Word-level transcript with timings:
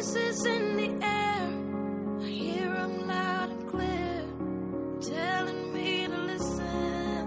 voices 0.00 0.46
in 0.46 0.76
the 0.76 1.06
air. 1.06 1.48
I 2.22 2.26
hear 2.26 2.74
'em 2.74 3.06
loud 3.06 3.50
and 3.50 3.64
clear, 3.70 4.24
telling 5.14 5.74
me 5.74 6.06
to 6.06 6.18
listen. 6.32 7.26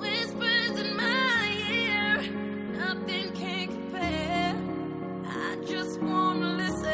Whispers 0.00 0.74
in 0.84 0.96
my 0.96 1.42
ear, 1.70 2.22
nothing 2.82 3.26
can 3.40 3.68
compare. 3.76 4.54
I 5.46 5.50
just 5.72 5.94
wanna 6.02 6.50
listen. 6.62 6.90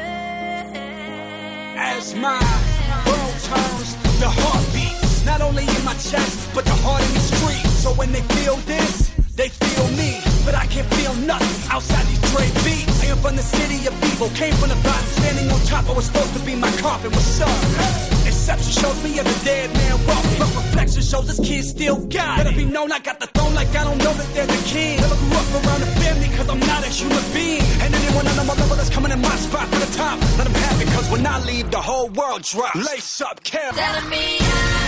As 1.95 2.15
my 2.15 2.43
world 3.07 3.37
turns, 3.49 3.91
the 4.23 4.31
heart 4.41 4.65
beats 4.75 5.25
not 5.25 5.41
only 5.41 5.67
in 5.77 5.83
my 5.91 5.97
chest, 6.11 6.37
but 6.55 6.65
the 6.67 6.79
heart 6.85 7.03
in 7.09 7.13
the 7.15 7.25
street. 7.33 7.67
So 7.83 7.89
when 8.01 8.13
they 8.13 8.25
feel 8.37 8.57
this, 8.73 9.11
they 9.37 9.49
feel 9.49 9.89
me. 10.03 10.28
But 10.49 10.57
I 10.57 10.65
can't 10.65 10.89
feel 10.95 11.13
nothing 11.29 11.71
outside 11.71 12.07
these 12.07 12.25
Dre 12.33 12.49
beats. 12.65 13.05
I 13.05 13.13
am 13.13 13.19
from 13.19 13.37
the 13.37 13.43
city 13.43 13.85
of 13.87 13.93
evil, 14.01 14.31
came 14.31 14.55
from 14.55 14.71
the 14.71 14.81
bottom, 14.81 15.05
standing 15.21 15.53
on 15.53 15.61
top. 15.69 15.85
I 15.85 15.93
was 15.93 16.07
supposed 16.07 16.33
to 16.33 16.41
be 16.41 16.55
my 16.55 16.73
coffin. 16.81 17.13
What's 17.13 17.39
up? 17.43 17.53
Exception 18.25 18.73
shows 18.73 18.97
me 19.05 19.19
as 19.21 19.29
a 19.29 19.45
dead 19.45 19.69
man 19.77 19.93
walking, 20.09 20.41
but 20.41 20.49
reflection 20.57 21.03
shows 21.03 21.27
this 21.29 21.39
kid 21.47 21.65
still 21.67 22.01
got 22.09 22.39
Let 22.39 22.47
it 22.47 22.57
be 22.57 22.65
known 22.65 22.91
I 22.93 22.99
got 22.99 23.21
the 23.21 23.27
throne 23.27 23.53
like 23.53 23.69
I 23.77 23.85
don't 23.85 23.99
know 23.99 24.15
that 24.15 24.29
they're 24.33 24.47
the 24.47 24.63
king. 24.65 24.97
Never 24.97 25.17
grew 25.21 25.37
up 25.37 25.53
around 25.53 25.83
a 25.83 25.91
family 26.01 26.29
cause 26.33 26.49
I'm 26.49 26.61
not 26.61 26.81
a 26.81 26.89
human 26.89 27.25
being. 27.37 27.69
And 27.85 27.95
anyone 27.95 28.27
on 28.27 28.47
my 28.47 28.55
level 28.55 28.77
that's 28.81 28.89
coming 28.89 29.13
in 29.13 29.21
my 29.21 29.37
spot 29.37 29.69
for 29.69 29.81
the 29.85 29.93
top, 30.01 30.17
let 30.41 30.49
them 30.49 30.57
have 30.65 30.81
it 30.81 30.89
cause 30.97 31.11
when 31.11 31.27
I 31.27 31.45
leave, 31.45 31.71
the 31.71 31.83
whole 31.85 32.09
world 32.09 32.41
drops. 32.41 32.75
Lace 32.75 33.21
up, 33.21 33.45
Cam. 33.45 33.75
Telling 33.75 34.09
me 34.09 34.39
I'm 34.41 34.88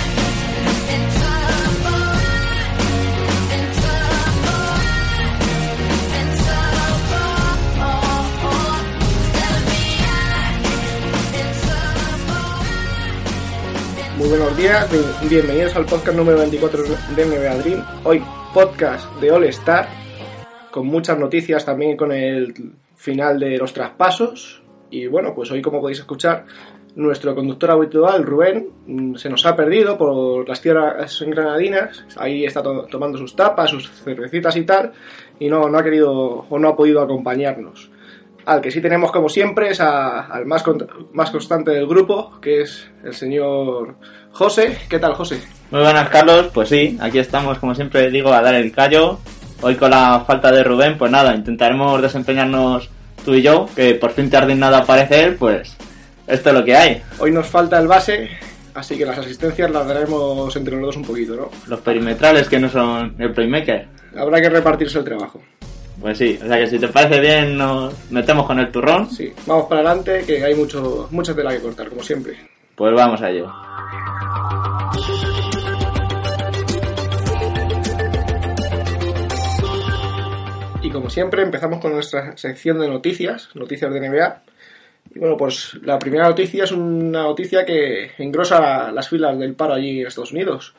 Muy 14.21 14.29
buenos 14.29 14.57
días, 14.57 14.91
bien- 14.93 15.31
bienvenidos 15.31 15.75
al 15.77 15.87
podcast 15.87 16.17
número 16.17 16.39
24 16.39 16.83
de 17.17 17.25
NBA 17.25 17.55
Dream. 17.63 17.85
Hoy 18.05 18.23
podcast 18.53 19.11
de 19.21 19.31
All 19.31 19.45
Star, 19.45 19.89
con 20.71 20.87
muchas 20.87 21.19
noticias 21.19 21.65
también 21.65 21.97
con 21.97 22.13
el 22.13 22.55
final 22.97 23.39
de 23.41 23.57
los 23.57 23.73
traspasos. 23.73 24.63
Y 24.91 25.07
bueno, 25.07 25.35
pues 25.35 25.51
hoy 25.51 25.63
como 25.63 25.81
podéis 25.81 26.01
escuchar, 26.01 26.45
nuestro 26.97 27.35
conductor 27.35 27.71
habitual, 27.71 28.25
Rubén, 28.25 28.69
mm, 28.87 29.15
se 29.15 29.31
nos 29.31 29.47
ha 29.47 29.57
perdido 29.57 29.97
por 29.97 30.47
las 30.49 30.61
tierras 30.61 31.23
granadinas. 31.27 32.05
Ahí 32.17 32.45
está 32.45 32.63
to- 32.63 32.87
tomando 32.91 33.17
sus 33.17 33.35
tapas, 33.35 33.71
sus 33.71 33.89
cervecitas 33.91 34.55
y 34.57 34.65
tal, 34.65 34.93
y 35.39 35.49
no, 35.49 35.69
no 35.69 35.79
ha 35.79 35.85
querido 35.85 36.13
o 36.49 36.59
no 36.59 36.69
ha 36.69 36.77
podido 36.77 37.01
acompañarnos. 37.01 37.91
Al 38.47 38.61
que 38.61 38.71
sí 38.71 38.81
tenemos 38.81 39.13
como 39.13 39.29
siempre 39.29 39.71
es 39.71 39.81
a- 39.81 40.21
al 40.27 40.47
más, 40.47 40.63
con- 40.63 40.87
más 41.13 41.31
constante 41.31 41.71
del 41.73 41.87
grupo, 41.87 42.41
que 42.41 42.63
es 42.63 42.89
el 43.05 43.15
señor 43.15 43.97
José. 44.33 44.79
¿Qué 44.89 44.99
tal, 44.99 45.15
José? 45.15 45.41
Muy 45.71 45.83
buenas, 45.83 46.09
Carlos. 46.09 46.49
Pues 46.53 46.69
sí, 46.69 46.99
aquí 47.01 47.19
estamos, 47.19 47.59
como 47.59 47.75
siempre 47.75 48.11
digo, 48.11 48.33
a 48.33 48.41
dar 48.43 48.55
el 48.55 48.73
callo. 48.73 49.19
Hoy 49.63 49.75
con 49.77 49.91
la 49.91 50.25
falta 50.27 50.51
de 50.51 50.65
Rubén, 50.65 50.97
pues 50.97 51.13
nada, 51.13 51.35
intentaremos 51.35 52.01
desempeñarnos 52.01 52.89
tú 53.25 53.35
y 53.35 53.43
yo, 53.43 53.67
que 53.77 53.95
por 53.95 54.11
fin 54.13 54.31
te 54.31 54.37
ha 54.39 54.47
nada 54.47 54.79
aparecer, 54.79 55.37
pues 55.37 55.77
esto 56.27 56.49
es 56.49 56.55
lo 56.55 56.65
que 56.65 56.75
hay. 56.77 57.03
Hoy 57.19 57.31
nos 57.31 57.47
falta 57.47 57.79
el 57.79 57.87
base, 57.87 58.31
así 58.73 58.97
que 58.97 59.05
las 59.05 59.19
asistencias 59.19 59.71
las 59.71 59.87
daremos 59.87 60.57
entre 60.57 60.77
los 60.77 60.87
dos 60.87 60.97
un 60.97 61.05
poquito, 61.05 61.37
¿no? 61.37 61.51
Los 61.69 61.81
perimetrales 61.81 62.49
que 62.49 62.59
no 62.59 62.71
son 62.71 63.15
el 63.19 63.33
playmaker. 63.35 63.87
Habrá 64.17 64.41
que 64.41 64.49
repartirse 64.49 64.99
el 64.99 65.05
trabajo. 65.05 65.43
Pues 66.01 66.17
sí, 66.17 66.39
o 66.43 66.47
sea 66.47 66.59
que 66.59 66.67
si 66.67 66.79
te 66.79 66.89
parece 66.89 67.21
bien 67.21 67.57
nos 67.59 67.93
metemos 68.11 68.47
con 68.47 68.59
el 68.59 68.71
turrón, 68.73 69.11
Sí, 69.11 69.33
vamos 69.47 69.67
para 69.69 69.83
adelante, 69.83 70.25
que 70.27 70.43
hay 70.43 70.55
mucho, 70.55 71.09
mucha 71.11 71.35
tela 71.35 71.51
que 71.53 71.61
cortar, 71.61 71.89
como 71.89 72.03
siempre. 72.03 72.37
pues 72.75 72.95
vamos 72.95 73.21
a 73.21 73.31
ello. 73.31 73.53
Y 80.83 80.91
como 80.91 81.11
siempre, 81.11 81.43
empezamos 81.43 81.81
con 81.81 81.93
nuestra 81.93 82.37
sección 82.37 82.79
de 82.81 82.89
noticias, 82.89 83.51
noticias 83.55 83.93
de 83.93 84.01
NBA. 84.09 84.43
Y 85.15 85.19
bueno, 85.19 85.37
pues 85.37 85.75
la 85.83 85.99
primera 85.99 86.29
noticia 86.29 86.65
es 86.65 86.73
una 86.73 87.23
noticia 87.23 87.65
que 87.67 88.13
engrosa 88.19 88.91
las 88.93 89.09
filas 89.09 89.39
del 89.39 89.55
paro 89.55 89.75
allí 89.75 90.01
en 90.01 90.07
Estados 90.07 90.33
Unidos. 90.33 90.75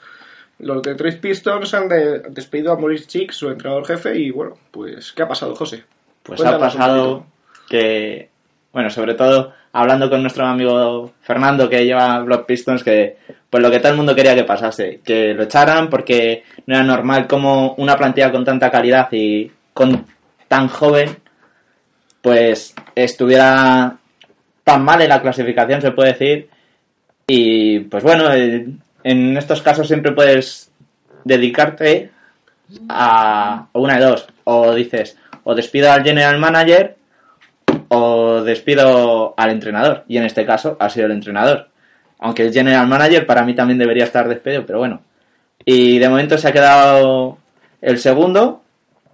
Los 0.61 0.81
Detroit 0.81 1.19
Pistons 1.19 1.73
han 1.73 1.88
de- 1.89 2.19
despedido 2.29 2.72
a 2.72 2.77
Maurice 2.77 3.07
Cheeks, 3.07 3.35
su 3.35 3.49
entrenador 3.49 3.85
jefe, 3.85 4.17
y 4.17 4.31
bueno, 4.31 4.55
pues 4.72 5.11
¿qué 5.11 5.23
ha 5.23 5.27
pasado, 5.27 5.55
José? 5.55 5.83
Pues 6.23 6.39
Cuéntanos 6.39 6.61
ha 6.61 6.66
pasado 6.66 7.25
que, 7.69 8.29
bueno, 8.72 8.89
sobre 8.89 9.16
todo 9.16 9.53
hablando 9.73 10.09
con 10.09 10.22
nuestro 10.22 10.45
amigo 10.45 11.11
Fernando 11.22 11.69
que 11.69 11.85
lleva 11.85 12.19
Block 12.19 12.45
Pistons, 12.45 12.83
que 12.83 13.17
pues 13.49 13.63
lo 13.63 13.72
que 13.72 13.79
todo 13.79 13.91
el 13.91 13.97
mundo 13.97 14.16
quería 14.16 14.35
que 14.35 14.44
pasase, 14.44 14.99
que 15.03 15.33
lo 15.33 15.44
echaran 15.44 15.89
porque 15.89 16.44
no 16.67 16.75
era 16.75 16.83
normal 16.83 17.28
como 17.28 17.73
una 17.75 17.97
plantilla 17.97 18.31
con 18.31 18.45
tanta 18.45 18.69
calidad 18.69 19.07
y 19.11 19.51
con 19.73 20.05
tan 20.47 20.67
joven, 20.67 21.17
pues 22.22 22.75
estuviera 22.95 23.97
tan 24.63 24.83
mal 24.83 25.01
en 25.01 25.09
la 25.09 25.22
clasificación, 25.22 25.81
se 25.81 25.91
puede 25.91 26.11
decir. 26.13 26.49
Y 27.28 27.79
pues 27.79 28.03
bueno, 28.03 28.31
eh, 28.33 28.67
en 29.03 29.38
estos 29.38 29.62
casos 29.62 29.88
siempre 29.88 30.12
puedes 30.12 30.72
dedicarte 31.23 32.12
a 32.89 33.67
una 33.73 33.97
de 33.97 34.06
dos. 34.06 34.28
O 34.44 34.73
dices, 34.73 35.17
o 35.44 35.56
despido 35.56 35.91
al 35.91 36.03
general 36.03 36.39
manager 36.39 36.97
o 37.90 38.41
despido 38.41 39.34
al 39.38 39.50
entrenador. 39.50 40.06
Y 40.07 40.17
en 40.17 40.23
este 40.23 40.45
caso 40.45 40.78
ha 40.79 40.90
sido 40.90 41.07
el 41.07 41.11
entrenador. 41.11 41.69
Aunque 42.19 42.44
el 42.44 42.53
general 42.53 42.88
manager 42.88 43.25
para 43.25 43.44
mí 43.44 43.53
también 43.53 43.79
debería 43.79 44.06
estar 44.06 44.28
despedido, 44.28 44.66
pero 44.66 44.79
bueno. 44.79 45.01
Y 45.66 46.00
de 46.00 46.09
momento 46.09 46.38
se 46.38 46.47
ha 46.47 46.53
quedado 46.53 47.38
el 47.81 47.97
segundo 48.00 48.63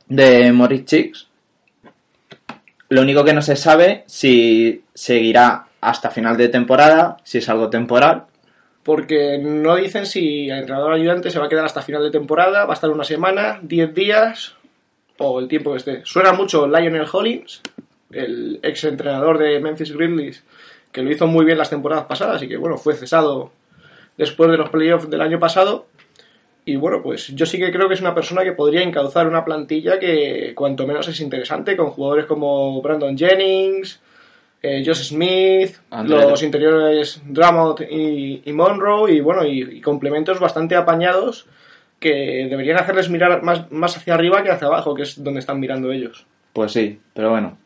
de 0.08 0.52
Maurice 0.52 0.86
Chicks. 0.86 1.28
Lo 2.90 3.02
único 3.02 3.24
que 3.24 3.34
no 3.34 3.42
se 3.42 3.56
sabe 3.56 4.03
si 4.06 4.84
seguirá 4.94 5.66
hasta 5.81 6.09
final 6.09 6.38
de 6.38 6.50
temporada, 6.50 7.18
si 7.24 7.40
es 7.40 7.50
algo 7.50 7.70
temporal. 7.70 8.26
Porque 8.88 9.38
no 9.38 9.75
dicen 9.75 10.06
si 10.06 10.50
el 10.50 10.59
entrenador 10.59 10.94
ayudante 10.94 11.30
se 11.30 11.40
va 11.40 11.48
a 11.48 11.50
quedar 11.50 11.66
hasta 11.66 11.81
final 11.81 12.02
de 12.03 12.09
temporada, 12.09 12.64
va 12.64 12.72
a 12.72 12.74
estar 12.74 12.90
una 12.90 13.03
semana, 13.03 13.59
10 13.62 13.94
días 13.94 14.56
o 15.18 15.42
el 15.42 15.50
tiempo 15.50 15.72
que 15.72 15.78
esté. 15.78 16.02
Suena 16.06 16.31
mucho 16.31 16.68
Lionel 16.68 17.06
Hollins, 17.12 17.62
el 18.12 18.62
ex 18.64 18.86
entrenador 18.86 19.40
de 19.40 19.59
Memphis 19.59 19.92
Grizzlies, 19.92 20.46
que 20.94 21.02
lo 21.02 21.12
hizo 21.12 21.28
muy 21.28 21.44
bien 21.44 21.58
las 21.58 21.70
temporadas 21.70 22.06
pasadas 22.06 22.42
y 22.44 22.47
que 22.47 22.56
bueno, 22.56 22.78
fue 22.78 22.96
cesado 22.96 23.52
después 24.16 24.50
de 24.50 24.58
los 24.58 24.70
playoffs 24.70 25.09
del 25.09 25.20
año 25.20 25.38
pasado. 25.38 25.88
Y 26.64 26.78
bueno, 26.78 27.03
pues 27.03 27.28
yo 27.36 27.46
sí 27.46 27.58
que 27.58 27.74
creo 27.74 27.90
que 27.90 27.96
es 27.96 28.02
una 28.02 28.16
persona 28.16 28.46
que 28.46 28.53
podría 28.53 28.84
encauzar 28.84 29.28
una 29.28 29.44
plantilla 29.44 30.00
que 30.00 30.53
cuanto 30.56 30.88
menos 30.88 31.09
es 31.09 31.20
interesante, 31.20 31.76
con 31.76 31.90
jugadores 31.90 32.26
como 32.26 32.81
Brandon 32.81 33.18
Jennings, 33.18 34.00
eh, 34.62 34.84
Josh 34.85 35.09
Smith, 35.09 35.78
los 36.03 36.44
interiores 36.44 37.22
Drummond 37.25 37.81
y, 37.90 38.41
y 38.45 38.53
Monroe, 38.53 39.13
y 39.13 39.22
bueno, 39.22 39.45
y, 39.45 39.78
y 39.78 39.81
complementos 39.81 40.40
bastante 40.40 40.75
apañados 40.75 41.47
que 42.00 42.47
deberían 42.50 42.78
hacerles 42.78 43.09
mirar 43.09 43.41
más, 43.44 43.72
más 43.72 43.97
hacia 43.97 44.13
arriba 44.13 44.44
que 44.44 44.51
hacia 44.51 44.67
abajo, 44.67 44.94
que 44.94 45.03
es 45.03 45.23
donde 45.23 45.40
están 45.40 45.59
mirando 45.59 45.91
ellos. 45.91 46.25
Pues 46.53 46.72
sí, 46.72 47.00
pero 47.13 47.31
bueno. 47.31 47.57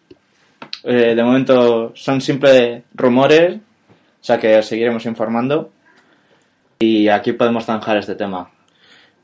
Eh, 0.83 1.13
de 1.15 1.23
momento 1.23 1.91
son 1.95 2.21
simples 2.21 2.83
rumores, 2.93 3.55
o 3.55 4.23
sea 4.23 4.39
que 4.39 4.57
os 4.57 4.65
seguiremos 4.65 5.05
informando. 5.05 5.71
Y 6.79 7.09
aquí 7.09 7.33
podemos 7.33 7.65
zanjar 7.65 7.97
este 7.97 8.15
tema. 8.15 8.49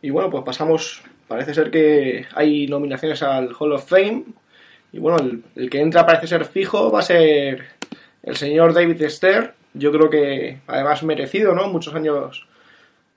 Y 0.01 0.11
bueno, 0.11 0.29
pues 0.29 0.43
pasamos, 0.43 1.01
parece 1.27 1.53
ser 1.53 1.71
que 1.71 2.25
hay 2.35 2.67
nominaciones 2.67 3.23
al 3.23 3.49
Hall 3.57 3.73
of 3.73 3.89
Fame, 3.89 4.25
y 4.91 4.99
bueno, 4.99 5.17
el, 5.19 5.43
el 5.55 5.69
que 5.69 5.81
entra 5.81 6.05
parece 6.05 6.27
ser 6.27 6.45
fijo 6.45 6.91
va 6.91 6.99
a 6.99 7.03
ser 7.03 7.63
el 8.23 8.35
señor 8.35 8.73
David 8.73 9.03
Stern, 9.09 9.51
yo 9.73 9.91
creo 9.91 10.09
que 10.09 10.59
además 10.67 11.03
merecido, 11.03 11.53
¿no? 11.53 11.67
Muchos 11.67 11.93
años 11.95 12.47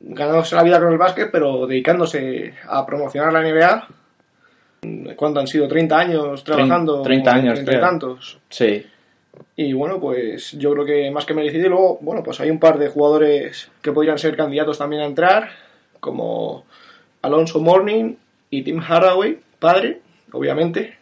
ganándose 0.01 0.57
la 0.57 0.63
vida 0.63 0.81
con 0.81 0.93
el 0.93 0.99
básquet, 0.99 1.31
pero 1.31 1.67
dedicándose 1.67 2.55
a 2.69 2.85
promocionar 2.87 3.33
la 3.33 3.43
NBA. 3.43 3.89
¿Cuánto 5.17 5.41
han 5.41 5.47
sido? 5.47 5.69
¿30 5.69 5.93
años 5.93 6.45
trabajando? 6.45 7.03
30 7.03 7.31
años, 7.35 7.59
Entre 7.59 7.75
creo. 7.75 7.87
tantos. 7.87 8.39
Sí, 8.49 8.87
Y 9.57 9.73
bueno, 9.75 10.01
pues 10.01 10.53
yo 10.53 10.73
creo 10.73 10.85
que 10.87 11.11
más 11.11 11.27
que 11.27 11.35
merecido. 11.35 11.67
Y 11.67 11.69
luego, 11.69 11.99
bueno, 12.01 12.23
pues 12.23 12.41
hay 12.41 12.51
un 12.51 12.59
par 12.59 12.79
de 12.79 12.89
jugadores 12.89 13.71
que 13.83 13.93
podrían 13.93 14.17
ser 14.19 14.37
candidatos 14.37 14.79
también 14.79 15.03
a 15.03 15.07
entrar, 15.07 15.51
como 16.01 16.65
Alonso 17.21 17.61
Morning 17.61 18.15
y 18.49 18.63
Tim 18.63 18.81
Hardaway, 18.81 19.39
padre, 19.59 20.01
obviamente, 20.33 20.97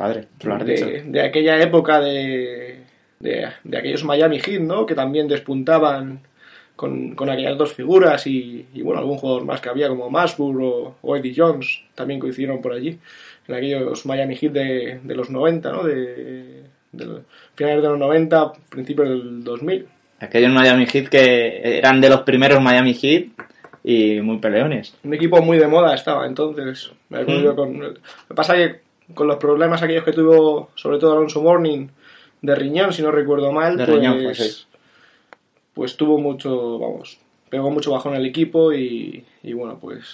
padre, 0.00 0.26
tú 0.38 0.48
lo 0.48 0.54
has 0.54 0.64
dicho. 0.66 0.86
de, 0.86 1.02
de 1.02 1.20
aquella 1.20 1.60
época 1.62 2.00
de, 2.00 2.80
de, 3.20 3.46
de 3.64 3.76
aquellos 3.78 4.02
Miami 4.04 4.38
Heat, 4.40 4.60
¿no? 4.62 4.86
Que 4.86 4.94
también 4.94 5.28
despuntaban 5.28 6.20
con, 6.74 7.14
con 7.14 7.28
aquellas 7.28 7.58
dos 7.58 7.74
figuras 7.74 8.26
y, 8.26 8.66
y, 8.72 8.80
bueno, 8.82 9.00
algún 9.00 9.18
jugador 9.18 9.44
más 9.44 9.60
que 9.60 9.68
había 9.68 9.88
como 9.88 10.08
Masburg 10.08 10.62
o, 10.62 10.96
o 11.02 11.16
Eddie 11.16 11.34
Jones 11.36 11.82
también 11.94 12.18
coincidieron 12.18 12.62
por 12.62 12.72
allí, 12.72 12.98
en 13.46 13.54
aquellos 13.54 14.06
Miami 14.06 14.36
Heat 14.36 14.52
de, 14.52 15.00
de 15.04 15.14
los 15.14 15.28
90, 15.28 15.70
¿no? 15.72 15.82
De, 15.84 16.62
de 16.92 17.06
finales 17.54 17.82
de 17.82 17.88
los 17.88 17.98
90, 17.98 18.52
principios 18.70 19.08
del 19.08 19.44
2000. 19.44 19.86
Aquellos 20.20 20.50
Miami 20.52 20.86
Heat 20.86 21.08
que 21.08 21.78
eran 21.78 22.00
de 22.00 22.08
los 22.08 22.22
primeros 22.22 22.60
Miami 22.62 22.94
Heat 22.94 23.26
y 23.84 24.20
muy 24.20 24.38
peleones. 24.38 24.94
Un 25.04 25.14
equipo 25.14 25.40
muy 25.42 25.58
de 25.58 25.66
moda 25.66 25.94
estaba 25.94 26.26
entonces. 26.26 26.90
Me, 27.10 27.22
Mm. 27.24 27.54
con, 27.54 27.78
me 27.78 28.34
pasa 28.34 28.54
que 28.54 28.80
con 29.14 29.26
los 29.26 29.36
problemas 29.36 29.82
aquellos 29.82 30.04
que 30.04 30.12
tuvo, 30.12 30.70
sobre 30.74 30.98
todo 30.98 31.12
Alonso 31.12 31.42
Morning, 31.42 31.86
de 32.42 32.54
riñón, 32.54 32.92
si 32.92 33.02
no 33.02 33.10
recuerdo 33.10 33.52
mal, 33.52 33.76
De 33.76 33.84
pues, 33.86 33.98
riñón 33.98 34.34
sí. 34.34 34.64
pues 35.74 35.96
tuvo 35.96 36.18
mucho, 36.18 36.78
vamos, 36.78 37.18
pegó 37.48 37.70
mucho 37.70 37.92
bajón 37.92 38.14
el 38.14 38.26
equipo 38.26 38.72
y, 38.72 39.24
y 39.42 39.52
bueno, 39.52 39.78
pues 39.80 40.04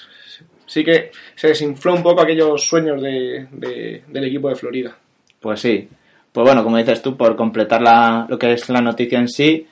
sí 0.66 0.82
que 0.84 1.10
se 1.34 1.48
desinfló 1.48 1.94
un 1.94 2.02
poco 2.02 2.20
aquellos 2.22 2.62
sueños 2.66 3.00
de, 3.00 3.46
de- 3.52 4.02
del 4.08 4.24
equipo 4.24 4.48
de 4.48 4.56
Florida. 4.56 4.96
Pues 5.40 5.60
sí. 5.60 5.88
Pues 6.32 6.44
bueno, 6.44 6.62
como 6.64 6.76
dices 6.76 7.00
tú, 7.00 7.16
por 7.16 7.34
completar 7.36 7.80
la, 7.80 8.26
lo 8.28 8.38
que 8.38 8.52
es 8.52 8.68
la 8.68 8.80
noticia 8.80 9.18
en 9.18 9.28
sí, 9.28 9.66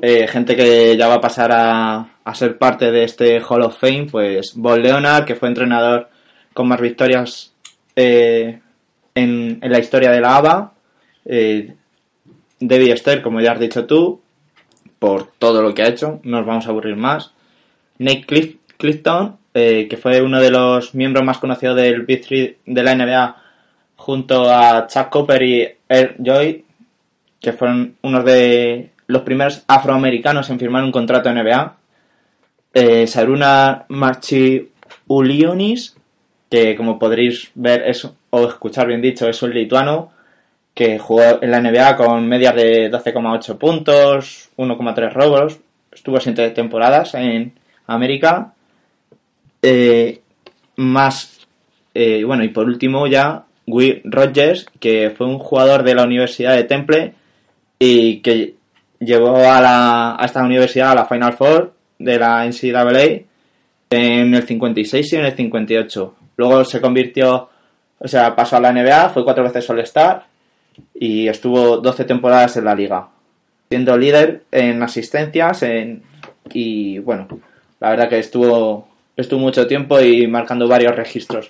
eh, 0.00 0.26
gente 0.26 0.56
que 0.56 0.96
ya 0.96 1.08
va 1.08 1.14
a 1.14 1.20
pasar 1.20 1.52
a, 1.52 2.08
a 2.24 2.34
ser 2.34 2.56
parte 2.56 2.90
de 2.90 3.04
este 3.04 3.40
Hall 3.40 3.62
of 3.62 3.78
Fame, 3.78 4.06
pues 4.10 4.54
Bob 4.56 4.78
Leonard, 4.78 5.24
que 5.26 5.34
fue 5.34 5.48
entrenador 5.48 6.08
con 6.54 6.68
más 6.68 6.80
victorias 6.80 7.51
eh, 7.96 8.60
en, 9.14 9.58
en 9.62 9.72
la 9.72 9.78
historia 9.78 10.10
de 10.10 10.20
la 10.20 10.36
ABA, 10.36 10.72
eh, 11.24 11.74
Debbie 12.60 12.92
Esther, 12.92 13.22
como 13.22 13.40
ya 13.40 13.52
has 13.52 13.60
dicho 13.60 13.86
tú, 13.86 14.20
por 14.98 15.26
todo 15.38 15.62
lo 15.62 15.74
que 15.74 15.82
ha 15.82 15.88
hecho, 15.88 16.20
no 16.22 16.38
nos 16.38 16.46
vamos 16.46 16.66
a 16.66 16.70
aburrir 16.70 16.96
más. 16.96 17.32
Nate 17.98 18.24
Clif- 18.26 18.58
Clifton, 18.78 19.36
eh, 19.54 19.86
que 19.88 19.96
fue 19.96 20.22
uno 20.22 20.40
de 20.40 20.50
los 20.50 20.94
miembros 20.94 21.24
más 21.24 21.38
conocidos 21.38 21.76
del 21.76 22.02
Big 22.02 22.22
Three 22.24 22.58
de 22.64 22.82
la 22.82 22.94
NBA, 22.94 23.36
junto 23.96 24.48
a 24.50 24.86
Chuck 24.86 25.08
Cooper 25.10 25.42
y 25.42 25.68
Earl 25.88 26.14
Joy, 26.18 26.64
que 27.40 27.52
fueron 27.52 27.96
unos 28.02 28.24
de 28.24 28.90
los 29.08 29.22
primeros 29.22 29.64
afroamericanos 29.66 30.48
en 30.50 30.58
firmar 30.58 30.84
un 30.84 30.92
contrato 30.92 31.32
NBA. 31.32 31.76
Eh, 32.74 33.06
Saruna 33.06 33.84
Marchiulionis, 33.88 35.96
que 36.52 36.76
como 36.76 36.98
podréis 36.98 37.50
ver 37.54 37.82
es, 37.88 38.06
o 38.28 38.46
escuchar 38.46 38.86
bien 38.86 39.00
dicho, 39.00 39.26
es 39.26 39.42
un 39.42 39.54
lituano 39.54 40.12
que 40.74 40.98
jugó 40.98 41.42
en 41.42 41.50
la 41.50 41.62
NBA 41.62 41.96
con 41.96 42.28
medias 42.28 42.54
de 42.54 42.92
12,8 42.92 43.56
puntos, 43.56 44.50
1,3 44.58 45.12
robos, 45.14 45.58
estuvo 45.90 46.20
siete 46.20 46.50
temporadas 46.50 47.14
en 47.14 47.54
América. 47.86 48.52
Eh, 49.62 50.20
más, 50.76 51.40
eh, 51.94 52.22
bueno, 52.22 52.44
y 52.44 52.48
por 52.48 52.66
último 52.66 53.06
ya 53.06 53.46
Will 53.66 54.02
Rogers, 54.04 54.66
que 54.78 55.08
fue 55.08 55.26
un 55.28 55.38
jugador 55.38 55.82
de 55.84 55.94
la 55.94 56.04
Universidad 56.04 56.54
de 56.54 56.64
Temple 56.64 57.14
y 57.78 58.20
que 58.20 58.56
llevó 58.98 59.36
a, 59.36 59.58
la, 59.62 60.16
a 60.18 60.24
esta 60.26 60.44
universidad 60.44 60.90
a 60.90 60.96
la 60.96 61.06
Final 61.06 61.32
Four 61.32 61.72
de 61.98 62.18
la 62.18 62.44
NCAA 62.44 63.22
en 63.88 64.34
el 64.34 64.42
56 64.42 65.12
y 65.14 65.16
en 65.16 65.24
el 65.24 65.32
58. 65.32 66.16
Luego 66.36 66.64
se 66.64 66.80
convirtió, 66.80 67.48
o 67.98 68.08
sea, 68.08 68.34
pasó 68.34 68.56
a 68.56 68.60
la 68.60 68.72
NBA, 68.72 69.10
fue 69.10 69.24
cuatro 69.24 69.44
veces 69.44 69.68
All-Star 69.68 70.24
y 70.94 71.28
estuvo 71.28 71.76
12 71.78 72.04
temporadas 72.04 72.56
en 72.56 72.64
la 72.64 72.74
liga, 72.74 73.08
siendo 73.70 73.96
líder 73.96 74.44
en 74.50 74.82
asistencias 74.82 75.62
en, 75.62 76.02
y 76.52 76.98
bueno, 76.98 77.28
la 77.80 77.90
verdad 77.90 78.08
que 78.08 78.18
estuvo, 78.18 78.88
estuvo 79.16 79.40
mucho 79.40 79.66
tiempo 79.66 80.00
y 80.00 80.26
marcando 80.26 80.66
varios 80.66 80.96
registros. 80.96 81.48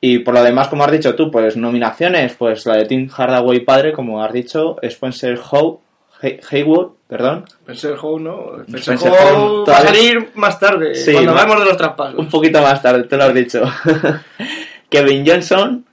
Y 0.00 0.20
por 0.20 0.34
lo 0.34 0.42
demás, 0.44 0.68
como 0.68 0.84
has 0.84 0.92
dicho 0.92 1.14
tú, 1.16 1.30
pues 1.30 1.56
nominaciones, 1.56 2.34
pues 2.34 2.64
la 2.66 2.76
de 2.76 2.84
Tim 2.86 3.08
Hardaway 3.08 3.60
padre, 3.60 3.92
como 3.92 4.22
has 4.22 4.32
dicho, 4.32 4.76
Spencer 4.82 5.38
Howe, 5.50 5.80
Hay- 6.20 6.38
Haywood, 6.50 6.92
perdón, 7.08 7.44
Spencer 7.62 7.96
Howe, 8.00 8.20
¿no? 8.20 8.60
Spencer, 8.66 8.94
Spencer 8.94 9.12
Howe 9.12 9.64
va 9.66 9.78
a 9.78 9.82
salir 9.82 10.30
más 10.34 10.60
tarde, 10.60 10.94
Sí, 10.94 11.12
cuando 11.12 11.32
hablemos 11.32 11.58
de 11.60 11.64
los 11.66 11.76
traspasos. 11.76 12.18
un 12.18 12.28
poquito 12.28 12.60
más 12.62 12.80
tarde, 12.82 13.04
te 13.04 13.16
lo 13.16 13.24
has 13.24 13.34
dicho. 13.34 13.62
Kevin 14.90 15.24
Johnson, 15.26 15.84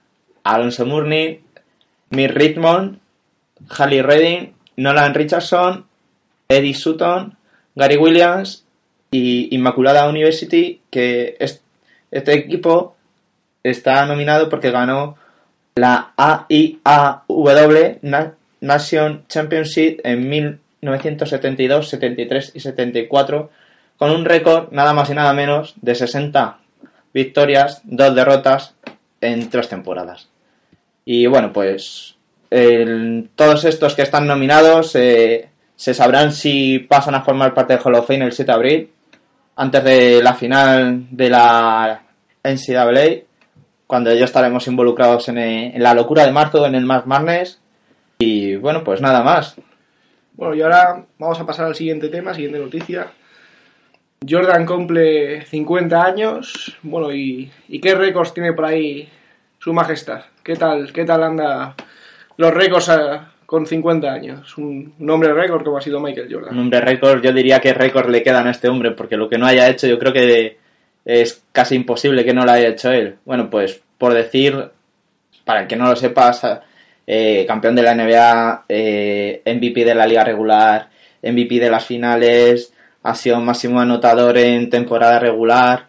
Alonso 0.43 0.85
Mourney, 0.85 1.41
Mick 2.11 2.31
Richmond, 2.31 2.99
Halle 3.77 4.03
Redding, 4.03 4.53
Nolan 4.77 5.13
Richardson, 5.13 5.85
Eddie 6.47 6.73
Sutton, 6.73 7.35
Gary 7.75 7.97
Williams 7.97 8.65
y 9.11 9.53
Inmaculada 9.55 10.07
University, 10.09 10.81
que 10.89 11.35
es- 11.39 11.61
este 12.11 12.33
equipo 12.33 12.95
está 13.63 14.05
nominado 14.05 14.49
porque 14.49 14.71
ganó 14.71 15.17
la 15.75 16.13
AIAW 16.17 17.99
Na- 18.03 18.33
Nation 18.61 19.25
Championship 19.27 19.99
en 20.03 20.29
1972, 20.81 21.89
73 21.89 22.51
y 22.55 22.59
74 22.59 23.49
con 23.97 24.11
un 24.11 24.25
récord 24.25 24.71
nada 24.71 24.93
más 24.93 25.09
y 25.09 25.13
nada 25.13 25.33
menos 25.33 25.75
de 25.81 25.95
60 25.95 26.57
victorias, 27.13 27.81
dos 27.83 28.13
derrotas 28.13 28.75
en 29.21 29.49
tres 29.49 29.69
temporadas. 29.69 30.29
Y 31.05 31.27
bueno, 31.27 31.53
pues 31.53 32.15
todos 33.35 33.65
estos 33.65 33.95
que 33.95 34.03
están 34.03 34.27
nominados 34.27 34.95
eh, 34.95 35.49
se 35.75 35.93
sabrán 35.93 36.31
si 36.31 36.79
pasan 36.79 37.15
a 37.15 37.21
formar 37.21 37.53
parte 37.53 37.73
del 37.73 37.81
Hall 37.83 37.95
of 37.95 38.07
Fame 38.07 38.25
el 38.25 38.31
7 38.31 38.51
de 38.51 38.55
abril, 38.55 38.89
antes 39.57 39.83
de 39.83 40.23
la 40.23 40.33
final 40.33 41.07
de 41.11 41.29
la 41.29 42.01
NCAA, 42.43 43.23
cuando 43.87 44.13
ya 44.13 44.25
estaremos 44.25 44.67
involucrados 44.67 45.27
en, 45.29 45.37
eh, 45.37 45.75
en 45.75 45.83
la 45.83 45.93
locura 45.93 46.25
de 46.25 46.31
marzo, 46.31 46.65
en 46.65 46.75
el 46.75 46.85
March 46.85 47.05
Madness. 47.05 47.59
Y 48.19 48.55
bueno, 48.55 48.83
pues 48.83 49.01
nada 49.01 49.21
más. 49.23 49.55
Bueno, 50.37 50.53
y 50.55 50.61
ahora 50.61 51.05
vamos 51.17 51.39
a 51.39 51.45
pasar 51.45 51.65
al 51.67 51.75
siguiente 51.75 52.09
tema, 52.09 52.33
siguiente 52.33 52.59
noticia. 52.59 53.07
Jordan 54.27 54.65
cumple 54.65 55.45
50 55.45 56.03
años. 56.03 56.77
Bueno, 56.83 57.11
¿y, 57.13 57.51
y 57.67 57.79
qué 57.79 57.95
récords 57.95 58.33
tiene 58.33 58.53
por 58.53 58.65
ahí 58.65 59.07
su 59.59 59.73
majestad? 59.73 60.21
¿Qué 60.43 60.55
tal, 60.55 60.91
qué 60.91 61.05
tal 61.05 61.23
anda 61.23 61.75
los 62.37 62.53
récords 62.53 62.89
a- 62.89 63.31
con 63.45 63.65
50 63.67 64.11
años? 64.11 64.57
Un, 64.57 64.93
un 64.99 65.09
hombre 65.09 65.31
récord 65.33 65.63
como 65.63 65.77
ha 65.77 65.81
sido 65.81 65.99
Michael 65.99 66.27
Un 66.27 66.33
Jordan. 66.41 66.59
hombre 66.59 66.81
récord, 66.81 67.21
yo 67.23 67.31
diría 67.31 67.59
que 67.59 67.73
récord 67.73 68.09
le 68.09 68.23
quedan 68.23 68.47
a 68.47 68.51
este 68.51 68.67
hombre, 68.67 68.91
porque 68.91 69.17
lo 69.17 69.29
que 69.29 69.37
no 69.37 69.45
haya 69.45 69.69
hecho 69.69 69.87
yo 69.87 69.99
creo 69.99 70.11
que 70.11 70.57
es 71.05 71.43
casi 71.51 71.75
imposible 71.75 72.25
que 72.25 72.33
no 72.33 72.43
lo 72.45 72.51
haya 72.51 72.69
hecho 72.69 72.91
él. 72.91 73.17
Bueno, 73.25 73.49
pues 73.49 73.81
por 73.99 74.13
decir, 74.13 74.71
para 75.45 75.61
el 75.61 75.67
que 75.67 75.75
no 75.75 75.87
lo 75.87 75.95
sepa, 75.95 76.33
eh, 77.07 77.45
campeón 77.47 77.75
de 77.75 77.83
la 77.83 77.95
NBA, 77.95 78.65
eh, 78.69 79.41
MVP 79.45 79.85
de 79.85 79.95
la 79.95 80.07
liga 80.07 80.23
regular, 80.23 80.89
MVP 81.21 81.59
de 81.59 81.69
las 81.69 81.85
finales, 81.85 82.73
ha 83.03 83.15
sido 83.15 83.39
máximo 83.39 83.79
anotador 83.79 84.37
en 84.37 84.69
temporada 84.69 85.19
regular 85.19 85.87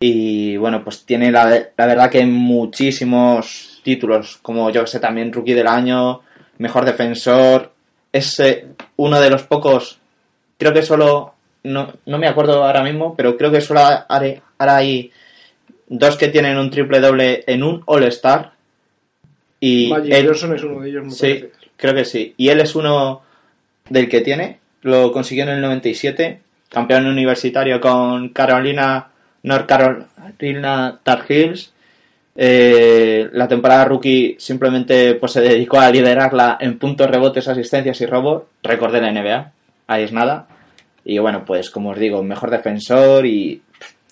y 0.00 0.56
bueno, 0.56 0.82
pues 0.82 1.04
tiene 1.04 1.30
la, 1.30 1.44
verdad 1.76 2.10
que 2.10 2.24
muchísimos 2.24 3.80
títulos, 3.84 4.38
como 4.40 4.70
yo 4.70 4.86
sé, 4.86 4.98
también 4.98 5.32
rookie 5.32 5.52
del 5.52 5.66
año, 5.66 6.22
mejor 6.58 6.86
defensor, 6.86 7.72
es 8.10 8.40
eh, 8.40 8.66
uno 8.96 9.20
de 9.20 9.30
los 9.30 9.42
pocos, 9.42 9.98
creo 10.56 10.72
que 10.72 10.82
solo, 10.82 11.34
no, 11.64 11.92
no 12.06 12.18
me 12.18 12.28
acuerdo 12.28 12.64
ahora 12.64 12.82
mismo, 12.82 13.14
pero 13.14 13.36
creo 13.36 13.50
que 13.50 13.60
solo 13.60 13.80
ahora 13.80 14.76
hay 14.76 15.12
dos 15.86 16.16
que 16.16 16.28
tienen 16.28 16.56
un 16.56 16.70
triple 16.70 17.00
doble 17.00 17.44
en 17.46 17.62
un 17.62 17.82
All-Star. 17.84 18.52
Y 19.60 19.88
Magic 19.88 20.12
él- 20.14 20.26
Johnson 20.26 20.54
es 20.56 20.62
uno 20.64 20.80
de 20.80 20.88
ellos, 20.88 21.04
me 21.04 21.10
Sí, 21.10 21.20
parece. 21.26 21.50
creo 21.76 21.94
que 21.94 22.04
sí. 22.04 22.34
Y 22.36 22.48
él 22.48 22.60
es 22.60 22.74
uno 22.74 23.22
del 23.88 24.08
que 24.08 24.20
tiene. 24.22 24.58
Lo 24.82 25.12
consiguió 25.12 25.44
en 25.44 25.50
el 25.50 25.60
97. 25.60 26.40
Campeón 26.70 27.06
universitario 27.06 27.80
con 27.80 28.30
Carolina, 28.30 29.08
North 29.42 29.66
Carolina 29.66 30.98
Tar 31.02 31.24
Heels. 31.28 31.72
Eh, 32.36 33.28
la 33.32 33.48
temporada 33.48 33.84
rookie 33.84 34.36
simplemente 34.38 35.14
pues, 35.16 35.32
se 35.32 35.40
dedicó 35.42 35.78
a 35.80 35.90
liderarla 35.90 36.56
en 36.60 36.78
puntos, 36.78 37.10
rebotes, 37.10 37.48
asistencias 37.48 38.00
y 38.00 38.06
robos. 38.06 38.44
Récord 38.62 38.92
de 38.92 39.00
la 39.00 39.10
NBA. 39.12 39.52
Ahí 39.88 40.04
es 40.04 40.12
nada. 40.12 40.46
Y 41.04 41.18
bueno, 41.18 41.44
pues 41.44 41.70
como 41.70 41.90
os 41.90 41.98
digo, 41.98 42.22
mejor 42.22 42.50
defensor 42.50 43.26
y 43.26 43.60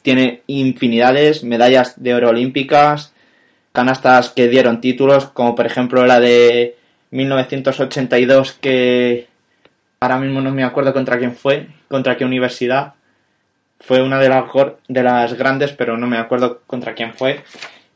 tiene 0.03 0.43
infinidades, 0.47 1.45
medallas 1.45 2.03
de 2.03 2.15
oro 2.15 2.31
olímpicas, 2.31 3.13
canastas 3.73 4.31
que 4.31 4.49
dieron 4.49 4.81
títulos, 4.81 5.27
como 5.27 5.55
por 5.55 5.67
ejemplo 5.67 6.07
la 6.07 6.21
de 6.21 6.77
1982 7.11 8.53
que 8.53 9.29
ahora 10.01 10.19
mismo 10.19 10.41
no 10.41 10.51
me 10.51 10.65
acuerdo 10.65 10.93
contra 10.93 11.19
quién 11.19 11.35
fue, 11.35 11.69
contra 11.89 12.17
qué 12.17 12.25
universidad. 12.25 12.95
Fue 13.81 14.03
una 14.03 14.19
de 14.19 14.29
las, 14.29 14.45
de 14.89 15.03
las 15.03 15.35
grandes, 15.35 15.73
pero 15.73 15.97
no 15.97 16.07
me 16.07 16.19
acuerdo 16.19 16.63
contra 16.67 16.95
quién 16.95 17.15
fue. 17.15 17.45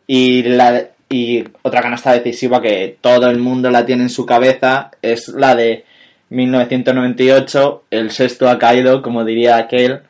Y, 0.07 0.43
la, 0.43 0.88
y 1.09 1.45
otra 1.62 1.83
canasta 1.83 2.12
decisiva 2.12 2.62
que 2.62 2.97
todo 3.00 3.29
el 3.29 3.38
mundo 3.38 3.71
la 3.71 3.85
tiene 3.85 4.05
en 4.05 4.11
su 4.11 4.25
cabeza 4.25 4.91
es 5.02 5.29
la 5.29 5.55
de 5.55 5.85
1998, 6.31 7.85
el 7.91 8.11
sexto 8.11 8.49
ha 8.49 8.59
caído, 8.59 9.02
como 9.02 9.25
diría 9.25 9.57
aquel, 9.57 10.00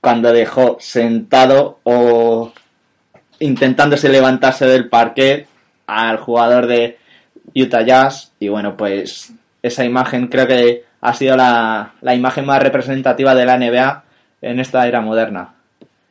cuando 0.00 0.32
dejó 0.32 0.76
sentado 0.80 1.80
o 1.84 2.52
intentándose 3.38 4.08
levantarse 4.08 4.66
del 4.66 4.88
parquet 4.88 5.46
al 5.86 6.18
jugador 6.18 6.66
de 6.66 6.98
Utah 7.54 7.82
Jazz. 7.82 8.32
Y 8.38 8.48
bueno, 8.48 8.76
pues 8.76 9.32
esa 9.62 9.84
imagen 9.84 10.28
creo 10.28 10.46
que 10.46 10.84
ha 11.00 11.14
sido 11.14 11.36
la, 11.36 11.92
la 12.00 12.14
imagen 12.14 12.46
más 12.46 12.62
representativa 12.62 13.34
de 13.34 13.46
la 13.46 13.58
NBA 13.58 14.04
en 14.42 14.60
esta 14.60 14.86
era 14.86 15.00
moderna. 15.00 15.54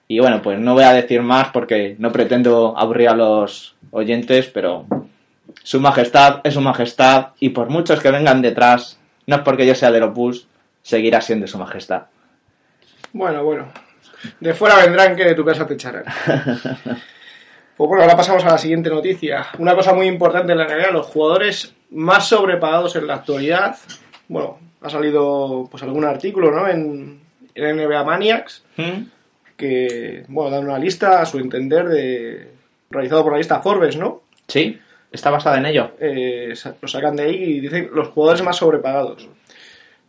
Y 0.07 0.19
bueno, 0.19 0.41
pues 0.41 0.59
no 0.59 0.73
voy 0.73 0.83
a 0.83 0.93
decir 0.93 1.21
más 1.21 1.49
porque 1.49 1.95
no 1.97 2.11
pretendo 2.11 2.77
aburrir 2.77 3.09
a 3.09 3.15
los 3.15 3.75
oyentes, 3.91 4.47
pero 4.47 4.85
su 5.63 5.79
majestad 5.79 6.41
es 6.43 6.53
su 6.53 6.61
majestad 6.61 7.29
y 7.39 7.49
por 7.49 7.69
muchos 7.69 7.99
que 8.01 8.11
vengan 8.11 8.41
detrás, 8.41 8.99
no 9.25 9.37
es 9.37 9.41
porque 9.41 9.65
yo 9.65 9.75
sea 9.75 9.91
del 9.91 10.03
Opus, 10.03 10.47
seguirá 10.81 11.21
siendo 11.21 11.47
su 11.47 11.57
majestad. 11.57 12.03
Bueno, 13.13 13.43
bueno. 13.43 13.67
De 14.39 14.53
fuera 14.53 14.77
vendrán 14.77 15.15
que 15.15 15.25
de 15.25 15.35
tu 15.35 15.43
casa 15.45 15.65
te 15.67 15.73
echarán. 15.75 16.05
Pues 17.75 17.87
bueno, 17.87 18.03
ahora 18.03 18.15
pasamos 18.15 18.45
a 18.45 18.49
la 18.49 18.57
siguiente 18.59 18.91
noticia. 18.91 19.47
Una 19.57 19.73
cosa 19.75 19.95
muy 19.95 20.05
importante 20.05 20.51
en 20.51 20.59
la 20.59 20.67
NBA, 20.67 20.91
los 20.91 21.07
jugadores 21.07 21.73
más 21.89 22.27
sobrepagados 22.27 22.95
en 22.95 23.07
la 23.07 23.15
actualidad. 23.15 23.75
Bueno, 24.27 24.59
ha 24.79 24.91
salido 24.91 25.67
pues 25.71 25.81
algún 25.81 26.05
artículo, 26.05 26.51
¿no? 26.51 26.67
En, 26.67 27.19
en 27.55 27.75
NBA 27.77 28.03
Maniacs 28.03 28.63
¿Mm? 28.77 29.01
que, 29.57 30.23
bueno, 30.27 30.51
dan 30.51 30.65
una 30.65 30.77
lista 30.77 31.19
a 31.19 31.25
su 31.25 31.39
entender 31.39 31.87
de 31.89 32.51
realizado 32.91 33.23
por 33.23 33.31
la 33.31 33.39
lista 33.39 33.59
Forbes, 33.59 33.97
¿no? 33.97 34.21
Sí, 34.47 34.79
está 35.11 35.31
basada 35.31 35.57
en 35.57 35.65
ello. 35.65 35.93
eh, 35.99 36.53
lo 36.79 36.87
sacan 36.87 37.15
de 37.15 37.23
ahí 37.23 37.35
y 37.35 37.59
dicen 37.59 37.89
los 37.91 38.09
jugadores 38.09 38.43
más 38.43 38.57
sobrepagados. 38.57 39.27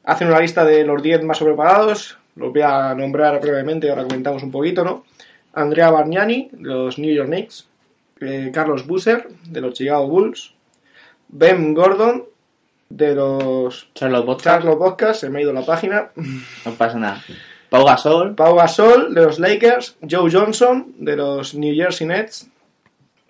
Hacen 0.04 0.28
una 0.28 0.40
lista 0.40 0.66
de 0.66 0.85
los 0.85 1.02
10 1.02 1.25
más 1.25 1.38
sobrepagados, 1.38 2.18
los 2.37 2.53
voy 2.53 2.62
a 2.62 2.95
nombrar 2.95 3.41
brevemente, 3.41 3.91
ahora 3.91 4.05
comentamos 4.05 4.43
un 4.43 4.50
poquito, 4.50 4.85
¿no? 4.85 5.05
Andrea 5.53 5.91
Bargnani, 5.91 6.49
de 6.53 6.69
los 6.69 6.99
New 6.99 7.14
York 7.14 7.29
Knicks, 7.29 7.69
eh, 8.21 8.50
Carlos 8.53 8.87
Busser, 8.87 9.29
de 9.47 9.61
los 9.61 9.75
Chicago 9.75 10.09
Bulls, 10.09 10.55
Ben 11.29 11.75
Gordon, 11.75 12.25
de 12.88 13.14
los 13.14 13.88
Charlotte 13.95 14.26
Vodka, 14.26 14.50
Charlotte 14.59 14.79
Bobcats, 14.79 15.19
se 15.21 15.31
me 15.31 15.38
ha 15.38 15.43
ido 15.43 15.53
la 15.53 15.64
página, 15.64 16.11
no 16.64 16.73
pasa 16.73 16.99
nada. 16.99 17.23
Pau 17.71 17.85
Gasol, 17.85 18.35
Pau 18.35 18.55
Gasol, 18.55 19.14
de 19.14 19.23
los 19.23 19.38
Lakers, 19.38 19.97
Joe 20.09 20.31
Johnson, 20.31 20.95
de 20.99 21.17
los 21.17 21.55
New 21.55 21.75
Jersey 21.75 22.07
Nets, 22.07 22.49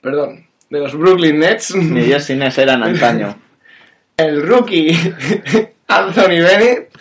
perdón, 0.03 0.47
de 0.69 0.81
los 0.81 0.97
Brooklyn 0.97 1.39
Nets, 1.39 1.75
yo 1.75 2.21
sin 2.21 2.43
ese 2.43 2.63
eran 2.63 2.83
antaño. 2.83 3.37
el 4.17 4.43
rookie 4.43 4.93
Anthony 5.89 6.41
Bennett, 6.41 6.94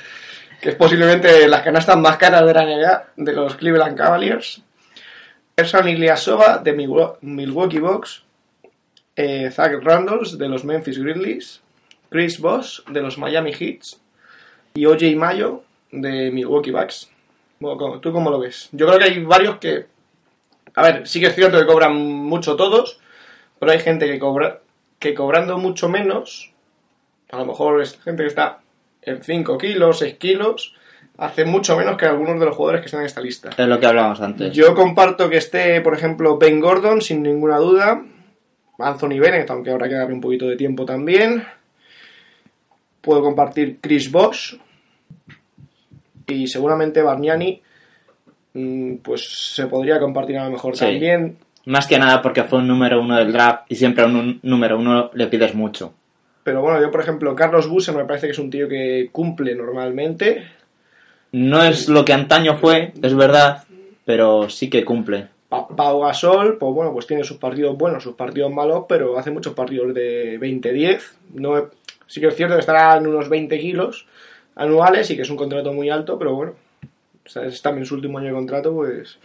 que 0.63 0.69
es 0.69 0.75
posiblemente 0.75 1.45
las 1.49 1.61
canastas 1.61 1.97
más 1.97 2.15
caras 2.15 2.45
de 2.45 2.53
la 2.53 2.63
NBA, 2.63 3.07
de 3.17 3.33
los 3.33 3.55
Cleveland 3.57 3.97
Cavaliers, 3.97 4.61
Ersan 5.57 5.89
Ilyasova, 5.89 6.59
de 6.59 6.73
Milwa- 6.73 7.17
Milwaukee 7.19 7.79
Bucks, 7.79 8.23
eh, 9.17 9.51
Zach 9.51 9.73
Randolph, 9.83 10.29
de 10.31 10.47
los 10.47 10.63
Memphis 10.63 10.97
Grizzlies, 10.97 11.61
Chris 12.09 12.39
Bosh, 12.39 12.79
de 12.85 13.01
los 13.01 13.17
Miami 13.17 13.51
Heats, 13.51 13.99
y 14.73 14.85
OJ 14.85 15.17
Mayo, 15.17 15.63
de 15.91 16.31
Milwaukee 16.31 16.71
Bucks. 16.71 17.09
Bueno, 17.59 17.77
¿cómo- 17.77 17.99
¿Tú 17.99 18.13
cómo 18.13 18.31
lo 18.31 18.39
ves? 18.39 18.69
Yo 18.71 18.87
creo 18.87 18.99
que 18.99 19.05
hay 19.05 19.19
varios 19.21 19.57
que... 19.57 19.87
A 20.75 20.81
ver, 20.81 21.05
sí 21.07 21.19
que 21.19 21.27
es 21.27 21.35
cierto 21.35 21.59
que 21.59 21.65
cobran 21.65 21.93
mucho 21.93 22.55
todos, 22.55 22.99
pero 23.59 23.73
hay 23.73 23.79
gente 23.79 24.07
que 24.07 24.17
cobra 24.17 24.61
que 24.97 25.13
cobrando 25.13 25.57
mucho 25.57 25.89
menos 25.89 26.51
a 27.31 27.37
lo 27.37 27.45
mejor 27.45 27.81
es 27.81 27.99
gente 28.01 28.23
que 28.23 28.29
está 28.29 28.59
en 29.05 29.23
5 29.23 29.57
kilos, 29.57 29.99
6 29.99 30.15
kilos, 30.15 30.75
hace 31.17 31.45
mucho 31.45 31.77
menos 31.77 31.97
que 31.97 32.05
algunos 32.05 32.39
de 32.39 32.45
los 32.45 32.55
jugadores 32.55 32.81
que 32.81 32.85
están 32.85 33.01
en 33.01 33.05
esta 33.07 33.21
lista. 33.21 33.49
Es 33.57 33.67
lo 33.67 33.79
que 33.79 33.85
hablábamos 33.85 34.21
antes. 34.21 34.53
Yo 34.53 34.73
comparto 34.75 35.29
que 35.29 35.37
esté, 35.37 35.81
por 35.81 35.93
ejemplo, 35.93 36.37
Ben 36.37 36.59
Gordon, 36.59 37.01
sin 37.01 37.21
ninguna 37.23 37.57
duda. 37.57 38.03
Anthony 38.79 39.19
Bennett, 39.19 39.49
aunque 39.51 39.69
habrá 39.71 39.87
que 39.87 39.95
darle 39.95 40.13
un 40.15 40.21
poquito 40.21 40.47
de 40.47 40.55
tiempo 40.55 40.85
también. 40.85 41.43
Puedo 43.01 43.21
compartir 43.21 43.79
Chris 43.81 44.11
Bosh. 44.11 44.55
Y 46.27 46.47
seguramente 46.47 47.01
Bargnani, 47.01 47.61
mm, 48.53 48.95
pues 48.97 49.53
se 49.55 49.67
podría 49.67 49.99
compartir 49.99 50.37
a 50.37 50.45
lo 50.45 50.51
mejor 50.51 50.75
Sí. 50.75 50.85
también. 50.85 51.37
Más 51.65 51.87
que 51.87 51.97
nada 51.99 52.21
porque 52.21 52.43
fue 52.43 52.59
un 52.59 52.67
número 52.67 52.99
uno 53.01 53.17
del 53.17 53.31
draft 53.31 53.65
y 53.69 53.75
siempre 53.75 54.03
a 54.03 54.07
un 54.07 54.39
número 54.43 54.77
uno 54.77 55.11
le 55.13 55.27
pides 55.27 55.53
mucho. 55.53 55.93
Pero 56.43 56.61
bueno, 56.61 56.81
yo 56.81 56.91
por 56.91 57.01
ejemplo, 57.01 57.35
Carlos 57.35 57.67
Busser 57.67 57.95
me 57.95 58.05
parece 58.05 58.27
que 58.27 58.31
es 58.31 58.39
un 58.39 58.49
tío 58.49 58.67
que 58.67 59.09
cumple 59.11 59.55
normalmente. 59.55 60.43
No 61.31 61.63
es 61.63 61.87
lo 61.89 62.05
que 62.05 62.13
antaño 62.13 62.57
fue, 62.57 62.93
es 63.01 63.15
verdad, 63.15 63.63
pero 64.05 64.49
sí 64.49 64.69
que 64.69 64.85
cumple. 64.85 65.27
Pa- 65.49 65.67
Pau 65.67 66.01
Gasol, 66.01 66.57
pues 66.57 66.73
bueno, 66.73 66.91
pues 66.93 67.07
tiene 67.07 67.23
sus 67.23 67.37
partidos 67.37 67.77
buenos, 67.77 68.03
sus 68.03 68.15
partidos 68.15 68.51
malos, 68.51 68.85
pero 68.89 69.17
hace 69.17 69.31
muchos 69.31 69.53
partidos 69.53 69.93
de 69.93 70.37
20-10. 70.39 71.01
No, 71.35 71.69
sí 72.07 72.19
que 72.21 72.27
es 72.27 72.35
cierto 72.35 72.55
que 72.55 72.59
estará 72.59 72.97
en 72.97 73.07
unos 73.07 73.29
20 73.29 73.57
kilos 73.59 74.05
anuales 74.55 75.09
y 75.09 75.15
que 75.15 75.21
es 75.23 75.29
un 75.29 75.37
contrato 75.37 75.73
muy 75.73 75.89
alto, 75.89 76.19
pero 76.19 76.35
bueno, 76.35 76.53
o 77.25 77.29
sea, 77.29 77.45
es 77.45 77.61
también 77.61 77.85
su 77.85 77.95
último 77.95 78.17
año 78.19 78.27
de 78.27 78.33
contrato, 78.33 78.73
pues 78.73 79.17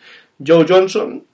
Joe 0.47 0.65
Johnson, 0.67 1.25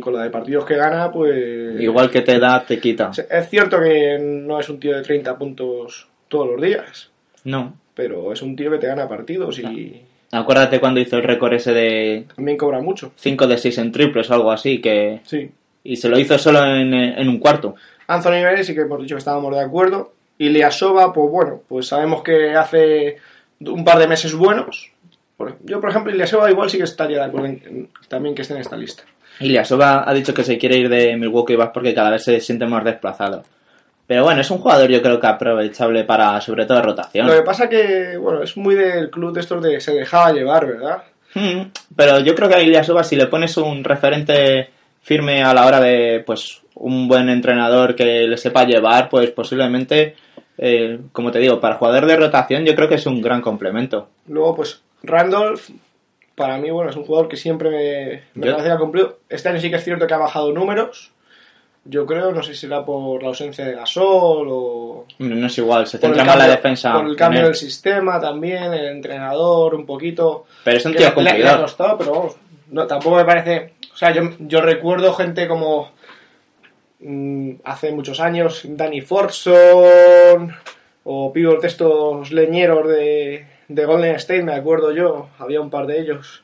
con 0.00 0.14
la 0.14 0.22
de 0.24 0.30
partidos 0.30 0.64
que 0.64 0.76
gana, 0.76 1.10
pues... 1.10 1.80
Igual 1.80 2.10
que 2.10 2.20
te 2.20 2.38
da, 2.38 2.64
te 2.64 2.78
quita. 2.78 3.10
Es 3.30 3.48
cierto 3.48 3.80
que 3.80 4.18
no 4.20 4.60
es 4.60 4.68
un 4.68 4.78
tío 4.78 4.96
de 4.96 5.02
30 5.02 5.38
puntos 5.38 6.06
todos 6.28 6.48
los 6.48 6.60
días, 6.60 7.10
No. 7.44 7.74
pero 7.94 8.32
es 8.32 8.42
un 8.42 8.54
tío 8.56 8.70
que 8.70 8.78
te 8.78 8.86
gana 8.86 9.08
partidos 9.08 9.58
y 9.58 10.02
Acuérdate 10.32 10.78
cuando 10.78 11.00
hizo 11.00 11.16
el 11.16 11.24
récord 11.24 11.52
ese 11.54 11.72
de 11.72 12.24
también 12.36 12.56
cobra 12.56 12.80
mucho. 12.80 13.12
5 13.16 13.46
de 13.48 13.58
6 13.58 13.78
en 13.78 13.90
triples 13.90 14.30
o 14.30 14.34
algo 14.34 14.52
así, 14.52 14.80
que 14.80 15.20
Sí, 15.24 15.50
y 15.82 15.96
se 15.96 16.08
lo 16.08 16.16
hizo 16.20 16.38
solo 16.38 16.64
en, 16.64 16.94
en 16.94 17.28
un 17.28 17.38
cuarto. 17.40 17.74
Anthony 18.06 18.42
Bennett 18.44 18.62
sí 18.64 18.74
que 18.74 18.82
hemos 18.82 19.00
dicho 19.02 19.16
que 19.16 19.18
estábamos 19.20 19.52
de 19.54 19.60
acuerdo. 19.62 20.12
Y 20.38 20.50
Liasova, 20.50 21.12
pues 21.12 21.30
bueno, 21.32 21.62
pues 21.68 21.88
sabemos 21.88 22.22
que 22.22 22.52
hace 22.54 23.16
un 23.60 23.84
par 23.84 23.98
de 23.98 24.06
meses 24.06 24.32
buenos. 24.34 24.92
Yo, 25.64 25.80
por 25.80 25.90
ejemplo, 25.90 26.14
Ilyasova 26.14 26.50
igual 26.50 26.68
sí 26.70 26.76
que 26.78 26.84
estaría 26.84 27.18
de 27.18 27.24
acuerdo 27.24 27.46
en- 27.46 27.62
en- 27.66 27.88
también 28.08 28.34
que 28.34 28.42
esté 28.42 28.54
en 28.54 28.60
esta 28.60 28.76
lista. 28.76 29.02
Ilyasova 29.40 30.08
ha 30.08 30.14
dicho 30.14 30.34
que 30.34 30.44
se 30.44 30.58
quiere 30.58 30.76
ir 30.76 30.88
de 30.88 31.16
Milwaukee 31.16 31.56
Bucks 31.56 31.72
porque 31.72 31.94
cada 31.94 32.10
vez 32.10 32.24
se 32.24 32.40
siente 32.40 32.66
más 32.66 32.84
desplazado. 32.84 33.42
Pero 34.06 34.24
bueno, 34.24 34.40
es 34.40 34.50
un 34.50 34.58
jugador 34.58 34.90
yo 34.90 35.00
creo 35.02 35.20
que 35.20 35.26
aprovechable 35.26 36.04
para 36.04 36.40
sobre 36.40 36.66
todo 36.66 36.82
rotación. 36.82 37.26
Lo 37.26 37.34
que 37.34 37.42
pasa 37.42 37.68
que, 37.68 38.16
bueno, 38.16 38.42
es 38.42 38.56
muy 38.56 38.74
del 38.74 39.08
club 39.10 39.32
de 39.32 39.40
estos 39.40 39.62
de 39.62 39.80
se 39.80 39.94
dejaba 39.94 40.32
llevar, 40.32 40.66
¿verdad? 40.66 41.02
Mm, 41.34 41.70
Pero 41.94 42.18
yo 42.20 42.34
creo 42.34 42.48
que 42.48 42.56
a 42.56 42.62
Ilyasova 42.62 43.04
si 43.04 43.14
le 43.16 43.28
pones 43.28 43.56
un 43.56 43.84
referente 43.84 44.70
firme 45.02 45.42
a 45.42 45.54
la 45.54 45.64
hora 45.64 45.80
de 45.80 46.22
pues 46.26 46.60
un 46.74 47.08
buen 47.08 47.28
entrenador 47.28 47.94
que 47.94 48.26
le 48.26 48.36
sepa 48.36 48.64
llevar, 48.64 49.08
pues 49.08 49.30
posiblemente, 49.30 50.16
eh, 50.58 50.98
como 51.12 51.30
te 51.30 51.38
digo, 51.38 51.60
para 51.60 51.76
jugador 51.76 52.06
de 52.06 52.16
rotación 52.16 52.64
yo 52.64 52.74
creo 52.74 52.88
que 52.88 52.96
es 52.96 53.06
un 53.06 53.20
gran 53.20 53.40
complemento. 53.40 54.08
Luego, 54.26 54.56
pues, 54.56 54.82
Randolph, 55.02 55.70
para 56.40 56.56
mí, 56.56 56.70
bueno, 56.70 56.90
es 56.90 56.96
un 56.96 57.04
jugador 57.04 57.28
que 57.28 57.36
siempre 57.36 57.68
me, 57.70 58.22
me 58.34 58.46
parece 58.52 58.68
que 58.68 58.74
ha 58.74 58.78
cumplido. 58.78 59.18
Este 59.28 59.50
año 59.50 59.60
sí 59.60 59.68
que 59.68 59.76
es 59.76 59.84
cierto 59.84 60.06
que 60.06 60.14
ha 60.14 60.18
bajado 60.18 60.50
números. 60.52 61.12
Yo 61.84 62.06
creo, 62.06 62.32
no 62.32 62.42
sé 62.42 62.54
si 62.54 62.60
será 62.60 62.84
por 62.84 63.22
la 63.22 63.28
ausencia 63.28 63.64
de 63.66 63.74
Gasol 63.74 64.46
o 64.50 65.06
No 65.18 65.46
es 65.46 65.58
igual, 65.58 65.86
se 65.86 65.98
centra 65.98 66.24
más 66.24 66.36
la 66.38 66.46
defensa. 66.48 66.92
Por 66.94 67.06
el 67.06 67.16
cambio 67.16 67.44
del 67.44 67.54
sistema 67.54 68.18
también, 68.20 68.72
el 68.72 68.86
entrenador, 68.86 69.74
un 69.74 69.84
poquito. 69.86 70.46
Pero 70.64 70.76
es 70.78 70.84
un 70.86 70.92
tío 70.94 71.12
le- 71.16 71.38
le, 71.38 71.48
ha 71.48 71.60
costado, 71.60 71.98
pero 71.98 72.12
vamos, 72.12 72.36
no, 72.70 72.86
tampoco 72.86 73.16
me 73.16 73.24
parece. 73.24 73.74
O 73.92 73.96
sea, 73.96 74.12
yo, 74.12 74.22
yo 74.40 74.60
recuerdo 74.62 75.12
gente 75.14 75.46
como. 75.48 75.90
mm, 77.00 77.52
hace 77.64 77.92
muchos 77.92 78.20
años, 78.20 78.62
Danny 78.64 79.00
Forson 79.00 80.54
o 81.04 81.32
pibos 81.32 81.60
de 81.62 81.68
estos 81.68 82.30
leñeros 82.30 82.86
de, 82.88 83.46
de 83.70 83.84
Golden 83.84 84.16
State, 84.16 84.42
me 84.42 84.54
acuerdo 84.54 84.90
yo, 84.92 85.28
había 85.38 85.60
un 85.60 85.70
par 85.70 85.86
de 85.86 86.00
ellos 86.00 86.42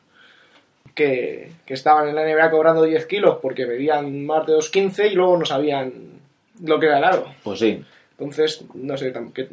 que, 0.95 1.51
que 1.67 1.75
estaban 1.75 2.09
en 2.09 2.15
la 2.15 2.23
NBA 2.25 2.51
cobrando 2.53 2.85
10 2.85 3.05
kilos 3.07 3.39
porque 3.43 3.67
medían 3.67 4.25
más 4.25 4.47
de 4.47 4.53
2.15 4.53 5.11
y 5.11 5.15
luego 5.17 5.37
no 5.37 5.45
sabían 5.45 5.93
lo 6.63 6.79
que 6.79 6.87
era 6.87 6.99
el 6.99 7.05
aro. 7.05 7.35
Pues 7.43 7.59
sí. 7.59 7.85
Entonces, 8.13 8.65
no 8.75 8.97
sé, 8.97 9.13
que 9.35 9.49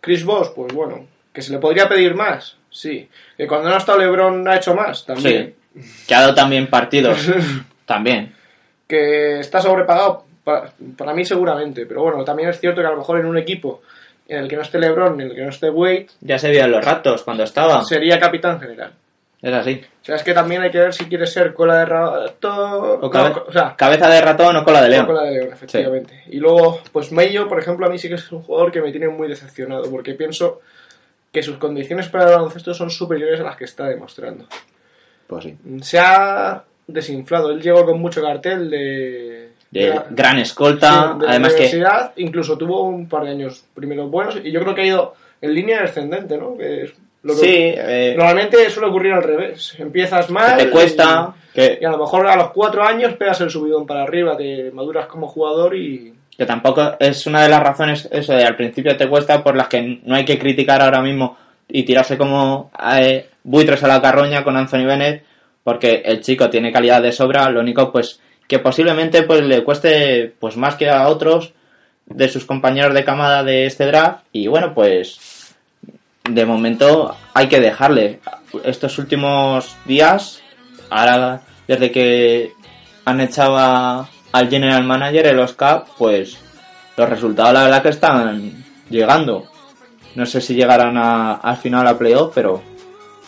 Chris 0.00 0.24
Bosh, 0.24 0.50
pues 0.54 0.72
bueno, 0.72 1.06
que 1.32 1.42
se 1.42 1.52
le 1.52 1.58
podría 1.58 1.88
pedir 1.88 2.14
más, 2.14 2.56
sí. 2.70 3.08
Que 3.36 3.48
cuando 3.48 3.68
no 3.68 3.74
ha 3.74 3.78
estado 3.78 3.98
LeBron 3.98 4.46
ha 4.46 4.56
hecho 4.56 4.76
más, 4.76 5.04
también. 5.04 5.56
Sí. 5.74 6.06
Que 6.06 6.14
ha 6.14 6.20
dado 6.20 6.36
también 6.36 6.68
partidos. 6.68 7.18
también. 7.84 8.32
Que 8.86 9.40
está 9.40 9.60
sobrepagado, 9.60 10.24
para, 10.44 10.72
para 10.96 11.14
mí 11.14 11.24
seguramente, 11.24 11.84
pero 11.84 12.04
bueno, 12.04 12.22
también 12.22 12.50
es 12.50 12.60
cierto 12.60 12.80
que 12.80 12.86
a 12.86 12.92
lo 12.92 12.98
mejor 12.98 13.18
en 13.18 13.26
un 13.26 13.38
equipo 13.38 13.82
en 14.28 14.38
el 14.38 14.48
que 14.48 14.56
no 14.56 14.62
esté 14.62 14.78
LeBron, 14.78 15.20
en 15.20 15.30
el 15.30 15.34
que 15.34 15.42
no 15.42 15.48
esté 15.48 15.70
Wade, 15.70 16.06
Ya 16.20 16.38
se 16.38 16.50
vio 16.50 16.64
en 16.64 16.70
los 16.70 16.84
ratos 16.84 17.22
cuando 17.24 17.42
estaba. 17.44 17.82
sería 17.84 18.20
capitán 18.20 18.60
general. 18.60 18.92
Es 19.40 19.52
así. 19.52 19.80
O 20.02 20.04
sea, 20.04 20.16
es 20.16 20.22
que 20.24 20.34
también 20.34 20.62
hay 20.62 20.70
que 20.70 20.78
ver 20.80 20.92
si 20.92 21.04
quiere 21.04 21.24
ser 21.26 21.54
cola 21.54 21.78
de 21.78 21.84
ratón, 21.86 22.98
O, 23.02 23.08
cabe- 23.10 23.30
no, 23.30 23.44
o 23.46 23.52
sea, 23.52 23.74
cabeza 23.76 24.08
de 24.10 24.20
ratón 24.20 24.56
o 24.56 24.64
cola 24.64 24.82
de 24.82 24.88
león. 24.88 25.06
Cola 25.06 25.22
de 25.22 25.30
león, 25.32 25.48
efectivamente. 25.52 26.24
Y 26.26 26.38
luego, 26.38 26.80
pues 26.92 27.12
Mello, 27.12 27.48
por 27.48 27.60
ejemplo, 27.60 27.86
a 27.86 27.88
mí 27.88 27.98
sí 27.98 28.08
que 28.08 28.14
es 28.16 28.32
un 28.32 28.42
jugador 28.42 28.72
que 28.72 28.80
me 28.82 28.90
tiene 28.90 29.08
muy 29.08 29.28
decepcionado, 29.28 29.88
porque 29.90 30.14
pienso 30.14 30.60
que 31.32 31.42
sus 31.42 31.56
condiciones 31.58 32.08
para 32.08 32.24
el 32.24 32.30
baloncesto 32.30 32.74
son 32.74 32.90
superiores 32.90 33.38
a 33.40 33.44
las 33.44 33.56
que 33.56 33.64
está 33.66 33.84
demostrando. 33.84 34.46
Pues 35.28 35.44
sí. 35.44 35.56
Se 35.82 35.98
ha 36.00 36.64
desinflado. 36.86 37.50
Él 37.52 37.60
llegó 37.62 37.84
con 37.84 38.00
mucho 38.00 38.20
cartel 38.22 38.68
de. 38.70 39.50
De 39.70 39.88
la- 39.90 40.06
gran 40.10 40.38
escolta, 40.38 41.12
sí, 41.14 41.20
de 41.20 41.28
además 41.28 41.52
que 41.52 41.56
universidad. 41.64 42.12
Incluso 42.16 42.56
tuvo 42.56 42.82
un 42.84 43.08
par 43.08 43.24
de 43.24 43.30
años 43.30 43.64
primeros 43.74 44.10
buenos 44.10 44.38
y 44.42 44.50
yo 44.50 44.60
creo 44.60 44.74
que 44.74 44.80
ha 44.82 44.86
ido 44.86 45.14
en 45.40 45.54
línea 45.54 45.82
descendente, 45.82 46.36
¿no? 46.38 46.56
Que 46.56 46.84
es 46.84 46.92
lo 47.22 47.34
que- 47.34 47.40
sí, 47.40 47.46
eh, 47.50 48.14
Normalmente 48.16 48.70
suele 48.70 48.88
ocurrir 48.88 49.12
al 49.12 49.22
revés. 49.22 49.74
Empiezas 49.78 50.30
mal. 50.30 50.56
que 50.56 50.64
te 50.64 50.70
cuesta, 50.70 51.34
Y, 51.52 51.54
que, 51.54 51.78
y 51.80 51.84
a 51.84 51.90
lo 51.90 51.98
mejor 51.98 52.26
a 52.26 52.36
los 52.36 52.50
cuatro 52.50 52.82
años 52.82 53.14
pegas 53.14 53.40
el 53.42 53.50
subidón 53.50 53.86
para 53.86 54.02
arriba, 54.04 54.36
te 54.36 54.70
maduras 54.72 55.06
como 55.06 55.26
jugador 55.28 55.76
y. 55.76 56.14
que 56.36 56.46
tampoco 56.46 56.94
es 57.00 57.26
una 57.26 57.42
de 57.42 57.48
las 57.48 57.60
razones, 57.60 58.08
eso 58.12 58.32
de 58.32 58.44
al 58.44 58.54
principio 58.56 58.96
te 58.96 59.08
cuesta, 59.08 59.42
por 59.42 59.56
las 59.56 59.66
que 59.68 60.00
no 60.04 60.14
hay 60.14 60.24
que 60.24 60.38
criticar 60.38 60.80
ahora 60.80 61.02
mismo 61.02 61.36
y 61.68 61.82
tirarse 61.82 62.16
como 62.16 62.70
eh, 62.94 63.26
buitres 63.42 63.82
a 63.82 63.88
la 63.88 64.00
carroña 64.00 64.44
con 64.44 64.56
Anthony 64.56 64.86
Bennett, 64.86 65.24
porque 65.64 66.00
el 66.04 66.20
chico 66.22 66.48
tiene 66.48 66.72
calidad 66.72 67.02
de 67.02 67.10
sobra, 67.12 67.50
lo 67.50 67.60
único 67.60 67.90
pues 67.92 68.20
que 68.48 68.58
posiblemente 68.58 69.22
pues 69.22 69.42
le 69.42 69.62
cueste 69.62 70.34
pues 70.40 70.56
más 70.56 70.74
que 70.74 70.90
a 70.90 71.06
otros 71.08 71.52
de 72.06 72.28
sus 72.28 72.44
compañeros 72.46 72.94
de 72.94 73.04
camada 73.04 73.44
de 73.44 73.66
este 73.66 73.86
draft. 73.86 74.24
Y 74.32 74.48
bueno 74.48 74.74
pues 74.74 75.54
de 76.28 76.44
momento 76.46 77.14
hay 77.34 77.48
que 77.48 77.60
dejarle. 77.60 78.20
Estos 78.64 78.98
últimos 78.98 79.76
días 79.84 80.42
ahora 80.90 81.42
desde 81.68 81.92
que 81.92 82.52
han 83.04 83.20
echado 83.20 84.08
al 84.32 84.48
general 84.50 84.84
manager 84.84 85.26
el 85.26 85.38
Oscar 85.38 85.84
pues 85.98 86.38
los 86.96 87.08
resultados 87.08 87.52
la 87.52 87.64
verdad 87.64 87.82
que 87.82 87.88
están 87.90 88.64
llegando. 88.90 89.44
No 90.14 90.24
sé 90.26 90.40
si 90.40 90.54
llegarán 90.54 90.96
a- 90.96 91.34
al 91.34 91.56
final 91.58 91.86
a 91.86 91.96
playoff 91.98 92.32
pero 92.34 92.62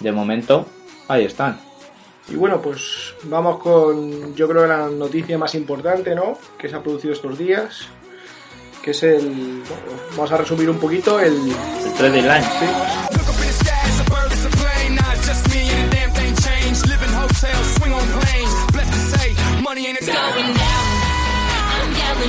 de 0.00 0.12
momento 0.12 0.66
ahí 1.08 1.24
están 1.24 1.60
Y 2.30 2.36
bueno, 2.36 2.60
pues 2.62 3.14
vamos 3.24 3.60
con, 3.60 4.34
yo 4.34 4.48
creo, 4.48 4.66
la 4.66 4.88
noticia 4.88 5.36
más 5.36 5.54
importante, 5.54 6.14
¿no? 6.14 6.38
Que 6.56 6.68
se 6.68 6.76
ha 6.76 6.82
producido 6.82 7.12
estos 7.12 7.36
días, 7.36 7.88
que 8.82 8.92
es 8.92 9.02
el, 9.02 9.62
bueno, 9.68 10.02
vamos 10.12 10.32
a 10.32 10.36
resumir 10.36 10.70
un 10.70 10.78
poquito 10.78 11.18
el, 11.20 11.34
el 11.34 11.92
3 11.98 12.12
de 12.12 12.22
line 12.22 12.46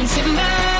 it's 0.04 0.71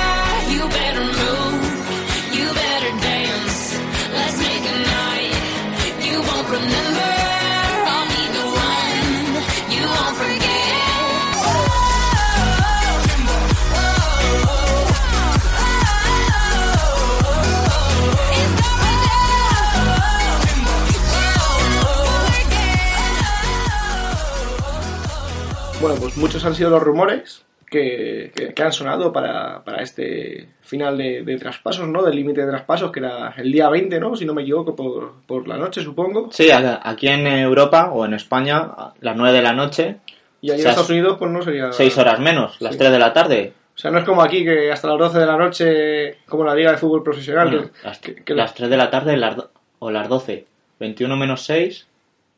bueno, 25.82 25.96
pues 26.00 26.16
muchos 26.16 26.44
han 26.44 26.54
sido 26.54 26.70
los 26.70 26.82
rumores 26.82 27.44
que, 27.70 28.30
que- 28.34 28.52
que 28.54 28.62
han 28.62 28.72
sonado 28.72 29.12
para, 29.12 29.62
para 29.64 29.82
este 29.82 30.48
final 30.60 30.96
de, 30.98 31.22
de 31.22 31.36
traspasos, 31.38 31.88
¿no? 31.88 32.02
Del 32.02 32.16
límite 32.16 32.42
de 32.42 32.50
traspasos, 32.50 32.90
que 32.92 33.00
era 33.00 33.34
el 33.36 33.50
día 33.50 33.68
20, 33.68 33.98
¿no? 34.00 34.14
Si 34.16 34.24
no 34.24 34.34
me 34.34 34.42
equivoco, 34.42 34.76
por, 34.76 35.22
por 35.26 35.48
la 35.48 35.56
noche, 35.56 35.82
supongo. 35.82 36.28
sí 36.30 36.48
aquí 36.52 37.08
en 37.08 37.26
Europa 37.26 37.90
o 37.92 38.04
en 38.04 38.14
España 38.14 38.58
a 38.58 38.94
las 39.00 39.16
9 39.16 39.36
de 39.36 39.42
la 39.42 39.52
noche 39.52 39.96
Y 40.40 40.50
allí 40.50 40.62
en 40.62 40.68
Estados 40.68 40.90
Unidos, 40.90 41.16
pues 41.18 41.30
no 41.30 41.42
sería... 41.42 41.72
6 41.72 41.98
horas 41.98 42.20
menos 42.20 42.60
las 42.60 42.72
Sí. 42.72 42.78
3 42.78 42.92
de 42.92 42.98
la 42.98 43.12
tarde 43.12 43.52
O 43.74 43.78
sea, 43.78 43.90
no 43.90 43.98
es 43.98 44.04
como 44.04 44.22
aquí, 44.22 44.44
que 44.44 44.70
hasta 44.70 44.88
las 44.88 44.98
12 44.98 45.18
de 45.18 45.26
la 45.26 45.36
noche, 45.38 46.18
como 46.28 46.44
la 46.44 46.54
Liga 46.54 46.72
de 46.72 46.78
Fútbol 46.78 47.02
Profesional, 47.02 47.48
Bueno, 47.50 47.70
que- 47.72 47.86
las, 47.88 47.98
que- 47.98 48.14
que- 48.16 48.34
las 48.34 48.54
3 48.54 48.68
de 48.70 48.76
la 48.76 48.90
tarde 48.90 49.16
las 49.16 49.36
do- 49.36 49.50
o 49.78 49.90
las 49.90 50.08
12 50.08 50.46
21 50.78 51.16
menos 51.16 51.42
6 51.44 51.86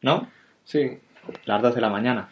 ¿no? 0.02 0.28
Sí. 0.64 0.98
las 1.46 1.60
12 1.60 1.74
de 1.76 1.80
la 1.80 1.88
mañana 1.90 2.28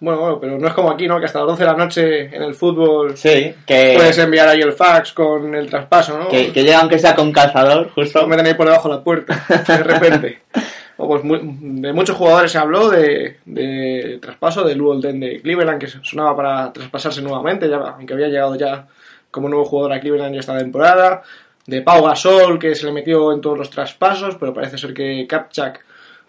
Bueno, 0.00 0.20
bueno, 0.20 0.38
pero 0.40 0.58
no 0.58 0.68
es 0.68 0.74
como 0.74 0.90
aquí, 0.90 1.08
¿no? 1.08 1.18
Que 1.18 1.26
hasta 1.26 1.40
las 1.40 1.48
12 1.48 1.62
de 1.64 1.70
la 1.70 1.76
noche 1.76 2.36
en 2.36 2.42
el 2.42 2.54
fútbol 2.54 3.16
sí 3.16 3.52
que, 3.66 3.94
puedes 3.96 4.16
enviar 4.18 4.48
ahí 4.48 4.60
el 4.60 4.72
fax 4.72 5.12
con 5.12 5.54
el 5.54 5.68
traspaso, 5.68 6.16
¿no? 6.16 6.28
que, 6.28 6.52
que 6.52 6.62
llega 6.62 6.78
aunque 6.78 6.98
sea 7.00 7.16
con 7.16 7.32
calzador 7.32 7.90
justo 7.90 8.20
Lo 8.20 8.28
meten 8.28 8.46
ahí 8.46 8.54
por 8.54 8.66
debajo 8.66 8.88
de 8.88 8.94
la 8.94 9.02
puerta, 9.02 9.44
de 9.66 9.82
repente. 9.82 10.42
O 11.00 11.06
pues 11.06 11.22
mu- 11.22 11.38
de 11.80 11.92
muchos 11.92 12.16
jugadores 12.16 12.50
se 12.50 12.58
habló 12.58 12.88
de, 12.90 13.36
de 13.44 14.18
traspaso 14.20 14.64
de 14.64 14.74
Lou 14.74 14.90
Holden 14.90 15.20
de 15.20 15.40
Cleveland, 15.40 15.78
que 15.80 15.86
sonaba 15.86 16.34
para 16.36 16.72
traspasarse 16.72 17.22
nuevamente, 17.22 17.68
ya, 17.68 17.76
aunque 17.76 18.14
había 18.14 18.26
llegado 18.26 18.56
ya 18.56 18.84
como 19.30 19.48
nuevo 19.48 19.64
jugador 19.64 19.92
a 19.92 20.00
Cleveland 20.00 20.34
ya 20.34 20.40
esta 20.40 20.58
temporada. 20.58 21.22
De 21.64 21.82
Pau 21.82 22.02
Gasol, 22.04 22.58
que 22.58 22.74
se 22.74 22.84
le 22.84 22.90
metió 22.90 23.32
en 23.32 23.40
todos 23.40 23.56
los 23.56 23.70
traspasos, 23.70 24.34
pero 24.40 24.52
parece 24.52 24.76
ser 24.76 24.92
que 24.92 25.24
Kapchak 25.28 25.84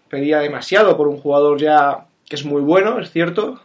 pedía 0.08 0.38
demasiado 0.38 0.95
por 0.95 1.08
un 1.08 1.17
jugador 1.17 1.58
ya 1.60 2.05
que 2.30 2.36
es 2.38 2.46
muy 2.46 2.62
bueno, 2.62 3.00
es 3.00 3.12
cierto, 3.12 3.60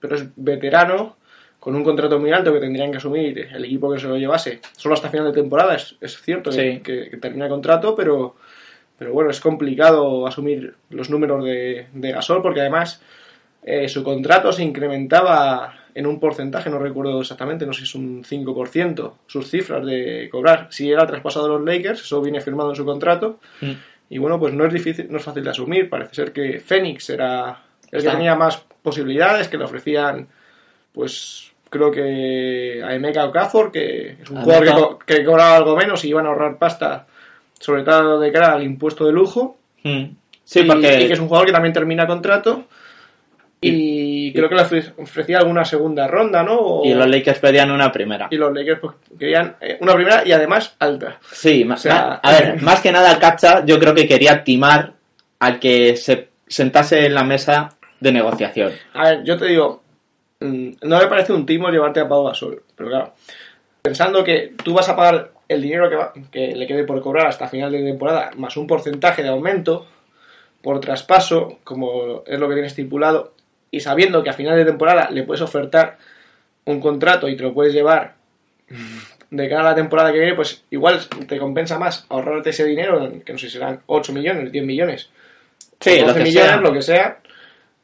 pero 0.00 0.16
es 0.16 0.26
veterano, 0.36 1.16
con 1.60 1.74
un 1.74 1.82
contrato 1.84 2.18
muy 2.18 2.30
alto 2.32 2.52
que 2.52 2.60
tendrían 2.60 2.90
que 2.90 2.98
asumir 2.98 3.48
el 3.52 3.64
equipo 3.64 3.92
que 3.92 3.98
se 3.98 4.06
lo 4.08 4.16
llevase. 4.18 4.60
Solo 4.76 4.94
hasta 4.94 5.08
final 5.10 5.26
de 5.26 5.32
temporada, 5.40 5.74
es, 5.74 5.96
es 6.00 6.20
cierto 6.20 6.50
que- 6.50 6.74
Sí. 6.74 6.80
que, 6.80 7.08
que 7.10 7.16
termina 7.16 7.46
el 7.46 7.50
contrato, 7.50 7.94
pero, 7.96 8.36
pero 8.98 9.12
bueno, 9.12 9.30
es 9.30 9.40
complicado 9.40 10.26
asumir 10.26 10.74
los 10.90 11.10
números 11.10 11.44
de, 11.44 11.86
de 11.92 12.12
Gasol 12.12 12.42
porque 12.42 12.60
además 12.60 13.02
eh, 13.62 13.88
su 13.88 14.04
contrato 14.04 14.52
se 14.52 14.62
incrementaba 14.62 15.74
en 15.94 16.06
un 16.06 16.20
porcentaje, 16.20 16.70
no 16.70 16.78
recuerdo 16.78 17.20
exactamente, 17.20 17.66
no 17.66 17.72
sé 17.72 17.80
si 17.80 17.84
es 17.86 17.94
un 17.96 18.22
5%, 18.22 19.12
sus 19.26 19.50
cifras 19.50 19.84
de 19.84 20.28
cobrar. 20.30 20.68
Si 20.70 20.90
era 20.92 21.04
traspasado 21.06 21.46
a 21.46 21.48
los 21.58 21.64
Lakers, 21.64 22.02
eso 22.02 22.22
viene 22.22 22.40
firmado 22.40 22.70
en 22.70 22.76
su 22.76 22.84
contrato. 22.84 23.40
Mm. 23.60 23.72
Y 24.10 24.18
bueno, 24.18 24.38
pues 24.38 24.54
no 24.54 24.64
es 24.64 24.72
difícil, 24.72 25.08
no 25.10 25.18
es 25.18 25.24
fácil 25.24 25.42
de 25.42 25.50
asumir. 25.50 25.90
Parece 25.90 26.14
ser 26.14 26.32
que 26.32 26.60
Phoenix 26.60 27.10
era 27.10 27.62
que 27.90 27.98
Está. 27.98 28.12
tenía 28.12 28.34
más 28.34 28.62
posibilidades, 28.82 29.48
que 29.48 29.58
le 29.58 29.64
ofrecían, 29.64 30.28
pues 30.92 31.52
creo 31.70 31.90
que 31.90 32.82
a 32.84 32.94
Emeka 32.94 33.24
Okafor, 33.26 33.70
que 33.72 34.16
es 34.22 34.30
un 34.30 34.38
A 34.38 34.42
jugador 34.42 34.64
que, 34.64 34.70
Emeka. 34.70 34.86
co- 34.86 34.98
que 35.00 35.24
cobraba 35.24 35.56
algo 35.56 35.76
menos 35.76 36.04
y 36.04 36.08
iban 36.08 36.26
a 36.26 36.30
ahorrar 36.30 36.58
pasta, 36.58 37.06
sobre 37.58 37.82
todo 37.82 38.18
de 38.20 38.32
cara 38.32 38.52
al 38.52 38.62
impuesto 38.62 39.04
de 39.06 39.12
lujo. 39.12 39.56
Mm. 39.84 40.04
sí 40.44 40.60
y, 40.60 40.64
porque 40.64 41.02
y 41.02 41.06
que 41.06 41.12
es 41.12 41.20
un 41.20 41.28
jugador 41.28 41.46
que 41.46 41.52
también 41.52 41.72
termina 41.74 42.06
contrato. 42.06 42.64
Y, 43.60 44.32
creo 44.32 44.48
que 44.48 44.54
le 44.54 44.62
ofre- 44.62 44.92
ofrecía 44.98 45.38
alguna 45.38 45.64
segunda 45.64 46.06
ronda, 46.06 46.44
¿no? 46.44 46.54
O- 46.56 46.84
y 46.86 46.94
los 46.94 47.08
Lakers 47.08 47.40
pedían 47.40 47.72
una 47.72 47.90
primera 47.90 48.28
y 48.30 48.36
los 48.36 48.52
Lakers 48.54 48.78
pues, 48.80 48.94
querían 49.18 49.56
eh, 49.60 49.78
una 49.80 49.94
primera 49.94 50.22
y 50.24 50.30
además 50.30 50.76
alta. 50.78 51.18
Sí, 51.32 51.66
O 51.68 51.76
sea- 51.76 52.20
a 52.22 52.32
ver, 52.32 52.62
más 52.62 52.80
que 52.80 52.92
nada 52.92 53.18
Captcha 53.18 53.64
yo 53.66 53.80
creo 53.80 53.94
que 53.94 54.06
quería 54.06 54.44
timar 54.44 54.92
al 55.40 55.58
que 55.58 55.96
se 55.96 56.28
sentase 56.46 57.06
en 57.06 57.14
la 57.14 57.24
mesa 57.24 57.70
de 58.00 58.12
negociación. 58.12 58.72
A 58.94 59.10
ver, 59.10 59.24
yo 59.24 59.36
te 59.36 59.46
digo, 59.46 59.82
mm, 60.40 60.70
no 60.82 60.98
me 60.98 61.06
parece 61.06 61.32
un 61.32 61.46
timo 61.46 61.68
llevarte 61.70 62.00
a 62.00 62.08
Pau 62.08 62.24
Gasol, 62.26 62.62
pero 62.76 62.90
claro, 62.90 63.14
pensando 63.82 64.22
que 64.24 64.54
tú 64.62 64.74
vas 64.74 64.88
a 64.88 64.96
pagar 64.96 65.30
el 65.48 65.62
dinero 65.62 65.88
que, 65.88 65.96
va- 65.96 66.12
que 66.30 66.54
le 66.54 66.66
quede 66.66 66.84
por 66.84 67.00
cobrar 67.00 67.26
hasta 67.26 67.48
final 67.48 67.72
de 67.72 67.82
temporada, 67.82 68.30
más 68.36 68.56
un 68.56 68.66
porcentaje 68.66 69.22
de 69.22 69.28
aumento 69.30 69.86
por 70.62 70.80
traspaso, 70.80 71.58
como 71.64 72.22
es 72.26 72.38
lo 72.38 72.48
que 72.48 72.54
tiene 72.54 72.68
estipulado, 72.68 73.32
y 73.70 73.80
sabiendo 73.80 74.22
que 74.22 74.30
a 74.30 74.34
final 74.34 74.56
de 74.56 74.64
temporada 74.64 75.08
le 75.10 75.22
puedes 75.22 75.40
ofertar 75.42 75.98
un 76.64 76.80
contrato 76.80 77.28
y 77.28 77.36
te 77.36 77.42
lo 77.42 77.54
puedes 77.54 77.72
llevar 77.72 78.14
de 79.30 79.48
cara 79.48 79.60
a 79.62 79.64
la 79.70 79.74
temporada 79.74 80.12
que 80.12 80.18
viene, 80.18 80.34
pues 80.34 80.64
igual 80.70 81.00
te 81.26 81.38
compensa 81.38 81.78
más 81.78 82.06
ahorrarte 82.08 82.50
ese 82.50 82.64
dinero, 82.64 83.10
que 83.24 83.32
no 83.32 83.38
sé 83.38 83.46
si 83.46 83.52
serán 83.52 83.80
8 83.86 84.12
millones, 84.12 84.50
10 84.52 84.64
millones, 84.64 85.10
Sí, 85.80 85.98
12 86.00 86.06
lo 86.06 86.14
que 86.14 86.20
millones, 86.24 86.50
sea. 86.50 86.60
lo 86.60 86.72
que 86.72 86.82
sea, 86.82 87.18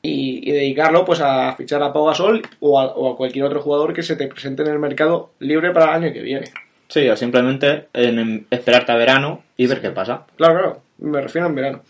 y, 0.04 0.48
y 0.48 0.52
dedicarlo 0.52 1.04
pues 1.04 1.20
a 1.20 1.54
fichar 1.56 1.82
a 1.82 1.92
Pau 1.92 2.06
Gasol 2.06 2.42
o 2.60 2.78
a, 2.78 2.86
o 2.86 3.12
a 3.12 3.16
cualquier 3.16 3.44
otro 3.46 3.60
jugador 3.60 3.92
que 3.94 4.02
se 4.02 4.14
te 4.16 4.28
presente 4.28 4.62
en 4.62 4.68
el 4.68 4.78
mercado 4.78 5.30
libre 5.40 5.72
para 5.72 5.86
el 5.96 6.04
año 6.04 6.12
que 6.12 6.20
viene. 6.20 6.46
Sí, 6.88 7.08
o 7.08 7.16
simplemente 7.16 7.88
en, 7.94 8.18
en 8.18 8.46
esperarte 8.50 8.92
a 8.92 8.96
verano 8.96 9.42
y 9.56 9.66
ver 9.66 9.80
qué 9.80 9.90
pasa. 9.90 10.26
Claro, 10.36 10.54
claro, 10.54 10.82
me 10.98 11.20
refiero 11.20 11.48
en 11.48 11.54
verano. 11.54 11.82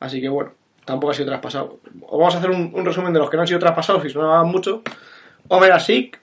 Así 0.00 0.20
que 0.20 0.28
bueno, 0.28 0.52
tampoco 0.84 1.10
ha 1.10 1.14
sido 1.14 1.26
traspasado. 1.26 1.80
Vamos 2.10 2.34
a 2.34 2.38
hacer 2.38 2.50
un, 2.50 2.70
un 2.72 2.84
resumen 2.86 3.12
de 3.12 3.18
los 3.18 3.28
que 3.28 3.36
no 3.36 3.42
han 3.42 3.48
sido 3.48 3.60
traspasados 3.60 4.04
y 4.04 4.10
sonaban 4.10 4.46
mucho. 4.46 4.82
Omer 5.48 5.72
Asik, 5.72 6.20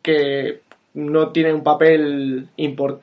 que 0.00 0.60
no 0.94 1.30
tiene 1.30 1.52
un 1.52 1.62
papel 1.64 2.48
import- 2.56 3.00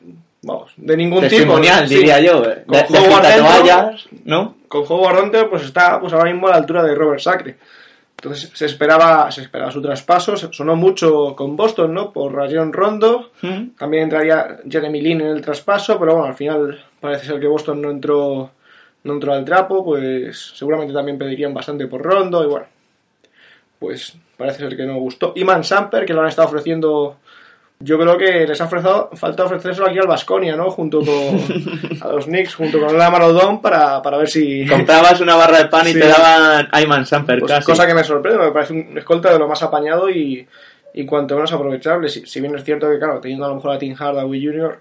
vamos, 0.47 0.71
de 0.77 0.97
ningún 0.97 1.21
Testimonial, 1.21 1.87
tipo. 1.87 1.99
Diría 1.99 2.19
yo. 2.19 2.41
Con 2.41 2.77
De, 2.77 2.99
Howard 2.99 3.37
toallas, 3.37 4.07
¿no? 4.25 4.55
con 4.67 4.83
Howard 4.87 5.23
Hunter 5.23 5.49
pues 5.49 5.63
está 5.63 5.99
pues 5.99 6.13
ahora 6.13 6.31
mismo 6.31 6.47
a 6.47 6.51
la 6.51 6.57
altura 6.57 6.83
de 6.83 6.95
Robert 6.95 7.19
Sacre. 7.19 7.57
Entonces 8.17 8.49
se 8.51 8.65
esperaba, 8.65 9.29
se 9.31 9.41
esperaba 9.41 9.71
su 9.71 9.79
traspaso, 9.79 10.35
sonó 10.35 10.75
mucho 10.75 11.35
con 11.35 11.55
Boston, 11.55 11.93
¿no? 11.93 12.11
Por 12.11 12.33
Rayon 12.33 12.73
Rondo. 12.73 13.31
Mm. 13.43 13.75
También 13.77 14.03
entraría 14.03 14.57
Jeremy 14.67 15.01
Lin 15.01 15.21
en 15.21 15.27
el 15.27 15.41
traspaso, 15.41 15.99
pero 15.99 16.13
bueno, 16.13 16.27
al 16.27 16.33
final 16.33 16.83
parece 16.99 17.27
ser 17.27 17.39
que 17.39 17.45
Boston 17.45 17.81
no 17.81 17.91
entró 17.91 18.51
no 19.03 19.13
entró 19.13 19.33
al 19.33 19.45
trapo, 19.45 19.85
pues 19.85 20.53
seguramente 20.55 20.93
también 20.93 21.17
pedirían 21.17 21.53
bastante 21.53 21.87
por 21.87 22.01
Rondo 22.01 22.43
y 22.43 22.47
bueno, 22.47 22.65
pues 23.79 24.17
parece 24.35 24.59
ser 24.59 24.75
que 24.75 24.85
no 24.85 24.97
gustó. 24.97 25.33
Iman 25.35 25.63
Samper, 25.63 26.05
que 26.05 26.13
lo 26.13 26.21
han 26.21 26.27
estado 26.27 26.47
ofreciendo, 26.47 27.17
yo 27.79 27.99
creo 27.99 28.17
que 28.17 28.47
les 28.47 28.59
ha 28.59 28.65
ofrecido, 28.65 29.09
falta 29.13 29.43
ofrecérselo 29.45 29.87
aquí 29.87 29.99
al 29.99 30.07
Vasconia, 30.07 30.55
¿no? 30.55 30.71
Junto 30.71 30.99
con 31.01 31.07
a 32.01 32.07
los 32.13 32.25
Knicks, 32.25 32.55
junto 32.55 32.79
con 32.79 32.97
la 32.97 33.09
Marodón 33.11 33.61
para, 33.61 34.01
para 34.01 34.17
ver 34.17 34.27
si... 34.29 34.65
Comprabas 34.67 35.21
una 35.21 35.35
barra 35.35 35.59
de 35.59 35.65
pan 35.65 35.87
y 35.87 35.93
Sí. 35.93 35.99
te 35.99 36.07
daban 36.07 36.67
Ayman 36.71 37.05
Samper 37.05 37.39
Pues, 37.39 37.51
casi. 37.51 37.65
cosa 37.65 37.85
que 37.85 37.93
me 37.93 38.03
sorprende, 38.03 38.39
me 38.45 38.51
parece 38.51 38.73
un 38.73 38.97
escolta 38.97 39.31
de 39.31 39.39
lo 39.39 39.47
más 39.47 39.61
apañado 39.61 40.09
y, 40.09 40.47
y 40.93 41.05
cuanto 41.05 41.35
menos 41.35 41.53
aprovechable. 41.53 42.09
Si, 42.09 42.25
si 42.25 42.41
bien 42.41 42.55
es 42.55 42.63
cierto 42.63 42.89
que, 42.89 42.97
claro, 42.97 43.19
teniendo 43.19 43.45
a 43.45 43.49
lo 43.49 43.55
mejor 43.55 43.71
a 43.71 43.77
Tim 43.77 43.93
Hardaway 43.95 44.43
Jr. 44.45 44.79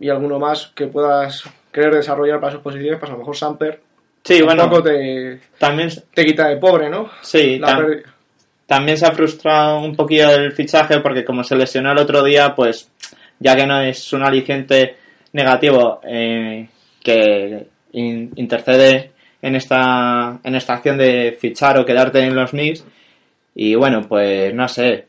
y 0.00 0.08
alguno 0.08 0.38
más 0.38 0.72
que 0.74 0.86
puedas 0.86 1.44
querer 1.70 1.94
desarrollar 1.94 2.40
para 2.40 2.52
sus 2.52 2.62
posiciones, 2.62 2.98
pues 2.98 3.10
a 3.10 3.12
lo 3.12 3.18
mejor 3.18 3.36
Samper 3.36 3.80
Sí, 4.24 4.40
un 4.40 4.46
bueno, 4.46 4.68
poco 4.68 4.82
te, 4.84 5.38
también, 5.58 5.88
te 6.12 6.24
quita 6.24 6.48
de 6.48 6.56
pobre, 6.56 6.88
¿no? 6.90 7.10
sí, 7.22 7.58
La 7.60 7.76
también 8.66 8.98
se 8.98 9.06
ha 9.06 9.12
frustrado 9.12 9.80
un 9.80 9.94
poquillo 9.94 10.30
el 10.30 10.52
fichaje 10.52 11.00
porque 11.00 11.24
como 11.24 11.44
se 11.44 11.56
lesionó 11.56 11.92
el 11.92 11.98
otro 11.98 12.22
día, 12.22 12.54
pues 12.54 12.90
ya 13.38 13.54
que 13.56 13.66
no 13.66 13.80
es 13.80 14.12
un 14.12 14.22
aliciente 14.24 14.96
negativo 15.32 16.00
eh, 16.04 16.68
que 17.02 17.66
in- 17.92 18.32
intercede 18.36 19.12
en 19.42 19.54
esta, 19.54 20.38
en 20.42 20.54
esta 20.54 20.74
acción 20.74 20.96
de 20.98 21.36
fichar 21.38 21.78
o 21.78 21.84
quedarte 21.84 22.20
en 22.20 22.34
los 22.34 22.50
Knicks. 22.50 22.84
Y 23.54 23.74
bueno, 23.74 24.02
pues 24.08 24.52
no 24.54 24.66
sé. 24.68 25.06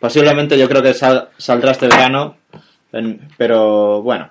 Posiblemente 0.00 0.58
yo 0.58 0.68
creo 0.68 0.82
que 0.82 0.92
sal- 0.94 1.28
saldrá 1.38 1.70
este 1.72 1.86
verano, 1.88 2.36
pero 3.38 4.02
bueno, 4.02 4.28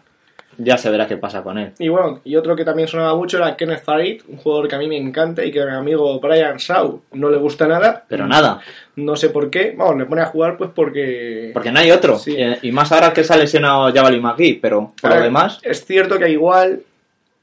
ya 0.58 0.78
se 0.78 0.89
verá 0.89 1.08
qué 1.08 1.18
pasa 1.18 1.44
con 1.44 1.58
él. 1.58 1.72
Y 1.80 1.89
bueno, 1.89 2.22
y 2.24 2.36
otro 2.36 2.56
que 2.56 2.66
también 2.66 2.88
sonaba 2.88 3.16
mucho 3.16 3.38
era 3.38 3.56
Kenneth 3.56 3.84
Farid, 3.84 4.22
un 4.28 4.38
jugador 4.38 4.68
que 4.68 4.76
a 4.76 4.80
mí 4.80 4.88
me 4.88 4.98
encanta 4.98 5.44
y 5.44 5.52
que 5.52 5.62
a 5.62 5.66
mi 5.66 5.72
amigo 5.72 6.20
Brian 6.20 6.58
Shaw 6.58 7.02
no 7.13 7.30
le 7.30 7.38
gusta 7.38 7.68
nada. 7.68 8.04
Pero 8.08 8.28
nada, 8.28 8.62
No 8.96 9.16
sé 9.16 9.30
por 9.30 9.50
qué. 9.50 9.74
Vamos, 9.78 9.98
le 9.98 10.06
pone 10.06 10.22
a 10.22 10.26
jugar 10.26 10.58
pues 10.58 10.72
porque... 10.74 11.52
porque 11.54 11.72
no 11.72 11.80
hay 11.80 11.92
otro. 11.92 12.18
Sí. 12.20 12.36
Y, 12.62 12.72
más 12.72 12.92
ahora 12.92 13.13
que 13.13 13.24
se 13.24 13.34
ha 13.34 13.38
lesionado 13.38 13.94
Javali 13.94 14.20
McGee, 14.20 14.60
pero 14.62 14.94
por 15.02 15.16
lo 15.16 15.22
demás... 15.22 15.60
Es 15.63 15.86
cierto 15.86 16.20
que 16.20 16.30
igual 16.30 16.82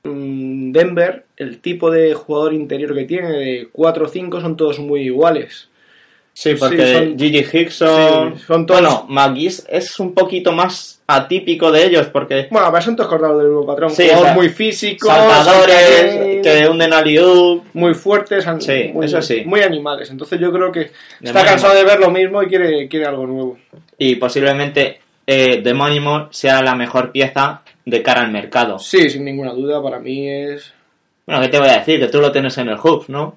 mm, 0.05 0.73
Denver, 0.73 1.25
el 1.37 1.61
tipo 1.61 1.91
de 1.91 2.15
jugador 2.15 2.53
interior 2.53 2.95
que 2.95 3.05
tiene, 3.05 3.31
de 3.31 3.69
4 3.73 4.05
o 4.05 4.09
5, 4.09 4.41
son 4.41 4.57
todos 4.57 4.79
muy 4.79 5.01
iguales. 5.03 5.70
Sí, 6.41 6.55
porque 6.59 6.87
Sí, 6.87 6.93
son- 6.95 7.19
Gigi 7.19 7.45
Hickson. 7.53 8.35
Sí, 8.39 8.45
son 8.47 8.65
todos- 8.65 8.81
Bueno, 8.81 9.05
McGee 9.11 9.53
es 9.69 10.01
un 10.01 10.15
poquito 10.15 10.53
más 10.53 11.03
atípico 11.07 11.71
de 11.71 11.85
ellos 11.85 12.07
porque. 12.07 12.49
Bueno, 12.51 12.69
pero 12.73 12.83
son 12.83 12.97
todos 12.97 13.11
cortados 13.11 13.37
del 13.43 13.49
mismo 13.49 13.67
patrón. 13.67 13.91
Sí, 13.91 14.09
o 14.09 14.23
sea, 14.23 14.33
muy 14.33 14.49
físico, 14.49 15.07
saltadores, 15.07 15.75
saltarín, 15.77 16.41
que 16.43 16.67
hunden 16.67 16.93
al 16.95 17.63
muy 17.75 17.93
fuertes, 17.93 18.47
Sí, 18.61 18.91
muy, 18.95 19.05
eso 19.05 19.21
sí. 19.21 19.43
muy 19.45 19.61
animales. 19.61 20.11
Entonces 20.11 20.41
yo 20.41 20.51
creo 20.51 20.73
que 20.73 20.91
está 21.21 21.45
cansado 21.45 21.75
de 21.75 21.85
ver 21.85 22.01
lo 22.01 22.09
mismo 22.11 22.43
y 22.43 22.47
quiere, 22.47 22.89
quiere 22.89 23.05
algo 23.05 23.27
nuevo. 23.27 23.59
Y 23.99 24.15
posiblemente 24.15 24.99
eh, 25.27 25.61
sea 26.31 26.63
la 26.63 26.75
mejor 26.75 27.13
pieza 27.13 27.61
de 27.85 28.03
cara 28.03 28.23
al 28.23 28.31
mercado. 28.33 28.79
Sí, 28.79 29.11
sin 29.11 29.27
ninguna 29.27 29.53
duda, 29.53 29.83
para 29.83 29.99
mí 29.99 30.27
es... 30.27 30.73
Bueno, 31.27 31.43
¿qué 31.43 31.49
te 31.49 31.59
voy 31.59 31.69
a 31.69 31.81
decir? 31.81 32.01
Que 32.01 32.09
tú 32.09 32.19
lo 32.19 32.33
tienes 32.33 32.57
en 32.57 32.71
el 32.71 32.79
Hoops, 32.79 33.11
¿no? 33.11 33.37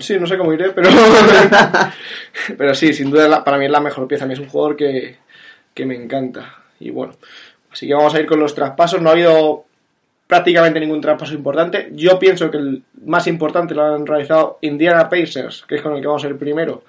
Sí, 0.00 0.18
no 0.18 0.26
sé 0.26 0.36
cómo 0.36 0.52
iré, 0.52 0.70
pero... 0.70 0.88
pero 2.56 2.74
sí, 2.74 2.92
sin 2.92 3.10
duda 3.10 3.28
la- 3.28 3.44
para 3.44 3.58
mí 3.58 3.66
es 3.66 3.70
la 3.70 3.80
mejor 3.80 4.06
pieza. 4.08 4.24
A 4.24 4.26
mí 4.28 4.34
es 4.34 4.40
un 4.40 4.48
jugador 4.48 4.76
que, 4.76 5.16
que 5.74 5.86
me 5.86 5.94
encanta. 5.94 6.54
Y 6.80 6.90
bueno, 6.90 7.14
así 7.72 7.86
que 7.86 7.94
vamos 7.94 8.14
a 8.14 8.20
ir 8.20 8.26
con 8.26 8.40
los 8.40 8.54
traspasos. 8.54 9.00
No 9.00 9.08
ha 9.10 9.12
habido 9.12 9.64
prácticamente 10.26 10.80
ningún 10.80 11.00
traspaso 11.00 11.34
importante. 11.34 11.90
Yo 11.92 12.18
pienso 12.18 12.50
que 12.50 12.58
el 12.58 12.82
más 13.04 13.26
importante 13.28 13.74
lo 13.74 13.82
han 13.84 14.06
realizado 14.06 14.58
Indiana 14.62 15.08
Pacers, 15.08 15.64
que 15.66 15.76
es 15.76 15.82
con 15.82 15.94
el 15.94 16.00
que 16.00 16.06
vamos 16.06 16.24
a 16.24 16.28
ir 16.28 16.36
primero, 16.36 16.82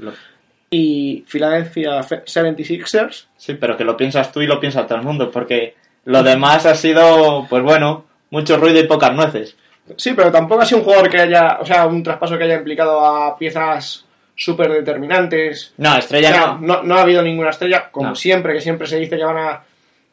y 0.70 1.24
Philadelphia 1.28 2.04
Fe- 2.04 2.24
76ers. 2.26 3.28
Sí, 3.38 3.54
pero 3.54 3.78
que 3.78 3.84
lo 3.86 3.96
piensas 3.96 4.32
tú 4.32 4.42
y 4.42 4.48
lo 4.48 4.60
piensa 4.60 4.86
todo 4.86 4.98
el 4.98 5.06
mundo, 5.06 5.32
porque 5.32 5.76
lo 6.06 6.22
demás 6.24 6.66
ha 6.66 6.76
sido, 6.76 7.46
pues 7.50 7.64
bueno, 7.64 8.06
mucho 8.32 8.58
ruido 8.58 8.80
y 8.80 8.88
pocas 8.88 9.14
nueces. 9.16 9.56
Sí, 9.98 10.14
pero 10.14 10.32
tampoco 10.32 10.62
ha 10.62 10.66
sido 10.66 10.80
un 10.80 10.84
jugador 10.86 11.10
que 11.10 11.20
haya, 11.20 11.58
o 11.62 11.66
sea, 11.66 11.86
un 11.88 12.04
traspaso 12.04 12.38
que 12.38 12.44
haya 12.46 12.56
implicado 12.56 13.00
a 13.06 13.38
piezas 13.38 14.06
súper 14.36 14.72
determinantes. 14.72 15.74
No, 15.78 15.98
estrella 15.98 16.30
O 16.30 16.34
sea, 16.34 16.46
no. 16.48 16.60
no, 16.62 16.84
no 16.84 16.96
ha 16.96 17.02
habido 17.02 17.22
ninguna 17.22 17.50
estrella, 17.50 17.90
como 17.92 18.10
No. 18.10 18.16
siempre, 18.16 18.54
que 18.54 18.62
siempre 18.62 18.88
se 18.88 18.98
dice 18.98 19.18
que 19.18 19.24
van 19.24 19.38
a. 19.38 19.64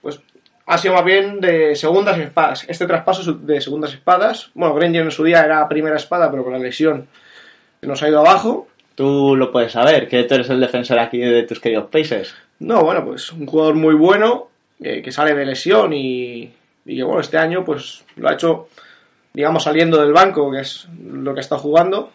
Pues 0.02 0.20
ha 0.66 0.78
sido 0.78 0.94
más 0.94 1.04
bien 1.04 1.40
de 1.40 1.76
segundas 1.76 2.18
espadas. 2.18 2.64
Este 2.68 2.86
traspaso 2.86 3.32
de 3.34 3.60
segundas 3.60 3.92
espadas. 3.92 4.50
Bueno, 4.54 4.74
Granger 4.74 5.02
en 5.02 5.10
su 5.10 5.22
día 5.24 5.44
era 5.44 5.68
primera 5.68 5.96
espada, 5.96 6.30
pero 6.30 6.42
con 6.42 6.52
la 6.52 6.58
lesión 6.58 7.06
nos 7.82 8.02
ha 8.02 8.08
ido 8.08 8.18
abajo. 8.20 8.66
Tú 8.96 9.36
lo 9.36 9.52
puedes 9.52 9.72
saber, 9.72 10.08
que 10.08 10.24
tú 10.24 10.34
eres 10.34 10.48
el 10.50 10.58
defensor 10.60 10.98
aquí 10.98 11.18
de 11.18 11.42
tus 11.44 11.60
queridos 11.60 11.88
Pacers. 11.90 12.34
No, 12.58 12.82
bueno, 12.82 13.04
pues 13.04 13.30
un 13.30 13.46
jugador 13.46 13.74
muy 13.74 13.94
bueno, 13.94 14.48
eh, 14.82 15.02
que 15.02 15.12
sale 15.12 15.34
de 15.34 15.44
lesión 15.44 15.92
y, 15.92 16.50
y 16.86 16.96
que, 16.96 17.02
bueno, 17.04 17.20
este 17.20 17.36
año 17.38 17.62
pues 17.64 18.04
lo 18.16 18.28
ha 18.28 18.32
hecho, 18.32 18.68
digamos, 19.36 19.64
saliendo 19.64 20.00
del 20.00 20.14
banco, 20.14 20.50
que 20.50 20.60
es 20.60 20.88
lo 21.04 21.34
que 21.34 21.40
está 21.40 21.58
jugando. 21.58 22.10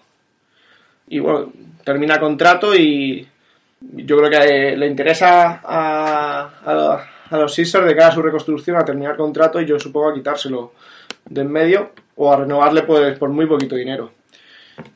Y 1.07 1.19
bueno, 1.19 1.53
termina 1.83 2.19
contrato 2.19 2.73
y 2.75 3.27
yo 3.79 4.17
creo 4.17 4.29
que 4.31 4.37
eh, 4.71 4.75
le 4.77 4.87
interesa 4.87 5.61
a, 5.63 6.49
a- 6.65 7.05
a 7.29 7.37
los 7.37 7.53
Sixers 7.53 7.85
de 7.85 7.95
cara 7.95 8.07
a 8.09 8.11
su 8.11 8.21
reconstrucción 8.23 8.75
a 8.77 8.83
terminar 8.83 9.15
contrato 9.15 9.61
y 9.61 9.65
yo 9.67 9.79
supongo 9.79 10.09
a 10.09 10.13
quitárselo 10.13 10.73
de 11.29 11.41
en 11.41 11.51
medio 11.51 11.91
o 12.15 12.33
a 12.33 12.37
renovarle 12.37 12.81
pues, 12.81 13.17
por 13.19 13.29
muy 13.29 13.45
poquito 13.45 13.75
dinero. 13.75 14.11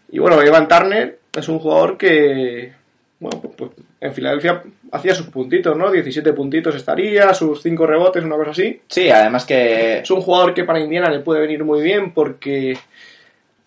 Y 0.09 0.17
bueno, 0.19 0.41
Evan 0.41 0.67
Turner 0.67 1.19
es 1.33 1.47
un 1.47 1.59
jugador 1.59 1.95
que, 1.97 2.73
bueno, 3.19 3.39
pues, 3.41 3.53
pues, 3.55 3.71
en 4.01 4.13
Filadelfia 4.13 4.63
hacía 4.91 5.15
sus 5.15 5.27
puntitos, 5.27 5.75
¿no? 5.77 5.91
17 5.91 6.33
puntitos 6.33 6.75
estaría, 6.75 7.33
sus 7.33 7.61
5 7.61 7.85
rebotes, 7.85 8.23
una 8.23 8.35
cosa 8.35 8.51
así. 8.51 8.81
Sí, 8.87 9.09
además 9.09 9.45
que 9.45 9.99
Es 9.99 10.11
un 10.11 10.21
jugador 10.21 10.53
que 10.53 10.63
para 10.63 10.79
Indiana 10.79 11.09
le 11.09 11.19
puede 11.19 11.41
venir 11.41 11.63
muy 11.63 11.81
bien 11.81 12.13
porque 12.13 12.77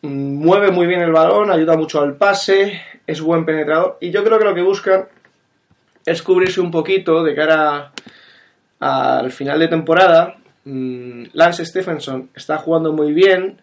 mm, 0.02 0.34
mueve 0.34 0.70
muy 0.70 0.86
bien 0.86 1.00
el 1.00 1.12
balón, 1.12 1.50
ayuda 1.50 1.76
mucho 1.76 2.00
al 2.00 2.16
pase, 2.16 2.80
es 3.06 3.20
buen 3.20 3.44
penetrador. 3.44 3.98
Y 4.00 4.10
yo 4.10 4.24
creo 4.24 4.38
que 4.38 4.44
lo 4.44 4.54
que 4.54 4.62
buscan 4.62 5.06
es 6.04 6.22
cubrirse 6.22 6.60
un 6.60 6.70
poquito 6.70 7.22
de 7.22 7.34
cara 7.34 7.92
al 8.80 9.30
final 9.32 9.58
de 9.58 9.68
temporada. 9.68 10.36
Mm, 10.64 11.24
Lance 11.32 11.64
Stephenson 11.64 12.30
está 12.34 12.58
jugando 12.58 12.92
muy 12.92 13.12
bien, 13.12 13.60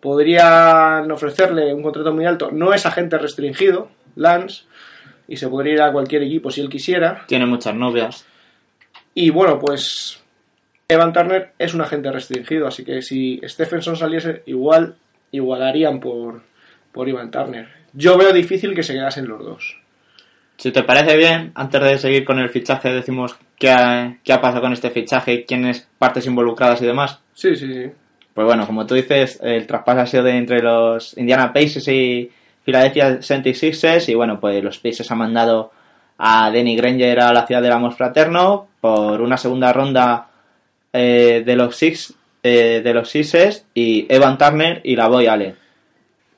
podrían 0.00 1.10
ofrecerle 1.10 1.72
un 1.72 1.82
contrato 1.82 2.12
muy 2.12 2.26
alto. 2.26 2.50
No 2.50 2.72
es 2.72 2.86
agente 2.86 3.18
restringido, 3.18 3.88
Lance, 4.16 4.64
y 5.28 5.36
se 5.36 5.48
podría 5.48 5.74
ir 5.74 5.82
a 5.82 5.92
cualquier 5.92 6.22
equipo 6.22 6.50
si 6.50 6.60
él 6.60 6.68
quisiera. 6.68 7.24
tiene 7.26 7.46
muchas 7.46 7.74
novias. 7.74 8.26
Y 9.14 9.30
bueno, 9.30 9.58
pues 9.58 10.22
Evan 10.88 11.12
Turner 11.12 11.52
es 11.58 11.74
un 11.74 11.80
agente 11.80 12.10
restringido, 12.10 12.66
así 12.66 12.84
que 12.84 13.02
si 13.02 13.40
Stephenson 13.44 13.96
saliese, 13.96 14.42
igual 14.46 14.96
igualarían 15.30 16.00
por, 16.00 16.42
por 16.92 17.08
Evan 17.08 17.30
Turner. 17.30 17.68
Yo 17.92 18.18
veo 18.18 18.32
difícil 18.32 18.74
que 18.74 18.82
se 18.82 18.94
quedasen 18.94 19.28
los 19.28 19.44
dos. 19.44 19.80
Si 20.56 20.70
te 20.70 20.82
parece 20.82 21.16
bien, 21.16 21.52
antes 21.54 21.82
de 21.82 21.98
seguir 21.98 22.24
con 22.24 22.38
el 22.38 22.48
fichaje, 22.48 22.92
decimos 22.92 23.36
qué 23.58 23.70
ha, 23.70 24.18
qué 24.22 24.32
ha 24.32 24.40
pasado 24.40 24.62
con 24.62 24.72
este 24.72 24.90
fichaje, 24.90 25.44
quiénes 25.44 25.88
partes 25.98 26.26
involucradas 26.26 26.80
y 26.82 26.86
demás. 26.86 27.20
Sí, 27.34 27.56
sí, 27.56 27.72
sí. 27.72 27.90
Pues 28.32 28.46
bueno, 28.46 28.66
como 28.66 28.86
tú 28.86 28.94
dices, 28.94 29.40
el 29.42 29.66
traspaso 29.66 30.00
ha 30.00 30.06
sido 30.06 30.24
de 30.24 30.36
entre 30.36 30.60
los 30.60 31.16
Indiana 31.18 31.52
Pacers 31.52 31.88
y 31.88 32.30
Philadelphia 32.64 33.18
76ers 33.18 34.08
y 34.08 34.14
bueno, 34.14 34.40
pues 34.40 34.62
los 34.62 34.78
Pacers 34.78 35.10
han 35.10 35.18
mandado 35.18 35.70
a 36.18 36.50
Denny 36.50 36.76
Granger 36.76 37.20
a 37.20 37.32
la 37.32 37.46
ciudad 37.46 37.62
del 37.62 37.72
amor 37.72 37.92
fraterno 37.92 38.68
por 38.80 39.20
una 39.20 39.36
segunda 39.36 39.72
ronda 39.72 40.28
eh, 40.92 41.42
de 41.44 41.56
los 41.56 41.76
Six 41.76 42.14
eh, 42.46 42.82
de 42.84 42.92
los 42.92 43.08
Sixers 43.08 43.64
y 43.72 44.06
Evan 44.08 44.36
Turner 44.36 44.82
y 44.84 44.96
la 44.96 45.08
Boy 45.08 45.26
Allen. 45.26 45.56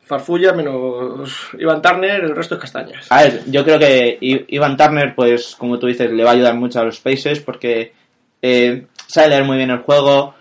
Farfulla 0.02 0.52
menos 0.52 1.48
Evan 1.58 1.82
Turner, 1.82 2.22
el 2.22 2.36
resto 2.36 2.54
es 2.54 2.60
castañas. 2.60 3.10
A 3.10 3.24
ver, 3.24 3.42
yo 3.48 3.64
creo 3.64 3.76
que 3.76 4.16
Ivan 4.20 4.76
Turner, 4.76 5.16
pues 5.16 5.56
como 5.56 5.80
tú 5.80 5.88
dices, 5.88 6.12
le 6.12 6.22
va 6.22 6.30
a 6.30 6.34
ayudar 6.34 6.54
mucho 6.54 6.78
a 6.78 6.84
los 6.84 7.00
Pacers 7.00 7.40
porque 7.40 7.92
eh, 8.40 8.86
sabe 9.08 9.30
leer 9.30 9.42
muy 9.42 9.56
bien 9.56 9.70
el 9.70 9.80
juego, 9.80 10.34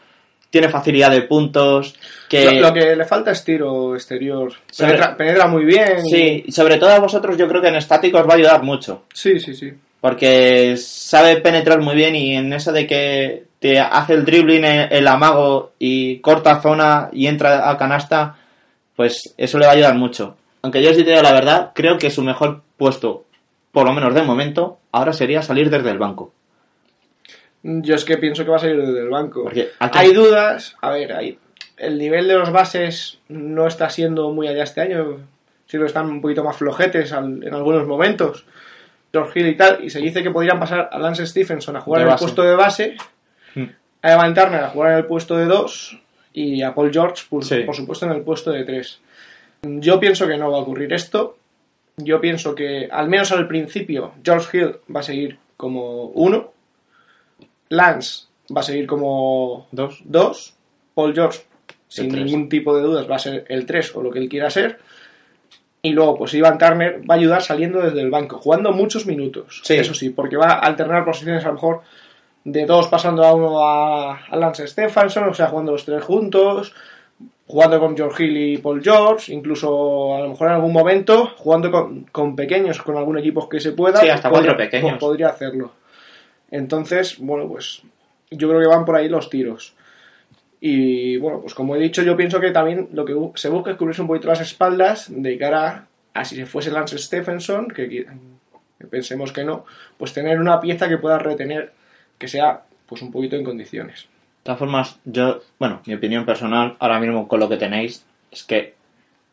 tiene 0.55 0.69
facilidad 0.69 1.11
de 1.11 1.23
puntos, 1.23 1.93
que... 2.29 2.45
Lo, 2.45 2.69
lo 2.69 2.73
que 2.73 2.95
le 2.95 3.03
falta 3.03 3.31
es 3.31 3.43
tiro 3.43 3.93
exterior. 3.93 4.53
Sobre- 4.71 4.93
Penetra, 4.93 5.17
penetra 5.17 5.47
muy 5.47 5.65
bien. 5.65 6.01
Sí, 6.05 6.45
y 6.47 6.51
sobre 6.53 6.77
todo 6.77 6.91
a 6.91 6.99
vosotros 6.99 7.37
yo 7.37 7.45
creo 7.49 7.61
que 7.61 7.67
en 7.67 7.75
estáticos 7.75 8.25
va 8.25 8.31
a 8.33 8.37
ayudar 8.37 8.63
mucho. 8.63 9.03
sí, 9.13 9.37
sí, 9.39 9.53
sí. 9.53 9.73
Porque 9.99 10.77
sabe 10.77 11.37
penetrar 11.41 11.81
muy 11.81 11.95
bien 11.95 12.15
y 12.15 12.35
en 12.37 12.53
eso 12.53 12.71
de 12.71 12.87
que 12.87 13.43
te 13.59 13.79
hace 13.79 14.13
el 14.13 14.23
dribbling, 14.23 14.63
el, 14.63 14.87
el 14.93 15.07
amago 15.07 15.71
y 15.79 16.19
corta 16.19 16.61
zona 16.61 17.09
y 17.11 17.27
entra 17.27 17.69
a 17.69 17.77
canasta, 17.77 18.37
pues 18.95 19.33
eso 19.37 19.57
le 19.59 19.65
va 19.65 19.71
a 19.71 19.75
ayudar 19.75 19.95
mucho. 19.95 20.37
Aunque 20.61 20.81
yo 20.81 20.91
os 20.91 20.97
digo 20.97 21.21
la 21.21 21.33
verdad, 21.33 21.71
creo 21.75 21.97
que 21.97 22.09
su 22.11 22.21
mejor 22.21 22.61
puesto, 22.77 23.25
por 23.71 23.85
lo 23.87 23.93
menos 23.93 24.13
de 24.13 24.21
momento, 24.23 24.77
ahora 24.93 25.11
sería 25.11 25.41
salir 25.41 25.69
desde 25.69 25.89
el 25.91 25.97
banco. 25.97 26.31
Yo 27.67 27.95
es 27.95 28.05
que 28.05 28.17
pienso 28.17 28.43
que 28.45 28.51
va 28.51 28.57
a 28.57 28.59
salir 28.59 28.79
desde 28.79 28.99
el 28.99 29.09
banco. 29.09 29.43
Porque 29.43 29.69
aquí- 29.79 29.97
Hay 29.97 30.13
dudas, 30.13 30.75
a 30.81 30.91
ver, 30.91 31.13
hay, 31.13 31.39
el 31.77 31.97
nivel 31.97 32.27
de 32.27 32.35
los 32.35 32.51
bases 32.51 33.17
no 33.27 33.65
está 33.65 33.89
siendo 33.89 34.29
muy 34.31 34.47
allá 34.47 34.63
este 34.63 34.81
año. 34.81 35.17
Sí 35.65 35.79
que 35.79 35.85
están 35.85 36.05
un 36.07 36.21
poquito 36.21 36.43
más 36.43 36.55
flojetes 36.57 37.11
al- 37.11 37.43
en 37.43 37.53
algunos 37.53 37.87
momentos. 37.87 38.45
George 39.11 39.39
Hill 39.39 39.47
y 39.47 39.55
tal. 39.57 39.83
Y 39.83 39.89
se 39.89 39.99
dice 39.99 40.21
que 40.21 40.29
podrían 40.29 40.59
pasar 40.59 40.89
a 40.91 40.99
Lance 40.99 41.25
Stephenson 41.25 41.75
a 41.75 41.81
jugar 41.81 42.01
en 42.03 42.09
el 42.09 42.15
puesto 42.17 42.43
de 42.43 42.55
base, 42.55 42.97
Hmm. 43.55 43.63
a 44.03 44.11
Evan 44.13 44.33
Turner 44.35 44.63
a 44.65 44.69
jugar 44.69 44.91
en 44.91 44.97
el 44.99 45.05
puesto 45.05 45.35
de 45.37 45.45
2 45.45 45.99
y 46.33 46.61
a 46.61 46.75
Paul 46.75 46.91
George, 46.93 47.23
por, 47.29 47.43
Sí. 47.43 47.61
por 47.61 47.75
supuesto, 47.75 48.05
en 48.05 48.11
el 48.11 48.21
puesto 48.21 48.51
de 48.51 48.63
3. 48.63 48.99
Yo 49.63 49.99
pienso 49.99 50.27
que 50.27 50.37
no 50.37 50.51
va 50.51 50.57
a 50.59 50.61
ocurrir 50.61 50.93
esto. 50.93 51.37
Yo 51.97 52.21
pienso 52.21 52.53
que, 52.53 52.87
al 52.91 53.07
menos 53.09 53.31
al 53.31 53.47
principio, 53.47 54.11
George 54.23 54.55
Hill 54.57 54.75
va 54.95 54.99
a 54.99 55.03
seguir 55.03 55.39
como 55.57 56.07
1. 56.09 56.51
Lance 57.69 58.25
va 58.55 58.61
a 58.61 58.63
seguir 58.63 58.85
como 58.87 59.67
Dos. 59.71 60.01
2. 60.05 60.53
Paul 60.93 61.13
George, 61.13 61.39
sin 61.87 62.09
tres. 62.09 62.23
ningún 62.25 62.47
tipo 62.49 62.75
de 62.75 62.83
dudas, 62.83 63.09
va 63.09 63.15
a 63.15 63.19
ser 63.19 63.45
el 63.49 63.65
3 63.65 63.95
o 63.95 64.01
lo 64.03 64.11
que 64.11 64.19
él 64.19 64.29
quiera 64.29 64.49
ser. 64.49 64.79
Y 65.81 65.91
luego, 65.91 66.17
pues 66.17 66.33
Ivan 66.33 66.57
Turner 66.57 67.01
va 67.09 67.15
a 67.15 67.17
ayudar 67.17 67.41
saliendo 67.43 67.79
desde 67.81 68.01
el 68.01 68.09
banco, 68.09 68.37
jugando 68.39 68.71
muchos 68.71 69.05
minutos. 69.05 69.61
Sí. 69.63 69.75
Eso 69.75 69.93
sí, 69.93 70.09
porque 70.09 70.35
va 70.37 70.47
a 70.53 70.59
alternar 70.59 71.05
posiciones 71.05 71.43
a 71.45 71.49
lo 71.49 71.53
mejor 71.55 71.81
de 72.43 72.65
dos 72.65 72.87
pasando 72.87 73.23
a 73.23 73.33
uno 73.33 73.63
a, 73.67 74.17
a 74.25 74.35
Lance 74.35 74.67
Stephenson, 74.67 75.29
o 75.29 75.33
sea, 75.33 75.47
jugando 75.47 75.71
los 75.73 75.85
tres 75.85 76.03
juntos, 76.03 76.73
jugando 77.47 77.79
con 77.79 77.95
George 77.95 78.23
Hill 78.25 78.37
y 78.37 78.57
Paul 78.57 78.81
George, 78.83 79.31
incluso 79.33 80.15
a 80.15 80.19
lo 80.21 80.29
mejor 80.29 80.47
en 80.47 80.53
algún 80.55 80.73
momento 80.73 81.31
jugando 81.37 81.69
con, 81.71 82.03
con 82.11 82.35
pequeños, 82.35 82.81
con 82.81 82.97
algún 82.97 83.17
equipo 83.19 83.47
que 83.47 83.59
se 83.59 83.71
pueda. 83.73 83.99
Sí, 83.99 84.09
hasta 84.09 84.29
podría- 84.29 84.51
cuatro 84.55 84.65
pequeños. 84.65 84.93
po- 84.93 85.07
Podría 85.07 85.27
hacerlo. 85.29 85.71
Entonces, 86.55 87.17
bueno, 87.19 87.49
pues 87.49 87.81
yo 88.31 88.47
creo 88.47 88.61
que 88.61 88.67
van 88.67 88.85
por 88.85 88.95
ahí 88.95 89.09
los 89.09 89.29
tiros. 89.29 89.75
Y 90.61 91.17
bueno, 91.17 91.41
pues 91.41 91.53
como 91.53 91.75
he 91.75 91.79
dicho, 91.79 92.01
yo 92.01 92.15
pienso 92.15 92.39
que 92.39 92.51
también 92.51 92.87
lo 92.93 93.03
que 93.03 93.13
se 93.35 93.49
busca 93.49 93.71
es 93.71 93.77
cubrirse 93.77 94.01
un 94.01 94.07
poquito 94.07 94.29
las 94.29 94.39
espaldas 94.39 95.07
de 95.09 95.37
cara 95.37 95.87
a 96.13 96.23
si 96.23 96.37
se 96.37 96.45
fuese 96.45 96.71
Lance 96.71 96.97
Stephenson, 96.97 97.67
que 97.67 98.07
pensemos 98.89 99.33
que 99.33 99.43
no, 99.43 99.65
pues 99.97 100.13
tener 100.13 100.39
una 100.39 100.61
pieza 100.61 100.87
que 100.87 100.97
pueda 100.97 101.19
retener, 101.19 101.73
que 102.17 102.29
sea 102.29 102.63
pues 102.85 103.01
un 103.01 103.11
poquito 103.11 103.35
en 103.35 103.43
condiciones. 103.43 104.03
De 104.03 104.43
todas 104.43 104.59
formas, 104.59 104.99
yo, 105.03 105.41
bueno, 105.59 105.81
mi 105.85 105.93
opinión 105.93 106.25
personal, 106.25 106.77
ahora 106.79 107.01
mismo 107.01 107.27
con 107.27 107.41
lo 107.41 107.49
que 107.49 107.57
tenéis, 107.57 108.05
es 108.31 108.43
que 108.43 108.75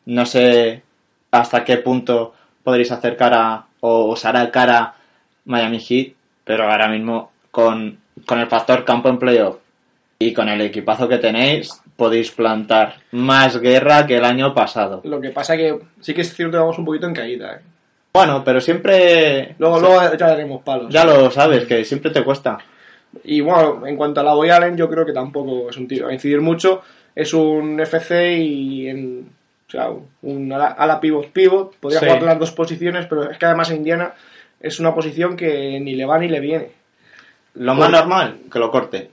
no 0.05 0.25
sé 0.25 0.83
hasta 1.31 1.63
qué 1.63 1.77
punto 1.77 2.33
podréis 2.63 2.91
hacer 2.91 3.15
cara 3.15 3.67
o 3.79 4.09
os 4.09 4.25
hará 4.25 4.51
cara 4.51 4.95
Miami 5.45 5.79
Heat, 5.79 6.15
pero 6.43 6.69
ahora 6.69 6.87
mismo 6.87 7.31
con, 7.51 7.97
con 8.25 8.39
el 8.39 8.47
factor 8.47 8.83
campo 8.85 9.09
en 9.09 9.17
playoff 9.19 9.57
y 10.19 10.33
con 10.33 10.47
el 10.49 10.61
equipazo 10.61 11.07
que 11.07 11.17
tenéis, 11.17 11.69
podéis 11.95 12.31
plantar 12.31 12.95
más 13.11 13.59
guerra 13.59 14.05
que 14.07 14.17
el 14.17 14.25
año 14.25 14.53
pasado. 14.53 15.01
Lo 15.03 15.19
que 15.19 15.29
pasa 15.29 15.57
que 15.57 15.77
sí 15.99 16.13
que 16.13 16.21
es 16.21 16.33
cierto 16.33 16.53
que 16.53 16.61
vamos 16.61 16.77
un 16.79 16.85
poquito 16.85 17.07
en 17.07 17.13
caída. 17.13 17.55
¿eh? 17.55 17.59
Bueno, 18.13 18.43
pero 18.43 18.61
siempre... 18.61 19.55
Luego, 19.57 19.79
luego 19.79 20.01
ya 20.17 20.27
daremos 20.27 20.61
palos. 20.63 20.93
Ya 20.93 21.03
lo 21.03 21.29
sabes, 21.31 21.65
que 21.65 21.83
siempre 21.83 22.11
te 22.11 22.23
cuesta. 22.23 22.57
Y 23.23 23.41
bueno, 23.41 23.85
en 23.85 23.95
cuanto 23.97 24.21
a 24.21 24.23
la 24.23 24.33
Boy 24.33 24.49
Allen, 24.49 24.77
yo 24.77 24.89
creo 24.89 25.05
que 25.05 25.13
tampoco 25.13 25.69
es 25.69 25.77
un 25.77 25.87
tío 25.87 26.07
a 26.07 26.13
incidir 26.13 26.41
mucho. 26.41 26.81
Es 27.15 27.33
un 27.33 27.79
FC 27.79 28.37
y 28.37 28.87
en. 28.87 29.29
O 29.67 29.71
sea, 29.71 29.89
un 30.23 30.51
ala, 30.53 30.67
ala 30.67 30.99
pivot 30.99 31.31
pivot. 31.31 31.75
Podría 31.77 31.99
Sí. 31.99 32.05
jugar 32.05 32.23
las 32.23 32.39
dos 32.39 32.51
posiciones, 32.51 33.05
pero 33.07 33.29
es 33.29 33.37
que 33.37 33.45
además 33.45 33.69
en 33.71 33.77
Indiana 33.77 34.13
es 34.63 34.79
una 34.79 34.95
posición 34.95 35.35
que 35.37 35.79
ni 35.79 35.93
le 35.93 36.05
va 36.05 36.17
ni 36.17 36.27
le 36.27 36.39
viene. 36.39 36.71
Lo 37.55 37.75
más 37.75 37.91
normal, 37.91 38.39
que 38.51 38.57
lo 38.57 38.71
corte. 38.71 39.11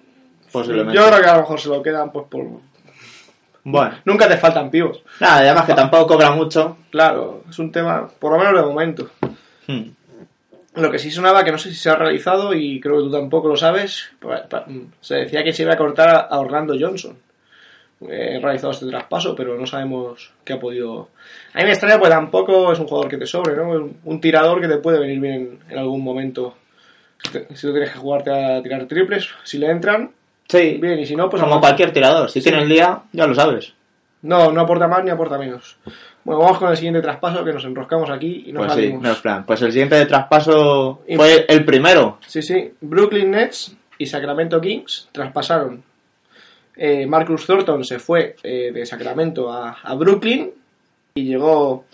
Posiblemente. 0.51 0.97
Yo 0.99 1.07
creo 1.09 1.21
que 1.21 1.29
a 1.29 1.35
lo 1.35 1.41
mejor 1.41 1.61
se 1.61 1.69
lo 1.69 1.83
quedan 1.83 2.11
pues 2.11 2.27
por. 2.29 2.47
Bueno, 3.63 3.95
Nunca 4.07 4.27
te 4.27 4.39
faltan 4.39 4.71
pivos. 4.71 5.03
nada, 5.21 5.37
además 5.41 5.67
que 5.67 5.75
tampoco 5.75 6.07
cobra 6.15 6.31
mucho. 6.31 6.79
Claro, 6.91 7.45
es 7.51 7.59
un 7.59 7.71
tema, 7.71 8.09
por 8.19 8.33
lo 8.33 8.39
menos 8.39 8.55
de 8.55 8.63
momento. 8.67 9.11
Hmm. 9.67 9.91
Lo 10.77 10.91
que 10.91 10.99
sí 10.99 11.11
sonaba, 11.11 11.45
que 11.45 11.53
no 11.53 11.59
sé 11.59 11.69
si 11.71 11.77
se 11.77 11.91
ha 11.91 11.97
realizado 11.97 12.55
y 12.55 12.81
creo 12.81 12.97
que 12.97 13.03
tú 13.03 13.11
tampoco 13.11 13.49
lo 13.49 13.57
sabes, 13.57 14.11
pa- 14.49 14.65
se 15.01 15.17
decía 15.17 15.45
que 15.45 15.53
se 15.53 15.65
iba 15.65 15.75
a 15.75 15.77
cortar 15.77 16.29
a 16.31 16.39
Orlando 16.39 16.75
Johnson. 16.81 17.19
He 18.09 18.39
realizado 18.41 18.73
este 18.73 18.87
traspaso, 18.87 19.35
pero 19.37 19.59
no 19.59 19.67
sabemos 19.67 20.33
qué 20.45 20.55
ha 20.55 20.59
podido... 20.61 21.11
A 21.53 21.59
mí 21.59 21.65
me 21.65 21.71
extraña, 21.73 21.99
pues 21.99 22.11
tampoco 22.11 22.73
es 22.73 22.79
un 22.79 22.87
jugador 22.87 23.11
que 23.11 23.19
te 23.19 23.27
sobre, 23.27 23.55
¿no? 23.55 23.91
Un 24.05 24.21
tirador 24.21 24.61
que 24.61 24.69
te 24.69 24.79
puede 24.79 24.99
venir 24.99 25.21
bien 25.21 25.35
en, 25.35 25.59
en 25.73 25.79
algún 25.79 26.03
momento. 26.03 26.57
Si 27.23 27.31
te- 27.31 27.55
Si 27.55 27.67
tú 27.67 27.73
tienes 27.73 27.91
que 27.91 27.99
jugarte 27.99 28.31
a 28.31 28.63
tirar 28.63 28.87
triples, 28.87 29.29
si 29.45 29.59
le 29.59 29.71
entran, 29.71 30.13
Sí, 30.49 30.79
bien, 30.81 30.99
y 30.99 31.07
si 31.07 31.15
no, 31.15 31.29
pues... 31.31 31.41
como 31.43 31.61
cualquier 31.61 31.93
tirador. 31.93 32.29
Si 32.31 32.41
tiene 32.43 32.63
el 32.63 32.69
día, 32.69 33.03
ya 33.13 33.27
lo 33.27 33.35
sabes. 33.37 33.73
No, 34.23 34.51
no 34.51 34.63
aporta 34.63 34.89
más 34.89 35.05
ni 35.05 35.11
aporta 35.11 35.39
menos. 35.39 35.77
Bueno, 36.25 36.41
vamos 36.41 36.59
con 36.59 36.71
el 36.71 36.77
siguiente 36.77 37.01
traspaso, 37.01 37.45
que 37.45 37.53
nos 37.53 37.65
enroscamos 37.65 38.11
aquí 38.11 38.45
y 38.47 38.53
nos 38.53 38.63
Pues 38.67 38.73
sí, 38.75 38.81
salimos. 38.83 39.03
no 39.03 39.13
es 39.13 39.19
plan. 39.19 39.45
Pues 39.47 39.63
el 39.63 39.71
siguiente 39.73 39.95
de 39.95 40.07
traspaso 40.07 41.03
fue 41.17 41.45
el 41.49 41.65
primero. 41.65 42.19
Sí, 42.27 42.43
sí. 42.43 42.73
Brooklyn 42.81 43.31
Nets 43.31 43.77
y 43.99 44.07
Sacramento 44.07 44.61
Kings 44.61 45.09
traspasaron. 45.13 45.83
Eh, 46.83 47.07
Marcus 47.07 47.45
Thornton 47.45 47.85
se 47.85 47.99
fue 47.99 48.37
eh, 48.43 48.71
de 48.73 48.87
Sacramento 48.87 49.53
a, 49.53 49.73
a 49.83 49.95
Brooklyn 49.95 50.51
y 51.15 51.25
llegó 51.25 51.85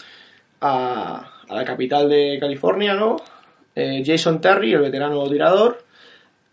a, 0.61 1.25
a 1.49 1.55
la 1.55 1.65
capital 1.65 2.09
de 2.09 2.37
California, 2.39 2.95
¿no? 2.95 3.17
Eh, 3.75 4.05
Jason 4.07 4.41
Terry, 4.41 4.73
el 4.75 4.83
veterano 4.83 5.29
tirador, 5.29 5.83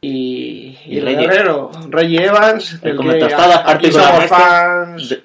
y, 0.01 0.77
y 0.85 0.95
Y 0.95 0.97
el 0.97 1.05
Reggie. 1.05 1.21
guerrero, 1.27 1.71
Reggie 1.89 2.25
Evans, 2.25 2.79
El 2.81 2.97
del 2.97 3.09
que 3.11 3.19
tostadas, 3.19 3.61
aquí 3.65 3.91
somos 3.91 4.25
fans 4.25 5.09
De- 5.09 5.23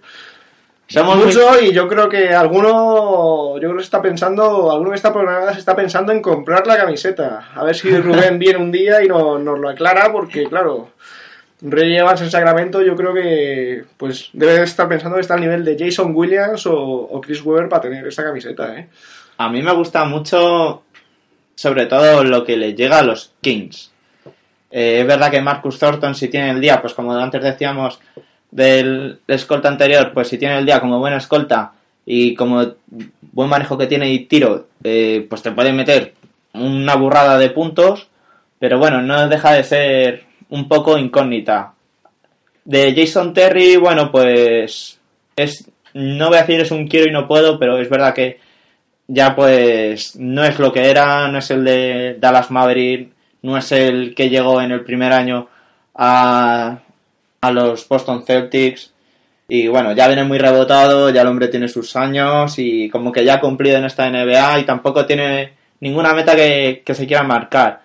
Somos 0.86 1.16
muy- 1.16 1.26
mucho 1.26 1.60
y 1.60 1.72
yo 1.72 1.88
creo 1.88 2.08
que 2.08 2.28
alguno 2.34 3.54
yo 3.54 3.68
creo 3.68 3.76
que 3.76 3.82
está 3.82 4.00
pensando 4.02 4.70
alguno 4.70 4.90
que 4.90 4.96
está 4.96 5.12
se 5.54 5.58
está 5.58 5.74
pensando 5.74 6.12
en 6.12 6.22
comprar 6.22 6.66
la 6.66 6.76
camiseta 6.76 7.48
a 7.54 7.64
ver 7.64 7.74
si 7.74 7.90
Rubén 7.96 8.38
viene 8.38 8.58
un 8.58 8.70
día 8.70 9.02
y 9.02 9.08
no- 9.08 9.38
nos 9.38 9.58
lo 9.58 9.68
aclara 9.68 10.12
porque 10.12 10.44
claro 10.44 10.90
Rey 11.60 11.96
Evans 11.96 12.20
en 12.20 12.30
Sacramento 12.30 12.82
yo 12.82 12.94
creo 12.94 13.12
que 13.12 13.84
pues 13.96 14.30
debe 14.32 14.62
estar 14.62 14.88
pensando 14.88 15.16
que 15.16 15.22
está 15.22 15.34
al 15.34 15.40
nivel 15.40 15.64
de 15.64 15.76
Jason 15.78 16.14
Williams 16.14 16.66
o, 16.66 16.76
o 16.76 17.20
Chris 17.20 17.44
Webber 17.44 17.68
para 17.68 17.82
tener 17.82 18.06
esta 18.06 18.22
camiseta 18.22 18.78
¿eh? 18.78 18.88
A 19.38 19.48
mí 19.48 19.62
me 19.62 19.72
gusta 19.72 20.04
mucho, 20.04 20.82
sobre 21.54 21.86
todo 21.86 22.24
lo 22.24 22.44
que 22.44 22.56
le 22.56 22.74
llega 22.74 22.98
a 22.98 23.04
los 23.04 23.32
Kings. 23.40 23.92
Eh, 24.68 24.98
es 25.00 25.06
verdad 25.06 25.30
que 25.30 25.40
Marcus 25.40 25.78
Thornton, 25.78 26.16
si 26.16 26.26
tiene 26.26 26.50
el 26.50 26.60
día, 26.60 26.80
pues 26.80 26.92
como 26.92 27.14
antes 27.14 27.40
decíamos 27.40 28.00
del 28.50 29.20
escolta 29.28 29.68
anterior, 29.68 30.10
pues 30.12 30.26
si 30.26 30.38
tiene 30.38 30.58
el 30.58 30.66
día 30.66 30.80
como 30.80 30.98
buena 30.98 31.18
escolta 31.18 31.72
y 32.04 32.34
como 32.34 32.74
buen 33.32 33.48
manejo 33.48 33.78
que 33.78 33.86
tiene 33.86 34.10
y 34.10 34.24
tiro, 34.24 34.66
eh, 34.82 35.24
pues 35.30 35.40
te 35.42 35.52
puede 35.52 35.72
meter 35.72 36.14
una 36.54 36.96
burrada 36.96 37.38
de 37.38 37.50
puntos, 37.50 38.08
pero 38.58 38.78
bueno, 38.78 39.02
no 39.02 39.28
deja 39.28 39.52
de 39.52 39.62
ser 39.62 40.24
un 40.50 40.68
poco 40.68 40.98
incógnita. 40.98 41.74
De 42.64 42.94
Jason 42.94 43.32
Terry, 43.32 43.76
bueno, 43.76 44.10
pues 44.10 44.98
es 45.36 45.70
no 45.94 46.28
voy 46.28 46.38
a 46.38 46.40
decir 46.42 46.60
es 46.60 46.70
un 46.70 46.86
quiero 46.86 47.08
y 47.08 47.12
no 47.12 47.26
puedo, 47.26 47.58
pero 47.58 47.78
es 47.78 47.88
verdad 47.88 48.14
que 48.14 48.38
ya 49.06 49.34
pues 49.34 50.16
no 50.16 50.44
es 50.44 50.58
lo 50.58 50.72
que 50.72 50.90
era, 50.90 51.28
no 51.28 51.38
es 51.38 51.50
el 51.50 51.64
de 51.64 52.16
Dallas 52.20 52.50
Maverick, 52.50 53.10
no 53.42 53.56
es 53.56 53.72
el 53.72 54.14
que 54.14 54.28
llegó 54.28 54.60
en 54.60 54.72
el 54.72 54.84
primer 54.84 55.12
año 55.12 55.48
a, 55.94 56.78
a 57.40 57.50
los 57.50 57.88
Boston 57.88 58.24
Celtics. 58.24 58.92
Y 59.50 59.66
bueno, 59.68 59.92
ya 59.94 60.06
viene 60.08 60.24
muy 60.24 60.38
rebotado, 60.38 61.08
ya 61.08 61.22
el 61.22 61.28
hombre 61.28 61.48
tiene 61.48 61.68
sus 61.68 61.96
años 61.96 62.58
y 62.58 62.90
como 62.90 63.10
que 63.10 63.24
ya 63.24 63.34
ha 63.34 63.40
cumplido 63.40 63.78
en 63.78 63.86
esta 63.86 64.10
NBA 64.10 64.60
y 64.60 64.64
tampoco 64.64 65.06
tiene 65.06 65.54
ninguna 65.80 66.12
meta 66.12 66.36
que, 66.36 66.82
que 66.84 66.94
se 66.94 67.06
quiera 67.06 67.22
marcar. 67.22 67.80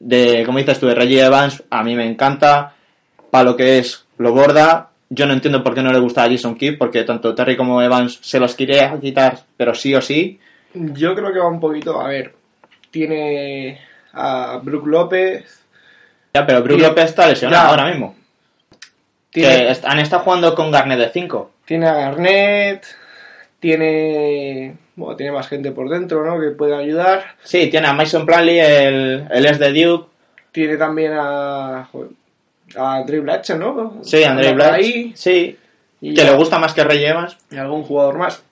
De, 0.00 0.42
como 0.44 0.58
dices 0.58 0.80
tú, 0.80 0.86
de 0.88 0.94
Reggie 0.96 1.22
Evans, 1.22 1.62
a 1.70 1.84
mí 1.84 1.94
me 1.94 2.06
encanta, 2.06 2.74
para 3.30 3.44
lo 3.44 3.56
que 3.56 3.78
es, 3.78 4.06
lo 4.18 4.32
borda. 4.32 4.88
Yo 5.08 5.26
no 5.26 5.34
entiendo 5.34 5.62
por 5.62 5.74
qué 5.74 5.82
no 5.82 5.92
le 5.92 6.00
gusta 6.00 6.24
a 6.24 6.28
Jason 6.28 6.56
Kidd, 6.56 6.78
porque 6.78 7.04
tanto 7.04 7.34
Terry 7.34 7.56
como 7.56 7.80
Evans 7.80 8.18
se 8.20 8.40
los 8.40 8.54
quiere 8.54 8.90
quitar, 9.00 9.38
pero 9.56 9.74
sí 9.74 9.94
o 9.94 10.00
sí. 10.00 10.40
yo 10.74 11.14
creo 11.14 11.32
que 11.32 11.38
va 11.38 11.48
un 11.48 11.60
poquito 11.60 12.00
a 12.00 12.08
ver 12.08 12.40
tiene 12.90 13.80
a 14.12 14.60
Brook 14.62 14.86
López 14.86 15.64
Ya, 16.34 16.46
pero 16.46 16.62
Brook 16.62 16.80
López 16.80 17.04
está 17.06 17.26
lesionado 17.26 17.64
ya. 17.64 17.70
ahora 17.70 17.86
mismo. 17.90 18.14
tiene, 19.30 19.66
Que 19.66 19.86
han 19.86 19.98
estado 20.00 20.22
jugando 20.24 20.54
con 20.54 20.70
Garnet 20.70 20.98
de 20.98 21.10
5. 21.10 21.50
Tiene 21.64 21.86
a 21.86 21.94
Garnett, 21.94 22.84
tiene. 23.60 24.76
Bueno, 25.00 25.16
tiene 25.16 25.32
más 25.32 25.48
gente 25.48 25.72
por 25.72 25.88
dentro, 25.88 26.24
¿no? 26.24 26.38
Que 26.38 26.50
puede 26.50 26.76
ayudar. 26.76 27.36
Sí, 27.42 27.70
tiene 27.70 27.86
a 27.88 27.94
Mason 27.94 28.26
Plumlee, 28.26 28.60
el, 28.60 29.26
el 29.30 29.46
es 29.46 29.58
de 29.58 29.72
Duke. 29.72 30.10
Tiene 30.52 30.76
también 30.76 31.14
a. 31.14 31.88
a 32.76 32.94
Andrei 32.96 33.20
Blatcher, 33.20 33.58
¿no? 33.58 34.00
Sí, 34.02 34.18
Black. 34.54 34.72
ahí. 34.74 35.12
Sí, 35.14 35.56
Y, 36.02 36.12
que 36.12 36.22
le 36.22 36.34
gusta 36.34 36.58
más 36.58 36.74
que 36.74 36.82
Evans. 36.82 37.38
y 37.50 37.56
algún 37.56 37.82
jugador 37.82 38.18
más. 38.18 38.42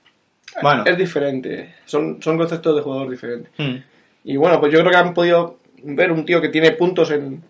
Bueno. 0.63 0.85
Es 0.87 0.97
diferente. 0.97 1.75
Son, 1.85 2.23
son 2.23 2.39
conceptos 2.39 2.75
de 2.75 2.81
jugador 2.81 3.11
diferentes. 3.11 3.53
Hmm. 3.59 3.77
Y 4.25 4.39
bueno, 4.39 4.59
pues 4.59 4.73
yo 4.73 4.81
creo 4.81 4.91
que 4.91 4.97
han 4.97 5.13
podido 5.13 5.59
ver 5.83 6.11
un 6.11 6.25
tío 6.25 6.41
que 6.41 6.49
tiene 6.49 6.71
puntos 6.73 7.11
en, 7.11 7.43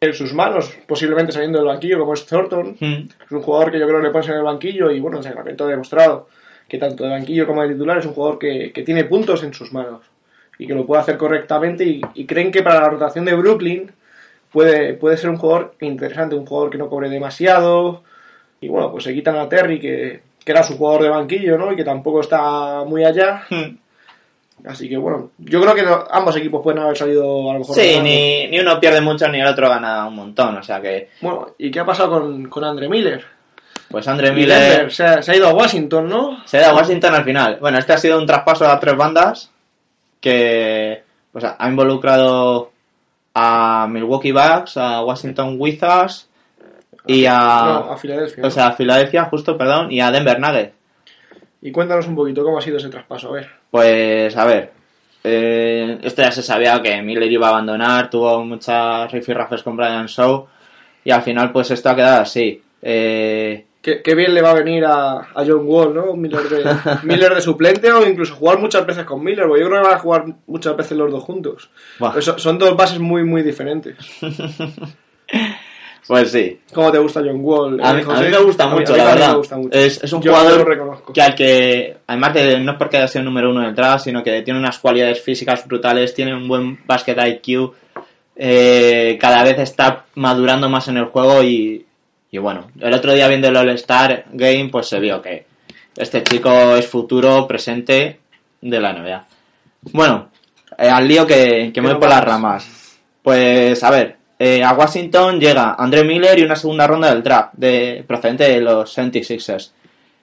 en 0.00 0.14
sus 0.14 0.34
manos, 0.34 0.76
posiblemente 0.88 1.30
saliendo 1.30 1.58
del 1.58 1.68
banquillo, 1.68 2.00
como 2.00 2.14
es 2.14 2.26
Thornton. 2.26 2.76
Mm. 2.80 3.08
Es 3.24 3.30
un 3.30 3.40
jugador 3.40 3.70
que 3.70 3.78
yo 3.78 3.86
creo 3.86 4.00
que 4.00 4.06
le 4.08 4.12
pones 4.12 4.28
en 4.28 4.34
el 4.34 4.42
banquillo 4.42 4.90
y 4.90 4.98
bueno, 4.98 5.18
en 5.18 5.22
Sacramento 5.22 5.64
ha 5.64 5.68
demostrado 5.68 6.28
que 6.72 6.78
tanto 6.78 7.04
de 7.04 7.10
banquillo 7.10 7.46
como 7.46 7.60
de 7.62 7.68
titular 7.74 7.98
es 7.98 8.06
un 8.06 8.14
jugador 8.14 8.38
que, 8.38 8.72
que 8.72 8.82
tiene 8.82 9.04
puntos 9.04 9.42
en 9.44 9.52
sus 9.52 9.74
manos 9.74 10.00
y 10.58 10.66
que 10.66 10.72
lo 10.74 10.86
puede 10.86 11.02
hacer 11.02 11.18
correctamente 11.18 11.84
y, 11.84 12.00
y 12.14 12.24
creen 12.24 12.50
que 12.50 12.62
para 12.62 12.80
la 12.80 12.88
rotación 12.88 13.26
de 13.26 13.34
Brooklyn 13.34 13.92
puede, 14.50 14.94
puede 14.94 15.18
ser 15.18 15.28
un 15.28 15.36
jugador 15.36 15.74
interesante, 15.82 16.34
un 16.34 16.46
jugador 16.46 16.70
que 16.70 16.78
no 16.78 16.88
cobre 16.88 17.10
demasiado 17.10 18.02
y 18.58 18.68
bueno, 18.68 18.90
pues 18.90 19.04
se 19.04 19.12
quitan 19.12 19.36
a 19.36 19.50
Terry 19.50 19.78
que, 19.78 20.22
que 20.42 20.52
era 20.52 20.62
su 20.62 20.78
jugador 20.78 21.02
de 21.02 21.08
banquillo, 21.10 21.58
¿no? 21.58 21.72
Y 21.72 21.76
que 21.76 21.84
tampoco 21.84 22.20
está 22.20 22.84
muy 22.86 23.04
allá. 23.04 23.42
Mm. 23.50 23.76
Así 24.64 24.88
que 24.88 24.96
bueno, 24.96 25.32
yo 25.38 25.60
creo 25.60 25.74
que 25.74 25.82
no- 25.82 26.04
ambos 26.10 26.36
equipos 26.36 26.62
pueden 26.62 26.78
haber 26.80 26.96
salido 26.96 27.50
a 27.50 27.54
lo 27.54 27.58
mejor. 27.58 27.74
Sí, 27.74 27.98
ni, 28.02 28.46
ni 28.48 28.60
uno 28.60 28.80
pierde 28.80 29.00
mucho 29.02 29.28
ni 29.28 29.40
el 29.40 29.46
otro 29.46 29.68
gana 29.68 30.06
un 30.06 30.14
montón. 30.14 30.56
O 30.56 30.62
sea 30.62 30.80
que, 30.80 31.08
Bueno, 31.20 31.48
¿y 31.58 31.70
qué 31.70 31.80
ha 31.80 31.84
pasado 31.84 32.10
con, 32.20 32.48
con 32.48 32.64
Andre 32.64 32.88
Miller? 32.88 33.24
Pues 33.92 34.08
Andre 34.08 34.32
Miller 34.32 34.90
se 34.90 35.04
ha, 35.04 35.22
se 35.22 35.30
ha 35.30 35.36
ido 35.36 35.46
a 35.48 35.54
Washington, 35.54 36.08
¿no? 36.08 36.44
se 36.46 36.58
da 36.58 36.70
a 36.70 36.74
Washington 36.74 37.14
al 37.14 37.24
final. 37.24 37.58
Bueno, 37.60 37.78
este 37.78 37.92
ha 37.92 37.98
sido 37.98 38.18
un 38.18 38.26
traspaso 38.26 38.66
a 38.66 38.80
tres 38.80 38.96
bandas 38.96 39.52
que 40.20 41.02
pues, 41.30 41.44
ha 41.44 41.68
involucrado 41.68 42.72
a 43.34 43.86
Milwaukee 43.88 44.32
Bucks, 44.32 44.76
a 44.76 45.02
Washington 45.04 45.56
Wizards 45.58 46.28
y 47.06 47.26
a, 47.26 47.32
No, 47.34 47.92
a 47.92 47.96
Filadelfia. 47.96 48.46
o 48.46 48.50
sea, 48.50 48.68
a 48.68 48.72
Filadelfia 48.72 49.24
justo, 49.24 49.56
perdón, 49.56 49.92
y 49.92 50.00
a 50.00 50.10
Denver 50.10 50.40
Nuggets. 50.40 50.74
Y 51.60 51.70
cuéntanos 51.70 52.06
un 52.08 52.16
poquito 52.16 52.42
cómo 52.42 52.58
ha 52.58 52.62
sido 52.62 52.78
ese 52.78 52.88
traspaso, 52.88 53.28
a 53.28 53.32
ver. 53.32 53.50
Pues 53.70 54.36
a 54.36 54.44
ver, 54.44 54.72
eh, 55.24 55.98
esto 56.02 56.22
ya 56.22 56.32
se 56.32 56.42
sabía 56.42 56.80
que 56.82 57.00
Miller 57.02 57.30
iba 57.30 57.46
a 57.46 57.50
abandonar, 57.50 58.10
tuvo 58.10 58.44
muchas 58.44 59.10
rifirrafes 59.12 59.62
con 59.62 59.76
Brian 59.76 60.06
Shaw 60.06 60.46
y 61.04 61.10
al 61.10 61.22
final 61.22 61.52
pues 61.52 61.70
esto 61.70 61.90
ha 61.90 61.96
quedado 61.96 62.22
así. 62.22 62.62
Eh, 62.80 63.64
Qué, 63.82 64.00
qué 64.00 64.14
bien 64.14 64.32
le 64.32 64.40
va 64.42 64.52
a 64.52 64.54
venir 64.54 64.84
a, 64.84 65.12
a 65.34 65.44
John 65.44 65.62
Wall, 65.64 65.92
¿no? 65.92 66.14
Miller 66.14 66.48
de, 66.48 66.64
Miller 67.02 67.34
de 67.34 67.40
suplente 67.40 67.90
o 67.92 68.06
incluso 68.08 68.34
jugar 68.36 68.58
muchas 68.60 68.86
veces 68.86 69.04
con 69.04 69.22
Miller, 69.24 69.46
porque 69.48 69.62
yo 69.62 69.68
creo 69.68 69.82
que 69.82 69.88
van 69.88 69.96
a 69.96 70.00
jugar 70.00 70.24
muchas 70.46 70.76
veces 70.76 70.96
los 70.96 71.10
dos 71.10 71.24
juntos. 71.24 71.68
Son, 72.20 72.38
son 72.38 72.58
dos 72.58 72.76
bases 72.76 73.00
muy, 73.00 73.24
muy 73.24 73.42
diferentes. 73.42 73.96
pues 76.06 76.30
sí, 76.32 76.60
¿Cómo 76.74 76.90
te 76.92 76.98
gusta 76.98 77.20
John 77.24 77.38
Wall? 77.40 77.80
A 77.82 77.94
mí, 77.94 78.00
eh, 78.00 78.02
a 78.02 78.04
José? 78.06 78.24
mí 78.24 78.30
me 78.30 78.38
gusta 78.42 78.64
A 78.64 78.68
mí- 78.68 78.74
mucho, 78.80 78.92
a 78.92 78.96
mí 78.96 79.02
la 79.02 79.08
verdad. 79.10 79.28
me 79.30 79.36
gusta 79.36 79.56
mucho. 79.56 79.78
Es, 79.78 80.02
es 80.02 80.12
un 80.12 80.22
Yo- 80.22 80.32
jugador 80.32 81.04
que 81.12 81.20
al 81.22 81.34
que, 81.34 81.96
además 82.06 82.34
de 82.34 82.60
no 82.60 82.76
porque 82.76 82.96
haya 82.98 83.08
sido 83.08 83.24
número 83.24 83.50
uno 83.50 83.62
del 83.62 83.74
draft, 83.74 84.04
sino 84.04 84.22
que 84.22 84.42
tiene 84.42 84.58
unas 84.60 84.78
cualidades 84.78 85.20
físicas 85.22 85.66
brutales, 85.66 86.12
tiene 86.14 86.34
un 86.34 86.48
buen 86.48 86.78
basket 86.86 87.16
IQ, 87.18 87.72
eh, 88.36 89.16
cada 89.20 89.42
vez 89.44 89.58
está 89.60 90.04
madurando 90.16 90.68
más 90.68 90.88
en 90.88 90.96
el 90.98 91.04
juego 91.06 91.42
y, 91.42 91.84
y 92.32 92.38
bueno, 92.38 92.70
el 92.80 92.94
otro 92.94 93.12
día 93.12 93.28
viendo 93.28 93.48
el 93.48 93.56
All-Star 93.56 94.24
Game, 94.32 94.70
pues 94.72 94.88
se 94.88 94.98
vio 94.98 95.20
que 95.20 95.44
este 95.94 96.22
chico 96.22 96.74
es 96.74 96.86
futuro, 96.88 97.46
presente 97.46 98.20
de 98.62 98.80
la 98.80 98.94
NBA. 98.94 99.26
Bueno, 99.92 100.30
eh, 100.78 100.88
al 100.88 101.06
lío 101.06 101.26
que, 101.26 101.70
que 101.74 101.82
me 101.82 101.90
voy 101.90 102.00
por 102.00 102.08
las 102.08 102.24
ramas. 102.24 102.98
Pues 103.22 103.84
a 103.84 103.90
ver, 103.90 104.16
eh, 104.38 104.64
a 104.64 104.72
Washington 104.72 105.38
llega 105.38 105.74
André 105.78 106.04
Miller 106.04 106.38
y 106.38 106.42
una 106.42 106.56
segunda 106.56 106.86
ronda 106.86 107.12
del 107.12 107.22
draft 107.22 107.52
de, 107.52 108.02
procedente 108.08 108.44
de 108.44 108.62
los 108.62 108.96
76ers. 108.96 109.72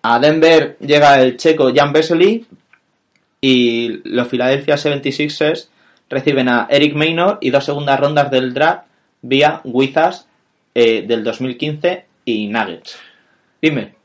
A 0.01 0.17
Denver 0.17 0.77
llega 0.79 1.21
el 1.21 1.37
checo 1.37 1.71
Jan 1.71 1.93
Vesely 1.93 2.43
y 3.39 4.01
los 4.03 4.27
Philadelphia 4.27 4.77
76ers 4.77 5.67
reciben 6.09 6.49
a 6.49 6.67
Eric 6.71 6.95
Maynor 6.95 7.37
y 7.39 7.51
dos 7.51 7.65
segundas 7.65 7.99
rondas 7.99 8.31
del 8.31 8.51
draft 8.51 8.87
vía 9.21 9.61
Wizards 9.63 10.25
eh, 10.81 11.03
del 11.05 11.25
2015 11.25 12.05
y 12.23 12.47
Nuggets. 12.47 12.97
Dime. 13.61 13.95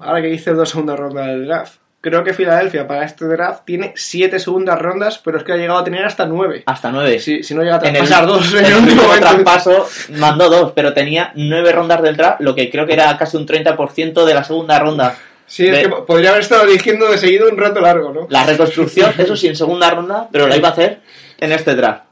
Ahora 0.00 0.20
que 0.20 0.28
dices 0.28 0.54
dos 0.54 0.68
segundas 0.68 0.98
rondas 0.98 1.26
del 1.26 1.46
draft. 1.46 1.78
Creo 2.02 2.22
que 2.22 2.34
Filadelfia 2.34 2.86
para 2.86 3.06
este 3.06 3.24
draft 3.24 3.64
tiene 3.64 3.94
siete 3.96 4.38
segundas 4.38 4.78
rondas, 4.78 5.22
pero 5.24 5.38
es 5.38 5.44
que 5.44 5.52
ha 5.52 5.56
llegado 5.56 5.78
a 5.78 5.84
tener 5.84 6.04
hasta 6.04 6.26
nueve. 6.26 6.64
Hasta 6.66 6.92
nueve. 6.92 7.18
Si, 7.18 7.42
si 7.42 7.54
no 7.54 7.62
llega 7.62 7.76
a 7.76 7.88
En 7.88 7.96
el, 7.96 8.06
traspasar 8.06 8.26
dos 8.26 8.52
en 8.52 8.58
en 8.66 8.72
el 8.72 8.78
último 8.78 9.02
traspaso 9.18 9.88
mandó 10.18 10.50
dos, 10.50 10.72
pero 10.72 10.92
tenía 10.92 11.32
nueve 11.34 11.72
rondas 11.72 12.02
del 12.02 12.16
draft, 12.16 12.42
lo 12.42 12.54
que 12.54 12.70
creo 12.70 12.86
que 12.86 12.92
era 12.92 13.16
casi 13.16 13.38
un 13.38 13.46
30% 13.46 14.24
de 14.26 14.34
la 14.34 14.44
segunda 14.44 14.78
ronda. 14.78 15.16
Sí, 15.46 15.66
es 15.66 15.78
que 15.78 15.88
podría 15.88 16.28
haber 16.28 16.42
estado 16.42 16.64
eligiendo 16.64 17.10
de 17.10 17.16
seguido 17.16 17.48
un 17.48 17.56
rato 17.56 17.80
largo, 17.80 18.12
¿no? 18.12 18.26
La 18.28 18.44
reconstrucción, 18.44 19.14
eso 19.16 19.34
sí, 19.34 19.48
en 19.48 19.56
segunda 19.56 19.88
ronda, 19.88 20.28
pero 20.30 20.46
la 20.46 20.58
iba 20.58 20.68
a 20.68 20.72
hacer 20.72 21.00
en 21.40 21.52
este 21.52 21.74
draft. 21.74 22.04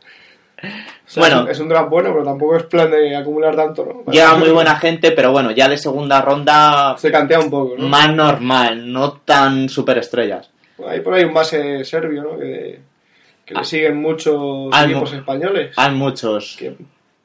Sea, 1.20 1.34
bueno. 1.34 1.50
es 1.50 1.58
un, 1.60 1.68
draft 1.68 1.88
bueno, 1.88 2.10
pero 2.12 2.24
tampoco 2.24 2.56
es 2.56 2.62
plan 2.64 2.90
de 2.90 3.16
acumular 3.16 3.56
tanto, 3.56 3.84
¿no? 4.04 4.12
Llega 4.12 4.34
muy 4.36 4.50
buena 4.50 4.76
gente, 4.76 5.12
pero 5.12 5.32
bueno, 5.32 5.50
ya 5.50 5.68
de 5.68 5.78
segunda 5.78 6.20
ronda 6.20 6.94
Se 6.98 7.10
cantea 7.10 7.40
un 7.40 7.50
poco, 7.50 7.74
¿no? 7.78 7.88
más 7.88 8.12
normal, 8.14 8.92
no 8.92 9.12
tan 9.24 9.68
superestrellas. 9.68 10.50
Hay 10.86 11.00
por 11.00 11.14
ahí 11.14 11.24
un 11.24 11.32
base 11.34 11.84
serbio, 11.84 12.22
¿no? 12.22 12.38
Que, 12.38 12.80
que 13.46 13.54
le 13.54 13.60
Ah. 13.60 13.64
siguen 13.64 13.96
muchos 13.96 14.68
Ah, 14.72 14.84
equipos 14.84 15.12
no. 15.12 15.18
españoles. 15.18 15.72
Hay 15.76 15.92
muchos. 15.94 16.56
Que 16.58 16.76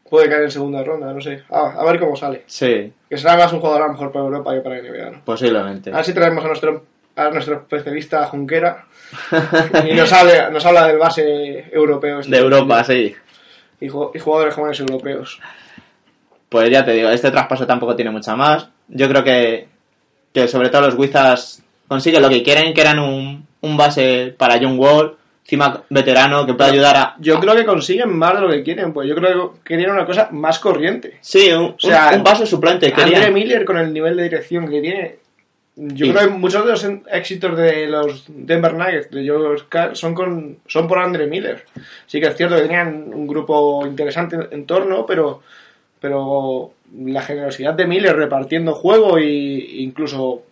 puede 0.10 0.30
caer 0.30 0.44
en 0.44 0.52
segunda 0.52 0.84
ronda, 0.84 1.14
no 1.14 1.20
sé. 1.20 1.44
Ah, 1.50 1.76
a 1.78 1.84
ver 1.84 2.00
cómo 2.00 2.16
sale. 2.16 2.44
Sí, 2.46 2.92
Que 3.10 3.18
será 3.18 3.36
más 3.38 3.52
un 3.52 3.60
jugador 3.60 3.82
a 3.84 3.86
lo 3.88 3.92
mejor 3.94 4.12
para 4.12 4.24
Europa 4.26 4.54
que 4.54 4.62
para 4.62 4.76
NBA, 4.82 5.10
¿no? 5.12 5.22
posiblemente. 5.26 5.92
A 5.92 5.98
ver 5.98 6.06
si 6.06 6.14
traemos 6.14 6.44
a 6.46 6.48
nuestro, 6.48 6.86
a 7.18 7.30
nuestro 7.30 7.56
especialista 7.56 8.26
Junquera 8.28 8.86
y 9.90 9.94
nos 9.94 10.12
habla, 10.14 10.50
nos 10.50 10.66
habla 10.66 10.88
del 10.88 10.98
base 10.98 11.66
europeo. 11.74 12.20
este. 12.22 12.32
De 12.32 12.38
Europa, 12.42 12.84
sí. 12.86 13.14
Y, 13.82 13.90
ju- 13.90 14.12
y 14.14 14.20
jugadores 14.20 14.54
jóvenes 14.56 14.80
europeos. 14.80 15.40
Pues 16.48 16.70
ya 16.70 16.86
te 16.86 16.92
digo, 16.92 17.10
este 17.10 17.32
traspaso 17.32 17.66
tampoco 17.68 17.96
tiene 17.96 18.12
mucha 18.12 18.36
más. 18.36 18.68
Yo 18.88 19.08
creo 19.10 19.24
que, 19.24 19.68
que 20.34 20.48
sobre 20.48 20.70
todo 20.70 20.82
los 20.82 20.96
Wizards 20.96 21.64
consiguen 21.88 22.22
lo 22.22 22.30
que 22.30 22.44
quieren, 22.44 22.74
que 22.74 22.82
eran 22.82 23.00
un, 23.00 23.46
un 23.62 23.78
base 23.78 24.34
para 24.38 24.58
John 24.60 24.78
Wall, 24.78 25.16
encima 25.44 25.84
veterano, 25.90 26.46
que 26.46 26.54
puede 26.54 26.72
ayudar 26.72 26.96
a... 26.98 27.16
Yo 27.20 27.40
creo 27.40 27.56
que 27.56 27.66
consiguen 27.66 28.16
más 28.18 28.36
de 28.36 28.42
lo 28.42 28.50
que 28.50 28.64
quieren, 28.64 28.94
pues 28.94 29.08
yo 29.10 29.16
creo 29.16 29.54
que 29.56 29.60
querían 29.76 29.92
una 29.92 30.06
cosa 30.06 30.30
más 30.32 30.60
corriente. 30.60 31.18
Sí, 31.22 31.52
un, 31.52 31.76
sea, 31.80 32.10
un- 32.12 32.18
un 32.20 32.24
base 32.24 32.46
suplente. 32.46 32.92
querían. 32.94 33.34
Miller 33.34 33.66
con 33.66 33.78
el 33.78 33.92
nivel 33.94 34.16
de 34.18 34.24
dirección 34.24 34.70
que 34.70 34.82
tiene. 34.82 35.16
Yo 35.76 36.06
Sí. 36.06 36.12
creo 36.12 36.28
que 36.28 36.36
muchos 36.36 36.66
de 36.66 36.72
los 36.72 36.88
éxitos 37.12 37.58
de 37.58 37.88
los 37.88 38.26
Denver 38.28 38.74
Nuggets 38.74 39.10
de 39.10 39.28
Joe 39.28 39.96
son 39.96 40.14
con 40.14 40.58
son 40.68 40.88
por 40.88 41.00
Andre 41.00 41.28
Miller. 41.28 41.66
Sí 42.08 42.20
que 42.20 42.28
es 42.28 42.36
cierto 42.36 42.56
que 42.56 42.64
tenían 42.64 43.12
un 43.14 43.26
grupo 43.26 43.86
interesante 43.86 44.38
en, 44.52 44.66
torno, 44.66 45.06
pero 45.06 45.42
pero 46.00 46.74
la 47.06 47.22
generosidad 47.22 47.74
de 47.74 47.88
Miller 47.88 48.16
repartiendo 48.16 48.74
juego 48.74 49.18
y 49.18 49.82
incluso 49.82 50.44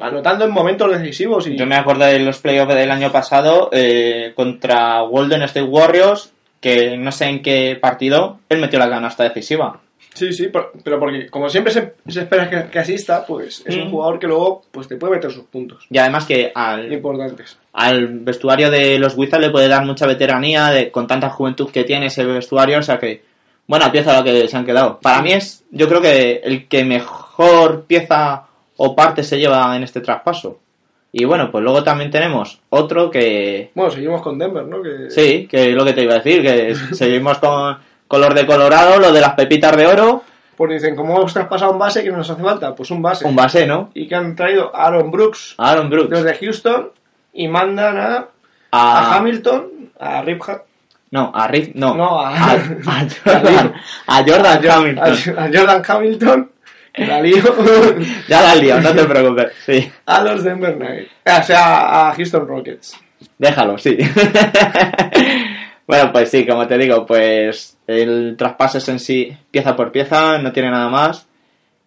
anotando 0.00 0.44
en 0.44 0.50
momentos 0.50 0.90
decisivos 0.90 1.46
y 1.46 1.56
Yo 1.56 1.66
me 1.66 1.76
acuerdo 1.76 2.04
de 2.06 2.18
los 2.18 2.38
playoffs 2.38 2.74
del 2.74 2.90
año 2.90 3.12
pasado 3.12 3.68
eh, 3.72 4.32
contra 4.34 5.00
Golden 5.02 5.42
State 5.42 5.66
Warriors, 5.66 6.32
que 6.60 6.96
no 6.96 7.12
sé 7.12 7.26
en 7.26 7.42
qué 7.42 7.78
partido, 7.80 8.40
él 8.48 8.60
metió 8.60 8.78
la 8.78 8.90
canasta 8.90 9.24
decisiva. 9.24 9.80
Sí, 10.14 10.32
sí, 10.32 10.48
pero 10.84 10.98
porque 10.98 11.28
como 11.30 11.48
siempre 11.48 11.72
se, 11.72 11.94
se 12.08 12.20
espera 12.22 12.50
que, 12.50 12.70
que 12.70 12.78
asista, 12.80 13.24
pues 13.24 13.62
es 13.64 13.76
un 13.76 13.86
Mm. 13.88 13.90
jugador 13.90 14.18
que 14.18 14.26
luego 14.26 14.62
pues 14.70 14.88
te 14.88 14.96
puede 14.96 15.14
meter 15.14 15.30
sus 15.30 15.44
puntos 15.44 15.86
Y 15.88 15.98
además 15.98 16.26
que 16.26 16.50
al, 16.54 16.92
importantes. 16.92 17.56
al 17.72 18.08
vestuario 18.20 18.70
de 18.70 18.98
los 18.98 19.16
Wizards 19.16 19.44
le 19.46 19.50
puede 19.50 19.68
dar 19.68 19.84
mucha 19.84 20.06
veteranía 20.06 20.66
de, 20.70 20.90
con 20.90 21.06
tanta 21.06 21.30
juventud 21.30 21.70
que 21.70 21.84
tiene 21.84 22.06
ese 22.06 22.24
vestuario, 22.24 22.78
o 22.78 22.82
sea 22.82 22.98
que 22.98 23.22
buena 23.66 23.92
pieza 23.92 24.12
la 24.12 24.24
que 24.24 24.48
se 24.48 24.56
han 24.56 24.66
quedado. 24.66 24.98
Para 25.00 25.22
mí 25.22 25.32
es, 25.32 25.64
yo 25.70 25.88
creo 25.88 26.00
que 26.02 26.40
el 26.42 26.66
que 26.66 26.84
mejor 26.84 27.84
pieza 27.84 28.46
o 28.76 28.96
parte 28.96 29.22
se 29.22 29.38
lleva 29.38 29.76
en 29.76 29.84
este 29.84 30.00
traspaso. 30.00 30.58
Y 31.12 31.24
bueno, 31.24 31.50
pues 31.50 31.62
luego 31.64 31.82
también 31.82 32.10
tenemos 32.10 32.60
otro 32.70 33.10
que, 33.10 33.70
Bueno, 33.74 33.90
seguimos 33.90 34.22
con 34.22 34.38
Denver, 34.38 34.64
¿no? 34.64 34.80
Que, 34.82 35.10
sí, 35.10 35.46
que 35.48 35.70
es 35.70 35.74
lo 35.74 35.84
que 35.84 35.92
te 35.92 36.02
iba 36.02 36.14
a 36.14 36.18
decir, 36.18 36.42
que 36.42 36.74
seguimos 36.94 37.38
con 37.38 37.76
color 38.10 38.34
de 38.34 38.44
Colorado, 38.44 38.98
lo 38.98 39.12
de 39.12 39.20
las 39.20 39.34
pepitas 39.34 39.76
de 39.76 39.86
oro, 39.86 40.24
Pues 40.56 40.72
dicen, 40.72 40.96
¿cómo 40.96 41.16
hemos 41.16 41.32
traspasado 41.32 41.70
un 41.70 41.78
base 41.78 42.02
que 42.02 42.10
nos 42.10 42.28
hace 42.28 42.42
falta? 42.42 42.74
Pues 42.74 42.90
un 42.90 43.00
base. 43.00 43.24
un 43.24 43.36
base, 43.36 43.66
¿no? 43.68 43.90
Y 43.94 44.08
que 44.08 44.16
han 44.16 44.34
traído 44.34 44.74
a 44.74 44.86
Aaron 44.88 45.12
Brooks 45.12 45.54
Aaron 45.58 45.88
Brooks. 45.88 46.10
desde 46.10 46.34
Houston 46.38 46.90
y 47.32 47.46
mandan 47.46 47.96
a, 47.96 48.26
a 48.72 49.12
A, 49.12 49.16
Hamilton, 49.16 49.90
a 50.00 50.22
Rip 50.22 50.42
Ha- 50.48 50.62
no, 51.12 51.30
a 51.34 51.46
Rick, 51.48 51.72
no. 51.74 51.94
No, 51.94 52.20
a- 52.20 52.30
a, 52.36 52.52
a 52.52 53.06
Jordan, 53.24 53.74
a 54.06 54.16
Jordan 54.24 54.66
a, 54.68 54.74
Hamilton. 54.76 55.38
a 55.38 55.48
Jordan 55.52 55.82
Hamilton, 55.86 56.50
la 56.96 57.20
lío, 57.22 57.42
Ya 58.28 58.42
la 58.42 58.54
liado, 58.56 58.80
no 58.80 58.92
te 58.92 59.04
preocupes. 59.04 59.52
Sí, 59.64 59.90
a 60.06 60.20
los 60.22 60.42
Denver 60.44 60.76
Nuggets. 60.76 61.10
O 61.26 61.42
sea, 61.44 62.08
a 62.08 62.14
Houston 62.14 62.46
Rockets. 62.46 62.96
déjalo, 63.38 63.78
sí. 63.78 63.96
bueno, 65.90 66.12
pues 66.12 66.30
sí, 66.30 66.46
como 66.46 66.68
te 66.68 66.78
digo, 66.78 67.04
pues 67.04 67.76
el 67.88 68.36
traspaso 68.36 68.78
es 68.78 68.88
en 68.88 69.00
sí 69.00 69.36
pieza 69.50 69.74
por 69.74 69.90
pieza, 69.90 70.38
no 70.38 70.52
tiene 70.52 70.70
nada 70.70 70.88
más. 70.88 71.26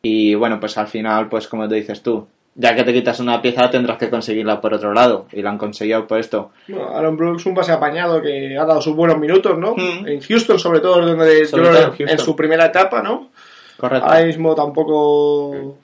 Y 0.02 0.36
bueno, 0.36 0.60
pues 0.60 0.78
al 0.78 0.88
final, 0.88 1.30
pues 1.30 1.48
como 1.48 1.70
te 1.70 1.76
dices 1.76 2.04
tú, 2.04 2.28
ya 2.54 2.76
que 2.76 2.84
te 2.84 2.92
quitas 2.92 3.22
una 3.22 3.42
pieza 3.42 3.70
tendrás 3.70 3.98
que 3.98 4.10
conseguirla 4.10 4.60
por 4.60 4.74
otro 4.74 4.94
lado. 4.94 5.28
Y 5.32 5.42
la 5.42 5.52
han 5.52 5.58
conseguido 5.58 6.06
por 6.06 6.20
esto. 6.20 6.52
Bueno, 6.68 6.90
Aaron 6.94 7.16
Brooks, 7.16 7.46
un 7.46 7.56
pase 7.56 7.72
apañado 7.72 8.22
que 8.22 8.58
ha 8.58 8.66
dado 8.66 8.82
sus 8.82 8.94
buenos 8.94 9.18
minutos, 9.18 9.58
¿no? 9.58 9.74
Mm. 9.74 10.06
En 10.06 10.22
Houston, 10.22 10.60
sobre 10.60 10.82
todo, 10.82 11.02
donde 11.02 11.46
Sobre 11.46 11.70
todo 11.70 11.94
en 11.98 12.20
su 12.20 12.36
primera 12.36 12.66
etapa, 12.66 13.02
¿no? 13.02 13.30
Correcto. 13.78 14.06
Ahora 14.06 14.26
mismo 14.26 14.54
tampoco. 14.54 15.78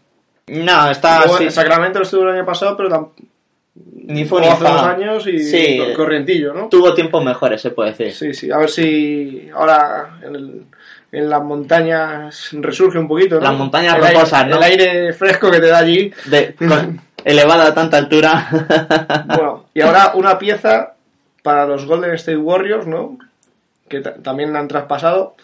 No, 0.47 0.91
está 0.91 1.21
así. 1.21 1.45
En 1.45 1.51
Sacramento 1.51 2.01
estuvo 2.01 2.23
el 2.23 2.35
año 2.35 2.45
pasado, 2.45 2.75
pero 2.75 2.89
tampoco. 2.89 3.23
Ni 4.09 4.25
fu 4.25 4.39
ni 4.39 4.47
hace 4.47 4.65
años 4.67 5.25
y 5.27 5.39
Sí, 5.39 5.77
cor- 5.77 5.93
corrientillo, 5.93 6.53
¿no? 6.53 6.67
Tuvo 6.69 6.93
tiempos 6.93 7.23
mejores, 7.23 7.61
se 7.61 7.71
puede 7.71 7.91
decir. 7.91 8.11
Sí, 8.13 8.33
sí. 8.33 8.51
A 8.51 8.57
ver 8.57 8.69
si 8.69 9.49
ahora 9.53 10.17
en, 10.23 10.35
el- 10.35 10.63
en 11.11 11.29
las 11.29 11.41
montañas 11.43 12.49
resurge 12.53 12.97
un 12.99 13.07
poquito, 13.07 13.35
¿no? 13.35 13.41
Las 13.41 13.53
montañas 13.53 13.95
el 13.97 14.03
aire- 14.03 14.13
rocosas, 14.15 14.47
¿no? 14.47 14.57
El 14.57 14.63
aire 14.63 15.13
fresco 15.13 15.49
que 15.51 15.59
te 15.59 15.67
da 15.67 15.77
allí. 15.79 16.11
De, 16.25 16.55
elevada 17.25 17.67
a 17.67 17.73
tanta 17.73 17.97
altura. 17.97 18.47
Bueno, 19.27 19.65
y 19.73 19.81
ahora 19.81 20.11
una 20.15 20.37
pieza 20.37 20.93
para 21.43 21.65
los 21.65 21.85
Golden 21.85 22.11
State 22.13 22.37
Warriors, 22.37 22.87
¿no? 22.87 23.17
Que 23.87 24.01
ta- 24.01 24.15
también 24.15 24.55
han 24.55 24.67
traspasado. 24.67 25.35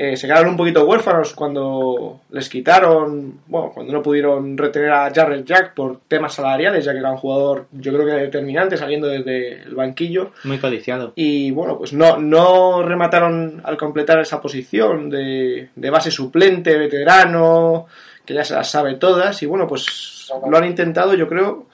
Eh, 0.00 0.16
se 0.16 0.28
quedaron 0.28 0.50
un 0.50 0.56
poquito 0.56 0.86
huérfanos 0.86 1.34
cuando 1.34 2.20
les 2.30 2.48
quitaron, 2.48 3.40
bueno, 3.48 3.72
cuando 3.74 3.92
no 3.92 4.00
pudieron 4.00 4.56
retener 4.56 4.92
a 4.92 5.12
Jarrett 5.12 5.44
Jack 5.44 5.74
por 5.74 6.02
temas 6.06 6.34
salariales, 6.34 6.84
ya 6.84 6.92
que 6.92 7.00
era 7.00 7.10
un 7.10 7.16
jugador, 7.16 7.66
yo 7.72 7.92
creo 7.92 8.06
que 8.06 8.12
determinante, 8.12 8.76
saliendo 8.76 9.08
desde 9.08 9.62
el 9.62 9.74
banquillo. 9.74 10.30
Muy 10.44 10.58
codiciado. 10.58 11.14
Y 11.16 11.50
bueno, 11.50 11.76
pues 11.76 11.92
no, 11.92 12.16
no 12.16 12.84
remataron 12.84 13.60
al 13.64 13.76
completar 13.76 14.20
esa 14.20 14.40
posición 14.40 15.10
de, 15.10 15.70
de 15.74 15.90
base 15.90 16.12
suplente, 16.12 16.78
veterano, 16.78 17.88
que 18.24 18.34
ya 18.34 18.44
se 18.44 18.54
las 18.54 18.70
sabe 18.70 18.94
todas. 18.94 19.42
Y 19.42 19.46
bueno, 19.46 19.66
pues 19.66 20.30
lo 20.48 20.56
han 20.56 20.66
intentado, 20.66 21.14
yo 21.14 21.28
creo, 21.28 21.66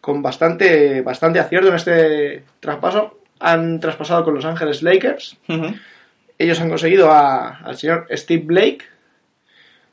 con 0.00 0.22
bastante, 0.22 1.02
bastante 1.02 1.40
acierto 1.40 1.70
en 1.70 1.74
este 1.74 2.44
traspaso. 2.60 3.18
Han 3.40 3.80
traspasado 3.80 4.22
con 4.22 4.34
Los 4.36 4.44
Ángeles 4.44 4.84
Lakers. 4.84 5.38
Ujú. 5.48 5.74
Ellos 6.38 6.60
han 6.60 6.68
conseguido 6.68 7.10
a- 7.10 7.58
al 7.58 7.76
señor 7.76 8.06
Steve 8.12 8.44
Blake. 8.44 8.84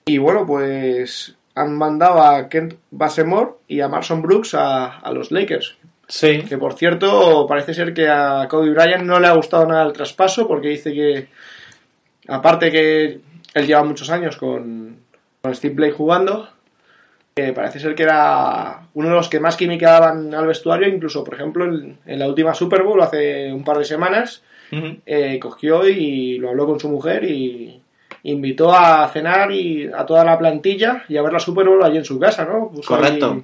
Y 0.06 0.18
bueno, 0.20 0.46
pues 0.46 1.36
han 1.56 1.76
mandado 1.78 2.22
a 2.22 2.48
Kent 2.50 2.76
Basemore 2.92 3.52
y 3.68 3.82
a 3.82 3.88
Marson 3.88 4.22
Brooks 4.22 4.54
a, 4.54 5.00
a 5.00 5.12
los 5.12 5.32
Lakers. 5.32 5.76
Sí. 6.08 6.44
Que 6.44 6.58
por 6.58 6.74
cierto, 6.74 7.48
parece 7.48 7.74
ser 7.74 7.94
que 7.94 8.08
a 8.08 8.48
Kobe 8.48 8.70
Bryant 8.70 9.04
no 9.04 9.20
le 9.20 9.28
ha 9.28 9.34
gustado 9.34 9.66
nada 9.66 9.84
el 9.86 9.94
traspaso 9.94 10.48
porque 10.48 10.68
dice 10.68 10.94
que, 10.94 11.30
aparte 12.28 12.70
que 12.72 13.20
él 13.56 13.66
lleva 13.68 13.84
muchos 13.84 14.10
años 14.12 14.38
con, 14.38 14.98
con 15.42 15.56
Steve 15.56 15.74
Blake 15.74 15.94
jugando, 15.94 16.50
que 17.34 17.54
parece 17.54 17.80
ser 17.80 17.96
que 17.96 18.04
era 18.04 18.82
uno 18.94 19.10
de 19.10 19.16
los 19.16 19.30
que 19.30 19.40
más 19.40 19.56
química 19.58 19.92
daban 19.92 20.34
al 20.36 20.46
vestuario, 20.46 20.88
incluso, 20.88 21.24
por 21.24 21.34
ejemplo, 21.34 21.66
en, 21.66 21.98
en 22.06 22.20
la 22.20 22.28
última 22.28 22.54
Super 22.54 22.84
Bowl 22.84 23.02
hace 23.02 23.52
un 23.52 23.64
par 23.64 23.78
de 23.80 23.86
semanas, 23.86 24.44
Eh, 25.06 25.40
cogió 25.40 25.88
y 25.88 26.38
lo 26.38 26.50
habló 26.50 26.66
con 26.66 26.80
su 26.80 26.90
mujer 26.90 27.24
y 27.24 27.80
invitó 28.24 28.74
a 28.74 29.08
cenar 29.10 29.52
y 29.52 29.90
a 29.96 30.06
toda 30.06 30.24
la 30.26 30.38
plantilla 30.38 31.04
y 31.08 31.16
a 31.18 31.22
ver 31.22 31.32
la 31.34 31.40
Super 31.40 31.66
Bowl 31.68 31.84
allí 31.84 31.98
en 31.98 32.06
su 32.06 32.20
casa, 32.20 32.44
¿no? 32.46 32.70
Puso 32.70 32.88
Correcto. 32.96 33.44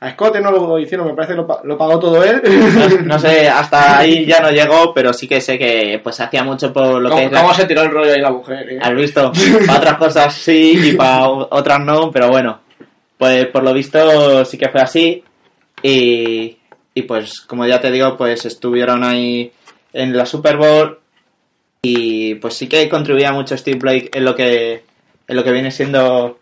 A 0.00 0.10
Scott 0.12 0.36
no 0.38 0.52
lo 0.52 0.78
hicieron, 0.78 1.08
me 1.08 1.14
parece 1.14 1.32
que 1.34 1.38
lo, 1.40 1.60
lo 1.64 1.76
pagó 1.76 1.98
todo 1.98 2.22
él. 2.24 2.40
No, 2.76 3.14
no 3.14 3.18
sé, 3.18 3.48
hasta 3.48 3.98
ahí 3.98 4.24
ya 4.26 4.38
no 4.40 4.50
llegó, 4.50 4.94
pero 4.94 5.12
sí 5.12 5.26
que 5.26 5.40
sé 5.40 5.58
que 5.58 6.00
pues 6.02 6.20
hacía 6.20 6.44
mucho 6.44 6.72
por 6.72 7.02
lo 7.02 7.08
que 7.08 7.14
¿Cómo, 7.16 7.26
es 7.26 7.32
la- 7.32 7.40
cómo 7.42 7.54
se 7.54 7.66
tiró 7.66 7.82
el 7.82 7.90
rollo 7.90 8.12
ahí 8.12 8.20
la 8.20 8.30
mujer? 8.30 8.70
eh? 8.72 8.78
Has 8.80 8.94
visto, 8.94 9.32
para 9.66 9.78
otras 9.78 9.94
cosas 9.98 10.34
sí 10.34 10.78
y 10.90 10.92
para 10.96 11.28
otras 11.28 11.80
no, 11.80 12.10
pero 12.12 12.28
bueno, 12.28 12.60
pues 13.18 13.46
por 13.48 13.64
lo 13.64 13.72
visto 13.74 14.44
sí 14.44 14.56
que 14.56 14.68
fue 14.68 14.80
así 14.80 15.22
y, 15.82 16.56
y 16.94 17.02
pues 17.02 17.40
como 17.40 17.66
ya 17.66 17.80
te 17.80 17.90
digo, 17.90 18.16
pues 18.16 18.46
estuvieron 18.46 19.02
ahí 19.02 19.50
en 19.92 20.16
la 20.16 20.26
Super 20.26 20.56
Bowl 20.56 20.98
y 21.82 22.34
pues 22.36 22.54
sí 22.54 22.68
que 22.68 22.88
contribuía 22.88 23.32
mucho 23.32 23.56
Steve 23.56 23.78
Blake 23.78 24.10
en 24.12 24.24
lo 24.24 24.34
que 24.34 24.82
en 25.26 25.36
lo 25.36 25.44
que 25.44 25.52
viene 25.52 25.70
siendo 25.70 26.38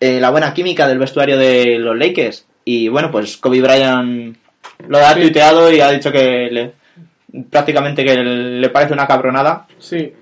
eh, 0.00 0.20
la 0.20 0.30
buena 0.30 0.52
química 0.52 0.88
del 0.88 0.98
vestuario 0.98 1.38
de 1.38 1.78
los 1.78 1.96
Lakers 1.96 2.46
y 2.64 2.88
bueno, 2.88 3.10
pues 3.10 3.36
Kobe 3.36 3.60
Bryant 3.60 4.36
lo 4.88 4.98
ha 4.98 5.14
tuiteado 5.14 5.72
y 5.72 5.80
ha 5.80 5.90
dicho 5.90 6.10
que 6.10 6.48
le, 6.50 6.72
prácticamente 7.48 8.04
que 8.04 8.16
le 8.16 8.68
parece 8.70 8.92
una 8.92 9.06
cabronada 9.06 9.66
Sí. 9.78 10.12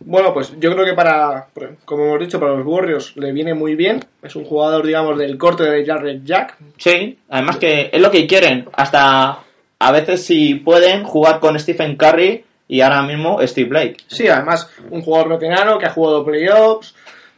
Bueno, 0.00 0.34
pues 0.34 0.52
yo 0.58 0.72
creo 0.72 0.84
que 0.84 0.92
para, 0.92 1.48
como 1.84 2.04
hemos 2.04 2.20
dicho, 2.20 2.38
para 2.38 2.54
los 2.54 2.66
Warriors 2.66 3.16
le 3.16 3.32
viene 3.32 3.54
muy 3.54 3.74
bien. 3.74 4.04
Es 4.22 4.36
un 4.36 4.44
jugador, 4.44 4.84
digamos, 4.84 5.16
del 5.16 5.38
corte 5.38 5.64
de 5.64 5.86
Jarrett 5.86 6.22
Jack. 6.22 6.58
Sí, 6.76 7.18
además 7.30 7.56
que 7.56 7.88
es 7.92 8.00
lo 8.00 8.10
que 8.10 8.26
quieren. 8.26 8.68
Hasta 8.74 9.38
a 9.78 9.92
veces 9.92 10.24
si 10.24 10.54
pueden 10.56 11.04
jugar 11.04 11.40
con 11.40 11.58
Stephen 11.58 11.96
Curry 11.96 12.44
y 12.68 12.80
ahora 12.80 13.02
mismo 13.02 13.38
Steve 13.46 13.68
Blake. 13.68 13.96
Sí, 14.06 14.28
además, 14.28 14.70
un 14.90 15.02
jugador 15.02 15.30
veterano 15.30 15.78
que 15.78 15.86
ha 15.86 15.90
jugado 15.90 16.24
playoffs, 16.24 16.94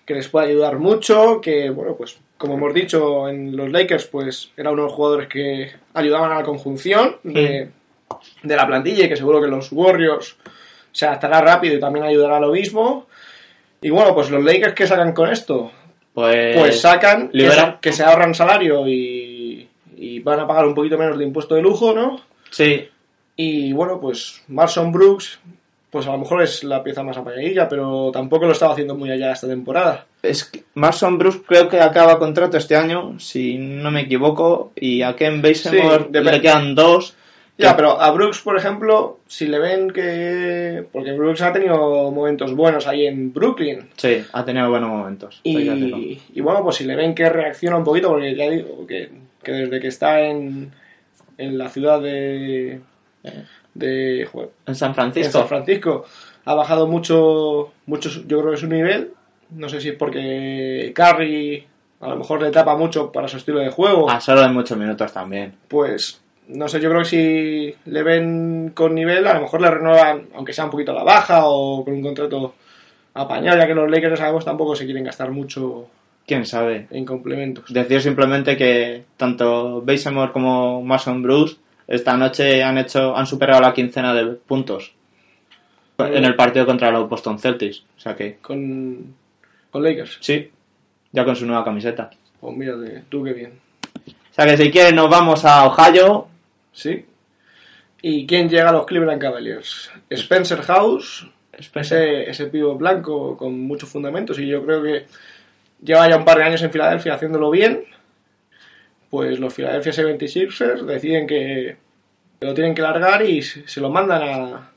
que 0.07 0.15
les 0.15 0.29
puede 0.29 0.49
ayudar 0.49 0.79
mucho, 0.79 1.41
que, 1.41 1.69
bueno, 1.71 1.95
pues, 1.95 2.19
como 2.39 2.55
hemos 2.55 2.73
dicho 2.73 3.29
en 3.29 3.57
los 3.57 3.71
Lakers, 3.71 4.07
pues 4.07 4.51
era 4.57 4.71
uno 4.71 4.83
de 4.83 4.89
los 4.89 4.95
jugadores 4.95 5.29
que 5.29 5.73
ayudaban 5.93 6.33
a 6.33 6.37
la 6.37 6.45
conjunción 6.45 7.17
de, 7.25 7.69
de 8.43 8.57
la 8.57 8.67
plantilla 8.67 9.05
y 9.05 9.09
que 9.09 9.17
seguro 9.17 9.41
que 9.41 9.49
los 9.49 9.71
Warriors 9.73 10.37
se 10.93 11.07
adaptará 11.07 11.41
rápido 11.41 11.75
y 11.75 11.81
también 11.81 12.07
ayudará 12.07 12.37
a 12.37 12.41
lo 12.41 12.53
mismo. 12.53 13.07
Y 13.83 13.91
bueno, 13.91 14.15
pues 14.15 14.31
los 14.31 14.43
Lakers, 14.43 14.75
¿qué 14.75 14.87
sacan 14.87 15.13
con 15.13 15.31
esto? 15.31 15.73
Pues, 16.15 16.57
Pues 16.57 16.81
sacan 16.81 17.29
que 17.29 17.39
liberan. 17.39 17.79
que 17.81 17.93
se 17.93 18.03
ahorran 18.03 18.35
salario 18.35 18.87
y, 18.89 19.28
y 19.99 20.21
van 20.21 20.41
a 20.41 20.47
pagar 20.47 20.67
un 20.67 20.75
poquito 20.75 20.97
menos 20.97 21.19
de 21.19 21.25
impuesto 21.25 21.55
de 21.55 21.63
lujo, 21.63 21.93
¿no? 21.93 22.21
Sí, 22.51 22.89
Y 23.37 23.73
bueno, 23.73 24.01
pues 24.01 24.43
Marson 24.49 24.91
Brooks, 24.91 25.39
pues 25.91 26.07
a 26.07 26.13
lo 26.13 26.19
mejor 26.19 26.43
es 26.43 26.65
la 26.65 26.83
pieza 26.83 27.03
más 27.03 27.17
apagadilla, 27.17 27.69
pero 27.69 28.11
tampoco 28.13 28.47
lo 28.47 28.53
estaba 28.53 28.73
haciendo 28.73 28.95
muy 28.95 29.11
allá 29.11 29.33
esta 29.33 29.47
temporada. 29.47 30.07
es 30.23 30.45
que 30.45 30.65
Marson 30.75 31.19
Bruce 31.19 31.43
creo 31.47 31.69
que 31.69 31.81
acaba 31.81 32.19
contrato 32.19 32.57
este 32.57 32.77
año, 32.77 33.19
si 33.19 33.59
no 33.59 33.91
me 33.91 34.03
equivoco, 34.03 34.73
y 34.77 35.03
a 35.03 35.15
Ken 35.17 35.43
Basemore 35.43 36.07
Sí, 36.13 36.21
le 36.21 36.41
quedan 36.41 36.75
dos. 36.75 37.15
Ya, 37.59 37.75
pero 37.75 38.01
a 38.01 38.13
Brooks, 38.13 38.41
por 38.43 38.57
ejemplo, 38.57 39.19
si 39.27 39.49
le 39.49 39.59
ven 39.59 39.91
que... 39.91 40.85
Porque 40.93 41.11
Brooks 41.11 41.43
ha 41.43 41.53
tenido 41.53 42.09
momentos 42.13 42.55
buenos 42.55 42.87
ahí 42.87 43.05
en 43.05 43.33
Brooklyn. 43.33 43.89
Sí, 43.97 44.23
ha 44.33 44.45
tenido 44.45 44.71
buenos 44.71 44.91
momentos. 44.91 45.41
Y, 45.43 46.21
y 46.33 46.41
bueno, 46.41 46.63
pues 46.63 46.77
si 46.77 46.85
le 46.85 46.95
ven 46.95 47.17
que 47.17 47.29
reacciona 47.29 47.77
un 47.77 47.83
poquito, 47.83 48.11
porque 48.11 48.37
ya 48.37 48.49
digo 48.49 48.87
que, 48.87 49.11
que 49.49 49.55
desde 49.55 49.81
que 49.81 49.89
está 49.89 50.21
en, 50.21 50.73
en 51.37 51.59
la 51.59 51.69
ciudad 51.69 52.01
de... 52.01 52.81
de 53.75 54.29
joder, 54.31 54.51
En 54.67 54.75
San 54.75 54.91
en 54.91 54.95
Francisco. 54.95 55.39
San 55.39 55.49
Francisco 55.49 56.05
ha 56.45 56.55
bajado 56.55 56.87
mucho, 56.87 57.73
mucho, 57.87 58.09
yo 58.27 58.41
creo 58.41 58.53
que 58.53 58.57
su 58.57 58.69
nivel. 58.69 59.13
No 59.51 59.69
sé 59.69 59.81
si 59.81 59.91
es 59.91 59.95
porque 59.97 60.93
Curry 60.95 61.67
a 62.01 62.09
lo 62.09 62.17
mejor 62.17 62.43
le 62.43 62.51
tapa 62.51 62.77
mucho 62.77 63.11
para 63.11 63.29
su 63.29 63.39
estilo 63.39 63.59
de 63.59 63.71
juego. 63.71 64.09
Ah, 64.09 64.21
solo 64.21 64.45
en 64.45 64.53
muchos 64.53 64.79
minutos 64.79 65.13
también. 65.13 65.55
Pues 65.69 66.21
no 66.49 66.69
sé, 66.69 66.81
yo 66.81 66.89
creo 66.89 67.03
que 67.03 67.09
si 67.09 67.75
le 67.87 68.03
ven 68.03 68.73
con 68.75 68.95
nivel, 68.95 69.27
a 69.27 69.35
lo 69.35 69.43
mejor 69.43 69.61
le 69.61 69.71
renuevan, 69.71 70.29
aunque 70.35 70.53
sea 70.53 70.65
un 70.65 70.71
poquito 70.71 70.93
a 70.93 70.95
la 70.95 71.03
baja 71.03 71.47
o 71.47 71.85
con 71.85 71.95
un 71.95 72.03
contrato 72.03 72.55
apañado, 73.15 73.59
ya 73.59 73.67
que 73.67 73.75
los 73.75 73.91
Lakers 73.91 74.19
sabemos 74.19 74.45
tampoco 74.45 74.77
se 74.77 74.85
quieren 74.85 75.05
gastar 75.05 75.31
mucho 75.31 75.89
¿Quién 76.29 76.45
sabe? 76.45 76.87
en 76.91 77.07
complementos. 77.07 77.73
Decir 77.73 78.03
simplemente 78.03 78.55
que 78.57 79.05
tanto 79.17 79.81
Basemore 79.81 80.31
como 80.31 80.83
Mason 80.83 81.23
Bruce 81.23 81.57
esta 81.87 82.17
noche 82.19 82.63
han 82.63 82.77
hecho 82.77 83.17
han 83.17 83.27
superado 83.27 83.63
la 83.63 83.73
quincena 83.73 84.13
de 84.13 84.27
puntos 84.35 84.93
en 85.97 86.25
el 86.25 86.37
partido 86.37 86.67
contra 86.67 86.91
los 86.91 87.09
Boston 87.09 87.39
Celtics. 87.39 87.83
O 87.97 88.01
sea 88.01 88.15
que 88.15 88.37
Con, 88.43 89.15
con 89.71 89.83
Lakers. 89.83 90.19
sí, 90.21 90.51
ya 91.11 91.25
con 91.25 91.35
su 91.35 91.47
nueva 91.47 91.65
camiseta. 91.65 92.11
Pues 92.39 92.57
mírate, 92.57 93.05
tú 93.09 93.25
qué 93.25 93.33
bien. 93.33 93.53
O 94.07 94.35
sea 94.35 94.45
que 94.45 94.57
si 94.59 94.71
quieren 94.71 94.97
nos 94.97 95.09
vamos 95.11 95.45
a 95.47 95.65
Ohio. 95.67 96.29
Sí. 96.73 97.05
¿Y 98.03 98.27
quién 98.27 98.49
llega 98.51 98.69
a 98.69 98.73
los 98.73 98.85
Cleveland 98.87 99.21
Cavaliers? 99.21 99.91
Spencer 100.11 100.61
House, 100.61 101.27
ese, 101.75 102.31
ese 102.31 102.47
pivo 102.47 102.77
blanco 102.77 103.35
con 103.37 103.59
muchos 103.59 103.89
fundamentos 103.89 104.39
y 104.39 104.47
yo 104.47 104.63
creo 104.65 104.83
que 104.83 105.07
lleva 105.83 106.09
ya 106.09 106.17
un 106.17 106.25
par 106.25 106.39
de 106.39 106.45
años 106.45 106.63
en 106.63 106.71
Filadelfia 106.71 107.15
haciéndolo 107.15 107.51
bien. 107.51 107.85
Pues 109.11 109.39
los 109.39 109.55
Philadelphia 109.55 109.93
76ers 109.93 110.83
deciden 110.85 111.27
que, 111.27 111.77
lo 112.41 112.55
tienen 112.55 112.75
que 112.75 112.83
largar 112.83 113.23
y 113.25 113.43
se 113.43 113.81
lo 113.81 113.89
mandan 113.91 114.23
a, 114.23 114.71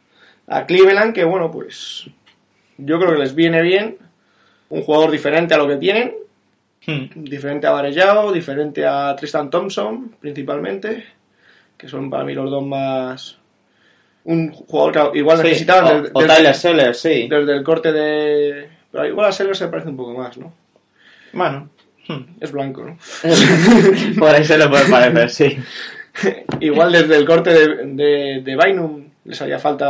a 0.48 0.66
Cleveland, 0.66 1.14
que 1.14 1.24
bueno, 1.26 1.52
pues 1.52 2.10
yo 2.78 3.00
creo 3.00 3.14
que 3.14 3.20
les 3.20 3.36
viene 3.36 3.62
bien. 3.62 3.98
Un 4.70 4.84
jugador 4.84 5.12
diferente 5.12 5.54
a 5.54 5.58
lo 5.58 5.68
que 5.68 5.78
tienen, 5.78 6.16
Hmm. 6.88 7.10
diferente 7.14 7.68
a 7.68 7.72
Varellao, 7.72 8.32
diferente 8.32 8.84
a 8.88 9.16
Tristan 9.16 9.52
Thompson, 9.52 10.16
principalmente, 10.20 11.06
que 11.78 11.88
son 11.88 12.10
para 12.10 12.24
mí 12.24 12.34
los 12.34 12.50
dos 12.50 12.66
más. 12.66 13.38
Un 14.24 14.52
jugador 14.52 15.12
que 15.12 15.20
igual 15.20 15.38
Sí, 15.38 15.44
necesitaban 15.44 15.86
o, 15.86 16.02
desde, 16.02 16.12
o 16.12 16.22
desde- 16.22 16.36
Tyler 16.36 16.56
Sellers, 16.56 16.98
sí. 17.00 17.28
desde 17.30 17.54
el 17.54 17.64
corte 17.64 17.92
de. 17.92 18.70
Pero 18.92 19.06
igual 19.06 19.28
a 19.28 19.32
Sellers 19.32 19.60
se 19.60 19.68
parece 19.68 19.90
un 19.90 19.98
poco 19.98 20.16
más, 20.18 20.36
¿no? 20.40 20.52
Bueno, 21.34 21.70
Es 22.40 22.52
blanco, 22.52 22.84
¿no? 22.84 22.98
Por 24.20 24.30
ahí 24.30 24.44
se 24.44 24.58
le 24.58 24.68
puede 24.68 24.86
parecer, 24.90 25.30
sí. 25.30 25.58
Igual 26.60 26.92
desde 26.92 27.16
el 27.18 27.26
corte 27.26 27.52
de, 27.52 27.68
de, 27.86 28.42
de 28.42 28.56
Bynum 28.58 29.06
les 29.24 29.40
haría 29.42 29.60
falta 29.60 29.88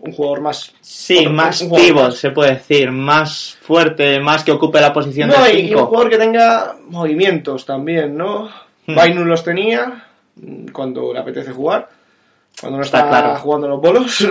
un 0.00 0.12
jugador 0.12 0.40
más... 0.40 0.74
Sí, 0.80 1.18
otro- 1.20 1.32
más 1.32 1.62
pivot, 1.62 2.12
se 2.12 2.30
puede 2.32 2.54
decir, 2.54 2.90
más 2.90 3.56
fuerte, 3.62 4.18
más 4.20 4.42
que 4.44 4.50
ocupe 4.52 4.80
la 4.80 4.92
posición 4.92 5.28
No, 5.28 5.42
de 5.44 5.54
y, 5.54 5.60
y 5.60 5.62
un 5.62 5.68
5. 5.78 5.86
jugador 5.86 6.10
que 6.10 6.18
tenga 6.18 6.76
movimientos 6.88 7.64
también, 7.64 8.16
¿no? 8.16 8.50
Hmm. 8.86 8.94
Bynum 8.96 9.24
los 9.26 9.44
tenía 9.44 10.04
mm, 10.36 10.66
cuando 10.72 11.12
le 11.14 11.20
apetece 11.20 11.52
jugar, 11.52 11.88
cuando 12.60 12.78
no 12.78 12.84
Está 12.84 12.98
está, 12.98 13.08
claro. 13.10 13.36
jugando 13.40 13.68
los 13.68 13.80
bolos. 13.80 14.26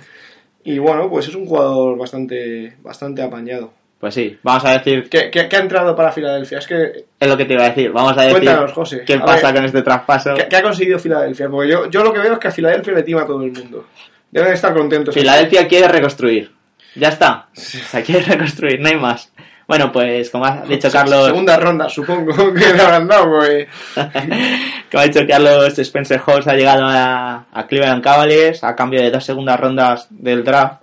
y 0.64 0.78
bueno, 0.78 1.08
pues 1.10 1.28
es 1.28 1.34
un 1.34 1.46
jugador 1.46 1.96
bastante, 1.98 2.76
bastante 2.82 3.22
apañado. 3.22 3.72
Pues 4.02 4.14
sí, 4.14 4.36
vamos 4.42 4.64
a 4.64 4.72
decir, 4.72 5.08
¿Qué, 5.08 5.30
qué- 5.30 5.48
qué 5.48 5.56
ha 5.56 5.60
entrado 5.60 5.94
para 5.94 6.10
Filadelfia? 6.10 6.58
Es 6.58 6.66
que, 6.66 7.04
es 7.20 7.28
lo 7.28 7.36
que 7.36 7.44
te 7.44 7.54
iba 7.54 7.62
a 7.62 7.68
decir, 7.68 7.92
vamos 7.92 8.18
a 8.18 8.22
decir 8.22 8.32
Cuéntanos, 8.40 8.72
José. 8.72 9.04
qué 9.06 9.20
pasa 9.20 9.46
ver. 9.46 9.54
con 9.54 9.64
este 9.66 9.82
traspaso. 9.82 10.34
¿qué, 10.34 10.48
qué 10.48 10.56
ha 10.56 10.62
conseguido 10.64 10.98
Filadelfia? 10.98 11.48
Porque 11.48 11.70
yo, 11.70 11.88
yo 11.88 12.02
lo 12.02 12.12
que 12.12 12.18
veo 12.18 12.32
es 12.32 12.38
que 12.40 12.48
a 12.48 12.50
Filadelfia 12.50 12.94
le 12.94 13.04
tima 13.04 13.22
a 13.22 13.26
todo 13.26 13.44
el 13.44 13.52
mundo. 13.52 13.86
Deben 14.28 14.48
de 14.48 14.54
estar 14.56 14.74
contentos. 14.74 15.14
Filadelfia 15.14 15.68
quiere 15.68 15.86
reconstruir. 15.86 16.50
Ya 16.96 17.10
está. 17.10 17.46
O 17.56 17.60
sea, 17.60 18.02
quiere 18.02 18.22
reconstruir, 18.22 18.80
no 18.80 18.88
hay 18.88 18.96
más. 18.96 19.32
Bueno, 19.68 19.92
pues 19.92 20.30
como 20.30 20.46
ha 20.46 20.62
dicho 20.62 20.90
Carlos, 20.90 21.26
Segunda 21.26 21.56
ronda, 21.56 21.88
supongo 21.88 22.34
que 22.54 22.72
le 22.74 22.82
habrán 22.82 23.06
dado, 23.06 23.38
pues. 23.38 23.68
como 24.90 25.00
ha 25.00 25.04
dicho 25.06 25.20
Carlos, 25.28 25.78
Spencer 25.78 26.18
Hawes 26.18 26.48
ha 26.48 26.54
llegado 26.54 26.86
a, 26.86 27.46
a 27.52 27.66
Cleveland 27.68 28.02
Cavaliers 28.02 28.64
a 28.64 28.74
cambio 28.74 29.00
de 29.00 29.12
dos 29.12 29.24
segundas 29.24 29.60
rondas 29.60 30.08
del 30.10 30.42
draft. 30.42 30.82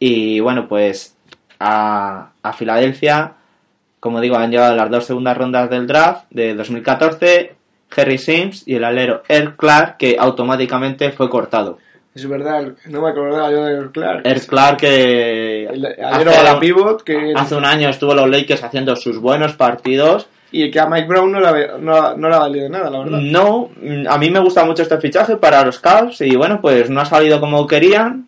Y 0.00 0.40
bueno, 0.40 0.66
pues 0.68 1.14
a, 1.60 2.30
a 2.42 2.52
Filadelfia, 2.52 3.32
como 4.00 4.20
digo, 4.20 4.36
han 4.36 4.50
llegado 4.50 4.76
las 4.76 4.90
dos 4.90 5.04
segundas 5.06 5.36
rondas 5.36 5.68
del 5.70 5.86
draft 5.86 6.24
de 6.30 6.54
2014, 6.54 7.54
Harry 7.96 8.18
Sims 8.18 8.62
y 8.66 8.74
el 8.76 8.84
alero 8.84 9.22
Earl 9.28 9.56
Clark, 9.56 9.96
que 9.96 10.16
automáticamente 10.18 11.10
fue 11.10 11.28
cortado. 11.30 11.78
Es 12.14 12.28
verdad, 12.28 12.72
no 12.86 13.02
me 13.02 13.10
acordaba 13.10 13.50
yo 13.50 13.64
de 13.64 13.90
Clark. 13.90 14.22
Earl 14.26 14.40
Clark 14.46 14.76
que 14.78 15.64
El 15.64 15.86
hace- 15.86 16.36
a 16.36 16.42
la 16.42 16.58
pivot 16.60 17.02
que, 17.02 17.32
hace 17.36 17.54
un 17.54 17.64
año 17.64 17.88
estuvo 17.88 18.14
los 18.14 18.28
Lakers 18.28 18.64
haciendo 18.64 18.96
sus 18.96 19.18
buenos 19.20 19.52
partidos. 19.54 20.28
y 20.50 20.70
que 20.70 20.80
a 20.80 20.86
Mike 20.86 21.06
Brown 21.06 21.30
no 21.30 21.40
le, 21.40 21.46
ha- 21.46 21.76
no, 21.78 22.16
no 22.16 22.34
ha 22.34 22.38
valido 22.38 22.68
nada, 22.70 22.88
la 22.90 22.98
verdad. 23.00 23.18
No, 23.20 23.68
a 24.08 24.16
mí 24.18 24.30
me 24.30 24.38
gusta 24.40 24.64
mucho 24.64 24.82
este 24.82 24.98
fichaje 24.98 25.36
para 25.36 25.62
los 25.64 25.78
Cavs 25.78 26.20
y 26.22 26.34
bueno, 26.36 26.60
pues 26.62 26.88
no 26.88 27.00
ha 27.00 27.04
salido 27.04 27.38
como 27.40 27.66
querían. 27.66 28.27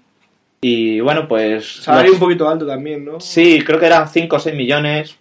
Y 0.60 1.00
bueno, 1.00 1.26
pues... 1.26 1.82
Salario 1.82 2.10
los- 2.12 2.20
un 2.20 2.26
poquito 2.26 2.48
alto 2.48 2.66
también, 2.66 3.04
¿no? 3.04 3.18
Sí, 3.20 3.62
creo 3.64 3.78
que 3.80 3.86
eran 3.86 4.08
5 4.08 4.36
o 4.36 4.38
6 4.38 4.54
millones. 4.54 5.16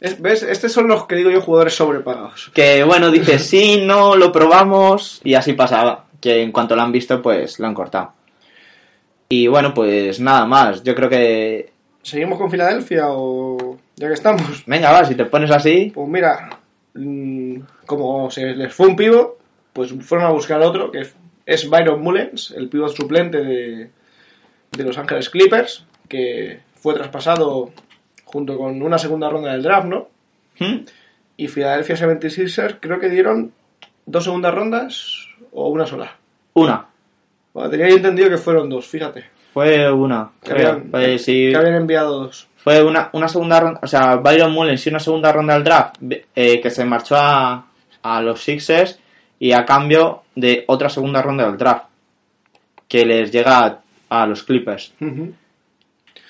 Es- 0.00 0.20
¿Ves? 0.20 0.42
Estos 0.44 0.72
son 0.72 0.86
los 0.88 1.06
que 1.06 1.16
digo 1.16 1.30
yo 1.30 1.40
jugadores 1.40 1.74
sobrepagados. 1.74 2.50
Que 2.54 2.84
bueno, 2.84 3.10
dice 3.10 3.38
sí, 3.40 3.82
no, 3.84 4.14
lo 4.16 4.30
probamos 4.30 5.20
y 5.24 5.34
así 5.34 5.54
pasaba. 5.54 6.04
Que 6.20 6.42
en 6.42 6.52
cuanto 6.52 6.76
lo 6.76 6.82
han 6.82 6.92
visto, 6.92 7.20
pues 7.20 7.58
lo 7.58 7.66
han 7.66 7.74
cortado. 7.74 8.12
Y 9.28 9.48
bueno, 9.48 9.74
pues 9.74 10.20
nada 10.20 10.46
más. 10.46 10.82
Yo 10.84 10.94
creo 10.94 11.08
que... 11.08 11.72
¿Seguimos 12.02 12.38
con 12.38 12.50
Filadelfia 12.50 13.06
o 13.08 13.76
ya 13.96 14.06
que 14.06 14.14
estamos? 14.14 14.62
Venga, 14.66 14.92
va, 14.92 15.04
si 15.04 15.16
te 15.16 15.24
pones 15.24 15.50
así... 15.50 15.90
Pues 15.92 16.08
mira, 16.08 16.48
mm, 16.94 17.56
como 17.84 18.30
se 18.30 18.54
les 18.54 18.72
fue 18.72 18.86
un 18.86 18.94
pivot, 18.94 19.36
pues 19.72 19.92
fueron 20.02 20.28
a 20.28 20.30
buscar 20.30 20.60
otro, 20.62 20.92
que 20.92 21.04
es 21.44 21.68
Byron 21.68 22.00
Mullens, 22.00 22.52
el 22.56 22.68
pivot 22.68 22.94
suplente 22.94 23.38
de, 23.42 23.90
de 24.72 24.84
Los 24.84 24.98
Ángeles 24.98 25.30
Clippers, 25.30 25.84
que 26.08 26.60
fue 26.74 26.94
traspasado 26.94 27.70
junto 28.24 28.56
con 28.56 28.80
una 28.82 28.98
segunda 28.98 29.28
ronda 29.28 29.52
del 29.52 29.62
draft, 29.62 29.86
¿no? 29.86 30.08
¿Mm? 30.58 30.78
Y 31.36 31.48
Philadelphia 31.48 31.96
76ers 31.96 32.78
creo 32.80 32.98
que 32.98 33.08
dieron 33.08 33.52
dos 34.06 34.24
segundas 34.24 34.54
rondas 34.54 35.28
o 35.52 35.68
una 35.68 35.86
sola. 35.86 36.16
Una. 36.54 36.86
Bueno, 37.52 37.70
tenía 37.70 37.88
yo 37.88 37.96
entendido 37.96 38.28
que 38.30 38.38
fueron 38.38 38.68
dos, 38.68 38.86
fíjate. 38.86 39.24
Fue 39.52 39.90
una. 39.90 40.30
Que 40.42 40.50
creo. 40.50 40.70
habían, 40.72 40.90
Pues 40.90 41.24
sí. 41.24 41.48
que 41.50 41.56
habían 41.56 41.74
enviado 41.76 42.24
dos. 42.24 42.48
Fue 42.56 42.82
una, 42.82 43.10
una 43.12 43.28
segunda 43.28 43.60
ronda, 43.60 43.80
o 43.82 43.86
sea, 43.86 44.16
Byron 44.16 44.52
Mullins 44.52 44.84
y 44.86 44.90
una 44.90 44.98
segunda 44.98 45.30
ronda 45.32 45.54
del 45.54 45.64
draft 45.64 45.96
eh, 46.34 46.60
que 46.60 46.70
se 46.70 46.84
marchó 46.84 47.14
a, 47.16 47.66
a 48.02 48.22
los 48.22 48.42
Sixers 48.42 48.98
y 49.38 49.52
a 49.52 49.64
cambio 49.64 50.24
de 50.34 50.64
otra 50.66 50.88
segunda 50.88 51.22
ronda 51.22 51.46
del 51.46 51.56
draft 51.56 51.84
que 52.88 53.04
les 53.04 53.30
llega 53.30 53.80
a, 54.08 54.26
los 54.26 54.42
Clippers. 54.42 54.92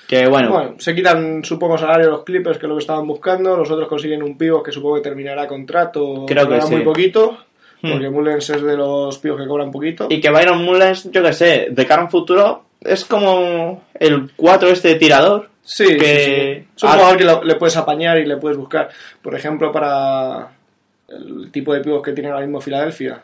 Que 0.08 0.28
bueno, 0.28 0.50
Bueno, 0.50 0.74
se 0.78 0.94
quitan, 0.94 1.42
supongo, 1.44 1.76
salario 1.76 2.10
los 2.10 2.22
Clippers, 2.22 2.58
que 2.58 2.66
es 2.66 2.68
lo 2.68 2.76
que 2.76 2.80
estaban 2.82 3.06
buscando. 3.06 3.56
Los 3.56 3.70
otros 3.70 3.88
consiguen 3.88 4.22
un 4.22 4.38
pivot 4.38 4.64
que 4.64 4.70
supongo 4.72 4.96
que 4.96 5.00
terminará 5.02 5.48
contrato. 5.48 6.24
Creo 6.28 6.48
que 6.48 6.60
sí. 6.62 6.74
muy 6.74 6.82
poquito. 6.82 7.38
Hmm. 7.82 7.92
Porque 7.92 8.08
Mullens 8.08 8.48
es 8.50 8.62
de 8.62 8.76
los 8.76 9.18
pibos 9.18 9.40
que 9.40 9.46
cobran 9.46 9.70
poquito. 9.70 10.06
y 10.08 10.20
que 10.20 10.30
Byron 10.30 10.64
Mullins, 10.64 11.10
yo 11.10 11.22
que 11.22 11.32
sé, 11.32 11.68
de 11.70 11.86
cara 11.86 12.02
a 12.02 12.04
un 12.04 12.10
futuro, 12.10 12.62
es 12.80 13.04
como 13.04 13.82
el 13.98 14.30
4 14.36 14.68
este 14.68 14.94
tirador. 14.94 15.50
Sí, 15.62 15.96
que- 15.98 16.18
sí, 16.18 16.24
sí. 16.24 16.68
Es 16.76 16.82
un 16.84 16.90
jugador 16.90 17.16
que 17.18 17.24
lo- 17.24 17.42
le 17.44 17.56
puedes 17.56 17.76
apañar 17.76 18.16
y 18.18 18.24
le 18.26 18.36
puedes 18.36 18.56
buscar. 18.56 18.88
Por 19.20 19.34
ejemplo, 19.34 19.72
para 19.72 20.52
el 21.08 21.50
tipo 21.50 21.74
de 21.74 21.80
pibos 21.80 22.00
que 22.02 22.12
tiene 22.12 22.30
ahora 22.30 22.40
mismo 22.46 22.60
Filadelfia. 22.60 23.20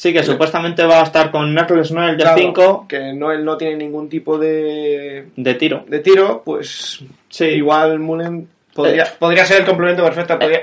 Sí, 0.00 0.14
que 0.14 0.22
supuestamente 0.22 0.82
va 0.86 1.00
a 1.00 1.02
estar 1.02 1.30
con 1.30 1.52
Nerles 1.54 1.92
Noel 1.92 2.16
de 2.16 2.22
Claro, 2.22 2.38
5 2.38 2.86
Que 2.88 3.12
no, 3.12 3.30
él 3.32 3.44
no 3.44 3.58
tiene 3.58 3.76
ningún 3.76 4.08
tipo 4.08 4.38
de, 4.38 5.26
de 5.36 5.54
tiro. 5.56 5.84
de 5.86 5.98
tiro, 5.98 6.40
pues 6.42 7.00
Sí. 7.28 7.44
igual 7.44 7.98
Mullen 7.98 8.48
podría, 8.74 9.02
Eh. 9.02 9.08
podría 9.18 9.44
ser 9.44 9.60
el 9.60 9.66
complemento 9.66 10.02
perfecto. 10.02 10.38
Podría, 10.38 10.60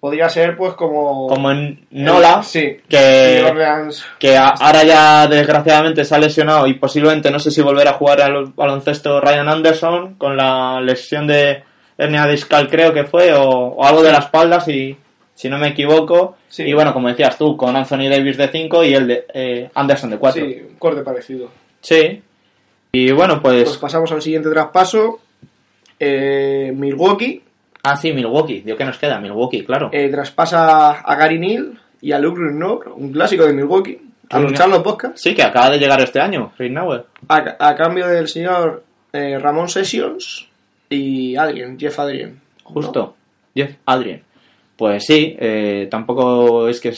podría 0.00 0.28
ser 0.28 0.54
pues 0.54 0.74
como... 0.74 1.28
Como 1.28 1.50
en 1.50 1.86
Nola, 1.92 2.40
Eh, 2.40 2.44
sí. 2.44 2.76
que- 2.86 3.42
que 4.18 4.36
a- 4.36 4.48
ahora 4.60 4.84
ya 4.84 5.26
desgraciadamente 5.28 6.04
se 6.04 6.14
ha 6.14 6.18
lesionado 6.18 6.66
y 6.66 6.74
posiblemente 6.74 7.30
no 7.30 7.38
sé 7.38 7.50
si 7.50 7.62
volverá 7.62 7.92
a 7.92 7.94
jugar 7.94 8.20
al 8.20 8.48
baloncesto 8.54 9.18
Ryan 9.18 9.48
Anderson 9.48 10.14
con 10.16 10.36
la 10.36 10.78
lesión 10.82 11.26
de 11.26 11.62
hernia 11.96 12.26
discal 12.26 12.68
creo 12.68 12.92
que 12.92 13.04
fue 13.04 13.32
o, 13.32 13.44
o 13.48 13.82
algo 13.86 14.02
de 14.02 14.12
la 14.12 14.18
espalda 14.18 14.60
si, 14.60 14.94
si 15.34 15.48
no 15.48 15.58
me 15.58 15.68
equivoco 15.68 16.36
Sí. 16.48 16.64
y 16.64 16.72
bueno 16.74 16.92
como 16.92 17.08
decías 17.08 17.38
tú 17.38 17.56
con 17.56 17.74
Anthony 17.74 18.08
Davis 18.10 18.36
de 18.36 18.48
5 18.48 18.84
y 18.84 18.94
el 18.94 19.06
de 19.06 19.26
eh, 19.32 19.70
Anderson 19.74 20.10
de 20.10 20.18
4 20.18 20.44
Sí, 20.44 20.62
un 20.68 20.76
corte 20.76 21.02
parecido. 21.02 21.48
Sí. 21.80 22.22
y 22.92 23.10
bueno 23.12 23.40
Pues 23.40 23.64
pues 23.64 23.78
pasamos 23.78 24.12
al 24.12 24.20
siguiente 24.22 24.50
traspaso. 24.50 25.20
Eh, 25.98 26.72
Milwaukee 26.74 27.42
ah 27.84 27.96
sí 27.96 28.12
Milwaukee 28.12 28.60
digo 28.62 28.76
que 28.76 28.84
nos 28.84 28.98
queda 28.98 29.20
Milwaukee 29.20 29.64
claro 29.64 29.88
eh, 29.92 30.08
traspasa 30.08 30.90
a 31.00 31.14
Gary 31.16 31.38
Neal 31.38 31.78
y 32.00 32.10
a 32.12 32.18
Luke 32.18 32.40
Rinnour, 32.40 32.92
un 32.96 33.12
clásico 33.12 33.46
de 33.46 33.52
Milwaukee, 33.52 34.00
a 34.28 34.36
Rinnour. 34.38 34.50
luchar 34.50 34.68
los 34.68 34.80
podcasts, 34.82 35.20
sí 35.22 35.34
que 35.34 35.42
acaba 35.44 35.70
de 35.70 35.78
llegar 35.78 36.00
este 36.00 36.18
año 36.20 36.52
Rinauer 36.58 37.04
a, 37.28 37.56
a 37.60 37.76
cambio 37.76 38.08
del 38.08 38.26
señor 38.26 38.82
eh, 39.12 39.38
Ramón 39.38 39.68
Sessions 39.68 40.48
y 40.90 41.36
Adrien, 41.36 41.78
Jeff 41.78 41.98
Adrien. 42.00 42.40
Justo, 42.64 43.14
Jeff 43.54 43.76
Adrien. 43.86 44.22
Pues 44.82 45.04
sí, 45.06 45.36
eh, 45.38 45.86
tampoco 45.88 46.66
es 46.66 46.80
que 46.80 46.92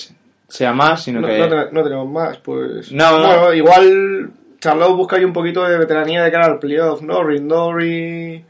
sea 0.49 0.73
más, 0.73 1.05
sino 1.05 1.21
No, 1.21 1.27
que... 1.29 1.37
no 1.39 1.49
te- 1.49 1.71
no 1.71 1.83
tenemos 1.83 2.09
más, 2.09 2.39
pues. 2.39 2.91
No, 2.91 3.19
no. 3.19 3.27
bueno, 3.27 3.53
igual 3.53 4.31
Charlotte 4.59 4.97
busca 4.97 5.17
ahí 5.17 5.25
un 5.25 5.35
poquito 5.35 5.63
de 5.69 5.77
veteranía 5.77 6.25
de 6.25 6.31
cara 6.33 6.47
al 6.47 6.59
playoff, 6.59 7.03
¿no? 7.03 7.23
Rindor 7.23 7.83
y, 7.85 8.43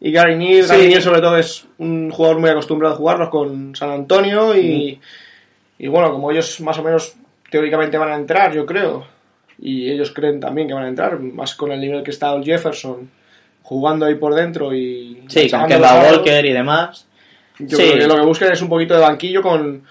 Gary 0.00 0.36
Neal. 0.36 0.62
Sí. 0.62 0.68
Gary 0.68 0.86
Neal, 0.90 1.02
sobre 1.02 1.20
todo, 1.20 1.36
es 1.36 1.66
un 1.78 2.08
jugador 2.12 2.38
muy 2.38 2.50
acostumbrado 2.50 2.94
a 2.94 2.98
jugarlos 2.98 3.30
con 3.30 3.74
San 3.74 3.90
Antonio 3.90 4.56
y, 4.56 5.00
Mm. 5.80 5.82
y 5.82 5.88
bueno, 5.88 6.12
como 6.12 6.30
ellos 6.30 6.60
más 6.60 6.78
o 6.78 6.84
menos 6.84 7.16
teóricamente 7.50 7.98
van 7.98 8.12
a 8.12 8.14
entrar, 8.16 8.52
yo 8.54 8.64
creo, 8.64 9.06
y 9.58 9.90
ellos 9.90 10.12
creen 10.12 10.38
también 10.38 10.68
que 10.68 10.74
van 10.74 10.84
a 10.84 10.88
entrar, 10.88 11.18
más 11.18 11.56
con 11.56 11.72
el 11.72 11.80
nivel 11.80 12.04
que 12.04 12.12
está 12.12 12.32
el 12.32 12.44
Jefferson 12.44 13.10
jugando 13.64 14.06
ahí 14.06 14.14
por 14.14 14.36
dentro 14.36 14.72
y. 14.72 15.24
Sí, 15.26 15.50
con 15.50 15.66
Kemba. 15.66 16.00
Walker 16.12 16.46
y 16.46 16.52
demás. 16.52 17.06
Yo 17.58 17.76
Sí. 17.76 17.90
creo 17.90 17.98
que 17.98 18.06
lo 18.06 18.14
que 18.16 18.26
buscan 18.26 18.52
es 18.52 18.62
un 18.62 18.68
poquito 18.68 18.94
de 18.94 19.00
banquillo 19.00 19.42
con, 19.42 19.82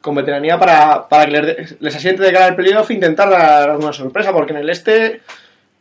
con 0.00 0.14
veteranía 0.14 0.58
para, 0.58 1.08
para 1.08 1.26
que 1.26 1.30
les, 1.42 1.80
les 1.80 1.96
asiente 1.96 2.22
de 2.22 2.32
cara 2.32 2.46
al 2.46 2.56
playoff 2.56 2.90
e 2.90 2.94
intentar 2.94 3.28
dar 3.30 3.70
alguna 3.70 3.92
sorpresa, 3.92 4.32
porque 4.32 4.52
en 4.52 4.58
el 4.60 4.70
este, 4.70 5.20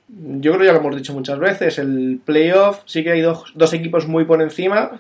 yo 0.08 0.52
creo 0.52 0.60
que 0.62 0.66
ya 0.68 0.74
lo 0.74 0.80
hemos 0.80 0.96
dicho 0.96 1.14
muchas 1.14 1.40
veces, 1.40 1.78
el 1.80 2.20
playoff 2.26 2.82
sí 2.86 3.04
que 3.04 3.12
hay 3.12 3.22
dos, 3.22 3.52
dos 3.56 3.74
equipos 3.74 4.08
muy 4.08 4.26
por 4.26 4.42
encima, 4.42 5.00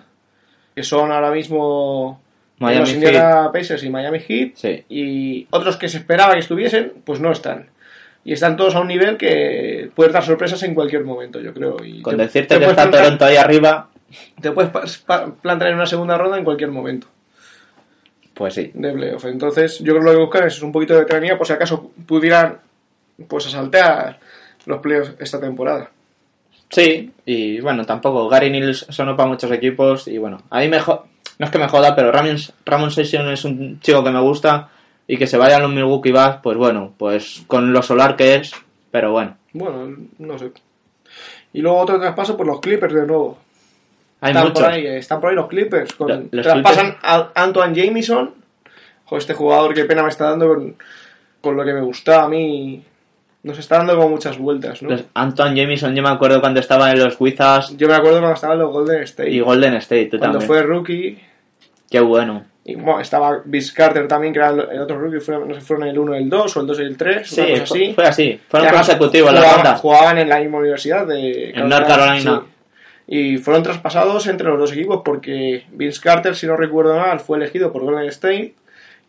que 0.75 0.83
son 0.83 1.11
ahora 1.11 1.31
mismo 1.31 2.21
Miami 2.59 2.79
los 2.81 2.93
Indiana 2.93 3.49
Pacers 3.51 3.83
y 3.83 3.89
Miami 3.89 4.19
Heat, 4.19 4.51
Sí. 4.55 4.83
y 4.89 5.47
otros 5.51 5.77
que 5.77 5.89
se 5.89 5.97
esperaba 5.97 6.33
que 6.33 6.39
estuviesen, 6.39 6.93
pues 7.03 7.19
no 7.19 7.31
están. 7.31 7.67
Y 8.23 8.33
están 8.33 8.57
todos 8.57 8.75
a 8.75 8.81
un 8.81 8.87
nivel 8.89 9.17
que 9.17 9.89
puede 9.95 10.11
dar 10.11 10.23
sorpresas 10.23 10.61
en 10.63 10.75
cualquier 10.75 11.03
momento, 11.05 11.39
yo 11.39 11.53
creo. 11.53 11.77
Y 11.83 12.01
Con 12.01 12.17
te- 12.17 12.23
decirte 12.23 12.55
te 12.59 12.63
que 12.65 12.69
está 12.69 12.91
Toronto 12.91 13.25
ahí 13.25 13.37
arriba, 13.37 13.89
te 14.41 14.51
puedes 14.51 14.71
plantar 15.41 15.69
en 15.69 15.75
una 15.75 15.85
segunda 15.85 16.17
ronda 16.17 16.37
en 16.37 16.43
cualquier 16.43 16.71
momento 16.71 17.07
pues 18.39 18.53
sí. 18.53 18.71
de 18.73 18.93
playoff. 18.93 19.25
Entonces, 19.25 19.79
yo 19.79 19.91
creo 19.91 19.99
que 19.99 20.05
lo 20.05 20.11
que 20.11 20.21
buscan 20.21 20.47
es 20.47 20.61
un 20.61 20.71
poquito 20.71 20.93
de 20.93 21.01
veteranía 21.01 21.37
por 21.37 21.45
si 21.45 21.51
acaso 21.51 21.91
pudieran 22.07 22.57
pues 23.27 23.45
asaltar 23.47 24.17
los 24.65 24.79
playoffs 24.79 25.15
esta 25.19 25.41
temporada. 25.41 25.91
Sí, 26.69 27.11
y 27.25 27.59
bueno, 27.59 27.85
tampoco. 27.85 28.29
Gary 28.29 28.49
Neal 28.49 28.73
sonó 28.73 29.17
para 29.17 29.27
muchos 29.27 29.51
equipos 29.51 30.07
y 30.07 30.17
bueno, 30.19 30.41
a 30.49 30.61
mí 30.61 30.69
mejor... 30.69 31.03
no 31.37 31.45
es 31.45 31.51
que 31.51 31.59
me 31.59 31.67
joda, 31.67 31.93
pero 31.97 32.13
Ramon, 32.13 32.37
Ramon 32.65 32.91
Session 32.91 33.27
es 33.27 33.43
un 33.43 33.81
chico 33.81 34.05
que 34.05 34.11
me 34.11 34.21
gusta 34.21 34.69
y 35.05 35.17
que 35.17 35.27
se 35.27 35.37
vaya 35.37 35.57
a 35.57 35.59
los 35.59 35.71
Milwaukee 35.73 36.13
Bucks, 36.13 36.39
pues 36.41 36.55
bueno, 36.55 36.93
pues 36.97 37.43
con 37.45 37.73
lo 37.73 37.81
solar 37.81 38.15
que 38.15 38.35
es, 38.35 38.53
pero 38.89 39.11
bueno, 39.11 39.35
Bueno, 39.51 39.97
no 40.17 40.39
sé. 40.39 40.53
Y 41.51 41.61
luego 41.61 41.79
otro 41.79 41.99
traspaso 41.99 42.37
por 42.37 42.47
los 42.47 42.61
Clippers 42.61 42.93
de 42.93 43.05
nuevo. 43.05 43.37
Hay 44.21 44.31
están, 44.31 44.47
muchos. 44.47 44.63
por 44.63 44.71
ahí, 44.71 44.87
están 44.87 45.21
por 45.21 45.29
ahí 45.29 45.35
los 45.35 45.47
Clippers. 45.47 45.93
Con, 45.93 46.07
Lo- 46.09 46.23
los 46.31 46.43
traspasan 46.45 46.97
a 47.01 47.29
Antoine 47.35 47.73
Jamison. 47.75 48.31
Joder, 49.05 49.21
este 49.21 49.33
jugador 49.33 49.73
qué 49.73 49.85
pena 49.85 50.03
me 50.03 50.09
está 50.09 50.29
dando 50.29 50.47
con, 50.47 50.75
con 51.41 51.55
lo 51.57 51.63
que 51.65 51.73
me 51.73 51.81
gustaba 51.81 52.23
a 52.23 52.29
mí. 52.29 52.83
Nos 53.41 53.57
está 53.57 53.77
dando 53.77 53.95
como 53.95 54.09
muchas 54.09 54.37
vueltas, 54.37 54.81
¿no? 54.81 54.89
Los- 54.89 55.05
Anton 55.13 55.55
Jamison, 55.55 55.95
yo 55.95 56.03
me 56.03 56.09
acuerdo 56.09 56.41
cuando 56.41 56.59
estaba 56.59 56.91
en 56.91 56.99
los 56.99 57.15
Wizards 57.21 57.75
Yo 57.77 57.87
me 57.87 57.93
acuerdo 57.95 58.17
cuando 58.19 58.35
estaba 58.35 58.53
en 58.53 58.59
los 58.59 58.71
Golden 58.71 59.01
State. 59.03 59.31
y 59.31 59.39
Golden 59.39 59.75
State, 59.75 60.07
tú 60.07 60.17
cuando 60.19 60.39
también. 60.39 60.47
fue 60.47 60.63
rookie. 60.63 61.19
Qué 61.89 62.01
bueno. 62.01 62.43
Y 62.65 62.75
bueno, 62.75 62.99
estaba 62.99 63.41
Vince 63.45 63.73
Carter 63.73 64.07
también, 64.07 64.33
que 64.33 64.39
era 64.39 64.49
el 64.49 64.79
otro 64.81 64.99
rookie. 64.99 65.19
Fue, 65.21 65.39
no 65.43 65.55
sé, 65.55 65.61
fueron 65.61 65.87
el 65.87 65.97
1 65.97 66.15
y 66.15 66.17
el 66.23 66.29
2 66.29 66.57
o 66.57 66.59
el 66.61 66.67
2 66.67 66.79
y 66.79 66.83
el 66.83 66.97
3. 66.97 67.27
Sí, 67.27 67.41
una 67.41 67.49
cosa 67.61 67.65
fue, 67.65 67.77
así. 67.79 67.93
fue 67.95 68.05
así. 68.05 68.41
Fueron 68.47 68.69
consecutivos 68.73 69.33
las 69.33 69.53
rondas. 69.55 69.79
jugaban 69.79 70.17
en 70.19 70.29
la 70.29 70.39
misma 70.39 70.57
universidad 70.59 71.07
de 71.07 71.49
En 71.51 71.67
North 71.69 71.87
Carolina. 71.87 72.43
sí. 72.45 72.53
Y 73.11 73.37
fueron 73.39 73.63
traspasados 73.63 74.27
entre 74.27 74.47
los 74.47 74.59
dos 74.59 74.71
equipos 74.71 75.01
porque 75.03 75.65
Vince 75.71 75.99
Carter, 75.99 76.35
si 76.35 76.45
no 76.45 76.55
recuerdo 76.55 76.95
mal, 76.95 77.19
fue 77.19 77.37
elegido 77.37 77.71
por 77.73 77.81
Golden 77.81 78.07
State 78.09 78.53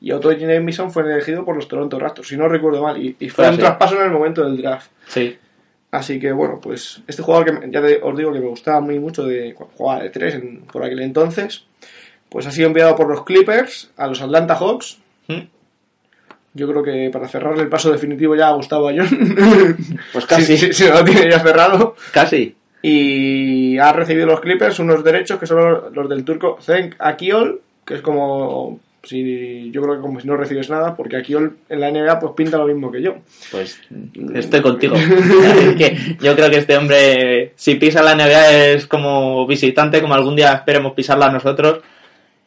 y 0.01 0.13
Otto 0.13 0.31
Jamison 0.31 0.91
fue 0.91 1.03
elegido 1.03 1.45
por 1.45 1.55
los 1.55 1.69
Toronto 1.69 1.99
Raptors, 1.99 2.29
si 2.29 2.37
no 2.39 2.49
recuerdo 2.49 2.83
mal. 2.83 2.97
Y, 2.97 3.15
y 3.21 3.29
fue 3.29 3.45
Fue 3.45 3.53
un 3.55 3.59
traspaso 3.61 3.97
en 3.97 4.07
el 4.07 4.11
momento 4.11 4.43
del 4.43 4.57
draft. 4.57 4.91
Sí. 5.07 5.37
Así 5.91 6.19
que 6.19 6.33
bueno, 6.33 6.61
pues 6.63 7.03
este 7.07 7.23
jugador 7.23 7.45
que 7.45 7.53
me- 7.53 7.71
ya 7.71 7.83
te- 7.83 8.01
os 8.03 8.17
digo 8.17 8.33
que 8.33 8.41
me 8.41 8.47
gustaba 8.47 8.81
muy 8.81 8.99
mucho 8.99 9.25
de 9.25 9.53
cuando 9.55 9.77
jugaba 9.77 10.03
de 10.03 10.09
3 10.11 10.41
por 10.73 10.83
aquel 10.83 11.01
entonces, 11.01 11.65
pues 12.31 12.47
ha 12.47 12.53
sido 12.53 12.69
enviado 12.69 12.97
por 12.97 13.07
los 13.09 13.25
Clippers 13.25 13.91
a 13.99 14.07
los 14.07 14.23
Atlanta 14.23 14.55
Hawks. 14.55 14.99
¿Mm? 15.29 15.41
Yo 16.55 16.69
creo 16.69 16.83
que 16.83 17.11
para 17.13 17.29
cerrarle 17.29 17.63
el 17.63 17.69
paso 17.69 17.93
definitivo 17.93 18.35
ya 18.35 18.49
a 18.49 18.53
Gustavo 18.55 18.89
Ayón. 18.89 19.09
Pues 20.13 20.25
casi. 20.27 20.45
Si, 20.57 20.57
si- 20.57 20.73
si 20.73 20.85
no 20.89 20.95
lo 20.95 21.05
tiene 21.05 21.31
ya 21.31 21.41
cerrado. 21.41 21.95
Casi. 22.13 22.57
Y 22.83 23.79
ha 23.79 23.93
recibido 23.93 24.27
los 24.27 24.41
Clippers 24.41 24.79
unos 24.79 25.05
derechos 25.05 25.39
que 25.39 25.47
son 25.47 25.93
los, 25.93 26.09
del 26.09 26.25
turco 26.25 26.59
Zenk 26.61 26.95
Akiol, 26.99 27.61
que 27.85 27.95
es 27.95 28.03
como 28.03 28.81
si 29.03 29.71
yo 29.71 29.81
creo 29.83 29.97
que 29.97 30.01
como 30.01 30.21
si 30.21 30.27
no 30.27 30.37
recibes 30.37 30.69
nada, 30.71 30.95
porque 30.95 31.17
Akiol 31.17 31.57
en 31.69 31.81
la 31.81 31.91
NBA 31.91 32.19
pues 32.19 32.33
pinta 32.35 32.59
lo 32.59 32.67
mismo 32.67 32.91
que 32.91 33.03
yo. 33.03 33.17
Pues 33.51 33.81
estoy 34.35 34.61
contigo. 34.63 34.97
Es 34.97 35.77
que 35.77 36.17
yo 36.21 36.35
creo 36.35 36.51
que 36.51 36.59
este 36.59 36.77
hombre, 36.77 37.53
si 37.57 37.75
pisa 37.75 38.03
la 38.03 38.15
NBA 38.15 38.51
es 38.73 38.87
como 38.87 39.47
visitante, 39.47 40.01
como 40.01 40.15
algún 40.15 40.37
día 40.37 40.53
esperemos 40.53 40.95
pisarla 40.95 41.31
nosotros. 41.31 41.81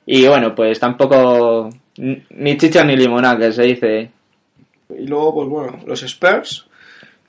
Y 0.06 0.28
bueno, 0.28 0.54
pues 0.54 0.80
tampoco 0.80 1.70
ni 1.98 2.58
chicha 2.58 2.84
ni 2.84 2.96
limonada, 2.96 3.38
que 3.38 3.54
se 3.54 3.64
dice. 3.64 4.10
Y 4.98 5.08
luego, 5.08 5.34
pues 5.36 5.48
bueno, 5.48 5.80
los 5.86 6.04
Spurs 6.04 6.68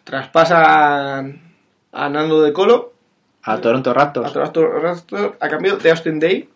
traspasan 0.04 1.40
a 1.92 2.08
Nando 2.08 2.42
de 2.42 2.52
Colo 2.52 2.93
A 3.44 3.58
Toronto 3.60 3.90
a, 3.90 3.94
Raptors. 3.94 4.32
Toronto 4.32 4.66
Raptors, 4.68 5.32
a 5.40 5.48
cambio 5.48 5.76
de 5.76 5.90
Austin 5.90 6.18
Day. 6.20 6.48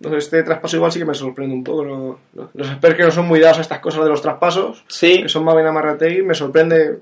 Entonces 0.00 0.24
este 0.24 0.42
traspaso 0.44 0.76
igual 0.76 0.92
sí 0.92 0.98
que 1.00 1.04
me 1.04 1.14
sorprende 1.14 1.54
un 1.54 1.64
poco. 1.64 1.84
¿no? 1.84 2.18
Los 2.54 2.68
Spurs 2.68 2.94
que 2.94 3.02
no 3.04 3.10
son 3.10 3.26
muy 3.26 3.40
dados 3.40 3.58
a 3.58 3.62
estas 3.62 3.80
cosas 3.80 4.04
de 4.04 4.10
los 4.10 4.22
traspasos, 4.22 4.84
Sí, 4.86 5.22
que 5.22 5.28
son 5.28 5.44
más 5.44 5.54
bien 5.54 5.66
amarrategui, 5.66 6.22
me 6.22 6.34
sorprende 6.34 7.00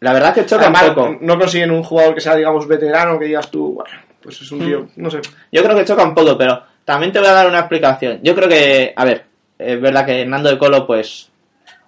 la 0.00 0.12
verdad 0.12 0.34
que 0.34 0.44
choca 0.44 0.70
poco. 0.70 1.16
no 1.22 1.38
consiguen 1.38 1.70
un 1.70 1.82
jugador 1.82 2.14
que 2.14 2.20
sea, 2.20 2.34
digamos, 2.36 2.68
veterano, 2.68 3.18
que 3.18 3.24
digas 3.24 3.50
tú, 3.50 3.74
bueno, 3.74 3.90
pues 4.20 4.40
es 4.42 4.52
un 4.52 4.58
Hmm. 4.60 4.66
tío, 4.66 4.88
no 4.96 5.10
sé. 5.10 5.20
Yo 5.50 5.62
creo 5.64 5.74
que 5.76 5.84
choca 5.86 6.04
un 6.04 6.14
poco, 6.14 6.36
pero 6.36 6.62
también 6.84 7.10
te 7.12 7.18
voy 7.20 7.28
a 7.28 7.32
dar 7.32 7.46
una 7.48 7.60
explicación. 7.60 8.20
Yo 8.22 8.34
creo 8.34 8.48
que, 8.48 8.92
a 8.94 9.04
ver, 9.06 9.24
es 9.58 9.80
verdad 9.80 10.04
que 10.04 10.26
Nando 10.26 10.50
de 10.50 10.58
Colo, 10.58 10.86
pues, 10.86 11.30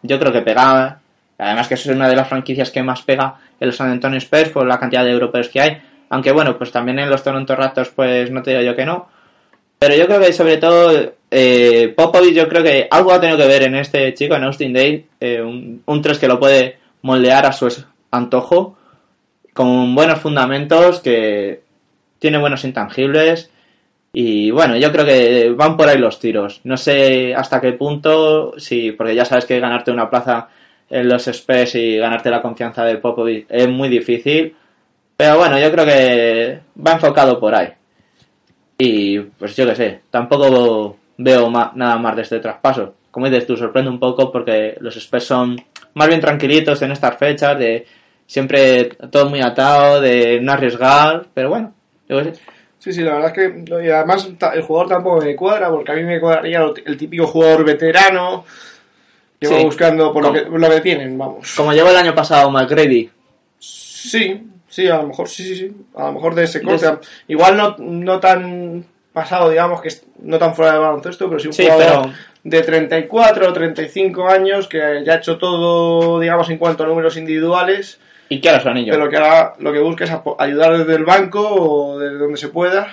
yo 0.02 0.18
creo 0.18 0.32
que 0.32 0.40
pegaba. 0.40 1.00
Además 1.36 1.68
que 1.68 1.74
eso 1.74 1.90
es 1.90 1.96
una 1.96 2.08
de 2.08 2.16
las 2.16 2.28
franquicias 2.28 2.70
que 2.70 2.82
más 2.82 3.02
pega 3.02 3.34
en 3.60 3.66
los 3.66 3.76
San 3.76 3.90
Antonio 3.90 4.16
Spurs 4.16 4.48
por 4.48 4.66
la 4.66 4.78
cantidad 4.80 5.04
de 5.04 5.10
europeos 5.10 5.50
que 5.50 5.60
hay. 5.60 5.82
Aunque 6.08 6.32
bueno, 6.32 6.56
pues 6.56 6.70
también 6.70 6.98
en 6.98 7.10
los 7.10 7.22
Toronto 7.22 7.56
Raptors, 7.56 7.90
pues 7.90 8.30
no 8.30 8.42
te 8.42 8.50
digo 8.50 8.62
yo 8.62 8.76
que 8.76 8.86
no. 8.86 9.08
Pero 9.78 9.94
yo 9.94 10.06
creo 10.06 10.20
que 10.20 10.32
sobre 10.32 10.56
todo 10.56 11.12
eh, 11.30 11.92
Popovich, 11.96 12.34
yo 12.34 12.48
creo 12.48 12.62
que 12.62 12.88
algo 12.90 13.12
ha 13.12 13.20
tenido 13.20 13.38
que 13.38 13.46
ver 13.46 13.64
en 13.64 13.74
este 13.74 14.14
chico, 14.14 14.34
en 14.34 14.44
Austin 14.44 14.72
Day, 14.72 15.06
eh, 15.20 15.42
un, 15.42 15.82
un 15.84 16.02
3 16.02 16.18
que 16.18 16.28
lo 16.28 16.38
puede 16.38 16.78
moldear 17.02 17.46
a 17.46 17.52
su 17.52 17.68
antojo, 18.10 18.76
con 19.52 19.94
buenos 19.94 20.20
fundamentos, 20.20 21.00
que 21.00 21.62
tiene 22.18 22.38
buenos 22.38 22.64
intangibles. 22.64 23.50
Y 24.12 24.50
bueno, 24.50 24.76
yo 24.76 24.90
creo 24.92 25.04
que 25.04 25.50
van 25.50 25.76
por 25.76 25.88
ahí 25.88 25.98
los 25.98 26.18
tiros. 26.18 26.60
No 26.64 26.76
sé 26.76 27.34
hasta 27.34 27.60
qué 27.60 27.72
punto, 27.72 28.54
sí, 28.58 28.92
porque 28.92 29.14
ya 29.14 29.24
sabes 29.26 29.44
que 29.44 29.60
ganarte 29.60 29.90
una 29.90 30.08
plaza 30.08 30.48
en 30.88 31.08
los 31.08 31.26
Spurs 31.28 31.74
y 31.74 31.98
ganarte 31.98 32.30
la 32.30 32.40
confianza 32.40 32.84
de 32.84 32.96
Popovich 32.96 33.46
es 33.48 33.68
muy 33.68 33.88
difícil. 33.88 34.56
Pero 35.16 35.38
bueno, 35.38 35.58
yo 35.58 35.70
creo 35.72 35.84
que 35.86 36.60
va 36.84 36.92
enfocado 36.92 37.40
por 37.40 37.54
ahí. 37.54 37.68
Y 38.78 39.18
pues 39.20 39.56
yo 39.56 39.66
qué 39.66 39.74
sé, 39.74 40.00
tampoco 40.10 40.96
veo 41.16 41.48
ma- 41.48 41.72
nada 41.74 41.96
más 41.96 42.14
de 42.16 42.22
este 42.22 42.40
traspaso. 42.40 42.94
Como 43.10 43.26
dices 43.26 43.46
tú, 43.46 43.56
sorprende 43.56 43.90
un 43.90 43.98
poco 43.98 44.30
porque 44.30 44.76
los 44.80 44.94
Spurs 44.96 45.24
son 45.24 45.56
más 45.94 46.08
bien 46.08 46.20
tranquilitos 46.20 46.82
en 46.82 46.92
estas 46.92 47.16
fechas, 47.16 47.58
de 47.58 47.86
siempre 48.26 48.84
todo 49.10 49.30
muy 49.30 49.40
atado, 49.40 50.02
de 50.02 50.38
no 50.42 50.52
arriesgar, 50.52 51.24
pero 51.32 51.48
bueno, 51.48 51.72
yo 52.08 52.18
qué 52.18 52.34
sé. 52.34 52.40
Sí, 52.78 52.92
sí, 52.92 53.00
la 53.02 53.14
verdad 53.14 53.32
es 53.34 53.64
que, 53.64 53.64
y 53.84 53.88
además 53.88 54.28
el 54.54 54.62
jugador 54.62 54.88
tampoco 54.90 55.24
me 55.24 55.34
cuadra, 55.34 55.70
porque 55.70 55.92
a 55.92 55.94
mí 55.94 56.04
me 56.04 56.20
cuadraría 56.20 56.60
el 56.84 56.96
típico 56.98 57.26
jugador 57.26 57.64
veterano, 57.64 58.44
que 59.40 59.48
va 59.48 59.62
buscando 59.62 60.12
por 60.12 60.22
lo 60.22 60.32
que, 60.32 60.42
lo 60.42 60.70
que 60.70 60.80
tienen, 60.82 61.16
vamos. 61.16 61.54
Como 61.56 61.72
llegó 61.72 61.88
el 61.88 61.96
año 61.96 62.14
pasado 62.14 62.50
McGrady, 62.50 63.10
Sí, 64.10 64.42
sí, 64.68 64.88
a 64.88 64.96
lo 64.98 65.08
mejor, 65.08 65.28
sí, 65.28 65.42
sí, 65.44 65.56
sí, 65.56 65.72
a 65.96 66.06
lo 66.06 66.12
mejor 66.12 66.34
de 66.34 66.44
ese 66.44 66.62
corte. 66.62 66.86
Igual 67.28 67.56
no, 67.56 67.76
no 67.78 68.20
tan 68.20 68.84
pasado, 69.12 69.48
digamos, 69.50 69.80
que 69.80 69.88
es- 69.88 70.04
no 70.20 70.38
tan 70.38 70.54
fuera 70.54 70.72
de 70.72 70.78
baloncesto, 70.78 71.28
pero 71.28 71.40
sí 71.40 71.46
un 71.48 71.52
Sí, 71.54 71.62
jugador 71.64 72.02
pero- 72.02 72.14
de 72.44 72.62
34 72.62 73.48
o 73.48 73.52
35 73.52 74.28
años 74.28 74.68
que 74.68 75.02
ya 75.04 75.14
ha 75.14 75.16
hecho 75.16 75.38
todo, 75.38 76.20
digamos, 76.20 76.48
en 76.50 76.58
cuanto 76.58 76.84
a 76.84 76.86
números 76.86 77.16
individuales, 77.16 77.98
y 78.28 78.40
quiero 78.40 78.60
su 78.60 78.68
anillo. 78.68 78.92
pero 78.92 79.08
que 79.08 79.16
ahora 79.16 79.54
lo 79.58 79.72
que 79.72 79.78
busca 79.80 80.04
es 80.04 80.12
ayudar 80.38 80.76
desde 80.78 80.94
el 80.96 81.04
banco 81.04 81.40
o 81.48 81.98
desde 81.98 82.18
donde 82.18 82.36
se 82.36 82.48
pueda 82.48 82.86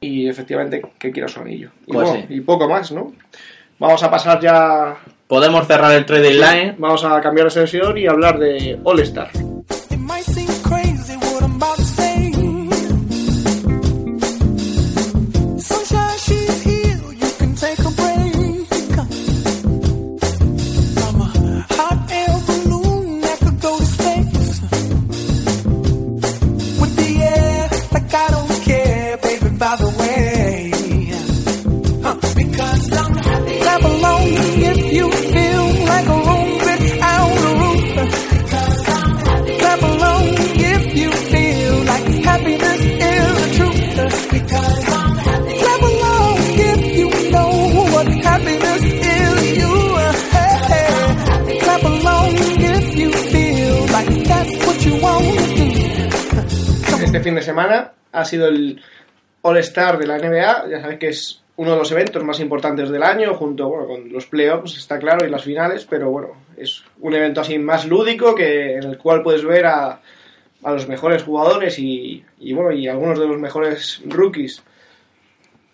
y 0.00 0.28
efectivamente 0.28 0.82
que 0.98 1.10
quiera 1.12 1.28
su 1.28 1.40
anillo. 1.40 1.70
Y, 1.86 1.92
Pues 1.92 2.08
bueno, 2.10 2.26
sí. 2.28 2.34
y 2.34 2.40
poco 2.40 2.68
más, 2.68 2.92
¿no? 2.92 3.12
Vamos 3.78 4.02
a 4.02 4.10
pasar 4.10 4.40
ya, 4.40 4.96
Podemos 5.26 5.66
cerrar 5.66 5.92
el 5.92 6.04
trading 6.06 6.40
line. 6.40 6.74
vamos 6.78 7.04
a 7.04 7.20
cambiar 7.20 7.46
de 7.46 7.50
sesión 7.52 7.96
y 7.96 8.06
hablar 8.06 8.38
de 8.38 8.78
All 8.84 9.00
Star. 9.00 9.30
Este 57.08 57.20
fin 57.20 57.34
de 57.34 57.40
semana 57.42 57.92
ha 58.12 58.24
sido 58.26 58.48
el 58.48 58.82
All 59.40 59.56
Star 59.58 59.96
de 59.98 60.06
la 60.06 60.18
NBA, 60.18 60.68
ya 60.68 60.80
sabéis 60.82 60.98
que 60.98 61.08
es 61.08 61.42
uno 61.56 61.70
de 61.72 61.78
los 61.78 61.90
eventos 61.90 62.22
más 62.22 62.38
importantes 62.38 62.90
del 62.90 63.02
año, 63.02 63.32
junto 63.34 63.66
bueno, 63.68 63.86
con 63.86 64.12
los 64.12 64.26
playoffs, 64.26 64.76
está 64.76 64.98
claro, 64.98 65.26
y 65.26 65.30
las 65.30 65.42
finales, 65.42 65.86
pero 65.88 66.10
bueno, 66.10 66.28
es 66.58 66.84
un 67.00 67.14
evento 67.14 67.40
así 67.40 67.58
más 67.58 67.86
lúdico 67.86 68.34
que 68.34 68.74
en 68.76 68.84
el 68.84 68.98
cual 68.98 69.22
puedes 69.22 69.42
ver 69.42 69.64
a, 69.66 70.00
a 70.62 70.72
los 70.72 70.86
mejores 70.86 71.22
jugadores 71.22 71.78
y, 71.78 72.22
y, 72.40 72.52
bueno, 72.52 72.72
y 72.72 72.86
algunos 72.88 73.18
de 73.18 73.26
los 73.26 73.38
mejores 73.38 74.02
rookies 74.04 74.62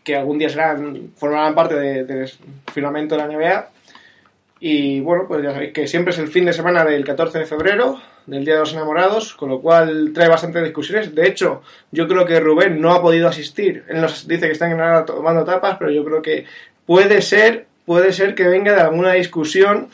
que 0.05 0.15
algún 0.17 0.39
día 0.39 0.49
serán, 0.49 1.11
formarán 1.17 1.55
parte 1.57 1.75
de- 1.75 2.05
del 2.05 2.31
firmamento 2.73 3.17
de 3.17 3.21
la 3.21 3.27
NBA. 3.29 3.69
Y 4.67 5.01
bueno, 5.01 5.27
pues 5.29 5.43
ya 5.43 5.53
sabéis 5.53 5.75
que 5.75 5.87
siempre 5.87 6.15
es 6.15 6.19
el 6.19 6.29
fin 6.29 6.47
de 6.47 6.55
semana 6.55 6.87
del 6.87 7.05
14 7.05 7.41
de 7.41 7.45
febrero, 7.45 8.01
del 8.25 8.47
Día 8.47 8.55
de 8.55 8.61
los 8.61 8.73
Enamorados, 8.73 9.35
con 9.35 9.51
lo 9.51 9.61
cual 9.61 10.13
trae 10.15 10.27
bastantes 10.27 10.65
discusiones. 10.65 11.15
De 11.15 11.27
hecho, 11.29 11.61
yo 11.91 12.09
creo 12.09 12.25
que 12.25 12.41
Rubén 12.41 12.81
no 12.81 12.95
ha 12.95 13.03
podido 13.03 13.29
asistir. 13.29 13.85
Él 13.91 14.01
nos 14.01 14.27
dice 14.27 14.47
que 14.47 14.53
está 14.53 14.65
en 14.65 14.79
Granada 14.79 15.05
tomando 15.05 15.45
tapas, 15.45 15.77
pero 15.79 15.91
yo 15.91 16.03
creo 16.03 16.23
que 16.23 16.47
puede 16.87 17.21
ser, 17.21 17.67
puede 17.85 18.11
ser 18.15 18.35
que 18.35 18.45
venga 18.49 18.73
de 18.75 18.81
alguna 18.81 19.13
discusión 19.13 19.91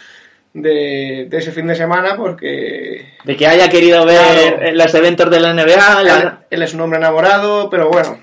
de, 0.54 1.26
de 1.28 1.36
ese 1.38 1.50
fin 1.50 1.66
de 1.66 1.74
semana, 1.74 2.14
porque 2.16 3.06
De 3.24 3.36
que 3.36 3.48
haya 3.48 3.68
querido 3.68 4.04
ver 4.06 4.54
Claro. 4.56 4.72
los 4.76 4.94
eventos 4.94 5.30
de 5.32 5.40
la 5.40 5.52
NBA, 5.52 6.02
la, 6.04 6.40
él 6.48 6.62
es 6.62 6.74
un 6.74 6.80
hombre 6.82 6.98
enamorado, 7.00 7.68
pero 7.70 7.88
bueno, 7.90 8.20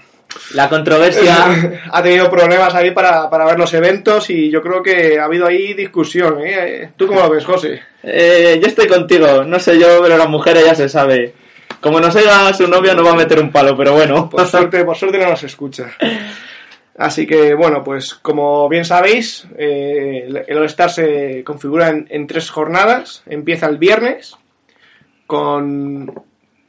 la 0.53 0.69
controversia. 0.69 1.81
ha 1.91 2.03
tenido 2.03 2.29
problemas 2.29 2.73
ahí 2.75 2.91
para, 2.91 3.29
para 3.29 3.45
ver 3.45 3.57
los 3.57 3.73
eventos 3.73 4.29
y 4.29 4.49
yo 4.49 4.61
creo 4.61 4.81
que 4.81 5.19
ha 5.19 5.25
habido 5.25 5.47
ahí 5.47 5.73
discusión. 5.73 6.39
¿eh? 6.43 6.91
¿Tú 6.95 7.07
cómo 7.07 7.21
lo 7.21 7.29
ves, 7.29 7.45
José? 7.45 7.81
Eh, 8.03 8.59
yo 8.61 8.67
estoy 8.67 8.87
contigo, 8.87 9.43
no 9.43 9.59
sé 9.59 9.79
yo, 9.79 10.01
pero 10.01 10.17
las 10.17 10.29
mujeres 10.29 10.65
ya 10.65 10.75
se 10.75 10.89
sabe. 10.89 11.33
Como 11.81 11.99
nos 11.99 12.15
oiga 12.15 12.53
su 12.53 12.67
novio, 12.67 12.95
nos 12.95 13.05
va 13.05 13.11
a 13.11 13.15
meter 13.15 13.39
un 13.39 13.51
palo, 13.51 13.75
pero 13.77 13.93
bueno. 13.93 14.29
Por 14.29 14.47
suerte, 14.47 14.83
por 14.83 14.95
suerte 14.95 15.17
no 15.17 15.29
nos 15.29 15.43
escucha. 15.43 15.91
Así 16.97 17.27
que, 17.27 17.53
bueno, 17.53 17.83
pues 17.83 18.15
como 18.15 18.67
bien 18.67 18.83
sabéis, 18.83 19.45
eh, 19.57 20.43
el 20.47 20.57
All-Star 20.57 20.89
se 20.89 21.43
configura 21.43 21.89
en, 21.89 22.07
en 22.09 22.25
tres 22.25 22.49
jornadas. 22.49 23.21
Empieza 23.27 23.67
el 23.67 23.77
viernes 23.77 24.35
con, 25.27 26.11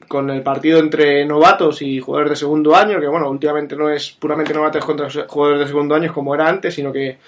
con 0.09 0.31
el 0.31 0.43
partido 0.43 0.79
entre 0.81 1.25
novatos 1.27 1.83
y 1.83 2.01
jugadores 2.01 2.31
de 2.31 2.37
segundo 2.37 2.75
año, 2.75 2.99
que 2.99 3.07
bueno, 3.07 3.29
últimamente 3.31 3.77
no 3.77 3.91
es 3.91 4.11
puramente 4.19 4.55
novatos 4.55 4.85
contra 4.85 5.09
jugadores 5.29 5.61
de 5.61 5.67
segundo 5.67 5.95
año 5.95 6.13
como 6.13 6.35
era 6.35 6.49
antes, 6.49 6.75
sino 6.75 6.91
que, 6.93 7.19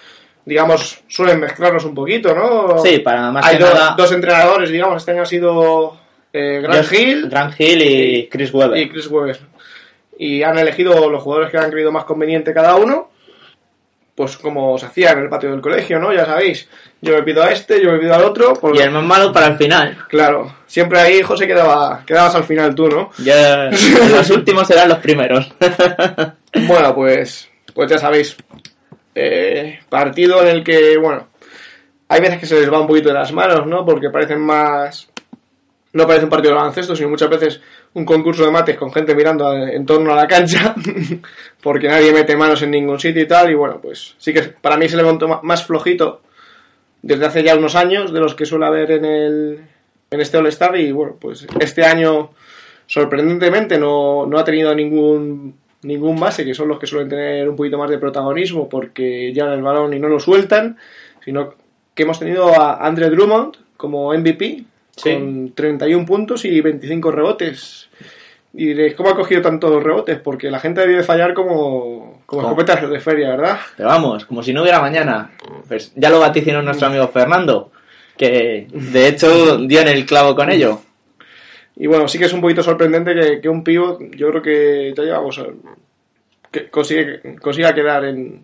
digamos, 0.44 1.02
suelen 1.06 1.38
mezclarlos 1.40 1.84
un 1.84 1.94
poquito, 1.94 2.34
¿no? 2.34 2.78
Sí, 2.78 2.98
para 3.00 3.30
más 3.30 3.44
Hay 3.46 3.58
que 3.58 3.64
do- 3.64 3.74
nada. 3.74 3.94
dos 3.96 4.10
entrenadores, 4.12 4.70
digamos, 4.70 4.96
este 4.96 5.10
año 5.12 5.22
ha 5.22 5.26
sido 5.26 5.98
eh, 6.32 6.60
Grant 6.62 6.92
Hill 6.92 7.28
Grant 7.28 7.54
Hill 7.60 7.82
y 7.82 8.28
Chris 8.28 8.52
Webber. 8.54 8.78
y 8.78 8.88
Chris 8.88 9.06
Webber. 9.08 9.38
Y 10.18 10.42
han 10.42 10.58
elegido 10.58 11.08
los 11.10 11.22
jugadores 11.22 11.50
que 11.50 11.58
han 11.58 11.70
creído 11.70 11.92
más 11.92 12.04
conveniente 12.04 12.52
cada 12.54 12.76
uno, 12.76 13.10
pues 14.14 14.36
como 14.36 14.76
se 14.78 14.86
hacía 14.86 15.12
en 15.12 15.20
el 15.20 15.28
patio 15.28 15.50
del 15.50 15.60
colegio, 15.60 15.98
¿no? 15.98 16.12
Ya 16.12 16.26
sabéis, 16.26 16.68
yo 17.00 17.14
me 17.14 17.22
pido 17.22 17.42
a 17.42 17.50
este, 17.52 17.82
yo 17.82 17.90
me 17.92 17.98
pido 17.98 18.14
al 18.14 18.24
otro. 18.24 18.52
pues- 18.54 18.78
Y 18.78 18.82
el 18.82 18.90
más 18.90 19.02
malo 19.04 19.32
para 19.32 19.46
el 19.46 19.56
final. 19.56 19.96
Claro, 20.08 20.54
siempre 20.66 21.00
ahí, 21.00 21.22
José, 21.22 21.46
quedaba, 21.46 22.02
quedabas 22.06 22.34
al 22.34 22.44
final 22.44 22.74
tú, 22.74 22.88
¿no? 22.88 23.10
Ya, 23.18 23.70
los 23.70 24.30
últimos 24.30 24.66
serán 24.66 24.88
los 24.88 24.98
primeros. 24.98 25.52
Bueno, 26.66 26.92
pues, 26.96 27.48
pues 27.74 27.88
ya 27.88 27.96
sabéis, 27.98 28.36
eh, 29.14 29.78
partido 29.88 30.42
en 30.42 30.48
el 30.48 30.64
que, 30.64 30.96
bueno, 30.98 31.28
hay 32.08 32.20
veces 32.20 32.40
que 32.40 32.46
se 32.46 32.58
les 32.60 32.72
va 32.72 32.80
un 32.80 32.88
poquito 32.88 33.08
de 33.08 33.14
las 33.14 33.32
manos, 33.32 33.66
¿no? 33.66 33.84
Porque 33.84 34.10
parecen 34.10 34.40
más... 34.40 35.08
No 35.92 36.06
parece 36.06 36.24
un 36.24 36.30
partido 36.30 36.52
de 36.54 36.58
baloncesto, 36.58 36.96
sino 36.96 37.08
muchas 37.08 37.30
veces 37.30 37.60
un 37.92 38.04
concurso 38.04 38.44
de 38.44 38.52
mates 38.52 38.76
con 38.76 38.92
gente 38.92 39.14
mirando 39.14 39.52
en 39.52 39.84
torno 39.84 40.12
a 40.12 40.16
la 40.16 40.26
cancha, 40.26 40.74
porque 41.62 41.88
nadie 41.88 42.12
mete 42.12 42.36
manos 42.36 42.62
en 42.62 42.70
ningún 42.70 43.00
sitio 43.00 43.22
y 43.22 43.26
tal, 43.26 43.50
y 43.50 43.54
bueno, 43.54 43.80
pues 43.80 44.14
sí 44.18 44.32
que 44.32 44.42
para 44.42 44.76
mí 44.76 44.88
se 44.88 44.96
levantó 44.96 45.40
más 45.42 45.64
flojito 45.64 46.22
desde 47.02 47.26
hace 47.26 47.42
ya 47.42 47.56
unos 47.56 47.74
años 47.74 48.12
de 48.12 48.20
los 48.20 48.34
que 48.34 48.46
suele 48.46 48.66
haber 48.66 48.90
en 48.92 49.04
el 49.04 49.60
en 50.10 50.20
este 50.20 50.38
All-Star 50.38 50.76
y 50.76 50.90
bueno, 50.92 51.16
pues 51.20 51.46
este 51.60 51.84
año 51.84 52.30
sorprendentemente 52.86 53.78
no, 53.78 54.26
no 54.26 54.38
ha 54.38 54.44
tenido 54.44 54.74
ningún 54.74 55.54
ningún 55.82 56.20
base, 56.20 56.44
que 56.44 56.52
son 56.52 56.68
los 56.68 56.78
que 56.78 56.86
suelen 56.86 57.08
tener 57.08 57.48
un 57.48 57.56
poquito 57.56 57.78
más 57.78 57.88
de 57.88 57.98
protagonismo 57.98 58.68
porque 58.68 59.32
llevan 59.32 59.54
el 59.54 59.62
balón 59.62 59.94
y 59.94 59.98
no 59.98 60.08
lo 60.08 60.20
sueltan, 60.20 60.76
sino 61.24 61.54
que 61.94 62.02
hemos 62.02 62.18
tenido 62.18 62.60
a 62.60 62.86
Andre 62.86 63.08
Drummond 63.08 63.56
como 63.76 64.12
MVP 64.12 64.64
Sí. 65.02 65.12
con 65.12 65.52
31 65.54 66.06
puntos 66.06 66.44
y 66.44 66.60
25 66.60 67.10
rebotes. 67.10 67.88
Y 68.52 68.66
diréis, 68.66 68.94
¿cómo 68.94 69.10
ha 69.10 69.14
cogido 69.14 69.42
tantos 69.42 69.82
rebotes? 69.82 70.18
Porque 70.18 70.50
la 70.50 70.58
gente 70.58 70.80
debe 70.80 71.02
fallar 71.04 71.34
como, 71.34 72.22
como 72.26 72.42
escopetas 72.42 72.88
de 72.88 73.00
feria, 73.00 73.30
¿verdad? 73.30 73.58
Pero 73.76 73.88
vamos, 73.88 74.24
como 74.24 74.42
si 74.42 74.52
no 74.52 74.62
hubiera 74.62 74.80
mañana. 74.80 75.30
Pues 75.68 75.92
ya 75.94 76.10
lo 76.10 76.18
vaticinó 76.18 76.60
nuestro 76.60 76.88
amigo 76.88 77.06
Fernando, 77.08 77.70
que 78.16 78.66
de 78.72 79.08
hecho 79.08 79.58
dio 79.58 79.80
en 79.80 79.88
el 79.88 80.04
clavo 80.04 80.34
con 80.34 80.50
ello. 80.50 80.80
Y 81.76 81.86
bueno, 81.86 82.08
sí 82.08 82.18
que 82.18 82.24
es 82.24 82.32
un 82.32 82.40
poquito 82.40 82.62
sorprendente 82.62 83.14
que, 83.14 83.40
que 83.40 83.48
un 83.48 83.62
pívot, 83.62 84.00
yo 84.16 84.30
creo 84.30 84.42
que 84.42 84.92
ya 84.96 85.04
llevamos, 85.04 85.40
que 86.50 86.68
consigue, 86.68 87.20
consiga 87.40 87.72
quedar 87.72 88.04
en, 88.04 88.42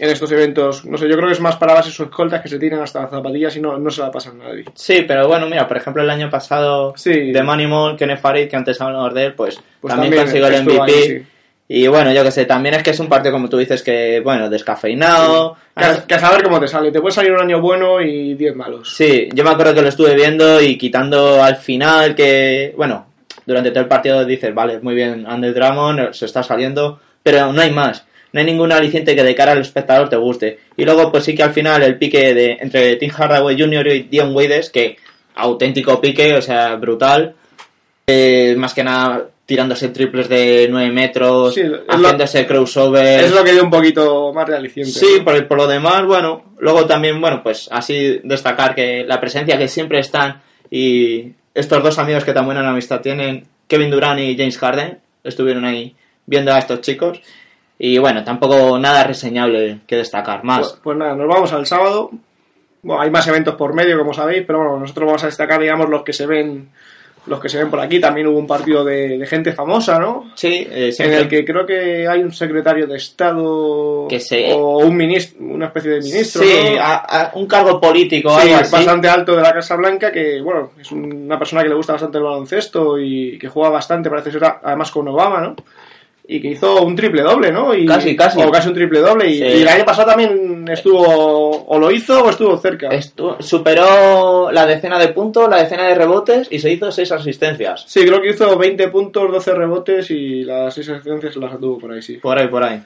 en 0.00 0.10
estos 0.10 0.32
eventos. 0.32 0.84
No 0.84 0.96
sé, 0.98 1.08
yo 1.08 1.14
creo 1.16 1.26
que 1.28 1.34
es 1.34 1.40
más 1.40 1.56
para 1.56 1.74
bases 1.74 1.98
o 2.00 2.04
escoltas 2.04 2.40
que 2.40 2.48
se 2.48 2.58
tiran 2.58 2.80
hasta 2.80 3.02
las 3.02 3.10
zapatillas 3.10 3.54
y 3.56 3.60
no, 3.60 3.78
no 3.78 3.90
se 3.90 4.00
la 4.00 4.10
pasan 4.10 4.40
a 4.40 4.48
nadie. 4.48 4.64
Sí, 4.74 5.04
pero 5.06 5.28
bueno, 5.28 5.46
mira, 5.46 5.68
por 5.68 5.76
ejemplo, 5.76 6.02
el 6.02 6.10
año 6.10 6.30
pasado 6.30 6.94
Sí. 6.96 7.32
de 7.32 7.42
Moneymall, 7.42 7.96
Kenneth 7.96 8.20
Farid, 8.20 8.48
que 8.48 8.56
antes 8.56 8.80
hablamos 8.80 9.12
de 9.14 9.26
él, 9.26 9.34
pues, 9.34 9.60
Pues 9.80 9.92
también, 9.94 10.14
también 10.14 10.24
consiguió 10.24 10.48
el 10.48 10.64
MVP. 10.64 10.82
ahí, 10.82 11.02
sí. 11.20 11.26
Y 11.72 11.86
bueno, 11.86 12.12
yo 12.12 12.24
que 12.24 12.32
sé, 12.32 12.46
también 12.46 12.74
es 12.74 12.82
que 12.82 12.90
es 12.90 12.98
un 12.98 13.08
partido, 13.08 13.32
como 13.32 13.48
tú 13.48 13.56
dices, 13.56 13.80
que, 13.82 14.20
bueno, 14.24 14.50
descafeinado. 14.50 15.56
Que 15.76 15.84
a, 15.84 16.04
que 16.06 16.14
a 16.14 16.18
saber 16.18 16.42
cómo 16.42 16.58
te 16.58 16.66
sale. 16.66 16.90
Te 16.90 17.00
puede 17.00 17.14
salir 17.14 17.30
un 17.32 17.40
año 17.40 17.60
bueno 17.60 18.00
y 18.00 18.34
10 18.34 18.56
malos. 18.56 18.92
Sí, 18.96 19.28
yo 19.32 19.44
me 19.44 19.50
acuerdo 19.50 19.74
que 19.74 19.82
lo 19.82 19.88
estuve 19.88 20.14
viendo 20.16 20.60
y 20.60 20.76
quitando 20.76 21.40
al 21.42 21.56
final 21.56 22.16
que, 22.16 22.74
bueno, 22.76 23.06
durante 23.46 23.70
todo 23.70 23.80
el 23.82 23.88
partido 23.88 24.24
dices, 24.24 24.52
vale, 24.52 24.80
muy 24.80 24.94
bien, 24.96 25.24
Andre 25.28 25.52
Drummond 25.52 26.12
se 26.12 26.26
está 26.26 26.42
saliendo, 26.42 26.98
pero 27.22 27.52
no 27.52 27.60
hay 27.60 27.70
más. 27.70 28.04
No 28.32 28.40
hay 28.40 28.46
ningún 28.46 28.72
aliciente 28.72 29.16
que 29.16 29.24
de 29.24 29.34
cara 29.34 29.52
al 29.52 29.60
espectador 29.60 30.08
te 30.08 30.16
guste. 30.16 30.58
Y 30.76 30.84
luego, 30.84 31.10
pues 31.10 31.24
sí 31.24 31.34
que 31.34 31.42
al 31.42 31.52
final 31.52 31.82
el 31.82 31.98
pique 31.98 32.34
de 32.34 32.58
entre 32.60 32.96
Tim 32.96 33.10
Hardaway 33.10 33.58
Jr. 33.58 33.86
y 33.88 34.02
Dion 34.04 34.34
Waiters, 34.34 34.70
que 34.70 34.96
auténtico 35.34 36.00
pique, 36.00 36.34
o 36.34 36.42
sea, 36.42 36.76
brutal. 36.76 37.34
Eh, 38.06 38.54
más 38.56 38.74
que 38.74 38.84
nada 38.84 39.28
tirándose 39.50 39.88
triples 39.88 40.28
de 40.28 40.68
9 40.70 40.92
metros, 40.92 41.54
Sí, 41.54 41.62
haciéndose 41.88 42.46
crossover. 42.46 43.24
Es 43.24 43.32
lo 43.32 43.42
que 43.42 43.50
dio 43.50 43.64
un 43.64 43.70
poquito 43.70 44.32
más 44.32 44.46
de 44.46 44.54
aliciente. 44.54 44.92
Sí, 44.92 45.16
¿no? 45.18 45.24
por, 45.24 45.48
por 45.48 45.58
lo 45.58 45.66
demás, 45.66 46.04
bueno, 46.06 46.54
luego 46.60 46.86
también, 46.86 47.20
bueno, 47.20 47.42
pues 47.42 47.68
así 47.72 48.20
destacar 48.22 48.76
que 48.76 49.04
la 49.04 49.20
presencia 49.20 49.58
que 49.58 49.66
siempre 49.66 49.98
están 49.98 50.40
y 50.70 51.32
estos 51.52 51.82
dos 51.82 51.98
amigos 51.98 52.24
que 52.24 52.32
tan 52.32 52.46
buena 52.46 52.68
amistad 52.68 53.00
tienen, 53.00 53.44
Kevin 53.66 53.90
Durant 53.90 54.20
y 54.20 54.36
James 54.36 54.56
Harden, 54.56 54.98
estuvieron 55.24 55.64
ahí 55.64 55.96
viendo 56.26 56.52
a 56.52 56.60
estos 56.60 56.80
chicos 56.80 57.20
y 57.82 57.96
bueno, 57.98 58.22
tampoco 58.22 58.78
nada 58.78 59.02
reseñable 59.04 59.78
que 59.86 59.96
destacar 59.96 60.44
más. 60.44 60.58
Pues, 60.68 60.80
pues 60.84 60.96
nada, 60.98 61.14
nos 61.14 61.26
vamos 61.26 61.52
al 61.52 61.64
sábado. 61.66 62.10
Bueno, 62.82 63.02
hay 63.02 63.10
más 63.10 63.26
eventos 63.26 63.54
por 63.56 63.74
medio, 63.74 63.98
como 63.98 64.12
sabéis, 64.14 64.44
pero 64.46 64.58
bueno, 64.60 64.78
nosotros 64.80 65.06
vamos 65.06 65.22
a 65.24 65.26
destacar, 65.26 65.60
digamos, 65.60 65.88
los 65.88 66.02
que 66.02 66.12
se 66.12 66.26
ven 66.26 66.68
los 67.26 67.38
que 67.38 67.50
se 67.50 67.58
ven 67.58 67.68
por 67.70 67.78
aquí. 67.80 68.00
También 68.00 68.26
hubo 68.26 68.38
un 68.38 68.46
partido 68.46 68.82
de, 68.82 69.18
de 69.18 69.26
gente 69.26 69.52
famosa, 69.52 69.98
¿no? 69.98 70.30
Sí, 70.34 70.66
eh, 70.70 70.90
En 70.98 71.12
el 71.12 71.28
que 71.28 71.44
creo 71.44 71.66
que 71.66 72.08
hay 72.08 72.22
un 72.22 72.32
secretario 72.32 72.86
de 72.86 72.96
Estado 72.96 74.06
Que 74.08 74.18
se- 74.20 74.52
o 74.54 74.78
un 74.78 74.96
ministro, 74.96 75.44
una 75.44 75.66
especie 75.66 75.90
de 75.92 76.00
ministro, 76.00 76.42
sí, 76.42 76.48
¿no? 76.76 76.80
a- 76.82 76.96
a- 76.96 77.30
un 77.34 77.46
cargo 77.46 77.78
político 77.80 78.30
Sí, 78.40 78.48
algo 78.48 78.62
así. 78.62 78.72
bastante 78.72 79.08
alto 79.08 79.36
de 79.36 79.42
la 79.42 79.52
Casa 79.52 79.76
Blanca, 79.76 80.10
que 80.10 80.40
bueno, 80.40 80.70
es 80.80 80.90
una 80.92 81.38
persona 81.38 81.62
que 81.62 81.68
le 81.68 81.74
gusta 81.74 81.92
bastante 81.92 82.16
el 82.18 82.24
baloncesto 82.24 82.98
y 82.98 83.38
que 83.38 83.48
juega 83.48 83.68
bastante, 83.70 84.08
parece 84.10 84.32
ser 84.32 84.42
además 84.62 84.90
con 84.90 85.06
Obama, 85.08 85.40
¿no? 85.40 85.56
Y 86.32 86.40
que 86.40 86.48
hizo 86.52 86.82
un 86.84 86.94
triple 86.94 87.22
doble, 87.22 87.50
¿no? 87.50 87.74
Y, 87.74 87.84
Casi, 87.86 88.14
casi. 88.14 88.40
O 88.40 88.52
casi 88.52 88.68
un 88.68 88.74
triple 88.74 89.00
doble. 89.00 89.28
Y, 89.28 89.38
Sí. 89.38 89.42
y 89.44 89.62
el 89.62 89.68
año 89.68 89.84
pasado 89.84 90.10
también 90.10 90.64
estuvo, 90.70 91.64
o 91.66 91.78
lo 91.80 91.90
hizo 91.90 92.22
o 92.22 92.30
estuvo 92.30 92.56
cerca. 92.56 92.88
Estu- 92.90 93.40
superó 93.40 94.52
la 94.52 94.64
decena 94.64 94.96
de 95.00 95.08
puntos, 95.08 95.48
la 95.50 95.56
decena 95.64 95.88
de 95.88 95.94
rebotes 95.96 96.46
y 96.48 96.60
se 96.60 96.70
hizo 96.70 96.92
seis 96.92 97.10
asistencias. 97.10 97.84
Sí, 97.88 98.04
creo 98.06 98.22
que 98.22 98.30
hizo 98.30 98.56
20 98.56 98.86
puntos, 98.88 99.32
12 99.32 99.52
rebotes 99.54 100.08
y 100.12 100.44
las 100.44 100.72
6 100.72 100.90
asistencias 100.90 101.34
las 101.34 101.58
tuvo 101.58 101.78
por 101.78 101.90
ahí, 101.92 102.00
sí. 102.02 102.18
Por 102.18 102.38
ahí, 102.38 102.46
por 102.46 102.62
ahí. 102.62 102.80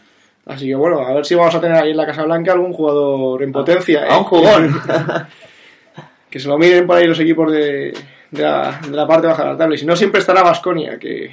Así 0.47 0.67
que 0.67 0.75
bueno, 0.75 1.01
a 1.01 1.13
ver 1.13 1.27
si 1.27 1.35
vamos 1.35 1.55
a 1.55 1.61
tener 1.61 1.77
ahí 1.83 1.91
en 1.91 1.97
la 1.99 2.07
Casa 2.07 2.23
Blanca 2.23 2.53
algún 2.53 2.73
jugador 2.73 3.43
en 3.43 3.53
potencia. 3.53 4.05
A 4.05 4.15
¿eh? 4.15 4.19
un 4.19 4.25
jugón. 4.25 4.81
que 6.31 6.41
se 6.41 6.49
lo 6.49 6.57
miren 6.59 6.87
por 6.87 6.97
ahí 6.97 7.07
los 7.07 7.21
equipos 7.21 7.53
de, 7.53 7.93
de, 8.31 8.43
la, 8.43 8.81
de 8.89 8.97
la 8.97 9.07
parte 9.07 9.27
baja 9.27 9.45
de 9.45 9.51
la 9.51 9.57
tabla. 9.59 9.75
Y 9.75 9.79
si 9.79 9.87
no, 9.87 9.95
siempre 9.97 10.21
estará 10.21 10.43
Vasconia, 10.43 10.99
que, 10.99 11.31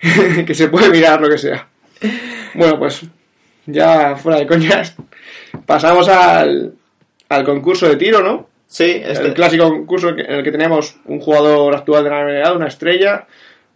que 0.46 0.54
se 0.54 0.68
puede 0.68 0.90
mirar 0.90 1.20
lo 1.20 1.28
que 1.28 1.38
sea. 1.38 1.68
Bueno, 2.54 2.78
pues 2.78 3.02
ya 3.66 4.16
fuera 4.16 4.38
de 4.38 4.46
coñas, 4.46 4.94
pasamos 5.66 6.08
al, 6.08 6.74
al 7.28 7.44
concurso 7.44 7.88
de 7.88 7.96
tiro, 7.96 8.22
¿no? 8.22 8.48
Sí, 8.66 9.00
este- 9.04 9.26
El 9.26 9.34
clásico 9.34 9.68
concurso 9.68 10.10
en 10.10 10.18
el 10.20 10.42
que 10.42 10.52
tenemos 10.52 10.96
un 11.06 11.20
jugador 11.20 11.74
actual 11.74 12.04
de 12.04 12.10
la 12.10 12.24
NBA, 12.24 12.52
una 12.52 12.66
estrella, 12.68 13.26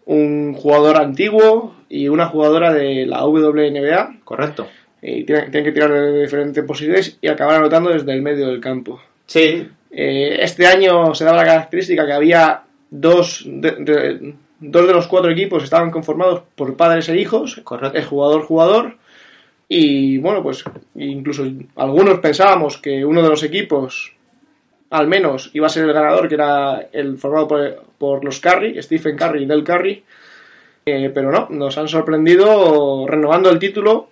un 0.06 0.52
jugador 0.54 0.96
antiguo 0.96 1.76
y 1.88 2.08
una 2.08 2.26
jugadora 2.26 2.72
de 2.72 3.06
la 3.06 3.24
WNBA. 3.24 4.18
correcto. 4.24 4.68
Y 5.02 5.24
tienen, 5.24 5.50
tienen 5.50 5.64
que 5.64 5.72
tirar 5.72 5.90
de 5.92 6.22
diferentes 6.22 6.62
posiciones 6.64 7.16
y 7.22 7.28
acabar 7.28 7.56
anotando 7.56 7.90
desde 7.90 8.12
el 8.12 8.20
medio 8.22 8.48
del 8.48 8.60
campo. 8.60 9.00
Sí, 9.26 9.68
Eh, 9.92 10.38
este 10.42 10.66
año 10.68 11.14
se 11.16 11.24
daba 11.24 11.38
la 11.38 11.44
característica 11.44 12.06
que 12.06 12.12
había 12.12 12.62
dos 12.90 13.42
de, 13.46 13.70
de- 13.80 14.34
dos 14.60 14.86
de 14.86 14.92
los 14.92 15.06
cuatro 15.06 15.30
equipos 15.30 15.64
estaban 15.64 15.90
conformados 15.90 16.42
por 16.54 16.76
padres 16.76 17.08
e 17.08 17.18
hijos, 17.20 17.60
Correcto. 17.64 17.96
el 17.98 18.04
jugador-jugador, 18.04 18.96
y 19.68 20.18
bueno, 20.18 20.42
pues 20.42 20.64
incluso 20.96 21.44
algunos 21.76 22.18
pensábamos 22.20 22.78
que 22.78 23.04
uno 23.04 23.22
de 23.22 23.28
los 23.28 23.42
equipos 23.42 24.12
al 24.90 25.06
menos 25.06 25.50
iba 25.54 25.66
a 25.66 25.70
ser 25.70 25.84
el 25.84 25.92
ganador, 25.92 26.28
que 26.28 26.34
era 26.34 26.88
el 26.92 27.16
formado 27.16 27.46
por, 27.46 27.84
por 27.96 28.24
los 28.24 28.40
Curry, 28.40 28.82
Stephen 28.82 29.16
Curry 29.16 29.44
y 29.44 29.46
Del 29.46 29.62
Curry. 29.62 30.02
Eh, 30.84 31.10
pero 31.14 31.30
no, 31.30 31.46
nos 31.50 31.78
han 31.78 31.86
sorprendido 31.86 33.06
renovando 33.06 33.50
el 33.50 33.58
título 33.60 34.08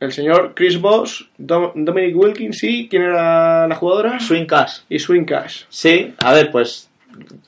el 0.00 0.12
señor 0.12 0.52
Chris 0.54 0.80
Boss, 0.80 1.28
Dom- 1.38 1.72
Dominic 1.74 2.16
Wilkins 2.16 2.62
y 2.64 2.88
¿quién 2.88 3.02
era 3.02 3.66
la 3.66 3.74
jugadora? 3.74 4.20
Swing 4.20 4.46
Cash. 4.46 4.80
y 4.88 4.98
Swing 4.98 5.24
Cash. 5.24 5.64
Sí, 5.68 6.14
a 6.18 6.32
ver, 6.32 6.50
pues 6.50 6.88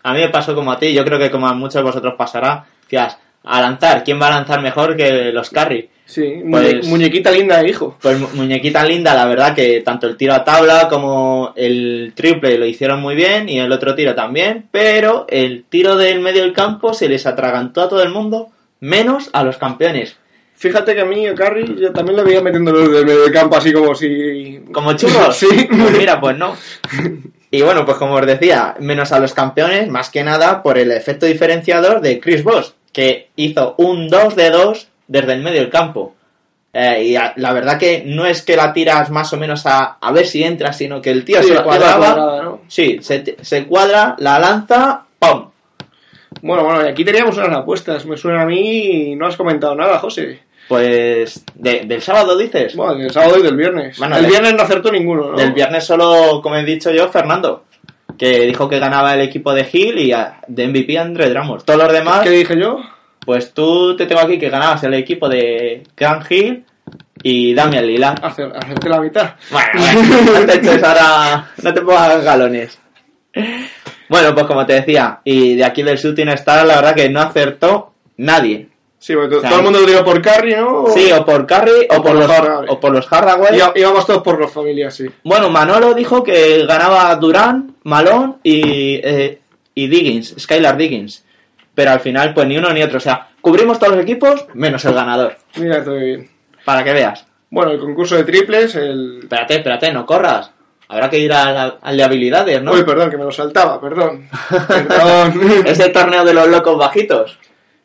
a 0.02 0.12
mí 0.14 0.20
me 0.20 0.28
pasó 0.28 0.54
como 0.54 0.72
a 0.72 0.78
ti, 0.78 0.92
yo 0.92 1.04
creo 1.04 1.18
que 1.18 1.30
como 1.30 1.46
a 1.48 1.54
muchos 1.54 1.74
de 1.74 1.82
vosotros 1.82 2.14
pasará, 2.16 2.64
decías, 2.82 3.18
a 3.44 3.60
lanzar, 3.60 4.02
¿quién 4.04 4.20
va 4.20 4.28
a 4.28 4.30
lanzar 4.30 4.60
mejor 4.62 4.96
que 4.96 5.32
los 5.32 5.50
Curry? 5.50 5.88
Sí, 6.04 6.42
Pues- 6.50 6.64
muñe- 6.86 6.88
muñequita 6.88 7.30
linda 7.30 7.62
de 7.62 7.68
hijo. 7.68 7.96
Pues 8.00 8.18
mu- 8.18 8.28
muñequita 8.34 8.82
linda, 8.84 9.14
la 9.14 9.26
verdad 9.26 9.54
que 9.54 9.82
tanto 9.82 10.06
el 10.06 10.16
tiro 10.16 10.32
a 10.34 10.42
tabla 10.42 10.88
como 10.88 11.52
el 11.54 12.12
triple 12.14 12.56
lo 12.58 12.64
hicieron 12.66 13.00
muy 13.02 13.14
bien 13.14 13.48
y 13.48 13.58
el 13.58 13.70
otro 13.70 13.94
tiro 13.94 14.14
también, 14.14 14.66
pero 14.70 15.26
el 15.28 15.64
tiro 15.68 15.96
del 15.96 16.20
medio 16.20 16.42
del 16.42 16.54
campo 16.54 16.94
se 16.94 17.08
les 17.10 17.26
atragantó 17.26 17.82
a 17.82 17.88
todo 17.90 18.02
el 18.02 18.08
mundo, 18.10 18.48
menos 18.80 19.28
a 19.34 19.44
los 19.44 19.58
campeones. 19.58 20.16
Fíjate 20.54 20.94
que 20.94 21.02
a 21.02 21.04
mí, 21.04 21.24
Curry, 21.36 21.76
yo 21.78 21.92
también 21.92 22.16
lo 22.16 22.24
veía 22.24 22.40
metiéndolo 22.40 22.88
del 22.88 23.04
medio 23.06 23.22
del 23.22 23.32
campo 23.32 23.56
así 23.56 23.72
como 23.72 23.94
si... 23.94 24.60
¿Como 24.72 24.92
churros? 24.94 25.36
Sí. 25.38 25.46
Pues 25.70 25.96
mira, 25.98 26.18
pues 26.20 26.36
no. 26.36 26.56
Y 27.50 27.62
bueno, 27.62 27.84
pues 27.86 27.96
como 27.96 28.14
os 28.14 28.26
decía, 28.26 28.74
menos 28.78 29.10
a 29.12 29.18
los 29.20 29.32
campeones, 29.34 29.88
más 29.88 30.10
que 30.10 30.22
nada 30.22 30.62
por 30.62 30.76
el 30.78 30.90
efecto 30.92 31.24
diferenciador 31.26 32.00
de 32.00 32.20
Chris 32.20 32.44
Boss, 32.44 32.74
que 32.92 33.28
hizo 33.36 33.74
un 33.78 34.08
2 34.08 34.36
de 34.36 34.50
2 34.50 34.88
desde 35.06 35.32
el 35.32 35.42
medio 35.42 35.60
del 35.60 35.70
campo. 35.70 36.14
Eh, 36.74 37.04
y 37.04 37.16
a- 37.16 37.32
la 37.36 37.54
verdad 37.54 37.78
que 37.78 38.02
no 38.04 38.26
es 38.26 38.42
que 38.42 38.54
la 38.54 38.74
tiras 38.74 39.10
más 39.10 39.32
o 39.32 39.38
menos 39.38 39.64
a, 39.64 39.96
a 40.00 40.12
ver 40.12 40.26
si 40.26 40.44
entra, 40.44 40.72
sino 40.74 41.00
que 41.00 41.10
el 41.10 41.24
tío 41.24 41.42
Sí, 41.42 41.48
se 41.48 41.62
cuadraba. 41.62 41.96
cuadrada, 42.14 42.42
¿no? 42.42 42.60
Sí, 42.68 42.98
se, 43.00 43.36
se 43.40 43.66
cuadra, 43.66 44.14
la 44.18 44.38
lanza, 44.38 45.06
¡pum! 45.18 45.50
Bueno, 46.42 46.62
bueno, 46.64 46.84
y 46.84 46.88
aquí 46.90 47.04
teníamos 47.04 47.36
unas 47.38 47.56
apuestas. 47.56 48.04
Me 48.04 48.16
suena 48.18 48.42
a 48.42 48.46
mí 48.46 48.60
y 49.12 49.16
no 49.16 49.26
has 49.26 49.36
comentado 49.36 49.74
nada, 49.74 49.98
José. 49.98 50.40
Pues 50.68 51.44
de- 51.54 51.84
del 51.86 52.02
sábado 52.02 52.36
dices. 52.36 52.76
Bueno, 52.76 52.94
del 52.96 53.10
sábado 53.10 53.38
y 53.38 53.42
del 53.42 53.56
viernes. 53.56 53.98
Bueno, 53.98 54.16
el 54.16 54.22
del- 54.22 54.30
viernes 54.30 54.54
no 54.54 54.62
acertó 54.62 54.92
ninguno, 54.92 55.30
¿no? 55.32 55.36
Del 55.38 55.52
viernes 55.52 55.84
solo, 55.84 56.40
como 56.42 56.56
he 56.56 56.64
dicho 56.64 56.90
yo, 56.90 57.08
Fernando, 57.08 57.64
que 58.18 58.40
dijo 58.42 58.68
que 58.68 58.78
ganaba 58.78 59.14
el 59.14 59.22
equipo 59.22 59.54
de 59.54 59.66
Hill 59.72 59.98
y 59.98 60.12
a- 60.12 60.40
de 60.46 60.64
MVP 60.68 60.98
Andre 60.98 61.30
Drummond. 61.30 61.64
Todos 61.64 61.82
los 61.84 61.92
demás, 61.92 62.20
¿Qué 62.22 62.30
dije 62.30 62.58
yo? 62.60 62.80
pues 63.24 63.54
tú 63.54 63.96
te 63.96 64.04
tengo 64.06 64.20
aquí 64.20 64.38
que 64.38 64.50
ganabas 64.50 64.82
el 64.84 64.94
equipo 64.94 65.28
de 65.28 65.82
Grant 65.96 66.30
Hill 66.30 66.64
y 67.22 67.54
Damian 67.54 67.86
Lillard. 67.86 68.24
Hacer, 68.24 68.52
hacerte 68.54 68.88
la 68.90 69.00
mitad. 69.00 69.34
Bueno, 69.50 69.68
bueno, 69.74 70.00
no 70.40 70.46
te 70.46 70.58
eches 70.58 70.82
ahora, 70.82 71.50
no 71.62 71.72
te 71.74 71.80
pongas 71.80 72.22
galones. 72.24 72.78
Bueno, 74.08 74.34
pues 74.34 74.46
como 74.46 74.64
te 74.66 74.74
decía, 74.74 75.20
y 75.24 75.56
de 75.56 75.64
aquí 75.64 75.82
del 75.82 75.96
Shooting 75.98 76.28
Star, 76.30 76.66
la 76.66 76.76
verdad 76.76 76.94
que 76.94 77.08
no 77.10 77.20
acertó 77.20 77.92
nadie. 78.18 78.68
Sí, 78.98 79.14
porque 79.14 79.30
to- 79.30 79.38
O 79.38 79.40
sea, 79.40 79.50
todo 79.50 79.58
el 79.60 79.64
mundo 79.64 79.80
lo 79.80 79.86
tiró 79.86 80.04
por 80.04 80.20
Curry, 80.20 80.56
¿no? 80.56 80.86
Sí, 80.92 81.10
o 81.12 81.24
por 81.24 81.46
Curry 81.46 81.86
o, 81.90 82.02
por 82.02 82.14
los, 82.16 82.26
Hardaway. 82.30 82.66
o 82.68 82.80
por 82.80 82.92
los 82.92 83.06
Hardaway. 83.06 83.56
Iba- 83.56 83.72
íbamos 83.76 84.06
todos 84.06 84.22
por 84.22 84.40
las 84.40 84.50
familias, 84.52 84.94
sí. 84.96 85.06
Bueno, 85.22 85.48
Manolo 85.50 85.94
dijo 85.94 86.22
que 86.24 86.64
ganaba 86.66 87.14
Durán, 87.16 87.76
Malone 87.84 88.34
y, 88.42 89.00
eh, 89.02 89.40
y 89.74 89.86
Diggins, 89.86 90.34
Skylar 90.38 90.76
Diggins. 90.76 91.24
Pero 91.74 91.92
al 91.92 92.00
final, 92.00 92.34
pues 92.34 92.48
ni 92.48 92.58
uno 92.58 92.72
ni 92.72 92.82
otro. 92.82 92.96
O 92.98 93.00
sea, 93.00 93.28
cubrimos 93.40 93.78
todos 93.78 93.92
los 93.94 94.02
equipos 94.02 94.46
menos 94.54 94.84
el 94.84 94.94
ganador. 94.94 95.36
Mira, 95.56 95.78
estoy 95.78 96.00
bien. 96.04 96.30
Para 96.64 96.82
que 96.82 96.92
veas. 96.92 97.24
Bueno, 97.50 97.70
el 97.70 97.78
concurso 97.78 98.16
de 98.16 98.24
triples, 98.24 98.74
el... 98.74 99.20
Espérate, 99.22 99.54
espérate, 99.54 99.92
no 99.92 100.04
corras. 100.04 100.50
Habrá 100.88 101.08
que 101.08 101.18
ir 101.20 101.32
al, 101.32 101.78
al 101.80 101.96
de 101.96 102.02
habilidades, 102.02 102.60
¿no? 102.62 102.72
Uy, 102.72 102.82
perdón, 102.82 103.10
que 103.10 103.16
me 103.16 103.24
lo 103.24 103.30
saltaba, 103.30 103.80
perdón. 103.80 104.28
Perdón. 104.68 105.40
Ese 105.66 105.90
torneo 105.90 106.24
de 106.24 106.34
los 106.34 106.48
locos 106.48 106.76
bajitos. 106.76 107.38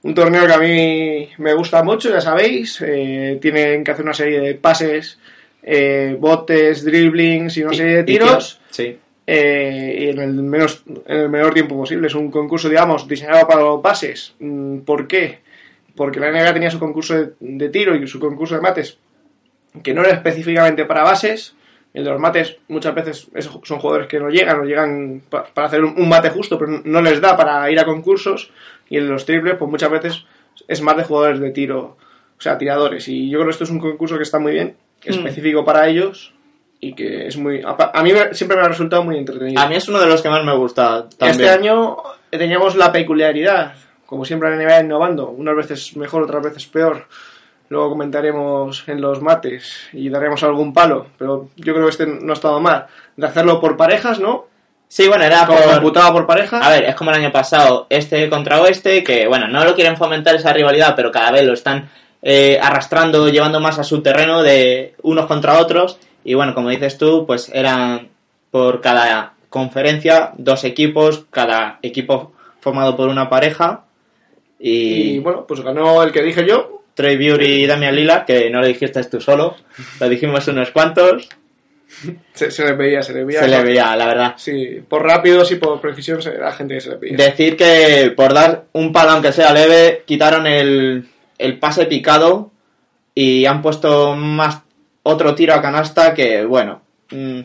Un 0.03 0.13
torneo 0.13 0.45
que 0.45 0.53
a 0.53 0.57
mí 0.59 1.29
me 1.37 1.53
gusta 1.53 1.81
mucho, 1.83 2.09
ya 2.09 2.21
sabéis. 2.21 2.81
eh, 2.81 3.37
tienen 3.41 3.83
que 3.83 3.91
hacer 3.91 4.03
una 4.03 4.13
serie 4.13 4.39
de 4.41 4.55
pases, 4.55 5.17
eh, 5.61 6.15
botes, 6.19 6.83
dribblings 6.83 7.55
y 7.57 7.63
una 7.63 7.73
serie 7.73 7.95
de 7.95 8.01
y 8.01 8.05
tiros. 8.05 8.59
Sí. 8.69 8.97
eh, 9.25 9.97
y 10.01 10.09
en 10.09 10.19
el, 10.19 10.33
menos, 10.33 10.83
en 11.05 11.17
el 11.17 11.29
menor 11.29 11.53
tiempo 11.53 11.77
posible. 11.77 12.07
Es 12.07 12.15
un 12.15 12.29
concurso, 12.29 12.67
digamos, 12.67 13.07
diseñado 13.07 13.47
para 13.47 13.61
los 13.61 13.79
pases. 13.81 14.33
Mm, 14.39 14.79
¿Por 14.79 15.07
qué? 15.07 15.39
Porque 15.95 16.19
la 16.19 16.29
NBA 16.31 16.53
tenía 16.53 16.69
su 16.71 16.79
concurso 16.79 17.13
de, 17.15 17.29
de 17.39 17.69
tiro 17.69 17.95
y 17.95 18.05
su 18.07 18.19
concurso 18.19 18.55
de 18.55 18.61
mates, 18.61 18.97
que 19.81 19.93
no 19.93 20.01
era 20.01 20.11
específicamente 20.15 20.83
para 20.85 21.03
bases. 21.03 21.55
El 21.93 22.03
de 22.03 22.09
los 22.09 22.19
mates 22.19 22.57
muchas 22.67 22.93
veces 22.95 23.27
es- 23.35 23.49
son 23.63 23.79
jugadores 23.79 24.07
que 24.07 24.19
no 24.19 24.29
llegan, 24.29 24.57
no 24.57 24.63
llegan 24.65 25.21
pa- 25.29 25.45
para 25.53 25.67
hacer 25.67 25.83
un 25.83 26.09
mate 26.09 26.29
justo, 26.31 26.57
pero 26.57 26.81
no 26.83 27.01
les 27.01 27.21
da 27.21 27.37
para 27.37 27.69
ir 27.71 27.79
a 27.79 27.85
concursos. 27.85 28.51
Y 28.93 28.97
el 28.97 29.05
de 29.07 29.11
los 29.13 29.25
triples, 29.25 29.55
pues 29.57 29.69
muchas 29.71 29.89
veces 29.89 30.25
es 30.67 30.81
más 30.81 30.95
de 30.97 31.03
jugadores 31.03 31.39
de 31.39 31.49
tiro, 31.51 31.97
o 32.37 32.41
sea, 32.41 32.57
tiradores. 32.57 33.07
Y 33.07 33.29
yo 33.29 33.39
creo 33.39 33.47
que 33.47 33.51
esto 33.51 33.63
es 33.63 33.69
un 33.71 33.79
concurso 33.79 34.17
que 34.17 34.23
está 34.23 34.37
muy 34.39 34.51
bien, 34.53 34.75
específico 35.03 35.65
para 35.65 35.87
ellos 35.87 36.33
y 36.79 36.93
que 36.93 37.27
es 37.27 37.37
muy... 37.37 37.61
A, 37.65 37.75
pa- 37.75 37.91
a 37.93 38.03
mí 38.03 38.13
me- 38.13 38.33
siempre 38.33 38.55
me 38.57 38.63
ha 38.63 38.67
resultado 38.67 39.03
muy 39.03 39.17
entretenido. 39.17 39.61
A 39.61 39.67
mí 39.67 39.75
es 39.75 39.87
uno 39.87 39.99
de 39.99 40.07
los 40.07 40.21
que 40.21 40.29
más 40.29 40.43
me 40.45 40.55
gusta 40.55 41.07
también. 41.17 41.31
Este 41.31 41.49
año 41.49 41.97
teníamos 42.29 42.75
la 42.75 42.91
peculiaridad, 42.91 43.73
como 44.05 44.25
siempre 44.25 44.49
la 44.49 44.57
NBA 44.63 44.81
innovando, 44.81 45.29
unas 45.29 45.55
veces 45.55 45.95
mejor, 45.97 46.23
otras 46.23 46.43
veces 46.43 46.65
peor. 46.67 47.05
Luego 47.69 47.89
comentaremos 47.89 48.87
en 48.87 49.01
los 49.01 49.21
mates 49.21 49.87
y 49.93 50.09
daremos 50.09 50.43
algún 50.43 50.73
palo, 50.73 51.07
pero 51.17 51.49
yo 51.55 51.73
creo 51.73 51.85
que 51.85 51.91
este 51.91 52.05
no 52.05 52.31
ha 52.31 52.35
estado 52.35 52.59
mal. 52.59 52.85
De 53.17 53.25
hacerlo 53.25 53.59
por 53.59 53.75
parejas, 53.77 54.19
¿no? 54.19 54.45
Sí, 54.93 55.07
bueno, 55.07 55.23
era 55.23 55.47
Como 55.47 56.13
por... 56.13 56.27
parejas. 56.27 56.63
A 56.63 56.69
ver, 56.69 56.83
es 56.83 56.93
como 56.93 57.09
el 57.09 57.17
año 57.17 57.31
pasado, 57.31 57.87
este 57.89 58.29
contra 58.29 58.61
oeste, 58.61 59.03
que 59.03 59.25
bueno, 59.25 59.47
no 59.47 59.65
lo 59.65 59.73
quieren 59.73 59.97
fomentar 59.97 60.35
esa 60.35 60.53
rivalidad, 60.53 60.95
pero 60.95 61.11
cada 61.11 61.31
vez 61.31 61.43
lo 61.45 61.53
están 61.53 61.89
eh, 62.21 62.59
arrastrando, 62.61 63.27
llevando 63.27 63.59
más 63.59 63.79
a 63.79 63.83
su 63.83 64.03
terreno 64.03 64.43
de 64.43 64.93
unos 65.01 65.25
contra 65.25 65.57
otros. 65.57 65.97
Y 66.23 66.35
bueno, 66.35 66.53
como 66.53 66.69
dices 66.69 66.99
tú, 66.99 67.25
pues 67.25 67.49
eran 67.51 68.09
por 68.51 68.81
cada 68.81 69.33
conferencia 69.49 70.33
dos 70.37 70.63
equipos, 70.63 71.25
cada 71.31 71.79
equipo 71.81 72.31
formado 72.59 72.95
por 72.95 73.09
una 73.09 73.31
pareja. 73.31 73.85
y 74.59 75.15
Y, 75.15 75.19
bueno, 75.19 75.47
pues 75.47 75.61
ganó 75.61 76.03
el 76.03 76.11
que 76.11 76.21
dije 76.21 76.45
yo. 76.47 76.83
Trey 76.93 77.17
Beauty 77.17 77.63
y 77.63 77.65
Damian 77.65 77.95
Lillard, 77.95 78.25
que 78.25 78.51
no 78.51 78.61
lo 78.61 78.67
dijiste 78.67 79.03
tú 79.05 79.19
solo, 79.19 79.55
lo 79.99 80.07
dijimos 80.07 80.47
unos 80.47 80.69
cuantos, 80.69 81.27
Se, 82.33 82.49
se 82.51 82.63
les 82.65 82.77
veía, 82.77 83.01
se 83.03 83.13
les 83.13 83.25
veía. 83.25 83.41
se 83.41 83.47
le 83.47 83.63
veía, 83.63 83.95
la 83.95 84.05
verdad. 84.07 84.33
Sí, 84.37 84.81
por 84.87 85.03
rápidos 85.03 85.51
y 85.51 85.55
por 85.55 85.79
precisión 85.79 86.21
se- 86.21 86.37
la 86.37 86.51
gente 86.51 86.73
que 86.75 86.81
se 86.81 86.89
les 86.89 86.99
veía. 86.99 87.17
Decir 87.17 87.55
que 87.55 88.11
por 88.15 88.33
dar 88.33 88.65
un 88.73 88.91
palo 88.91 89.11
aunque 89.11 89.31
sea 89.31 89.53
leve, 89.53 90.03
quitaron 90.05 90.47
el, 90.47 91.07
el 91.37 91.59
pase 91.59 91.85
picado 91.85 92.51
y 93.15 93.45
han 93.45 93.61
puesto 93.61 94.15
más 94.15 94.61
otro 95.03 95.35
tiro 95.35 95.53
a 95.53 95.61
canasta 95.61 96.13
que, 96.13 96.43
bueno, 96.45 96.81
mm, 97.11 97.39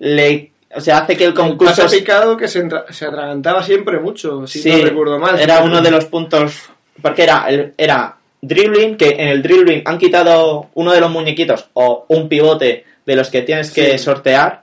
le, 0.00 0.52
o 0.74 0.80
sea, 0.80 0.98
hace 0.98 1.16
que 1.16 1.24
el 1.24 1.30
El 1.30 1.34
concurso... 1.36 1.82
pase 1.82 1.98
picado 1.98 2.36
que 2.36 2.48
se, 2.48 2.60
entra- 2.60 2.84
se 2.90 3.06
atragantaba 3.06 3.62
siempre 3.62 3.98
mucho, 3.98 4.46
si 4.46 4.60
Sí, 4.60 4.70
no 4.70 4.84
recuerdo 4.84 5.18
mal. 5.18 5.38
Era 5.40 5.62
uno 5.62 5.80
de 5.80 5.90
los 5.90 6.04
puntos, 6.06 6.62
porque 7.02 7.22
era, 7.24 7.46
el- 7.48 7.74
era 7.76 8.16
dribbling, 8.40 8.96
que 8.96 9.10
en 9.10 9.28
el 9.28 9.42
dribbling 9.42 9.82
han 9.84 9.98
quitado 9.98 10.68
uno 10.74 10.92
de 10.92 11.00
los 11.00 11.10
muñequitos 11.10 11.68
o 11.72 12.04
un 12.08 12.28
pivote 12.28 12.84
de 13.06 13.16
los 13.16 13.28
que 13.30 13.42
tienes 13.42 13.70
que 13.72 13.92
Sí. 13.92 14.04
sortear 14.04 14.62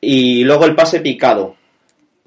y 0.00 0.44
luego 0.44 0.64
el 0.64 0.74
pase 0.74 1.00
picado. 1.00 1.56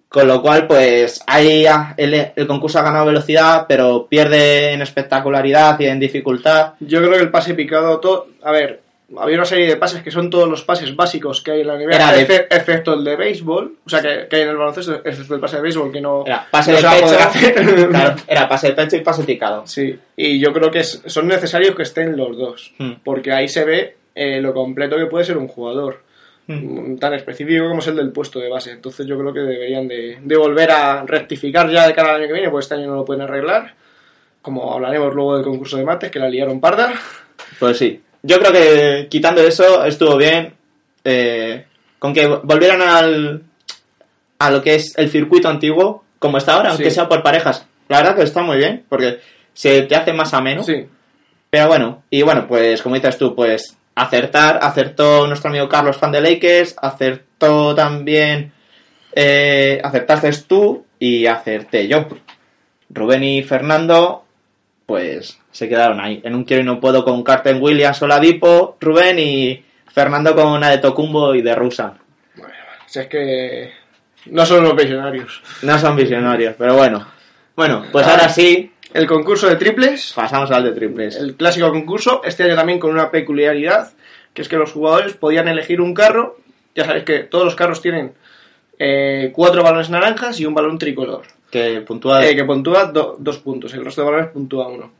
Con 0.07 0.27
lo 0.27 0.43
cual, 0.43 0.67
pues 0.67 1.23
ahí 1.25 1.65
ah, 1.65 1.95
el, 1.97 2.13
el 2.35 2.45
concurso 2.47 2.77
ha 2.77 2.83
ganado 2.83 3.07
velocidad, 3.07 3.65
pero 3.67 4.05
pierde 4.07 4.71
en 4.73 4.81
espectacularidad 4.83 5.79
y 5.79 5.85
en 5.87 5.99
dificultad. 5.99 6.73
Yo 6.81 6.99
creo 6.99 7.13
que 7.13 7.17
el 7.17 7.31
pase 7.31 7.55
picado, 7.55 7.99
todo, 7.99 8.27
a 8.43 8.51
ver, 8.51 8.81
había 9.17 9.37
una 9.37 9.45
serie 9.45 9.65
de 9.67 9.75
pases 9.75 10.03
que 10.03 10.11
son 10.11 10.29
todos 10.29 10.47
los 10.47 10.61
pases 10.63 10.95
básicos 10.95 11.41
que 11.41 11.49
hay 11.51 11.61
en 11.61 11.67
la 11.67 11.77
NBA, 11.77 11.95
Era 11.95 12.11
de- 12.13 12.27
exce- 12.27 12.45
excepto 12.47 12.93
el 12.93 13.03
de 13.03 13.15
béisbol, 13.15 13.77
o 13.83 13.89
sea, 13.89 14.01
que, 14.03 14.27
que 14.29 14.35
hay 14.35 14.41
en 14.43 14.49
el 14.49 14.57
baloncesto, 14.57 15.01
excepto 15.03 15.33
el 15.33 15.41
pase 15.41 15.55
de 15.55 15.61
béisbol, 15.63 15.91
que 15.91 16.01
no, 16.01 16.23
Era 16.27 16.47
pase 16.49 16.71
no 16.73 16.77
de 16.77 16.83
se 16.83 16.89
pecho, 16.89 17.19
hacer. 17.19 17.87
claro, 17.89 18.15
era 18.27 18.47
pase 18.47 18.67
de 18.67 18.73
pecho 18.73 18.95
y 18.97 18.99
pase 19.01 19.23
picado. 19.23 19.65
Sí, 19.65 19.97
y 20.15 20.39
yo 20.39 20.53
creo 20.53 20.69
que 20.69 20.83
son 20.83 21.27
necesarios 21.27 21.75
que 21.75 21.83
estén 21.83 22.15
los 22.15 22.37
dos, 22.37 22.71
Hmm. 22.77 22.93
porque 23.03 23.31
ahí 23.33 23.47
se 23.47 23.65
ve 23.65 23.97
eh, 24.15 24.41
lo 24.41 24.53
completo 24.53 24.95
que 24.97 25.05
puede 25.07 25.25
ser 25.25 25.37
un 25.37 25.47
jugador, 25.47 26.01
Hmm. 26.45 26.91
mm, 26.95 26.97
tan 26.99 27.13
específico 27.13 27.69
como 27.69 27.79
es 27.79 27.87
el 27.87 27.95
del 27.95 28.11
puesto 28.11 28.37
de 28.37 28.49
base. 28.49 28.71
Entonces 28.71 29.07
yo 29.07 29.17
creo 29.17 29.31
que 29.33 29.39
deberían 29.39 29.87
de, 29.87 30.17
de 30.21 30.35
volver 30.37 30.71
a 30.71 31.03
rectificar 31.05 31.69
ya 31.69 31.87
de 31.87 31.93
cara 31.93 32.09
al 32.09 32.15
año 32.17 32.27
que 32.27 32.33
viene, 32.33 32.49
pues 32.49 32.65
este 32.65 32.75
año 32.75 32.87
no 32.87 32.95
lo 32.95 33.05
pueden 33.05 33.21
arreglar, 33.21 33.73
como 34.41 34.73
hablaremos 34.73 35.13
luego 35.15 35.35
del 35.37 35.45
concurso 35.45 35.77
de 35.77 35.85
mates, 35.85 36.11
que 36.11 36.19
la 36.19 36.27
liaron 36.27 36.59
parda. 36.59 36.91
Pues 37.59 37.77
sí. 37.77 38.01
Yo 38.23 38.39
creo 38.39 38.51
que 38.51 39.07
quitando 39.09 39.41
eso 39.41 39.85
estuvo 39.85 40.17
bien. 40.17 40.53
eh, 41.05 41.65
con 41.97 42.13
que 42.13 42.27
volvieran 42.27 42.81
al, 42.81 43.41
a 44.39 44.51
lo 44.51 44.61
que 44.61 44.75
es 44.75 44.97
el 44.97 45.09
circuito 45.09 45.47
antiguo, 45.47 46.03
como 46.19 46.37
está 46.39 46.55
ahora, 46.55 46.71
aunque 46.71 46.91
sea 46.91 47.07
por 47.07 47.23
parejas. 47.23 47.65
La 47.87 47.99
verdad 47.99 48.17
que 48.17 48.23
está 48.23 48.41
muy 48.41 48.57
bien, 48.57 48.83
porque 48.89 49.19
se 49.53 49.83
te 49.83 49.95
hace 49.95 50.11
más 50.11 50.33
ameno. 50.33 50.61
Sí, 50.63 50.85
Pero 51.49 51.67
bueno, 51.67 52.03
y 52.09 52.21
bueno, 52.21 52.45
pues 52.49 52.81
como 52.81 52.95
dices 52.95 53.17
tú, 53.17 53.33
pues 53.33 53.77
acertar, 53.95 54.59
acertó 54.61 55.27
nuestro 55.27 55.49
amigo 55.49 55.69
Carlos 55.69 55.97
fan 55.97 56.11
de 56.11 56.21
Lakers, 56.21 56.75
acertó 56.81 57.75
también 57.75 58.51
eh, 59.15 59.79
acertaste 59.83 60.31
tú 60.47 60.85
y 60.99 61.25
acerté 61.27 61.87
yo. 61.87 62.07
Rubén 62.89 63.23
y 63.23 63.43
Fernando, 63.43 64.25
pues 64.85 65.39
se 65.51 65.69
quedaron 65.69 65.99
ahí. 65.99 66.21
En 66.23 66.35
un 66.35 66.43
quiero 66.43 66.63
y 66.63 66.65
no 66.65 66.79
puedo 66.79 67.03
con 67.03 67.23
Carten 67.23 67.61
Williams 67.61 68.01
o 68.01 68.07
Ladipo, 68.07 68.77
Rubén 68.81 69.19
y 69.19 69.63
Fernando 69.91 70.35
con 70.35 70.47
una 70.47 70.69
de 70.69 70.79
Tocumbo 70.79 71.35
y 71.35 71.41
de 71.41 71.55
Rusan. 71.55 71.99
Si 72.87 72.99
es 72.99 73.07
que 73.07 73.71
no 74.27 74.45
son 74.45 74.63
los 74.63 74.75
visionarios. 74.75 75.41
No 75.63 75.77
son 75.79 75.95
visionarios, 75.95 76.55
pero 76.57 76.75
bueno. 76.75 77.07
Bueno, 77.55 77.85
pues 77.91 78.05
Ah. 78.07 78.11
ahora 78.11 78.29
sí, 78.29 78.71
El 78.93 79.07
concurso 79.07 79.47
de 79.47 79.55
triples, 79.55 80.13
pasamos 80.15 80.51
al 80.51 80.63
de 80.63 80.71
triples. 80.71 81.15
el 81.15 81.35
clásico 81.35 81.71
concurso, 81.71 82.21
este 82.23 82.43
año 82.43 82.55
también 82.55 82.79
con 82.79 82.91
una 82.91 83.09
peculiaridad, 83.09 83.91
que 84.33 84.41
es 84.43 84.47
que 84.47 84.57
los 84.57 84.71
jugadores 84.71 85.13
podían 85.13 85.47
elegir 85.47 85.81
un 85.81 85.93
carro. 85.93 86.37
Ya 86.75 86.85
sabéis 86.85 87.03
que 87.03 87.19
todos 87.19 87.45
los 87.45 87.55
carros 87.55 87.81
tienen 87.81 88.13
eh, 88.79 89.31
cuatro 89.33 89.63
balones 89.63 89.89
naranjas 89.89 90.39
y 90.39 90.45
un 90.45 90.53
balón 90.53 90.77
tricolor. 90.77 91.23
Que 91.51 91.81
puntúa 91.81 92.25
eh, 92.25 92.35
que 92.35 92.43
puntúa 92.43 92.85
do- 92.85 93.15
dos 93.19 93.37
puntos, 93.39 93.73
el 93.73 93.85
resto 93.85 94.01
de 94.01 94.09
balones 94.11 94.31
puntúa 94.31 94.67
uno. 94.67 94.91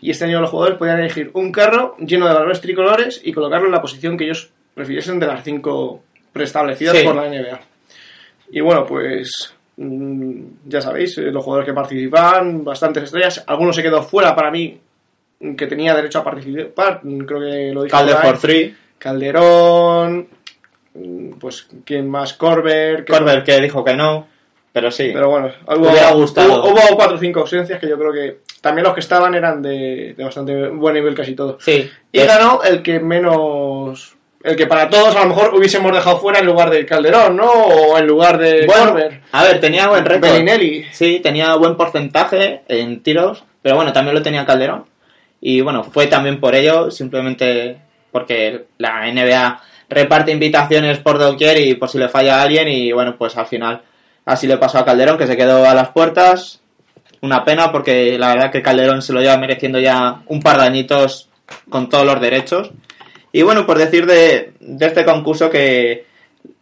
Y 0.00 0.10
este 0.10 0.24
año 0.24 0.40
los 0.40 0.50
jugadores 0.50 0.78
podían 0.78 0.98
elegir 1.00 1.30
un 1.34 1.52
carro 1.52 1.94
lleno 1.98 2.26
de 2.26 2.34
balones 2.34 2.60
tricolores 2.60 3.20
y 3.22 3.32
colocarlo 3.32 3.66
en 3.66 3.72
la 3.72 3.82
posición 3.82 4.16
que 4.16 4.24
ellos 4.24 4.50
prefiriesen 4.74 5.20
de 5.20 5.26
las 5.26 5.44
cinco 5.44 6.02
preestablecidas 6.32 6.96
Sí. 6.96 7.04
por 7.04 7.14
la 7.16 7.28
NBA. 7.28 7.60
Y 8.50 8.60
bueno, 8.60 8.86
pues 8.86 9.54
ya 10.66 10.80
sabéis, 10.80 11.16
eh, 11.18 11.22
los 11.32 11.42
jugadores 11.42 11.66
que 11.68 11.74
participan, 11.74 12.62
bastantes 12.64 13.04
estrellas, 13.04 13.42
algunos 13.46 13.74
se 13.74 13.82
quedó 13.82 14.02
fuera 14.02 14.34
para 14.34 14.50
mí, 14.50 14.78
mm, 15.40 15.54
que 15.54 15.66
tenía 15.66 15.94
derecho 15.94 16.18
a 16.18 16.24
participar, 16.24 17.00
mm, 17.02 17.18
creo 17.20 17.40
que 17.40 17.72
lo 17.72 17.82
dije 17.84 17.90
Calde 17.96 18.12
por 18.14 18.22
ahí. 18.24 18.30
for 18.30 18.38
three. 18.40 18.76
Calderón, 18.98 20.28
mm, 20.94 21.30
pues 21.38 21.68
quién 21.84 22.08
más, 22.10 22.34
Corber, 22.34 23.04
que- 23.04 23.12
Corber 23.12 23.42
que 23.42 23.60
dijo 23.60 23.82
que 23.84 23.94
no, 23.94 24.26
pero 24.72 24.90
sí. 24.90 25.10
pero 25.12 25.30
bueno, 25.30 25.50
hubo, 25.66 25.88
hubiera 25.90 26.12
gustado. 26.12 26.62
hubo, 26.64 26.70
hubo 26.72 26.96
cuatro 26.96 27.16
o 27.16 27.18
cinco 27.18 27.40
ausencias 27.40 27.80
que 27.80 27.88
yo 27.88 27.98
creo 27.98 28.12
que 28.12 28.40
también 28.60 28.84
los 28.84 28.92
que 28.94 29.00
estaban 29.00 29.34
eran 29.34 29.62
de, 29.62 30.14
de 30.16 30.24
bastante 30.24 30.68
buen 30.68 30.94
nivel 30.94 31.14
casi 31.14 31.34
todos. 31.34 31.62
sí. 31.64 31.88
Y 32.12 32.18
ganó 32.20 32.62
el 32.62 32.82
que 32.82 33.00
menos... 33.00 34.16
El 34.42 34.56
que 34.56 34.66
para 34.66 34.88
todos 34.88 35.14
a 35.14 35.20
lo 35.20 35.26
mejor 35.26 35.54
hubiésemos 35.54 35.92
dejado 35.92 36.18
fuera 36.18 36.38
en 36.38 36.46
lugar 36.46 36.70
de 36.70 36.86
Calderón, 36.86 37.36
¿no? 37.36 37.50
O 37.50 37.98
en 37.98 38.06
lugar 38.06 38.38
de 38.38 38.64
Bueno, 38.66 38.92
Corber. 38.92 39.20
a 39.32 39.44
ver, 39.44 39.60
tenía 39.60 39.88
buen 39.88 40.04
récord. 40.04 40.30
Bellinelli. 40.30 40.86
Sí, 40.92 41.20
tenía 41.22 41.54
buen 41.56 41.76
porcentaje 41.76 42.62
en 42.68 43.02
tiros, 43.02 43.44
pero 43.60 43.76
bueno, 43.76 43.92
también 43.92 44.14
lo 44.14 44.22
tenía 44.22 44.46
Calderón. 44.46 44.86
Y 45.42 45.60
bueno, 45.60 45.84
fue 45.84 46.06
también 46.06 46.40
por 46.40 46.54
ello, 46.54 46.90
simplemente 46.90 47.78
porque 48.10 48.64
la 48.78 49.10
NBA 49.12 49.60
reparte 49.90 50.32
invitaciones 50.32 50.98
por 50.98 51.18
doquier 51.18 51.58
y 51.60 51.74
por 51.74 51.88
si 51.88 51.98
le 51.98 52.08
falla 52.08 52.38
a 52.38 52.42
alguien 52.42 52.68
y 52.68 52.92
bueno, 52.92 53.16
pues 53.18 53.36
al 53.36 53.46
final 53.46 53.82
así 54.24 54.46
le 54.46 54.56
pasó 54.56 54.78
a 54.78 54.84
Calderón 54.84 55.18
que 55.18 55.26
se 55.26 55.36
quedó 55.36 55.68
a 55.68 55.74
las 55.74 55.88
puertas. 55.90 56.60
Una 57.22 57.44
pena 57.44 57.70
porque 57.70 58.16
la 58.18 58.28
verdad 58.28 58.50
que 58.50 58.62
Calderón 58.62 59.02
se 59.02 59.12
lo 59.12 59.20
lleva 59.20 59.36
mereciendo 59.36 59.78
ya 59.78 60.22
un 60.26 60.40
par 60.40 60.58
de 60.58 60.64
añitos 60.66 61.28
con 61.68 61.88
todos 61.90 62.06
los 62.06 62.20
derechos. 62.20 62.70
Y 63.32 63.42
bueno, 63.42 63.66
por 63.66 63.78
decir 63.78 64.06
de, 64.06 64.52
este 64.80 65.04
concurso 65.04 65.50
que 65.50 66.04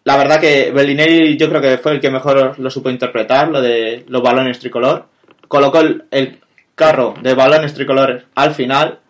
la 0.04 0.16
verdad 0.16 0.40
que 0.40 0.70
Bellinelli 0.70 1.36
yo 1.36 1.48
creo 1.48 1.60
que 1.60 1.78
fue 1.78 1.92
el 1.92 2.00
que 2.00 2.10
mejor 2.10 2.58
lo 2.58 2.70
supo 2.70 2.90
interpretar, 2.90 3.48
lo 3.48 3.60
de 3.60 4.04
los 4.08 4.22
balones 4.22 4.58
tricolor. 4.58 5.06
Colocó 5.46 5.80
el, 5.80 6.40
carro 6.74 7.14
de 7.20 7.34
balones 7.34 7.74
tricolores 7.74 8.22
al 8.36 8.54
final 8.54 9.00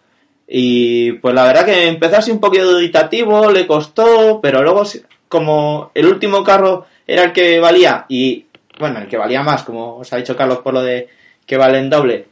y 0.46 1.12
pues 1.12 1.34
la 1.34 1.44
verdad 1.44 1.66
que 1.66 1.86
empezó 1.86 2.16
así 2.16 2.30
un 2.30 2.40
poquito 2.40 2.64
duditativo, 2.64 3.50
le 3.50 3.66
costó, 3.66 4.40
pero 4.40 4.62
luego 4.62 4.84
como 5.28 5.90
el 5.92 6.06
último 6.06 6.42
carro 6.42 6.86
era 7.06 7.24
el 7.24 7.32
que 7.34 7.60
valía 7.60 8.06
y 8.08 8.46
bueno, 8.78 9.00
el 9.00 9.06
que 9.06 9.18
valía 9.18 9.42
más, 9.42 9.64
como 9.64 9.98
os 9.98 10.10
ha 10.14 10.16
dicho 10.16 10.34
Carlos 10.34 10.60
por 10.60 10.72
lo 10.72 10.80
de 10.80 11.08
que 11.44 11.58
valen 11.58 11.90
doble 11.90 12.26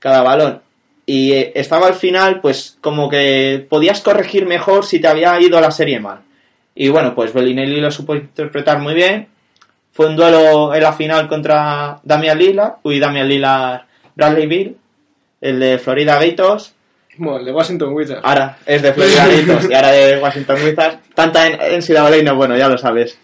cada 0.00 0.22
balón 0.22 0.60
y 1.10 1.32
eh, 1.32 1.50
estaba 1.56 1.88
al 1.88 1.94
final 1.94 2.40
pues 2.40 2.78
como 2.80 3.08
que 3.08 3.66
podías 3.68 4.00
corregir 4.00 4.46
mejor 4.46 4.84
si 4.84 5.00
te 5.00 5.08
había 5.08 5.40
ido 5.40 5.60
la 5.60 5.72
serie 5.72 5.98
mal. 5.98 6.20
Y 6.72 6.88
bueno, 6.88 7.16
pues 7.16 7.32
Bellinelli 7.32 7.80
lo 7.80 7.90
supo 7.90 8.14
interpretar 8.14 8.78
muy 8.78 8.94
bien. 8.94 9.26
Fue 9.90 10.06
un 10.06 10.14
duelo 10.14 10.72
en 10.72 10.80
la 10.80 10.92
final 10.92 11.26
contra 11.26 11.98
Damian 12.04 12.38
Lillard, 12.38 12.74
uy, 12.84 13.00
Damian 13.00 13.26
Lillard, 13.28 13.86
Bradley 14.14 14.46
Bill, 14.46 14.76
el 15.40 15.58
de 15.58 15.78
Florida 15.78 16.16
Gators. 16.24 16.76
Bueno, 17.16 17.40
el 17.40 17.44
de 17.44 17.52
Washington 17.54 17.92
Wizards. 17.92 18.20
Ahora 18.22 18.58
es 18.64 18.80
de 18.80 18.92
Florida 18.92 19.26
Gators 19.46 19.68
y 19.68 19.74
ahora 19.74 19.90
de 19.90 20.18
Washington 20.22 20.58
Wizards. 20.64 20.98
Tanta 21.16 21.44
en, 21.48 21.58
en 21.60 22.24
no, 22.24 22.36
bueno, 22.36 22.56
ya 22.56 22.68
lo 22.68 22.78
sabes. 22.78 23.18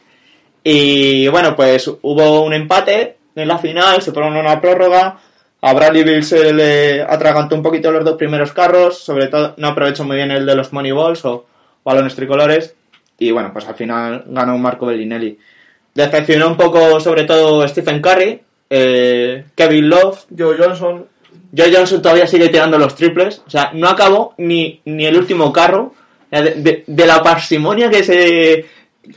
Y 0.64 1.28
bueno, 1.28 1.54
pues 1.54 1.86
hubo 1.86 2.40
un 2.42 2.52
empate 2.52 3.16
en 3.36 3.46
la 3.46 3.58
final, 3.58 4.02
se 4.02 4.10
fueron 4.10 4.36
a 4.36 4.40
una 4.40 4.60
prórroga. 4.60 5.20
A 5.68 5.72
Bradley 5.72 6.04
Bill 6.04 6.22
se 6.22 6.52
le 6.52 7.02
atragantó 7.02 7.56
un 7.56 7.62
poquito 7.62 7.90
los 7.90 8.04
dos 8.04 8.16
primeros 8.16 8.52
carros, 8.52 8.98
sobre 8.98 9.26
todo 9.26 9.54
no 9.56 9.68
aprovechó 9.68 10.04
muy 10.04 10.16
bien 10.16 10.30
el 10.30 10.46
de 10.46 10.54
los 10.54 10.72
Moneyballs 10.72 11.24
o 11.24 11.44
balones 11.84 12.14
tricolores. 12.14 12.74
Y 13.18 13.30
bueno, 13.32 13.50
pues 13.52 13.66
al 13.66 13.74
final 13.74 14.24
ganó 14.26 14.56
Marco 14.58 14.86
Bellinelli. 14.86 15.38
Decepcionó 15.94 16.48
un 16.48 16.56
poco, 16.56 17.00
sobre 17.00 17.24
todo, 17.24 17.66
Stephen 17.66 18.00
Curry, 18.00 18.40
eh, 18.70 19.44
Kevin 19.54 19.88
Love, 19.88 20.26
Joe 20.38 20.56
Johnson. 20.56 21.06
Joe 21.56 21.72
Johnson 21.74 22.02
todavía 22.02 22.26
sigue 22.26 22.48
tirando 22.48 22.78
los 22.78 22.94
triples. 22.94 23.42
O 23.46 23.50
sea, 23.50 23.70
no 23.74 23.88
acabó 23.88 24.34
ni, 24.38 24.80
ni 24.84 25.06
el 25.06 25.16
último 25.16 25.52
carro. 25.52 25.94
De, 26.30 26.42
de- 26.56 26.84
de 26.86 27.06
la 27.06 27.22
parsimonia 27.22 27.88
que 27.88 28.02
se 28.04 28.66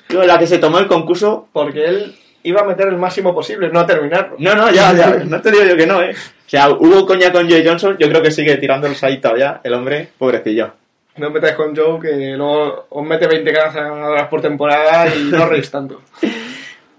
con 0.09 0.25
la 0.25 0.37
que 0.39 0.47
se 0.47 0.57
tomó 0.59 0.79
el 0.79 0.87
concurso. 0.87 1.47
Porque 1.51 1.85
él 1.85 2.15
iba 2.43 2.61
a 2.61 2.65
meter 2.65 2.87
el 2.87 2.97
máximo 2.97 3.35
posible, 3.35 3.69
no 3.69 3.81
a 3.81 3.85
terminarlo. 3.85 4.35
No, 4.39 4.55
no, 4.55 4.71
ya, 4.71 4.93
ya, 4.93 5.09
no 5.25 5.41
te 5.41 5.51
digo 5.51 5.65
yo 5.65 5.75
que 5.75 5.85
no, 5.85 6.01
eh. 6.01 6.15
O 6.49 6.51
sea, 6.51 6.69
hubo 6.71 7.05
coña 7.05 7.31
con 7.31 7.47
Joe 7.47 7.63
Johnson, 7.63 7.95
yo 7.99 8.09
creo 8.09 8.23
que 8.23 8.31
sigue 8.31 8.57
tirándolos 8.57 9.03
ahí 9.03 9.19
todavía, 9.21 9.61
el 9.63 9.71
hombre, 9.71 10.09
pobrecillo. 10.17 10.71
No 11.17 11.29
metáis 11.29 11.53
con 11.53 11.75
Joe, 11.75 11.99
que 12.01 12.33
luego 12.35 12.87
os 12.89 13.05
mete 13.05 13.27
20 13.27 13.51
ganadoras 13.51 14.27
por 14.29 14.41
temporada 14.41 15.13
y 15.15 15.25
no 15.25 15.45
reís 15.45 15.69
tanto. 15.69 16.01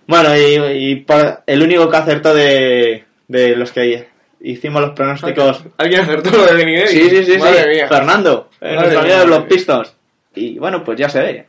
Bueno, 0.06 0.36
y, 0.36 0.90
y 0.90 0.96
por- 0.96 1.42
el 1.46 1.62
único 1.62 1.88
que 1.88 1.96
acertó 1.96 2.34
de, 2.34 3.04
de 3.28 3.54
los 3.54 3.70
que 3.70 4.08
hicimos 4.40 4.82
los 4.82 4.90
pronósticos. 4.90 5.62
¿Alguien 5.78 6.00
acertó 6.00 6.30
lo 6.36 6.46
de 6.46 6.54
Benigni? 6.54 6.86
Sí, 6.88 7.08
sí, 7.10 7.24
sí, 7.24 7.38
Madre 7.38 7.62
sí. 7.62 7.68
mía. 7.70 7.86
Fernando, 7.88 8.48
Madre 8.60 8.74
nuestro 8.76 9.18
de 9.20 9.26
los. 9.26 9.44
Pistons. 9.44 9.94
Y 10.34 10.58
bueno, 10.58 10.82
pues 10.82 10.98
ya 10.98 11.08
se 11.08 11.20
ve. 11.20 11.46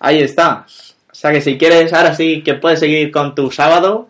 Ahí 0.00 0.20
está. 0.20 0.66
O 1.10 1.14
sea 1.14 1.30
que 1.30 1.40
si 1.40 1.56
quieres, 1.56 1.92
ahora 1.92 2.12
sí 2.16 2.42
que 2.42 2.54
puedes 2.54 2.80
seguir 2.80 3.12
con 3.12 3.36
tu 3.36 3.48
sábado. 3.52 4.08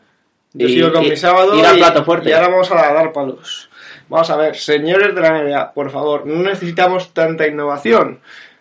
Yo 0.55 0.67
y- 0.69 0.73
sigo 0.75 0.93
con 0.93 1.05
y- 1.05 1.11
mi 1.11 1.17
sábado 1.17 1.59
Ir 1.59 1.65
al 1.67 1.77
y, 1.77 1.79
plato 1.79 2.05
fuerte. 2.05 2.31
y 2.31 2.33
ahora 2.33 2.49
vamos 2.49 2.71
a 2.71 2.75
dar 2.93 3.13
palos. 3.13 3.69
Vamos 4.09 4.31
a 4.31 4.37
ver, 4.37 4.57
señores 4.57 5.15
de 5.15 5.21
la 5.21 5.39
NBA, 5.43 5.73
por 5.73 5.91
favor, 5.91 6.27
no 6.27 6.43
necesitamos 6.43 7.13
tanta 7.13 7.47
innovación. 7.47 8.21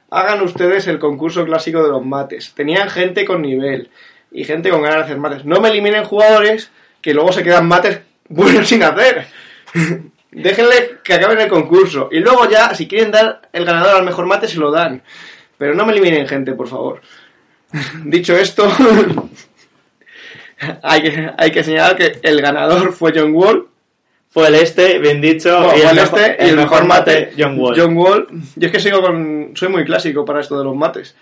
Hagan 0.09 0.41
ustedes 0.41 0.87
el 0.87 0.99
concurso 0.99 1.43
clásico 1.45 1.83
de 1.83 1.89
los 1.89 2.05
mates. 2.05 2.53
Tenían 2.53 2.89
gente 2.89 3.25
con 3.25 3.41
nivel 3.41 3.89
y 4.31 4.43
gente 4.43 4.69
con 4.69 4.81
ganas 4.81 4.97
de 4.99 5.03
hacer 5.03 5.17
mates. 5.17 5.45
No 5.45 5.59
me 5.59 5.69
eliminen 5.69 6.03
jugadores 6.05 6.71
que 7.01 7.13
luego 7.13 7.31
se 7.31 7.43
quedan 7.43 7.67
mates 7.67 7.99
buenos 8.29 8.67
sin 8.67 8.83
hacer. 8.83 9.25
Déjenle 10.31 10.99
que 11.03 11.13
acaben 11.13 11.39
el 11.41 11.47
concurso. 11.49 12.09
Y 12.11 12.19
luego 12.19 12.49
ya, 12.49 12.73
si 12.73 12.87
quieren 12.87 13.11
dar 13.11 13.41
el 13.53 13.65
ganador 13.65 13.95
al 13.97 14.05
mejor 14.05 14.25
mate, 14.25 14.47
se 14.47 14.57
lo 14.57 14.71
dan. 14.71 15.03
Pero 15.57 15.75
no 15.75 15.85
me 15.85 15.91
eliminen 15.91 16.27
gente, 16.27 16.53
por 16.53 16.67
favor. 16.67 17.01
Dicho 18.05 18.35
esto, 18.35 18.67
hay, 20.83 21.01
que, 21.01 21.31
hay 21.37 21.51
que 21.51 21.63
señalar 21.63 21.95
que 21.95 22.19
el 22.21 22.41
ganador 22.41 22.93
fue 22.93 23.11
John 23.15 23.33
Wall. 23.33 23.67
Fue 24.29 24.47
el 24.47 24.55
este, 24.55 24.97
bien 24.97 25.21
dicho. 25.21 25.55
Bueno, 25.59 25.77
y 25.77 25.81
fue 25.81 25.89
el, 25.89 25.95
mejor, 25.95 26.19
este 26.19 26.45
y 26.45 26.49
el 26.49 26.55
mejor 26.55 26.85
mate, 26.85 27.31
John 27.37 27.59
Wall. 27.59 27.75
John 27.79 27.95
Wall. 27.95 28.27
Yo 28.55 28.65
es 28.65 28.71
que 28.71 28.79
sigo 28.79 29.01
con. 29.01 29.51
Soy 29.53 29.69
muy 29.69 29.85
clásico 29.85 30.25
para 30.25 30.39
esto 30.39 30.57
de 30.57 30.63
los 30.63 30.75
mates. 30.75 31.15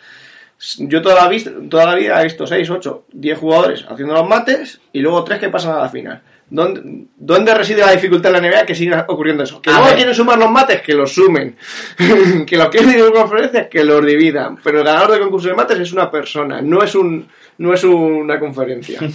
Yo 0.77 1.01
toda 1.01 1.15
la, 1.15 1.37
toda 1.69 1.85
la 1.87 1.95
vida 1.95 2.21
he 2.21 2.23
visto 2.23 2.45
6, 2.45 2.69
8, 2.69 3.05
10 3.11 3.37
jugadores 3.37 3.85
haciendo 3.89 4.13
los 4.13 4.27
mates 4.27 4.79
y 4.93 4.99
luego 4.99 5.23
3 5.23 5.39
que 5.39 5.49
pasan 5.49 5.75
a 5.75 5.81
la 5.81 5.89
final. 5.89 6.21
¿Dónde, 6.53 7.05
dónde 7.15 7.53
reside 7.55 7.79
la 7.79 7.93
dificultad 7.93 8.35
en 8.35 8.43
la 8.43 8.49
NBA 8.49 8.65
que 8.65 8.75
siga 8.75 9.05
ocurriendo 9.07 9.43
eso? 9.43 9.61
Que 9.61 9.69
A 9.71 9.79
ver. 9.79 9.95
quieren 9.95 10.13
sumar 10.13 10.37
los 10.37 10.51
mates, 10.51 10.81
que 10.81 10.93
los 10.93 11.13
sumen. 11.13 11.55
que 12.45 12.57
los 12.57 12.67
quieren 12.67 12.89
dividir 12.89 13.07
en 13.07 13.13
conferencias, 13.13 13.67
que 13.67 13.83
los 13.85 14.05
dividan. 14.05 14.57
Pero 14.61 14.79
el 14.79 14.83
ganador 14.85 15.11
del 15.11 15.21
concurso 15.21 15.47
de 15.47 15.53
mates 15.53 15.79
es 15.79 15.93
una 15.93 16.11
persona, 16.11 16.61
no 16.61 16.83
es, 16.83 16.93
un, 16.93 17.25
no 17.57 17.73
es 17.73 17.83
una 17.85 18.37
conferencia. 18.39 18.99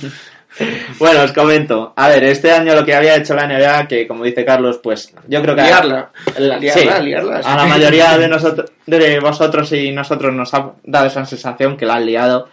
Bueno, 0.99 1.22
os 1.22 1.32
comento. 1.32 1.93
A 1.97 2.09
ver, 2.09 2.24
este 2.24 2.51
año 2.51 2.74
lo 2.74 2.82
que 2.82 2.95
había 2.95 3.16
hecho 3.16 3.34
la 3.34 3.47
NBA, 3.47 3.87
que 3.89 4.09
como 4.09 4.24
dice 4.24 4.43
Carlos, 4.43 4.80
pues 4.82 5.12
yo 5.28 5.43
creo 5.43 5.55
que... 5.55 5.61
liarla. 5.61 6.11
La- 6.39 6.59
liarla, 6.59 6.97
sí, 6.97 7.05
liarla. 7.05 7.37
A 7.45 7.57
la 7.59 7.66
mayoría 7.66 8.16
de 8.16 8.26
nosotros, 8.26 8.70
de 8.87 9.20
vosotros 9.20 9.70
y 9.72 9.93
nosotros 9.93 10.32
nos 10.32 10.55
ha 10.55 10.72
dado 10.84 11.07
esa 11.09 11.26
sensación 11.26 11.76
que 11.76 11.84
la 11.84 11.97
han 11.97 12.07
liado. 12.07 12.49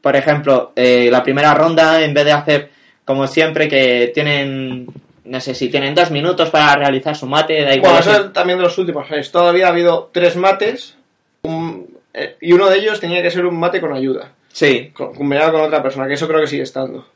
Por 0.00 0.14
ejemplo, 0.14 0.72
eh, 0.76 1.08
la 1.10 1.24
primera 1.24 1.52
ronda, 1.54 2.00
en 2.02 2.14
vez 2.14 2.24
de 2.26 2.32
hacer 2.32 2.70
como 3.12 3.26
siempre 3.26 3.68
que 3.68 4.10
tienen, 4.14 4.86
no 5.26 5.40
sé 5.40 5.54
si 5.54 5.68
tienen 5.68 5.94
dos 5.94 6.10
minutos 6.10 6.48
para 6.48 6.74
realizar 6.76 7.14
su 7.14 7.26
mate, 7.26 7.62
da 7.62 7.74
igual. 7.74 7.92
Bueno, 7.92 7.98
eso 8.00 8.24
es 8.26 8.32
también 8.32 8.58
de 8.58 8.64
los 8.64 8.78
últimos 8.78 9.10
años. 9.10 9.30
Todavía 9.30 9.66
ha 9.66 9.70
habido 9.70 10.08
tres 10.12 10.34
mates 10.36 10.96
un- 11.42 11.98
eh, 12.14 12.36
y 12.40 12.52
uno 12.52 12.68
de 12.70 12.78
ellos 12.78 13.00
tenía 13.00 13.22
que 13.22 13.30
ser 13.30 13.44
un 13.44 13.58
mate 13.60 13.80
con 13.82 13.92
ayuda. 13.92 14.32
Sí, 14.52 14.90
con- 14.94 15.14
combinado 15.14 15.52
con 15.52 15.60
otra 15.60 15.82
persona, 15.82 16.06
que 16.08 16.14
eso 16.14 16.26
creo 16.26 16.40
que 16.40 16.46
sigue 16.46 16.62
estando. 16.62 17.06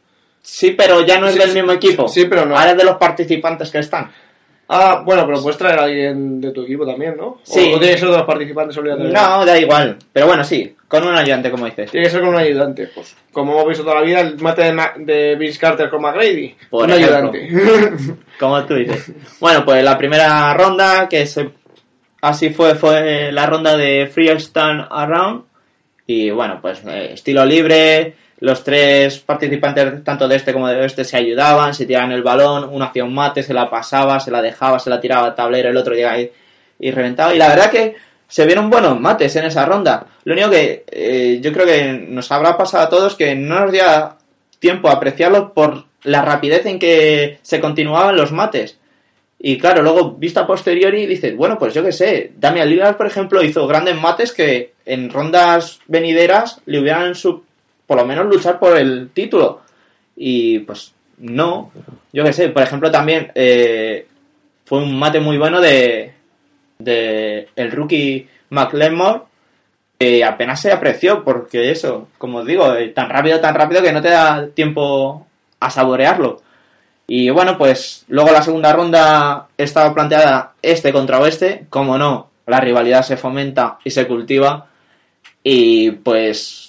sí, 0.43 0.73
pero 0.73 1.01
ya 1.05 1.19
no 1.19 1.27
es 1.29 1.33
Sí, 1.35 1.39
del 1.41 1.49
sí, 1.51 1.55
mismo 1.57 1.73
equipo. 1.73 2.07
sí, 2.09 2.27
pero 2.27 2.45
no. 2.47 2.57
Ahora 2.57 2.71
es 2.73 2.77
de 2.77 2.85
los 2.85 2.97
participantes 2.99 3.71
que 3.71 3.79
están. 3.79 4.13
Ah, 4.69 5.03
bueno, 5.05 5.25
pero 5.27 5.41
puedes 5.41 5.57
traer 5.59 5.79
a 5.79 5.85
alguien 5.85 6.41
de 6.41 6.51
tu 6.51 6.63
equipo 6.65 6.85
también, 6.85 7.17
¿no? 7.17 7.39
Sí. 7.45 7.71
O, 7.73 7.77
o 7.77 7.79
tiene 7.79 7.95
que 7.95 8.01
ser 8.01 8.09
de 8.11 8.17
los 8.17 8.27
participantes 8.27 8.77
obligatoriamente. 8.77 9.21
No, 9.21 9.45
da 9.47 9.59
igual. 9.59 9.97
Pero 10.13 10.27
bueno, 10.27 10.43
sí, 10.43 10.75
con 10.89 11.07
un 11.07 11.15
ayudante, 11.15 11.51
como 11.53 11.67
dices. 11.67 11.91
Tiene 11.93 12.07
que 12.07 12.11
ser 12.11 12.21
con 12.21 12.31
un 12.31 12.37
ayudante. 12.37 12.89
Pues, 12.93 13.17
como 13.33 13.53
hemos 13.53 13.69
visto 13.69 13.85
toda 13.85 13.97
la 13.97 14.03
vida, 14.03 14.21
el 14.21 14.39
mate 14.41 14.63
de, 14.65 14.73
Ma- 14.73 14.95
de 14.97 15.37
Vince 15.37 15.59
Carter 15.61 15.89
con 15.89 16.03
McGrady. 16.03 16.57
Por 16.69 16.85
un 16.85 16.91
ejemplo. 16.91 17.17
ayudante. 17.17 17.49
Como 18.41 18.65
tú 18.65 18.75
dices. 18.75 19.13
Bueno, 19.41 19.65
pues 19.65 19.83
la 19.85 19.97
primera 19.97 20.53
ronda, 20.55 21.09
que 21.09 21.25
se... 21.27 21.49
así 22.21 22.51
fue, 22.51 22.75
fue 22.75 23.31
la 23.33 23.47
ronda 23.47 23.77
de 23.77 24.09
Freestyle 24.09 24.85
Around. 24.91 25.45
Y 26.09 26.31
bueno, 26.31 26.59
pues 26.61 26.83
eh, 26.87 27.11
estilo 27.15 27.45
libre. 27.45 28.15
Los 28.41 28.63
tres 28.63 29.19
participantes, 29.21 30.05
tanto 30.05 30.29
de 30.29 30.37
este 30.37 30.53
como 30.53 30.69
de 30.69 30.77
oeste, 30.81 31.05
se 31.05 31.17
ayudaban, 31.17 31.73
se 31.75 31.87
tiraban 31.87 32.13
el 32.13 32.23
balón, 32.23 32.69
uno 32.71 32.85
hacía 32.85 33.05
un 33.05 33.15
mate, 33.15 33.43
se 33.43 33.55
la 33.55 33.71
pasaba, 33.71 34.21
se 34.21 34.31
la 34.31 34.43
dejaba, 34.43 34.79
se 34.79 34.91
la 34.91 35.01
tiraba 35.01 35.27
al 35.29 35.35
tablero, 35.35 35.71
el 35.71 35.77
otro 35.77 35.95
llegaba 35.95 36.19
y, 36.21 36.31
y 36.79 36.91
reventaba. 36.91 37.35
Y 37.35 37.39
la 37.39 37.49
verdad 37.49 37.71
que 37.71 37.97
se 38.29 38.45
vieron 38.45 38.69
buenos 38.69 39.01
mates 39.01 39.35
en 39.37 39.45
esa 39.47 39.65
ronda. 39.65 40.07
Lo 40.25 40.35
único 40.35 40.51
que 40.51 40.85
eh, 40.91 41.39
yo 41.41 41.51
creo 41.53 41.65
que 41.65 41.93
nos 42.09 42.31
habrá 42.31 42.59
pasado 42.59 42.85
a 42.85 42.89
todos 42.91 43.15
que 43.15 43.35
no 43.35 43.61
nos 43.61 43.73
dio 43.73 43.85
tiempo 44.59 44.89
a 44.89 44.93
apreciarlo 44.95 45.55
por 45.55 45.85
la 46.03 46.21
rapidez 46.23 46.67
en 46.67 46.79
que 46.79 47.39
se 47.41 47.59
continuaban 47.61 48.17
los 48.17 48.33
mates. 48.33 48.79
Y 49.39 49.57
claro, 49.59 49.83
luego, 49.83 50.13
vista 50.13 50.47
posteriori, 50.47 51.07
dices, 51.07 51.35
bueno, 51.37 51.59
pues 51.59 51.73
yo 51.73 51.83
qué 51.83 51.93
sé, 51.93 52.33
Damian 52.37 52.69
Lillard, 52.69 52.97
por 52.97 53.07
ejemplo, 53.07 53.43
hizo 53.43 53.67
grandes 53.67 53.95
mates 53.99 54.33
que 54.33 54.73
en 54.85 55.09
rondas 55.11 55.79
venideras 55.87 56.61
le 56.67 56.81
hubieran, 56.81 57.15
su- 57.15 57.45
por 57.87 57.97
lo 57.97 58.07
menos, 58.07 58.27
luchar 58.27 58.59
por 58.59 58.77
el 58.77 59.11
título. 59.11 59.63
Y 60.17 60.61
pues 60.61 60.95
no, 61.19 61.71
yo 62.13 62.25
qué 62.25 62.33
sé, 62.33 62.49
por 62.49 62.63
ejemplo, 62.63 62.91
también 62.91 63.31
eh, 63.35 64.07
fue 64.65 64.79
un 64.79 64.99
mate 64.99 65.21
muy 65.21 65.39
bueno 65.39 65.61
de, 65.61 66.13
de 66.79 67.49
el 67.57 67.71
rookie 67.71 68.29
McLemore, 68.51 69.23
que 69.99 70.25
apenas 70.25 70.61
se 70.61 70.73
apreció, 70.73 71.25
porque 71.25 71.71
eso, 71.71 72.09
como 72.19 72.39
os 72.39 72.47
digo, 72.47 72.75
eh, 72.75 72.89
tan 72.89 73.09
rápido, 73.09 73.41
tan 73.41 73.55
rápido 73.55 73.83
que 73.83 73.93
no 73.93 74.03
te 74.03 74.11
da 74.11 74.49
tiempo 74.49 75.27
a 75.61 75.71
saborearlo. 75.71 76.43
Y 77.07 77.31
bueno, 77.31 77.57
pues 77.57 78.05
luego 78.09 78.33
la 78.33 78.43
segunda 78.43 78.73
ronda 78.73 79.49
estaba 79.57 79.95
planteada 79.95 80.55
este 80.61 80.93
contra 80.93 81.21
oeste, 81.21 81.67
como 81.71 81.97
no, 81.97 82.31
la 82.47 82.61
rivalidad 82.61 83.03
se 83.03 83.17
fomenta 83.17 83.79
y 83.85 83.91
se 83.91 84.07
cultiva. 84.07 84.69
Y 85.43 85.93
pues 85.93 86.66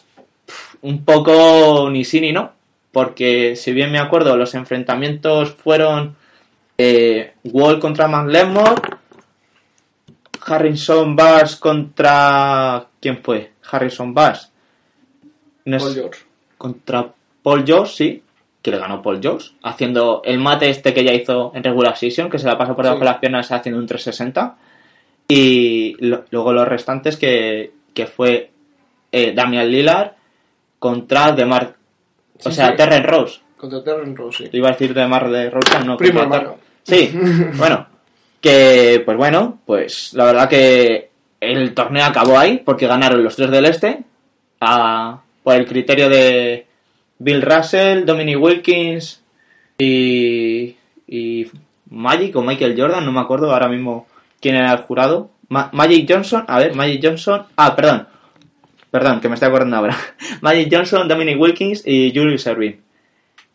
un 0.81 1.03
poco 1.03 1.89
ni 1.89 2.03
sí 2.05 2.21
ni 2.21 2.31
no, 2.31 2.51
porque 2.91 3.55
si 3.55 3.71
bien 3.73 3.91
me 3.91 3.99
acuerdo, 3.99 4.35
los 4.37 4.55
enfrentamientos 4.55 5.51
fueron 5.53 6.15
eh, 6.77 7.33
Wall 7.45 7.79
contra 7.79 8.07
McLemore, 8.07 8.75
Harrison 10.45 11.15
Bars 11.15 11.55
contra... 11.57 12.85
¿Quién 13.01 13.17
fue? 13.21 13.51
Harrison 13.69 14.13
Bars. 14.13 14.51
No 15.65 15.77
Paul 15.77 15.93
George. 15.93 16.19
contra 16.57 17.13
Paul 17.43 17.63
George, 17.65 17.93
sí, 17.93 18.23
que 18.61 18.71
le 18.71 18.77
ganó 18.77 19.01
Paul 19.01 19.19
George, 19.21 19.49
haciendo 19.63 20.21
el 20.23 20.39
mate 20.39 20.69
este 20.69 20.93
que 20.93 21.03
ya 21.03 21.13
hizo 21.13 21.51
en 21.53 21.63
regular 21.63 21.97
season, 21.97 22.29
que 22.29 22.39
se 22.39 22.47
la 22.47 22.57
pasa 22.57 22.75
por 22.75 22.85
debajo 22.85 22.99
Sí. 22.99 23.05
de 23.05 23.11
las 23.11 23.19
piernas 23.19 23.51
haciendo 23.51 23.79
un 23.79 23.87
360. 23.87 24.55
Y 25.27 25.95
lo- 25.99 26.23
luego 26.31 26.53
los 26.53 26.67
restantes 26.67 27.17
que, 27.17 27.71
que 27.93 28.07
fue 28.07 28.51
eh, 29.11 29.33
Damian 29.33 29.69
Lillard 29.69 30.11
contra 30.79 31.31
DeMar, 31.31 31.75
o 32.43 32.49
Sí, 32.49 32.55
sea, 32.55 32.71
sí. 32.71 32.77
Terren 32.77 33.03
Rose. 33.03 33.39
Contra 33.57 33.83
Terren 33.83 34.15
Rose, 34.15 34.45
sí. 34.45 34.57
Iba 34.57 34.69
a 34.69 34.71
decir 34.73 34.93
DeMar 34.93 35.29
de 35.29 35.49
Rose, 35.49 35.79
no. 35.85 35.97
Primo 35.97 36.21
hermano. 36.21 36.57
Sí, 36.83 37.11
bueno, 37.57 37.87
que 38.41 39.01
pues 39.05 39.17
bueno, 39.17 39.59
pues 39.65 40.13
la 40.13 40.25
verdad 40.25 40.47
que 40.49 41.09
el 41.39 41.73
torneo 41.73 42.05
acabó 42.05 42.37
ahí 42.37 42.61
porque 42.63 42.87
ganaron 42.87 43.23
los 43.23 43.35
tres 43.35 43.49
del 43.51 43.65
este 43.65 44.03
a- 44.61 45.19
por 45.43 45.55
el 45.55 45.65
criterio 45.65 46.09
de 46.09 46.65
Bill 47.19 47.41
Russell, 47.41 48.05
Dominic 48.05 48.41
Wilkins 48.41 49.21
y, 49.77 50.75
y 51.07 51.47
Magic 51.89 52.35
o 52.35 52.41
Michael 52.41 52.75
Jordan, 52.79 53.05
no 53.05 53.11
me 53.11 53.21
acuerdo 53.21 53.51
ahora 53.51 53.67
mismo 53.69 54.07
quién 54.41 54.55
era 54.55 54.71
el 54.73 54.79
jurado. 54.79 55.29
Ma- 55.49 55.69
Magic 55.73 56.05
Johnson, 56.11 56.43
a 56.47 56.59
ver, 56.59 56.75
Magic 56.75 56.99
Johnson, 57.03 57.45
ah, 57.55 57.75
perdón, 57.75 58.07
perdón, 58.91 59.19
que 59.19 59.29
me 59.29 59.35
estoy 59.35 59.49
acordando 59.49 59.77
ahora. 59.77 59.97
Magic 60.41 60.69
Johnson, 60.71 61.07
Dominic 61.07 61.39
Wilkins 61.39 61.83
y 61.85 62.11
Julius 62.13 62.47
Erving 62.47 62.87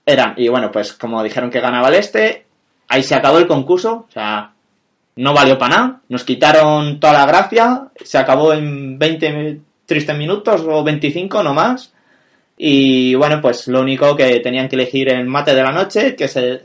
eran. 0.07 0.35
Y 0.37 0.49
bueno, 0.49 0.71
pues 0.71 0.93
como 0.93 1.23
dijeron 1.23 1.51
que 1.51 1.61
ganaba 1.61 1.89
el 1.89 1.95
este, 1.95 2.47
ahí 2.89 3.03
se 3.03 3.15
acabó 3.15 3.39
el 3.39 3.47
concurso. 3.47 4.07
O 4.09 4.13
sea, 4.13 4.53
no 5.17 5.35
valió 5.35 5.59
para 5.59 5.77
nada. 5.77 6.01
Nos 6.09 6.25
quitaron 6.25 7.01
toda 7.01 7.13
la 7.13 7.27
gracia. 7.27 7.89
Se 8.03 8.19
acabó 8.19 8.53
en 8.53 8.99
20 8.99 9.61
tristes 9.87 10.17
minutos 10.17 10.63
o 10.67 10.83
25, 10.83 11.43
no 11.43 11.55
más. 11.55 11.93
Y 12.57 13.15
bueno, 13.15 13.41
pues 13.41 13.67
lo 13.69 13.81
único 13.81 14.17
que 14.17 14.41
tenían 14.41 14.69
que 14.69 14.77
elegir 14.77 15.09
el 15.09 15.27
mate 15.27 15.55
de 15.55 15.63
la 15.63 15.73
noche, 15.73 16.15
que 16.15 16.29
se, 16.29 16.63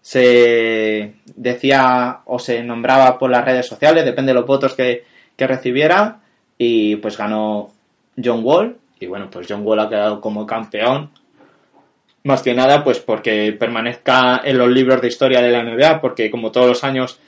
se 0.00 1.14
decía 1.34 2.20
o 2.26 2.38
se 2.38 2.62
nombraba 2.62 3.18
por 3.18 3.30
las 3.30 3.44
redes 3.44 3.66
sociales, 3.66 4.04
depende 4.04 4.30
de 4.30 4.34
los 4.34 4.46
votos 4.46 4.74
que, 4.74 5.04
que 5.36 5.46
recibiera. 5.46 6.20
Y 6.58 6.96
pues 6.96 7.16
ganó 7.16 7.72
John 8.22 8.40
Wall. 8.42 8.76
Y 9.00 9.06
bueno, 9.06 9.28
pues 9.30 9.46
John 9.48 9.64
Wall 9.64 9.80
ha 9.80 9.88
quedado 9.88 10.20
como 10.20 10.46
campeón 10.46 11.10
más 12.24 12.42
que 12.42 12.54
nada, 12.54 12.84
pues 12.84 12.98
porque 13.00 13.56
permanezca 13.58 14.42
en 14.44 14.58
los 14.58 14.68
libros 14.68 15.00
de 15.00 15.08
historia 15.08 15.40
de 15.40 15.50
la 15.50 15.62
NBA, 15.62 16.00
porque 16.00 16.30
como 16.30 16.52
todos 16.52 16.66
los 16.68 16.84
años 16.84 17.18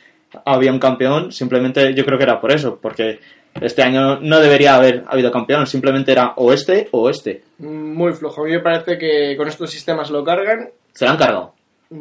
había 0.44 0.72
un 0.72 0.78
campeón, 0.78 1.32
simplemente 1.32 1.94
yo 1.94 2.04
creo 2.04 2.18
que 2.18 2.24
era 2.24 2.40
por 2.40 2.52
eso, 2.52 2.78
porque 2.80 3.18
este 3.60 3.82
año 3.82 4.20
no 4.20 4.38
debería 4.38 4.76
haber 4.76 5.04
habido 5.08 5.30
campeón, 5.30 5.66
simplemente 5.66 6.12
era 6.12 6.34
oeste 6.36 6.88
o 6.92 7.02
oeste. 7.02 7.42
Muy 7.58 8.12
flojo. 8.12 8.42
A 8.42 8.44
mí 8.44 8.52
me 8.52 8.60
parece 8.60 8.98
que 8.98 9.34
con 9.36 9.48
estos 9.48 9.70
sistemas 9.70 10.10
lo 10.10 10.22
cargan. 10.22 10.68
Se 10.92 11.04
lo 11.04 11.12
han 11.12 11.16
cargado. 11.16 11.54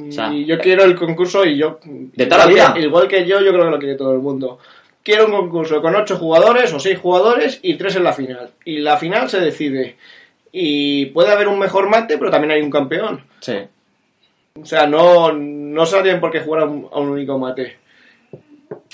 sea, 0.09 0.33
y 0.33 0.45
yo 0.45 0.59
quiero 0.59 0.83
el 0.83 0.95
concurso 0.95 1.45
y 1.45 1.57
yo... 1.57 1.79
De 1.83 2.25
toda 2.25 2.45
la 2.45 2.51
vida. 2.51 2.75
Igual 2.77 3.07
que 3.07 3.25
yo, 3.25 3.39
yo 3.39 3.51
creo 3.51 3.65
que 3.65 3.71
lo 3.71 3.79
quiere 3.79 3.95
todo 3.95 4.13
el 4.13 4.19
mundo. 4.19 4.59
Quiero 5.09 5.25
un 5.25 5.31
concurso 5.31 5.81
con 5.81 5.95
ocho 5.95 6.17
jugadores 6.17 6.71
o 6.71 6.79
seis 6.79 6.99
jugadores 6.99 7.59
y 7.63 7.77
tres 7.77 7.95
en 7.95 8.03
la 8.03 8.13
final. 8.13 8.51
Y 8.63 8.77
la 8.77 8.95
final 8.97 9.27
se 9.27 9.39
decide. 9.39 9.95
Y 10.51 11.07
puede 11.07 11.31
haber 11.31 11.47
un 11.47 11.57
mejor 11.57 11.89
mate, 11.89 12.19
pero 12.19 12.29
también 12.29 12.51
hay 12.51 12.61
un 12.61 12.69
campeón. 12.69 13.25
Sí. 13.39 13.57
O 14.53 14.65
sea, 14.65 14.85
no, 14.85 15.33
no 15.33 15.85
salen 15.87 16.19
porque 16.19 16.41
jugar 16.41 16.61
a 16.61 16.65
un, 16.65 16.87
a 16.93 16.99
un 16.99 17.09
único 17.09 17.39
mate. 17.39 17.77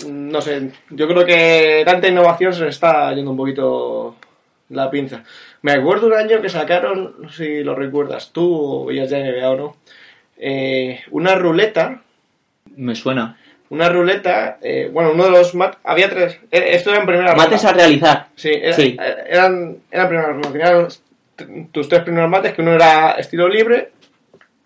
No 0.07 0.39
sé, 0.39 0.71
yo 0.89 1.05
creo 1.05 1.25
que 1.25 1.83
tanta 1.85 2.07
innovación 2.07 2.53
se 2.53 2.69
está 2.69 3.13
yendo 3.13 3.31
un 3.31 3.37
poquito 3.37 4.15
la 4.69 4.89
pinza. 4.89 5.21
Me 5.63 5.73
acuerdo 5.73 6.07
un 6.07 6.13
año 6.13 6.41
que 6.41 6.47
sacaron, 6.47 7.15
no 7.19 7.29
sé 7.29 7.57
si 7.57 7.63
lo 7.65 7.75
recuerdas 7.75 8.31
tú 8.31 8.87
o 8.87 8.89
ya 8.89 9.03
NBA 9.03 9.49
o 9.49 9.55
no, 9.57 9.75
eh, 10.37 11.01
una 11.11 11.35
ruleta, 11.35 12.03
Me 12.77 12.95
suena. 12.95 13.37
Una 13.69 13.89
ruleta, 13.89 14.57
eh, 14.61 14.89
bueno, 14.91 15.11
uno 15.13 15.25
de 15.25 15.31
los 15.31 15.55
mates, 15.55 15.79
había 15.83 16.09
tres, 16.09 16.39
eh, 16.51 16.69
esto 16.71 16.91
era 16.91 16.99
en 16.99 17.05
primera 17.07 17.35
Mates 17.35 17.63
a 17.65 17.69
ronda. 17.69 17.83
realizar. 17.83 18.27
Sí, 18.35 18.51
era- 18.53 18.73
Sí. 18.75 18.97
eh, 19.01 19.15
eran, 19.29 19.77
eran 19.91 20.07
primera 20.07 20.27
ronda. 20.33 20.87
T- 21.35 21.67
tus 21.71 21.89
tres 21.89 22.01
primeros 22.03 22.29
mates, 22.29 22.53
que 22.53 22.61
uno 22.61 22.73
era 22.73 23.11
estilo 23.13 23.49
libre, 23.49 23.91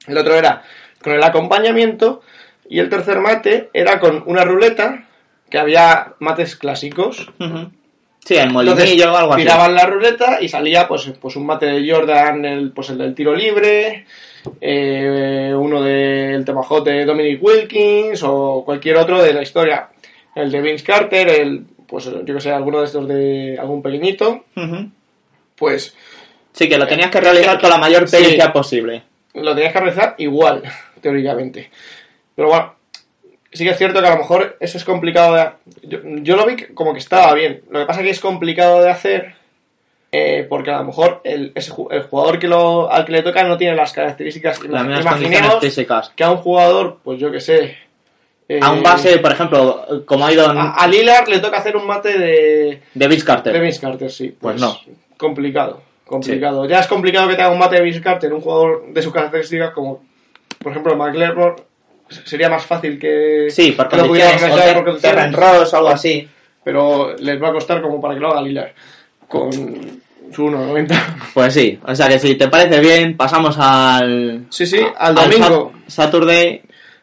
el 0.08 0.18
otro 0.18 0.36
era 0.36 0.62
con 1.02 1.14
el 1.14 1.24
acompañamiento, 1.24 2.22
y 2.68 2.80
el 2.80 2.90
tercer 2.90 3.20
mate 3.20 3.70
era 3.74 4.00
con 4.00 4.22
una 4.28 4.44
ruleta, 4.44 5.06
que 5.50 5.58
había 5.58 6.14
mates 6.20 6.56
clásicos. 6.56 7.32
Sí, 8.24 8.36
el 8.36 8.52
molinillo 8.52 9.12
o 9.12 9.18
algo 9.18 9.34
así. 9.34 9.42
tiraban 9.44 9.74
la 9.74 9.86
ruleta 9.86 10.38
y 10.42 10.48
salía 10.50 10.88
pues, 10.88 11.12
pues 11.20 11.36
un 11.36 11.46
mate 11.46 11.66
de 11.66 11.92
Jordan, 11.92 12.46
el, 12.46 12.72
pues 12.72 12.90
el 12.92 12.98
del 13.00 13.16
tiro 13.16 13.34
libre, 13.34 14.06
eh, 14.62 15.52
uno 15.56 15.82
del 15.82 16.46
temajote 16.46 16.92
de 16.92 17.06
Dominic 17.06 17.42
Wilkins 17.44 18.22
o 18.24 18.64
cualquier 18.66 18.98
otro 18.98 19.22
de 19.24 19.34
la 19.34 19.42
historia. 19.42 19.90
El 20.36 20.52
de 20.52 20.62
Vince 20.62 20.86
Carter, 20.86 21.28
el, 21.30 21.66
pues 21.88 22.06
yo 22.06 22.24
que 22.36 22.40
sé, 22.42 22.52
alguno 22.52 22.80
de 22.82 22.86
estos 22.86 23.08
de 23.08 23.58
algún 23.60 23.82
pequeñito, 23.82 24.46
pues 25.56 25.96
Sí, 26.52 26.68
que 26.68 26.78
lo 26.78 26.88
tenías 26.88 27.10
que 27.12 27.22
realizar 27.22 27.60
con 27.60 27.70
la 27.70 27.78
mayor 27.78 28.08
Sí. 28.08 28.18
pericia 28.18 28.52
posible. 28.52 29.04
lo 29.34 29.54
tenías 29.56 29.72
que 29.74 29.80
realizar 29.80 30.16
igual, 30.18 30.64
teóricamente. 31.02 31.70
Pero 32.36 32.50
bueno, 32.50 32.74
sí 33.52 33.64
que 33.64 33.72
es 33.72 33.78
cierto 33.78 34.02
que 34.02 34.08
a 34.08 34.12
lo 34.12 34.18
mejor 34.18 34.58
eso 34.60 34.78
es 34.78 34.84
complicado 34.84 35.36
de... 35.36 35.50
Yo, 35.84 36.00
yo 36.04 36.36
lo 36.36 36.46
vi 36.46 36.56
como 36.74 36.94
que 36.94 37.00
estaba 37.00 37.34
bien. 37.34 37.62
Lo 37.70 37.80
que 37.80 37.86
pasa 37.86 38.02
que 38.02 38.10
es 38.10 38.20
complicado 38.20 38.82
de 38.82 38.90
hacer 38.90 39.36
eh, 40.12 40.46
porque 40.50 40.72
a 40.72 40.80
lo 40.80 40.86
mejor 40.86 41.22
el, 41.24 41.52
ese 41.56 41.72
el 41.92 42.04
jugador 42.04 42.40
que 42.40 42.48
lo, 42.48 42.92
al 42.92 43.06
que 43.06 43.12
le 43.12 43.22
toca 43.22 43.44
no 43.44 43.58
tiene 43.58 43.76
las 43.76 43.94
características. 43.94 44.64
Las 44.64 44.86
mismas 44.86 45.02
Imaginemos 45.22 45.60
físicas. 45.60 46.12
que 46.16 46.24
a 46.24 46.32
un 46.32 46.38
jugador, 46.38 46.98
pues 47.04 47.20
yo 47.20 47.32
que 47.32 47.40
sé... 47.40 47.78
eh, 48.48 48.60
A 48.62 48.72
un 48.72 48.82
base, 48.82 49.20
por 49.20 49.32
ejemplo, 49.32 49.86
como 50.06 50.26
ha 50.26 50.34
ido 50.34 50.50
en- 50.52 50.58
a, 50.58 50.72
a 50.74 50.88
Lillard 50.88 51.28
le 51.28 51.40
toca 51.40 51.58
hacer 51.60 51.76
un 51.78 51.86
mate 51.86 52.18
de, 52.18 52.82
de 52.94 53.08
Vince 53.08 53.26
Carter. 53.26 53.54
de 53.54 53.60
Vince 53.60 53.80
Carter, 53.80 54.10
sí. 54.12 54.36
Pues 54.40 54.60
no. 54.60 54.76
Complicado. 55.18 55.82
complicado. 56.06 56.66
Ya 56.68 56.80
es 56.80 56.88
complicado 56.88 57.28
que 57.28 57.36
te 57.36 57.44
haga 57.44 57.52
un 57.52 57.60
mate 57.60 57.76
de 57.76 57.84
Vince 57.84 58.02
Carter, 58.02 58.34
un 58.34 58.42
jugador 58.42 58.86
de 58.92 59.02
sus 59.04 59.14
características 59.14 59.72
como, 59.72 60.04
por 60.58 60.72
ejemplo, 60.72 60.96
McLaren. 60.96 61.56
Sería 62.26 62.50
más 62.50 62.66
fácil 62.66 62.98
que 63.00 63.48
Sí, 63.50 63.72
por 63.74 63.88
que 63.88 63.98
lo 63.98 64.08
pudiera 64.08 64.32
condiciones, 64.32 64.76
o 64.78 64.84
por 64.84 65.00
Terran 65.00 65.34
Ross 65.34 65.74
o 65.74 65.78
algo 65.78 65.90
así. 65.90 66.28
pero 66.64 67.16
les 67.18 67.42
va 67.42 67.50
a 67.50 67.54
costar 67.54 67.82
como 67.82 68.02
para 68.02 68.14
que 68.16 68.20
lo 68.20 68.32
haga 68.32 68.42
Lillard 68.42 68.72
con 69.28 69.52
su 69.52 70.46
1.90. 70.48 71.16
Pues 71.34 71.54
sí, 71.54 71.80
o 71.86 71.96
sea 71.96 72.08
que 72.08 72.20
si 72.20 72.36
te 72.36 72.48
parece 72.48 72.80
bien, 72.80 73.16
pasamos 73.18 73.56
al... 73.60 74.46
Sí, 74.50 74.66
sí, 74.66 74.82
al 74.98 75.16
domingo, 75.16 75.72
Sat- 75.88 76.06
Saturday, 76.06 76.62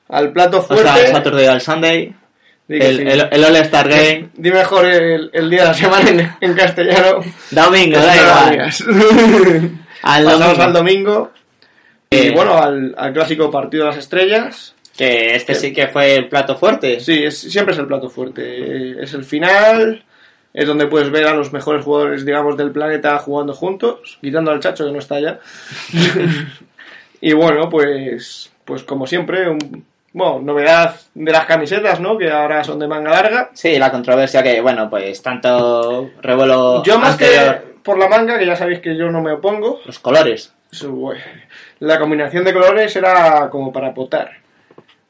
al 0.09 0.33
plato 0.33 0.59
o 0.59 0.63
fuerte. 0.63 0.85
sea, 0.89 1.07
Saturday 1.13 1.47
al 1.47 1.61
Sunday, 1.61 2.15
el, 2.69 2.97
sí. 2.97 3.03
el, 3.07 3.29
el 3.31 3.45
All-Star 3.45 3.89
Game, 3.89 4.29
Di 4.35 4.51
mejor 4.51 4.87
el, 4.87 5.31
el 5.33 5.51
día 5.51 5.61
de 5.63 5.67
la 5.69 5.75
semana 5.75 6.11
en, 6.11 6.33
en 6.41 6.55
castellano. 6.55 7.21
domingo, 7.51 7.99
da 7.99 8.17
igual. 8.17 9.73
Al 10.03 10.25
Pasamos 10.25 10.47
domingo. 10.47 10.63
al 10.63 10.73
domingo. 10.73 11.31
Y 12.11 12.17
Eh, 12.17 12.31
bueno, 12.35 12.57
al, 12.57 12.95
al 12.97 13.13
clásico 13.13 13.51
partido 13.51 13.85
de 13.85 13.91
las 13.91 13.99
estrellas. 13.99 14.75
Que 14.97 15.35
este 15.35 15.55
sí 15.55 15.73
que 15.73 15.89
fue 15.89 16.15
el 16.17 16.29
plato 16.29 16.57
fuerte. 16.57 17.01
Sí, 17.01 17.25
es- 17.25 17.39
siempre 17.39 17.75
es 17.75 17.81
el 17.81 17.87
plato 17.87 18.09
fuerte. 18.11 18.43
Eh, 18.43 18.97
Es 19.03 19.15
el 19.15 19.25
final. 19.25 20.05
Es 20.55 20.67
donde 20.67 20.87
puedes 20.87 21.11
ver 21.11 21.27
a 21.27 21.35
los 21.35 21.53
mejores 21.53 21.85
jugadores, 21.85 22.25
digamos, 22.25 22.57
del 22.57 22.71
planeta 22.71 23.19
jugando 23.19 23.53
juntos. 23.53 24.19
Quitando 24.23 24.51
al 24.51 24.61
chacho 24.61 24.87
que 24.87 24.93
no 24.93 24.99
está 24.99 25.17
allá. 25.17 25.39
y 27.21 27.33
bueno, 27.33 27.69
pues. 27.69 28.51
Pues 28.65 28.83
como 28.83 29.07
siempre, 29.07 29.49
un, 29.49 29.85
bueno, 30.13 30.41
novedad 30.43 30.97
de 31.15 31.31
las 31.31 31.45
camisetas, 31.47 32.01
¿no? 32.01 32.19
Que 32.19 32.31
ahora 32.31 32.65
son 32.65 32.81
de 32.81 32.89
manga 32.89 33.11
larga. 33.13 33.51
Sí, 33.55 33.79
la 33.79 33.93
controversia 33.93 34.43
que, 34.43 34.61
bueno, 34.61 34.91
pues 34.91 35.23
tanto 35.23 36.11
revuelo 36.21 36.83
Yo 36.83 36.99
más 36.99 37.13
anterior, 37.13 37.61
que 37.61 37.75
por 37.85 37.97
la 37.97 38.09
manga, 38.09 38.37
que 38.39 38.47
ya 38.47 38.57
sabéis 38.57 38.81
que 38.81 38.97
yo 38.97 39.09
no 39.09 39.23
me 39.23 39.31
opongo. 39.33 39.79
los 39.87 40.01
colores. 40.01 40.53
La 41.79 41.99
combinación 42.01 42.43
de 42.45 42.53
colores 42.53 42.97
era 42.97 43.49
como 43.51 43.73
para 43.73 43.95
potar. 43.95 44.33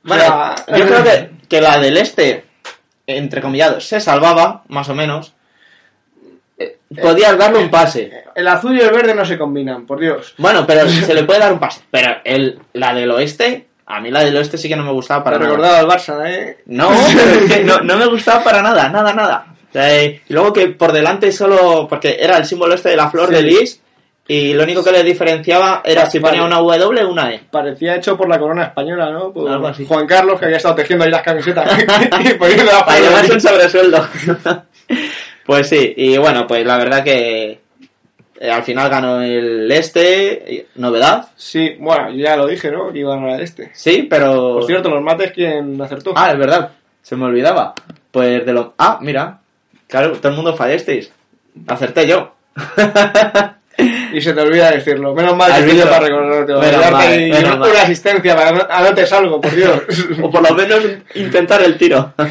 Sea, 0.06 0.54
yo 0.76 0.86
creo 0.86 1.02
que, 1.04 1.30
que 1.48 1.60
la 1.60 1.78
del 1.78 1.96
este, 1.96 2.44
entre 3.06 3.40
comillados, 3.40 3.86
se 3.86 4.00
salvaba, 4.00 4.62
más 4.68 4.88
o 4.88 4.94
menos. 4.94 5.34
Eh, 6.58 6.78
Podías 7.02 7.36
darle 7.36 7.58
un 7.58 7.70
pase. 7.70 8.24
El 8.34 8.48
azul 8.48 8.76
y 8.76 8.80
el 8.80 8.90
verde 8.90 9.14
no 9.14 9.24
se 9.24 9.36
combinan, 9.38 9.86
por 9.86 10.00
Dios. 10.00 10.34
Bueno, 10.38 10.66
pero 10.66 10.88
se 10.88 11.14
le 11.14 11.24
puede 11.24 11.40
dar 11.40 11.52
un 11.52 11.58
pase. 11.58 11.80
Pero 11.90 12.16
el, 12.24 12.58
la 12.72 12.94
del 12.94 13.10
oeste, 13.10 13.66
a 13.86 14.00
mí 14.00 14.10
la 14.10 14.24
del 14.24 14.36
oeste 14.36 14.56
sí 14.58 14.68
que 14.68 14.76
no 14.76 14.84
me 14.84 14.92
gustaba 14.92 15.22
para 15.24 15.36
Te 15.38 15.44
nada. 15.44 15.56
recordaba 15.56 15.78
al 15.80 15.86
Barça, 15.88 16.26
¿eh? 16.26 16.58
No, 16.66 16.88
pero 16.88 17.30
es 17.40 17.52
que 17.52 17.64
no, 17.64 17.78
no 17.80 17.96
me 17.96 18.06
gustaba 18.06 18.42
para 18.42 18.62
nada, 18.62 18.88
nada, 18.88 19.12
nada. 19.12 19.46
O 19.68 19.72
sea, 19.72 20.04
y 20.04 20.20
luego 20.28 20.52
que 20.52 20.68
por 20.68 20.92
delante 20.92 21.30
solo, 21.32 21.86
porque 21.88 22.16
era 22.18 22.38
el 22.38 22.46
símbolo 22.46 22.74
este 22.74 22.90
de 22.90 22.96
la 22.96 23.10
flor 23.10 23.28
Sí. 23.28 23.34
de 23.34 23.42
lis, 23.42 23.82
y 24.28 24.54
lo 24.54 24.64
único 24.64 24.82
que 24.82 24.90
le 24.90 25.04
diferenciaba 25.04 25.82
era 25.84 26.06
si 26.06 26.18
ponía 26.18 26.42
una 26.42 26.56
W 26.56 27.04
o 27.04 27.10
una 27.10 27.32
E. 27.32 27.40
Parecía 27.48 27.94
hecho 27.94 28.16
por 28.16 28.28
la 28.28 28.38
corona 28.38 28.64
española, 28.64 29.10
¿no? 29.10 29.32
Por 29.32 29.48
Algo 29.48 29.68
así. 29.68 29.86
Juan 29.86 30.06
Carlos, 30.06 30.38
que 30.38 30.46
había 30.46 30.56
estado 30.56 30.74
tejiendo 30.74 31.04
ahí 31.04 31.10
las 31.10 31.22
camisetas 31.22 31.78
y 32.24 32.34
poniendo 32.34 32.64
la 32.64 32.84
Para 32.84 33.00
llevarse 33.00 33.32
un 33.34 33.40
sobresueldo. 33.40 34.08
pues 35.46 35.68
sí, 35.68 35.94
y 35.96 36.18
bueno, 36.18 36.44
pues 36.46 36.66
la 36.66 36.76
verdad 36.76 37.04
que 37.04 37.60
eh, 38.40 38.50
al 38.50 38.64
final 38.64 38.90
ganó 38.90 39.22
el 39.22 39.70
este, 39.70 40.66
novedad, 40.74 41.28
Sí, 41.36 41.76
bueno, 41.78 42.10
yo 42.10 42.24
ya 42.24 42.36
lo 42.36 42.48
dije, 42.48 42.70
¿no? 42.70 42.92
Que 42.92 42.98
iba 42.98 43.14
a 43.14 43.18
ganar 43.18 43.40
este. 43.40 43.70
sí, 43.74 44.06
pero... 44.10 44.54
Por 44.54 44.66
cierto, 44.66 44.90
los 44.90 45.02
mates, 45.02 45.30
¿quién 45.30 45.80
acertó? 45.80 46.12
Ah, 46.16 46.32
es 46.32 46.38
verdad, 46.38 46.72
se 47.00 47.14
me 47.14 47.26
olvidaba. 47.26 47.74
Pues 48.10 48.44
de 48.44 48.52
lo... 48.52 48.74
Ah, 48.76 48.98
mira, 49.00 49.38
claro, 49.86 50.12
todo 50.12 50.30
el 50.30 50.36
mundo 50.36 50.56
fallasteis. 50.56 51.12
Acerté 51.68 52.08
yo. 52.08 52.34
Y 54.12 54.20
se 54.20 54.32
te 54.32 54.40
olvida 54.40 54.70
decirlo. 54.70 55.14
Menos 55.14 55.36
mal 55.36 55.52
que 55.54 55.62
visto. 55.62 55.88
para 55.88 56.06
recordarte. 56.06 56.52
Menos 56.54 56.90
mal, 56.90 57.08
menos 57.18 57.54
una 57.70 57.82
asistencia 57.82 58.34
para 58.36 58.52
no- 58.52 58.66
anotes 58.70 59.12
algo, 59.12 59.40
por 59.40 59.54
Dios. 59.54 59.80
o 60.22 60.30
por 60.30 60.48
lo 60.48 60.54
menos 60.54 60.82
intentar 61.14 61.62
el 61.62 61.76
tiro. 61.76 62.12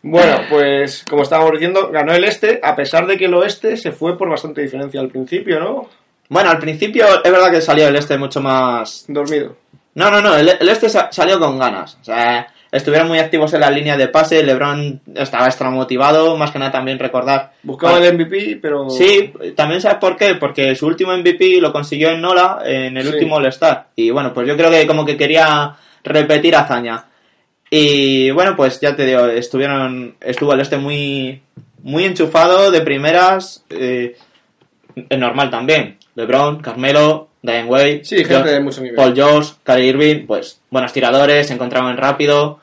Bueno, 0.00 0.42
pues 0.48 1.04
como 1.10 1.24
estábamos 1.24 1.50
diciendo, 1.52 1.90
ganó 1.92 2.12
el 2.14 2.22
este, 2.22 2.60
a 2.62 2.76
pesar 2.76 3.04
de 3.08 3.16
que 3.18 3.24
el 3.24 3.34
oeste 3.34 3.76
se 3.76 3.90
fue 3.90 4.16
por 4.16 4.28
bastante 4.30 4.62
diferencia 4.62 5.00
al 5.00 5.08
principio, 5.08 5.58
¿no? 5.58 5.88
bueno, 6.28 6.50
al 6.50 6.58
principio 6.60 7.04
es 7.22 7.30
verdad 7.32 7.50
que 7.50 7.60
salió 7.60 7.88
el 7.88 7.96
este 7.96 8.16
mucho 8.16 8.40
más... 8.40 9.04
Dormido. 9.08 9.56
No, 9.94 10.08
no, 10.08 10.20
no, 10.20 10.36
el, 10.36 10.50
el 10.60 10.68
este 10.68 10.88
sa- 10.88 11.08
salió 11.10 11.40
con 11.40 11.58
ganas. 11.58 11.98
O 12.00 12.04
sea, 12.04 12.46
estuvieron 12.70 13.08
muy 13.08 13.18
activos 13.18 13.52
en 13.54 13.60
la 13.60 13.70
línea 13.70 13.96
de 13.96 14.08
pase, 14.08 14.42
Lebron 14.42 15.00
estaba 15.14 15.46
extra 15.46 15.70
motivado, 15.70 16.36
más 16.36 16.50
que 16.50 16.58
nada 16.58 16.70
también 16.72 16.98
recordar... 16.98 17.52
Buscaba 17.62 17.98
el 17.98 18.14
MVP, 18.14 18.58
pero... 18.60 18.90
Sí, 18.90 19.32
también 19.56 19.80
sabes 19.80 19.98
por 19.98 20.16
qué, 20.16 20.34
porque 20.34 20.74
su 20.74 20.86
último 20.86 21.16
MVP 21.16 21.60
lo 21.60 21.72
consiguió 21.72 22.10
en 22.10 22.20
Nola 22.20 22.60
en 22.64 22.96
el 22.96 23.06
Sí. 23.06 23.12
último 23.14 23.36
All-Star. 23.36 23.88
Y 23.96 24.10
bueno, 24.10 24.32
pues 24.34 24.46
yo 24.46 24.56
creo 24.56 24.70
que 24.70 24.86
como 24.86 25.04
que 25.04 25.16
quería 25.16 25.74
repetir 26.04 26.54
hazaña. 26.56 27.04
Y 27.70 28.30
bueno, 28.30 28.56
pues 28.56 28.80
ya 28.80 28.96
te 28.96 29.04
digo, 29.04 29.26
estuvieron, 29.26 30.16
estuvo 30.20 30.54
el 30.54 30.60
este 30.60 30.78
muy, 30.78 31.42
muy 31.82 32.04
enchufado 32.04 32.70
de 32.70 32.80
primeras, 32.80 33.64
eh, 33.70 34.16
es 35.08 35.18
normal 35.18 35.50
también. 35.50 35.98
LeBron, 36.14 36.60
Carmelo, 36.60 37.27
Diane 37.42 37.68
Wade, 37.68 38.04
Sí, 38.04 38.16
gente 38.16 38.34
John- 38.34 38.46
de 38.46 38.60
mucho 38.60 38.80
nivel. 38.80 38.96
Paul 38.96 39.14
George, 39.14 39.52
Kyrie 39.64 39.88
Irving, 39.88 40.26
pues 40.26 40.60
buenos 40.70 40.92
tiradores, 40.92 41.46
se 41.46 41.54
encontraban 41.54 41.96
rápido. 41.96 42.60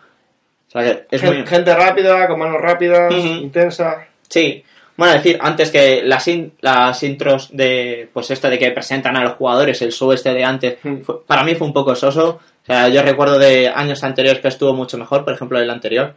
O 0.67 0.71
sea 0.71 0.83
que 0.83 1.15
es 1.15 1.23
muy... 1.23 1.45
Gente 1.45 1.73
rápida, 1.73 2.27
con 2.27 2.39
manos 2.39 2.59
rápidas, 2.61 3.13
intensa. 3.13 4.07
Sí, 4.29 4.63
bueno, 4.97 5.13
decir 5.13 5.37
antes 5.41 5.71
que 5.71 6.01
las, 6.03 6.27
in- 6.27 6.53
las 6.61 7.01
intros 7.03 7.49
de, 7.55 8.09
pues 8.13 8.31
esto 8.31 8.49
de 8.49 8.57
que 8.59 8.71
presentan 8.71 9.15
a 9.15 9.23
los 9.23 9.33
jugadores, 9.33 9.81
el 9.81 9.91
show 9.91 10.11
este 10.11 10.33
de 10.33 10.43
antes, 10.43 10.77
fue- 11.03 11.23
para 11.25 11.43
mí 11.43 11.55
fue 11.55 11.67
un 11.67 11.73
poco 11.73 11.95
soso. 11.95 12.39
O 12.63 12.65
sea, 12.65 12.87
yo 12.89 13.01
recuerdo 13.03 13.37
de 13.37 13.69
años 13.69 14.03
anteriores 14.03 14.41
que 14.41 14.47
estuvo 14.47 14.73
mucho 14.73 14.97
mejor, 14.97 15.23
por 15.23 15.33
ejemplo 15.33 15.59
el 15.59 15.69
anterior, 15.69 16.13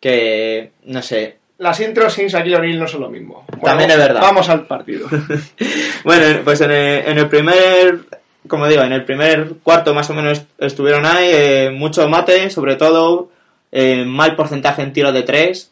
que, 0.00 0.72
no 0.84 1.02
sé, 1.02 1.36
Las 1.60 1.78
intros 1.80 2.14
sin 2.14 2.26
Shaquille 2.26 2.56
O'Neal 2.56 2.78
no 2.78 2.88
son 2.88 3.02
lo 3.02 3.10
mismo. 3.10 3.44
Bueno, 3.48 3.64
También 3.64 3.90
es 3.90 3.98
verdad. 3.98 4.22
Vamos 4.22 4.48
al 4.48 4.66
partido. 4.66 5.06
Bueno, 6.04 6.40
pues 6.42 6.62
en 6.62 6.70
el, 6.70 7.06
en 7.06 7.18
el 7.18 7.28
primer, 7.28 7.98
como 8.48 8.66
digo, 8.66 8.82
en 8.82 8.92
el 8.92 9.04
primer 9.04 9.56
cuarto 9.62 9.92
más 9.92 10.08
o 10.08 10.14
menos 10.14 10.42
estuvieron 10.56 11.04
ahí, 11.04 11.28
eh, 11.30 11.70
mucho 11.70 12.08
mate, 12.08 12.48
sobre 12.48 12.76
todo, 12.76 13.28
eh, 13.70 14.06
mal 14.06 14.34
porcentaje 14.34 14.80
en 14.80 14.94
tiro 14.94 15.12
de 15.12 15.22
tres, 15.22 15.70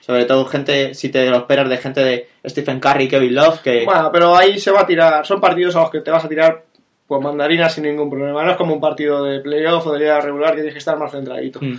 sobre 0.00 0.24
todo 0.24 0.46
gente, 0.46 0.94
si 0.94 1.10
te 1.10 1.28
lo 1.28 1.36
esperas 1.36 1.68
de 1.68 1.76
gente 1.76 2.02
de 2.02 2.28
Stephen 2.46 2.80
Curry, 2.80 3.06
Kevin 3.06 3.34
Love, 3.34 3.60
que... 3.60 3.84
bueno, 3.84 4.10
pero 4.10 4.34
ahí 4.34 4.58
se 4.58 4.70
va 4.70 4.80
a 4.80 4.86
tirar. 4.86 5.26
Son 5.26 5.38
partidos 5.38 5.76
a 5.76 5.82
los 5.82 5.90
que 5.90 6.00
te 6.00 6.10
vas 6.10 6.24
a 6.24 6.28
tirar 6.28 6.64
pues 7.06 7.22
mandarinas 7.22 7.74
sin 7.74 7.84
ningún 7.84 8.08
problema. 8.08 8.42
No 8.42 8.52
es 8.52 8.56
como 8.56 8.72
un 8.72 8.80
partido 8.80 9.22
de 9.22 9.40
playoff 9.40 9.86
o 9.86 9.92
de 9.92 9.98
liga 9.98 10.18
regular 10.18 10.52
que 10.52 10.62
tienes 10.62 10.72
que 10.72 10.78
estar 10.78 10.98
más 10.98 11.12
centradito. 11.12 11.60
Mm. 11.60 11.78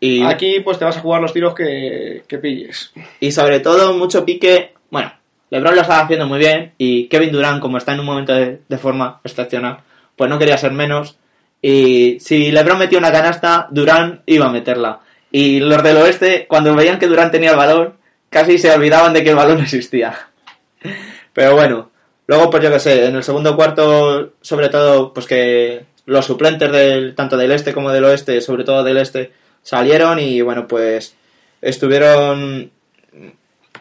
Y, 0.00 0.22
Aquí 0.22 0.60
pues 0.60 0.78
te 0.78 0.84
vas 0.84 0.96
a 0.96 1.00
jugar 1.00 1.20
los 1.20 1.32
tiros 1.32 1.54
que, 1.54 2.22
que 2.28 2.38
pilles. 2.38 2.92
y 3.20 3.32
sobre 3.32 3.60
todo 3.60 3.94
mucho 3.94 4.24
pique, 4.24 4.74
bueno, 4.90 5.12
LeBron 5.50 5.74
lo 5.74 5.80
estaba 5.80 6.02
haciendo 6.02 6.26
muy 6.26 6.38
bien 6.38 6.72
y 6.78 7.08
Kevin 7.08 7.32
Durant, 7.32 7.60
como 7.60 7.78
está 7.78 7.94
en 7.94 8.00
un 8.00 8.06
momento 8.06 8.32
de, 8.32 8.60
de 8.68 8.78
forma 8.78 9.20
excepcional, 9.24 9.78
pues 10.14 10.30
no 10.30 10.38
quería 10.38 10.58
ser 10.58 10.72
menos. 10.72 11.16
Y 11.60 12.18
si 12.20 12.52
LeBron 12.52 12.78
metía 12.78 12.98
una 12.98 13.10
canasta, 13.10 13.66
Durant 13.70 14.22
iba 14.26 14.46
a 14.46 14.52
meterla. 14.52 15.00
Y 15.30 15.60
los 15.60 15.82
del 15.82 15.96
oeste, 15.96 16.46
cuando 16.48 16.74
veían 16.74 16.98
que 16.98 17.06
Durant 17.06 17.32
tenía 17.32 17.50
el 17.50 17.56
balón, 17.56 17.94
casi 18.30 18.58
se 18.58 18.70
olvidaban 18.70 19.12
de 19.12 19.24
que 19.24 19.30
el 19.30 19.36
balón 19.36 19.60
existía. 19.62 20.16
Pero 21.32 21.54
bueno, 21.54 21.90
luego 22.26 22.50
pues 22.50 22.62
yo 22.62 22.70
que 22.70 22.80
sé, 22.80 23.06
en 23.06 23.16
el 23.16 23.24
segundo 23.24 23.56
cuarto, 23.56 24.32
sobre 24.40 24.68
todo, 24.68 25.12
pues 25.12 25.26
que 25.26 25.84
los 26.06 26.24
suplentes 26.24 26.70
del, 26.72 27.14
tanto 27.14 27.36
del 27.36 27.52
este 27.52 27.72
como 27.72 27.90
del 27.90 28.04
oeste, 28.04 28.40
sobre 28.40 28.64
todo 28.64 28.82
del 28.82 28.96
este, 28.96 29.32
salieron 29.62 30.18
y 30.18 30.40
bueno, 30.40 30.66
pues 30.66 31.14
estuvieron 31.60 32.70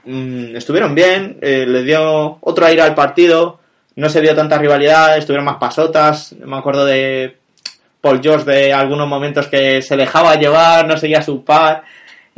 mm, 0.05 0.55
estuvieron 0.55 0.95
bien, 0.95 1.37
eh, 1.41 1.65
le 1.67 1.83
dio 1.83 2.37
otro 2.41 2.65
aire 2.65 2.81
al 2.81 2.95
partido, 2.95 3.59
no 3.95 4.09
se 4.09 4.21
vio 4.21 4.35
tanta 4.35 4.57
rivalidad, 4.57 5.17
estuvieron 5.17 5.45
más 5.45 5.57
pasotas, 5.57 6.33
me 6.33 6.57
acuerdo 6.57 6.85
de 6.85 7.37
Paul 8.01 8.21
George 8.21 8.45
de 8.45 8.73
algunos 8.73 9.07
momentos 9.07 9.47
que 9.47 9.81
se 9.81 9.97
dejaba 9.97 10.35
llevar, 10.35 10.87
no 10.87 10.97
seguía 10.97 11.21
su 11.21 11.43
par 11.43 11.83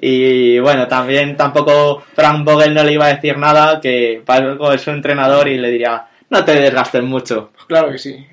y 0.02 0.60
bueno, 0.60 0.88
también 0.88 1.36
tampoco 1.36 2.04
Frank 2.14 2.46
Vogel 2.46 2.74
no 2.74 2.84
le 2.84 2.94
iba 2.94 3.06
a 3.06 3.16
decir 3.16 3.38
nada, 3.38 3.82
que 3.82 4.24
algo 4.26 4.72
es 4.72 4.82
su 4.82 4.92
entrenador 4.92 5.48
y 5.50 5.58
le 5.58 5.70
diría, 5.70 6.08
no 6.30 6.46
te 6.46 6.54
desgastes 6.54 7.04
mucho. 7.04 7.52
Claro 7.68 7.92
que 7.92 7.98
sí. 7.98 8.26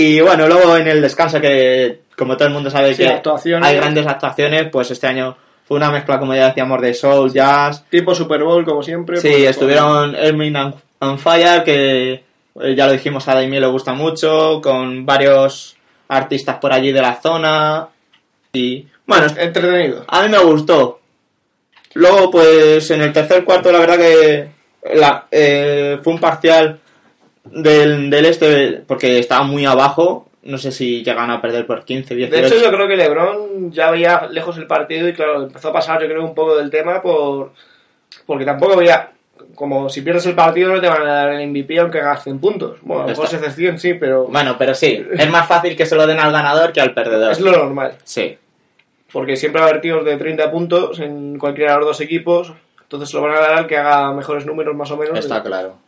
Y 0.00 0.20
bueno, 0.20 0.46
luego 0.46 0.76
en 0.76 0.86
el 0.86 1.02
descanso 1.02 1.40
que 1.40 2.02
como 2.16 2.36
todo 2.36 2.46
el 2.46 2.54
mundo 2.54 2.70
sabe 2.70 2.94
Sí, 2.94 3.02
que 3.02 3.20
hay 3.62 3.76
grandes 3.76 4.06
actuaciones, 4.06 4.68
pues 4.70 4.90
este 4.92 5.08
año 5.08 5.36
fue 5.66 5.76
una 5.76 5.90
mezcla, 5.90 6.20
como 6.20 6.34
ya 6.36 6.46
decíamos, 6.48 6.80
de 6.80 6.94
soul, 6.94 7.32
jazz, 7.32 7.84
Tipo 7.90 8.14
Super 8.14 8.44
Bowl, 8.44 8.64
como 8.64 8.80
siempre. 8.82 9.16
Sí, 9.16 9.28
pues, 9.28 9.44
estuvieron 9.50 10.14
Ermin 10.14 10.56
and, 10.56 10.74
and 11.00 11.18
Fire, 11.18 11.64
que 11.64 12.12
eh, 12.12 12.74
ya 12.76 12.86
lo 12.86 12.92
dijimos, 12.92 13.26
a 13.26 13.34
Daimie 13.34 13.58
le 13.60 13.66
gusta 13.66 13.92
mucho, 13.92 14.60
con 14.62 15.04
varios 15.04 15.76
artistas 16.08 16.58
por 16.58 16.72
allí 16.72 16.92
de 16.92 17.02
la 17.02 17.20
zona. 17.20 17.88
Y 18.52 18.86
bueno, 19.04 19.26
Entretenido. 19.36 20.04
a 20.06 20.22
mí 20.22 20.28
me 20.28 20.38
gustó. 20.38 21.00
Luego, 21.94 22.30
pues 22.30 22.88
en 22.92 23.02
el 23.02 23.12
tercer 23.12 23.44
cuarto, 23.44 23.72
la 23.72 23.80
verdad 23.80 23.96
que 23.96 24.48
la- 24.94 25.26
eh, 25.30 25.98
fue 26.04 26.12
un 26.12 26.20
parcial 26.20 26.78
del, 27.52 28.10
del 28.10 28.24
este, 28.26 28.82
porque 28.86 29.18
estaba 29.18 29.42
muy 29.42 29.66
abajo, 29.66 30.28
no 30.42 30.58
sé 30.58 30.72
si 30.72 31.02
llegan 31.02 31.30
a 31.30 31.40
perder 31.40 31.66
por 31.66 31.84
15, 31.84 32.14
18. 32.14 32.34
De 32.34 32.46
hecho, 32.46 32.64
yo 32.64 32.70
creo 32.70 32.88
que 32.88 32.96
LeBron 32.96 33.70
ya 33.70 33.90
veía 33.90 34.28
lejos 34.30 34.56
el 34.58 34.66
partido 34.66 35.08
y, 35.08 35.12
claro, 35.12 35.42
empezó 35.42 35.68
a 35.68 35.72
pasar, 35.72 36.00
yo 36.00 36.08
creo, 36.08 36.24
un 36.24 36.34
poco 36.34 36.56
del 36.56 36.70
tema 36.70 37.02
por 37.02 37.52
porque 38.26 38.44
tampoco 38.44 38.76
veía. 38.76 39.12
Como 39.54 39.88
si 39.88 40.02
pierdes 40.02 40.26
el 40.26 40.34
partido, 40.34 40.72
no 40.72 40.80
te 40.80 40.88
van 40.88 41.02
a 41.02 41.12
dar 41.12 41.32
el 41.32 41.48
MVP 41.48 41.78
aunque 41.78 42.00
hagas 42.00 42.24
100 42.24 42.38
puntos. 42.38 42.78
Bueno, 42.82 43.02
a 43.02 43.06
lo 43.06 43.10
mejor 43.10 43.24
excepción, 43.24 43.78
sí, 43.78 43.94
pero 43.94 44.26
Bueno, 44.26 44.56
pero 44.58 44.74
sí, 44.74 45.04
es 45.12 45.30
más 45.30 45.48
fácil 45.48 45.76
que 45.76 45.86
se 45.86 45.96
lo 45.96 46.06
den 46.06 46.18
al 46.18 46.32
ganador 46.32 46.72
que 46.72 46.80
al 46.80 46.92
perdedor. 46.92 47.32
es 47.32 47.40
lo 47.40 47.52
normal. 47.52 47.94
Sí, 48.04 48.36
Porque 49.12 49.36
siempre 49.36 49.60
va 49.60 49.66
a 49.66 49.70
haber 49.70 49.80
tíos 49.80 50.04
de 50.04 50.16
30 50.16 50.50
puntos 50.50 51.00
en 51.00 51.38
cualquiera 51.38 51.72
de 51.72 51.78
los 51.78 51.86
dos 51.88 52.00
equipos. 52.00 52.52
Entonces 52.82 53.08
se 53.08 53.16
lo 53.16 53.22
van 53.22 53.36
a 53.36 53.40
dar 53.40 53.52
al 53.52 53.66
que 53.66 53.76
haga 53.76 54.12
mejores 54.12 54.44
números, 54.44 54.76
más 54.76 54.90
o 54.90 54.96
menos. 54.96 55.18
está 55.18 55.42
claro. 55.42 55.78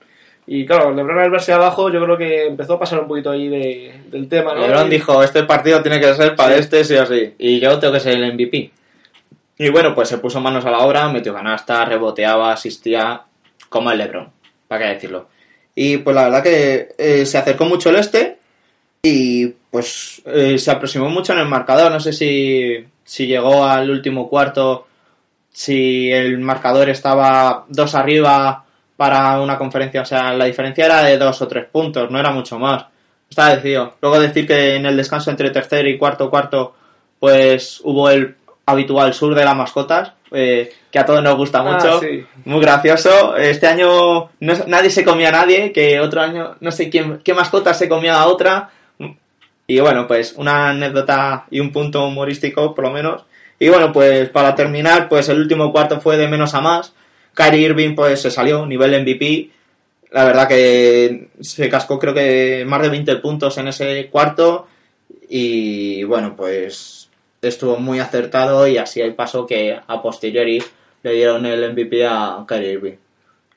Y 0.52 0.66
claro, 0.66 0.92
LeBron 0.92 1.20
al 1.20 1.30
verse 1.30 1.52
abajo, 1.52 1.90
yo 1.92 2.02
creo 2.02 2.18
que 2.18 2.46
empezó 2.48 2.72
a 2.74 2.78
pasar 2.80 2.98
un 2.98 3.06
poquito 3.06 3.30
ahí 3.30 3.46
de- 3.46 4.00
del 4.10 4.28
tema, 4.28 4.52
¿no? 4.52 4.62
LeBron 4.66 4.88
Y- 4.88 4.90
dijo, 4.90 5.22
este 5.22 5.44
partido 5.44 5.80
tiene 5.80 6.00
que 6.00 6.12
ser 6.14 6.34
para 6.34 6.54
Sí. 6.54 6.60
este 6.60 6.82
sí 6.84 6.96
o 6.96 7.06
sí. 7.06 7.34
Y 7.38 7.60
yo 7.60 7.78
tengo 7.78 7.92
que 7.94 8.00
ser 8.00 8.14
el 8.16 8.24
MVP. 8.34 8.72
Y 9.58 9.68
bueno, 9.68 9.94
pues 9.94 10.08
se 10.08 10.18
puso 10.18 10.40
manos 10.40 10.64
a 10.66 10.70
la 10.72 10.80
obra, 10.80 11.08
metió 11.08 11.32
canasta, 11.32 11.84
reboteaba, 11.84 12.52
asistía, 12.52 13.22
como 13.68 13.92
el 13.92 13.98
LeBron, 13.98 14.28
para 14.66 14.82
qué 14.88 14.94
decirlo. 14.94 15.28
Y 15.76 15.98
pues 15.98 16.16
la 16.16 16.24
verdad 16.24 16.42
que 16.42 16.88
eh, 16.98 17.24
se 17.26 17.38
acercó 17.38 17.64
mucho 17.66 17.90
el 17.90 17.96
este 17.96 18.38
y 19.02 19.46
pues 19.70 20.20
eh, 20.26 20.58
se 20.58 20.70
aproximó 20.72 21.08
mucho 21.10 21.32
en 21.32 21.38
el 21.38 21.46
marcador. 21.48 21.92
No 21.92 22.00
sé 22.00 22.12
si, 22.12 22.84
si 23.04 23.28
llegó 23.28 23.64
al 23.64 23.88
último 23.88 24.28
cuarto, 24.28 24.88
si 25.52 26.10
el 26.10 26.38
marcador 26.38 26.88
estaba 26.90 27.66
dos 27.68 27.94
arriba 27.94 28.64
para 29.00 29.40
una 29.40 29.56
conferencia. 29.56 30.02
O 30.02 30.04
sea, 30.04 30.34
la 30.34 30.44
diferencia 30.44 30.84
era 30.84 31.00
de 31.04 31.16
dos 31.16 31.40
o 31.40 31.48
tres 31.48 31.64
puntos, 31.72 32.10
no 32.10 32.20
era 32.20 32.32
mucho 32.32 32.58
más. 32.58 32.84
Estaba 33.30 33.54
decidido. 33.54 33.94
Luego 34.02 34.20
decir 34.20 34.46
que 34.46 34.74
en 34.76 34.84
el 34.84 34.94
descanso 34.94 35.30
entre 35.30 35.48
tercer 35.48 35.86
y 35.88 35.96
cuarto 35.96 36.28
cuarto, 36.28 36.74
pues 37.18 37.80
hubo 37.82 38.10
el 38.10 38.34
habitual 38.66 39.14
sur 39.14 39.34
de 39.34 39.42
las 39.46 39.56
mascotas, 39.56 40.12
eh, 40.32 40.70
que 40.90 40.98
a 40.98 41.06
todos 41.06 41.22
nos 41.22 41.34
gusta 41.34 41.60
Ah, 41.60 41.62
mucho. 41.62 41.98
sí. 42.00 42.26
Muy 42.44 42.60
gracioso. 42.60 43.36
Este 43.36 43.66
año 43.68 44.28
no- 44.38 44.64
nadie 44.66 44.90
se 44.90 45.02
comía 45.02 45.30
a 45.30 45.32
nadie, 45.32 45.72
que 45.72 45.98
otro 45.98 46.20
año 46.20 46.56
no 46.60 46.70
sé 46.70 46.90
quién, 46.90 47.20
qué 47.24 47.32
mascota 47.32 47.72
se 47.72 47.88
comía 47.88 48.20
a 48.20 48.26
otra. 48.26 48.68
Y 49.66 49.80
bueno, 49.80 50.06
pues 50.06 50.34
una 50.36 50.68
anécdota 50.68 51.46
y 51.50 51.60
un 51.60 51.72
punto 51.72 52.04
humorístico, 52.06 52.74
por 52.74 52.84
lo 52.84 52.90
menos. 52.90 53.24
Y 53.58 53.70
bueno, 53.70 53.92
pues 53.92 54.28
para 54.28 54.54
terminar, 54.54 55.08
pues 55.08 55.26
el 55.30 55.38
último 55.38 55.72
cuarto 55.72 56.02
fue 56.02 56.18
de 56.18 56.28
menos 56.28 56.54
a 56.54 56.60
más. 56.60 56.92
Kyrie 57.34 57.66
Irving 57.66 57.94
pues 57.94 58.20
se 58.20 58.30
salió, 58.30 58.66
nivel 58.66 59.02
MVP. 59.02 59.50
La 60.10 60.24
verdad 60.24 60.48
que 60.48 61.28
se 61.40 61.68
cascó 61.68 61.98
creo 61.98 62.12
que 62.12 62.64
más 62.66 62.82
de 62.82 62.88
20 62.88 63.16
puntos 63.16 63.56
en 63.58 63.68
ese 63.68 64.08
cuarto. 64.10 64.66
Y 65.28 66.02
bueno, 66.04 66.34
pues 66.36 67.08
estuvo 67.40 67.76
muy 67.76 68.00
acertado 68.00 68.66
y 68.66 68.76
así 68.76 69.00
el 69.00 69.14
paso 69.14 69.46
que 69.46 69.78
a 69.86 70.02
posteriori 70.02 70.62
le 71.02 71.12
dieron 71.12 71.46
el 71.46 71.72
MVP 71.72 72.04
a 72.06 72.44
Kyrie 72.46 72.72
Irving. 72.72 72.96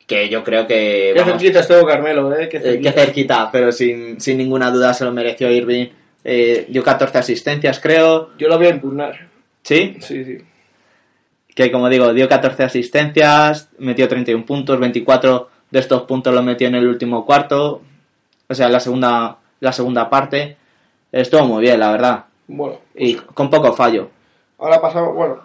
Que 0.05 0.29
yo 0.29 0.43
creo 0.43 0.67
que... 0.67 1.11
Qué 1.13 1.19
vamos, 1.21 1.41
cerquita 1.41 1.61
estuvo 1.61 1.85
Carmelo, 1.85 2.33
¿eh? 2.35 2.49
Qué 2.49 2.57
eh, 2.57 2.61
cerquita. 2.61 2.93
qué 2.93 2.99
cerquita, 2.99 3.49
pero 3.51 3.71
sin, 3.71 4.19
sin 4.19 4.37
ninguna 4.37 4.69
duda 4.69 4.93
se 4.93 5.05
lo 5.05 5.11
mereció 5.11 5.49
Irving. 5.49 5.87
Eh, 6.23 6.65
dio 6.69 6.83
14 6.83 7.17
asistencias, 7.17 7.79
creo. 7.79 8.31
Yo 8.37 8.47
lo 8.47 8.57
voy 8.57 8.67
a 8.67 8.71
impugnar. 8.71 9.27
Sí, 9.63 9.97
Sí, 9.99 10.23
sí. 10.25 10.37
Que 11.55 11.71
como 11.71 11.89
digo, 11.89 12.13
dio 12.13 12.27
14 12.27 12.63
asistencias, 12.63 13.69
metió 13.77 14.07
31 14.07 14.45
puntos, 14.45 14.79
24 14.79 15.49
de 15.71 15.79
estos 15.79 16.03
puntos 16.03 16.33
los 16.33 16.43
metió 16.43 16.67
en 16.67 16.75
el 16.75 16.87
último 16.87 17.25
cuarto, 17.25 17.81
o 18.47 18.53
sea, 18.53 18.69
la 18.69 18.79
segunda, 18.79 19.37
la 19.59 19.73
segunda 19.73 20.09
parte. 20.09 20.57
Estuvo 21.11 21.45
muy 21.45 21.61
bien, 21.61 21.79
la 21.79 21.91
verdad, 21.91 22.25
Bueno, 22.47 22.79
y 22.95 23.15
con 23.15 23.49
poco 23.49 23.73
fallo. 23.73 24.09
ahora 24.57 24.81
pasamos, 24.81 25.13
bueno, 25.13 25.39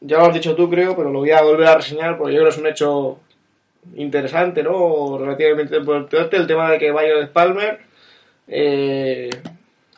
ya 0.00 0.18
lo 0.18 0.26
has 0.26 0.34
dicho 0.34 0.54
tú, 0.54 0.68
creo, 0.70 0.96
pero 0.96 1.10
lo 1.10 1.18
voy 1.20 1.30
a 1.30 1.42
volver 1.42 1.66
a 1.68 1.76
reseñar 1.76 2.16
porque 2.16 2.32
yo 2.32 2.40
creo 2.40 2.50
que 2.50 2.56
es 2.56 2.60
un 2.60 2.66
hecho 2.66 3.18
interesante, 3.96 4.62
¿no? 4.62 5.18
Relativamente 5.18 5.76
importante 5.76 6.36
el 6.36 6.46
tema 6.46 6.70
de 6.70 6.78
que 6.78 6.90
Violet 6.90 7.30
Palmer, 7.32 7.80
eh, 8.48 9.30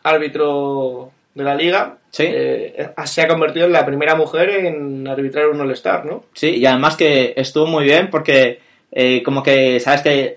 árbitro 0.03 1.13
de 1.35 1.45
la 1.45 1.55
liga, 1.55 1.97
Sí. 2.11 2.25
eh, 2.27 2.89
se 3.05 3.23
ha 3.23 3.29
convertido 3.29 3.67
en 3.67 3.73
la 3.73 3.87
primera 3.87 4.15
mujer 4.15 4.51
en 4.51 5.07
arbitrar 5.09 5.49
un 5.49 5.61
All-Star, 5.61 6.05
¿no? 6.05 6.25
Sí, 6.35 6.57
y 6.57 6.67
además 6.67 6.97
que 6.97 7.33
estuvo 7.37 7.67
muy 7.67 7.85
bien 7.85 8.11
porque 8.11 8.61
eh, 8.93 9.23
como 9.23 9.43
que, 9.43 9.81
¿sabes 9.81 10.03
que 10.03 10.37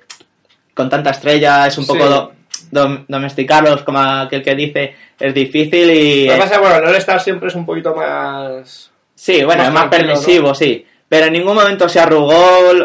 Con 0.73 0.89
tanta 0.89 1.11
estrella 1.11 1.67
es 1.67 1.77
un 1.77 1.85
Sí. 1.85 1.91
poco 1.93 2.05
do- 2.09 2.31
dom- 2.72 3.05
domesticarlos, 3.07 3.84
como 3.84 3.99
aquel 3.99 4.41
que 4.43 4.55
dice, 4.55 4.93
es 5.19 5.34
difícil 5.34 5.89
y... 5.89 6.26
Lo 6.27 6.34
que 6.34 6.39
pasa 6.39 6.53
es 6.55 6.59
que, 6.59 6.65
bueno, 6.65 6.77
el 6.77 6.85
All-Star 6.89 7.22
siempre 7.22 7.47
es 7.49 7.55
un 7.55 7.65
poquito 7.65 7.95
más... 7.95 8.91
Sí, 9.15 9.43
bueno, 9.45 9.59
Más 9.63 9.67
es 9.69 9.73
más 9.73 9.88
permisivo, 9.88 10.53
sí. 10.53 10.85
Pero 11.07 11.27
en 11.27 11.34
ningún 11.34 11.55
momento 11.55 11.88
se 11.88 11.99
arrugó, 11.99 12.34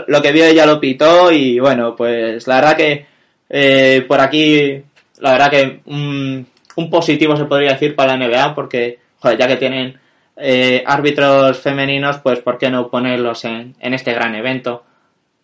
lo 0.07 0.23
que 0.23 0.31
vio 0.31 0.45
ella 0.45 0.66
lo 0.66 0.78
pitó 0.78 1.32
y 1.32 1.59
bueno, 1.59 1.97
pues 1.97 2.47
la 2.47 2.57
verdad 2.57 2.77
que 2.77 3.07
eh, 3.49 4.05
por 4.07 4.20
aquí, 4.20 4.81
la 5.19 5.32
verdad 5.32 5.51
que 5.51 5.81
un, 5.87 6.47
un 6.81 6.90
positivo 6.90 7.36
se 7.36 7.44
podría 7.44 7.73
decir 7.73 7.94
para 7.94 8.16
la 8.16 8.27
NBA 8.27 8.55
porque, 8.55 8.98
joder, 9.19 9.39
ya 9.39 9.47
que 9.48 9.57
tienen 9.57 9.98
eh, 10.36 10.82
árbitros 10.86 11.59
femeninos, 11.59 12.19
pues 12.19 12.40
¿por 12.40 12.57
qué 12.59 12.70
no 12.70 12.89
ponerlos 12.89 13.44
en, 13.44 13.74
en 13.81 13.94
este 13.94 14.12
gran 14.12 14.35
evento? 14.35 14.85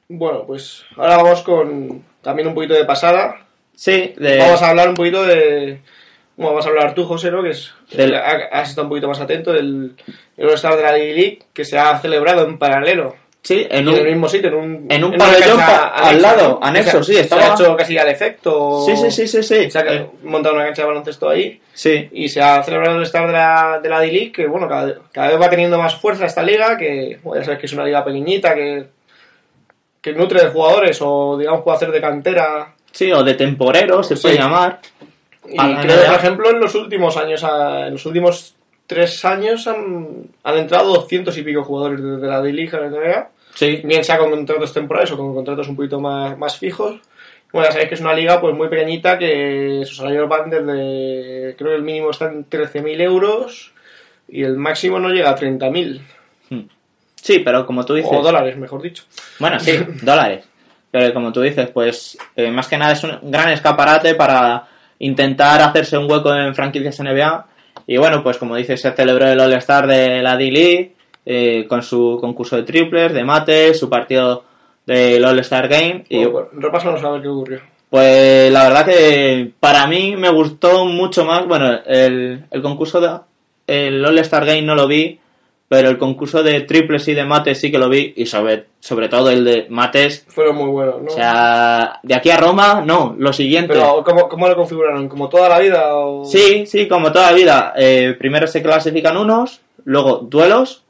Bueno, 0.09 0.45
pues 0.47 0.85
ahora 0.97 1.17
vamos 1.17 1.43
con 1.43 2.03
también 2.23 2.49
un 2.49 2.55
poquito 2.55 2.75
de 2.75 2.85
pasada. 2.85 3.47
Sí, 3.75 4.15
de- 4.17 4.39
Vamos 4.39 4.63
a 4.63 4.71
hablar 4.71 4.89
un 4.89 4.95
poquito 4.95 5.25
de... 5.25 5.81
Bueno, 6.37 6.55
vas 6.55 6.67
a 6.67 6.69
hablar 6.69 6.95
tú, 6.95 7.05
José, 7.05 7.31
¿no? 7.31 7.43
Que 7.43 7.51
es, 7.51 7.73
Del- 7.93 8.15
ha- 8.15 8.49
has 8.53 8.69
estado 8.71 8.85
un 8.87 8.91
poquito 8.91 9.09
más 9.09 9.21
atento 9.21 9.53
del 9.53 9.95
el 10.37 10.49
All-Star 10.49 10.77
de 10.77 10.83
la 10.83 10.93
League 10.93 11.41
que 11.53 11.65
se 11.65 11.79
ha 11.79 11.99
celebrado 11.99 12.45
en 12.47 12.59
paralelo. 12.59 13.17
Sí, 13.47 13.67
en 13.71 13.89
En, 13.89 13.95
el 13.95 14.01
un... 14.01 14.07
mismo 14.07 14.29
sitio, 14.29 14.49
en 14.49 14.55
un, 14.57 14.87
en 14.91 15.05
un 15.05 15.15
una 15.15 15.25
pabellón 15.25 15.57
cancha 15.59 15.87
al 15.89 16.21
lado, 16.23 16.59
anexo, 16.63 16.99
O 16.99 17.03
sea, 17.03 17.05
sí, 17.05 17.15
Se 17.15 17.21
estaba- 17.21 17.43
ha 17.51 17.55
hecho 17.55 17.77
casi 17.77 17.97
al 17.97 18.09
efecto. 18.09 18.85
Sí, 18.85 18.97
sí, 18.97 19.11
sí, 19.11 19.29
sí, 19.29 19.43
sí. 19.43 19.71
Se 19.71 19.79
ha 19.79 19.83
Eh, 19.95 20.07
montado 20.25 20.55
una 20.57 20.65
cancha 20.65 20.83
de 20.83 20.89
baloncesto 20.89 21.29
ahí 21.29 21.61
sí. 21.73 22.09
y 22.13 22.29
se 22.29 22.43
ha 22.43 22.63
celebrado 22.63 22.93
el 22.95 22.99
All-Star 22.99 23.27
de 23.29 23.33
la, 23.33 23.81
de 23.83 23.89
la 23.89 24.01
D-League 24.01 24.33
que, 24.33 24.47
bueno, 24.47 24.69
cada, 24.69 24.95
cada 25.13 25.29
vez 25.29 25.41
va 25.41 25.49
teniendo 25.49 25.79
más 25.79 25.95
fuerza 25.95 26.27
esta 26.27 26.43
liga, 26.43 26.77
que 26.77 27.19
bueno, 27.23 27.41
ya 27.41 27.45
sabes 27.45 27.61
que 27.61 27.67
es 27.67 27.73
una 27.73 27.85
liga 27.85 28.05
pequeñita, 28.05 28.55
que, 28.55 28.87
que 30.01 30.13
nutre 30.13 30.41
de 30.43 30.49
jugadores 30.51 30.99
o, 31.01 31.37
digamos, 31.39 31.63
puede 31.63 31.77
hacer 31.77 31.91
de 31.93 32.01
cantera 32.01 32.75
Sí, 32.93 33.13
o 33.13 33.23
de 33.23 33.35
temporero, 33.35 34.03
se 34.03 34.17
Sí. 34.17 34.23
puede 34.23 34.39
llamar. 34.39 34.81
Y 35.49 35.55
Ah, 35.59 35.79
creo 35.83 36.01
que, 36.01 36.07
por 36.07 36.15
ejemplo, 36.17 36.51
en 36.51 36.61
los 36.61 36.75
últimos 36.75 37.17
años, 37.17 37.45
en 37.45 37.93
los 37.93 38.05
últimos 38.07 38.55
tres 38.89 39.25
años 39.25 39.67
han, 39.67 40.25
han 40.45 40.57
entrado 40.59 40.93
200 40.95 41.37
y 41.37 41.43
pico 41.43 41.63
jugadores 41.65 42.03
desde 42.03 42.27
la 42.27 42.41
D-League 42.41 42.77
a 42.77 42.81
la 42.81 42.87
NBA, 42.89 43.29
Sí, 43.57 43.81
bien 43.85 44.05
sea 44.05 44.19
con 44.19 44.31
contratos 44.31 44.75
temporales 44.75 45.11
o 45.13 45.17
con 45.17 45.35
contratos 45.35 45.67
un 45.67 45.77
poquito 45.77 45.99
más, 45.99 46.37
más 46.37 46.59
fijos. 46.59 47.01
Bueno, 47.51 47.71
sabéis 47.73 47.89
que 47.89 47.95
es 47.95 48.03
una 48.03 48.13
liga 48.13 48.39
pues 48.39 48.55
muy 48.55 48.69
pequeñita 48.69 49.19
que 49.19 49.83
sus 49.87 49.97
salarios 49.97 50.29
van 50.29 50.51
desde, 50.51 51.57
creo 51.57 51.71
que 51.71 51.77
el 51.77 51.83
mínimo 51.83 52.11
está 52.11 52.27
en 52.27 52.51
13.000 52.51 53.01
euros 53.01 53.73
y 54.29 54.43
el 54.43 54.57
máximo 54.59 54.99
no 54.99 55.09
llega 55.09 55.31
a 55.31 55.37
30.000, 55.37 56.01
sí, 57.15 57.39
pero 57.41 57.65
como 57.65 57.85
tú 57.87 57.95
dices... 57.95 58.11
o 58.13 58.23
dólares, 58.23 58.59
mejor 58.59 58.83
dicho. 58.83 59.05
Bueno, 59.39 59.59
sí, 59.59 59.73
dólares. 60.03 60.45
Pero 60.91 61.15
como 61.15 61.33
tú 61.33 61.41
dices, 61.41 61.71
pues 61.71 62.19
eh, 62.37 62.51
más 62.51 62.69
que 62.69 62.77
nada 62.77 62.93
es 62.93 63.03
un 63.05 63.19
gran 63.23 63.49
escaparate 63.49 64.15
para 64.15 64.69
intentar 64.99 65.63
hacerse 65.63 65.97
un 65.97 66.11
hueco 66.11 66.35
en 66.35 66.55
franquicias 66.55 67.01
NBA. 67.01 67.47
Y 67.87 67.97
bueno, 67.97 68.23
pues 68.23 68.37
como 68.37 68.55
dices, 68.55 68.83
se 68.83 68.93
celebró 68.93 69.29
el 69.29 69.41
All-Star 69.41 69.87
de 69.87 70.23
la 70.23 70.37
D-League 70.37 70.96
eh, 71.27 71.67
con 71.69 71.83
su 71.83 72.19
concurso 72.21 72.55
de 72.57 72.63
triples, 72.63 73.13
de 73.13 73.25
mates, 73.25 73.79
su 73.79 73.91
partido 73.91 74.45
del 74.87 75.25
All-Star 75.25 75.67
Game. 75.69 76.05
Y 76.09 76.25
Bueno, 76.25 76.49
pues, 76.53 76.63
repásanos 76.63 77.03
a 77.03 77.11
ver 77.11 77.23
qué 77.23 77.29
ocurrió. 77.29 77.61
pues 77.91 78.53
la 78.53 78.63
verdad 78.69 78.87
que 78.87 79.51
para 79.59 79.87
mí 79.89 80.15
me 80.17 80.31
gustó 80.31 80.85
mucho 80.87 81.25
más. 81.25 81.47
Bueno, 81.47 81.81
el, 81.85 82.45
el 82.51 82.63
concurso 82.63 83.01
de. 83.01 83.11
El 83.67 84.05
All-Star 84.05 84.47
Game 84.47 84.63
no 84.63 84.77
lo 84.77 84.87
vi, 84.87 85.19
pero 85.69 85.89
el 85.89 85.99
concurso 85.99 86.45
de 86.45 86.61
triples 86.61 87.09
y 87.09 87.15
de 87.15 87.25
mates 87.25 87.59
sí 87.59 87.73
que 87.73 87.79
lo 87.79 87.89
vi. 87.89 88.13
Y 88.17 88.27
sobre, 88.27 88.67
sobre 88.79 89.09
todo 89.09 89.29
el 89.31 89.45
de 89.45 89.67
mates. 89.69 90.25
Fueron 90.29 90.55
muy 90.55 90.71
buenos, 90.71 91.03
¿no? 91.03 91.09
O 91.09 91.11
sea, 91.11 91.99
de 92.05 92.15
aquí 92.15 92.31
a 92.31 92.37
Roma, 92.37 92.85
no, 92.87 93.17
lo 93.19 93.33
siguiente. 93.33 93.73
Pero, 93.73 94.05
¿cómo, 94.05 94.29
¿cómo 94.29 94.47
lo 94.47 94.55
configuraron? 94.55 95.09
¿Como 95.09 95.29
toda 95.29 95.49
la 95.49 95.59
vida? 95.59 95.97
O... 95.97 96.25
Sí, 96.25 96.65
sí, 96.67 96.87
como 96.87 97.11
toda 97.11 97.33
la 97.33 97.37
vida. 97.37 97.73
Eh, 97.77 98.15
primero 98.17 98.47
se 98.47 98.63
clasifican 98.63 99.17
unos, 99.17 99.61
luego 99.85 100.19
duelos 100.19 100.85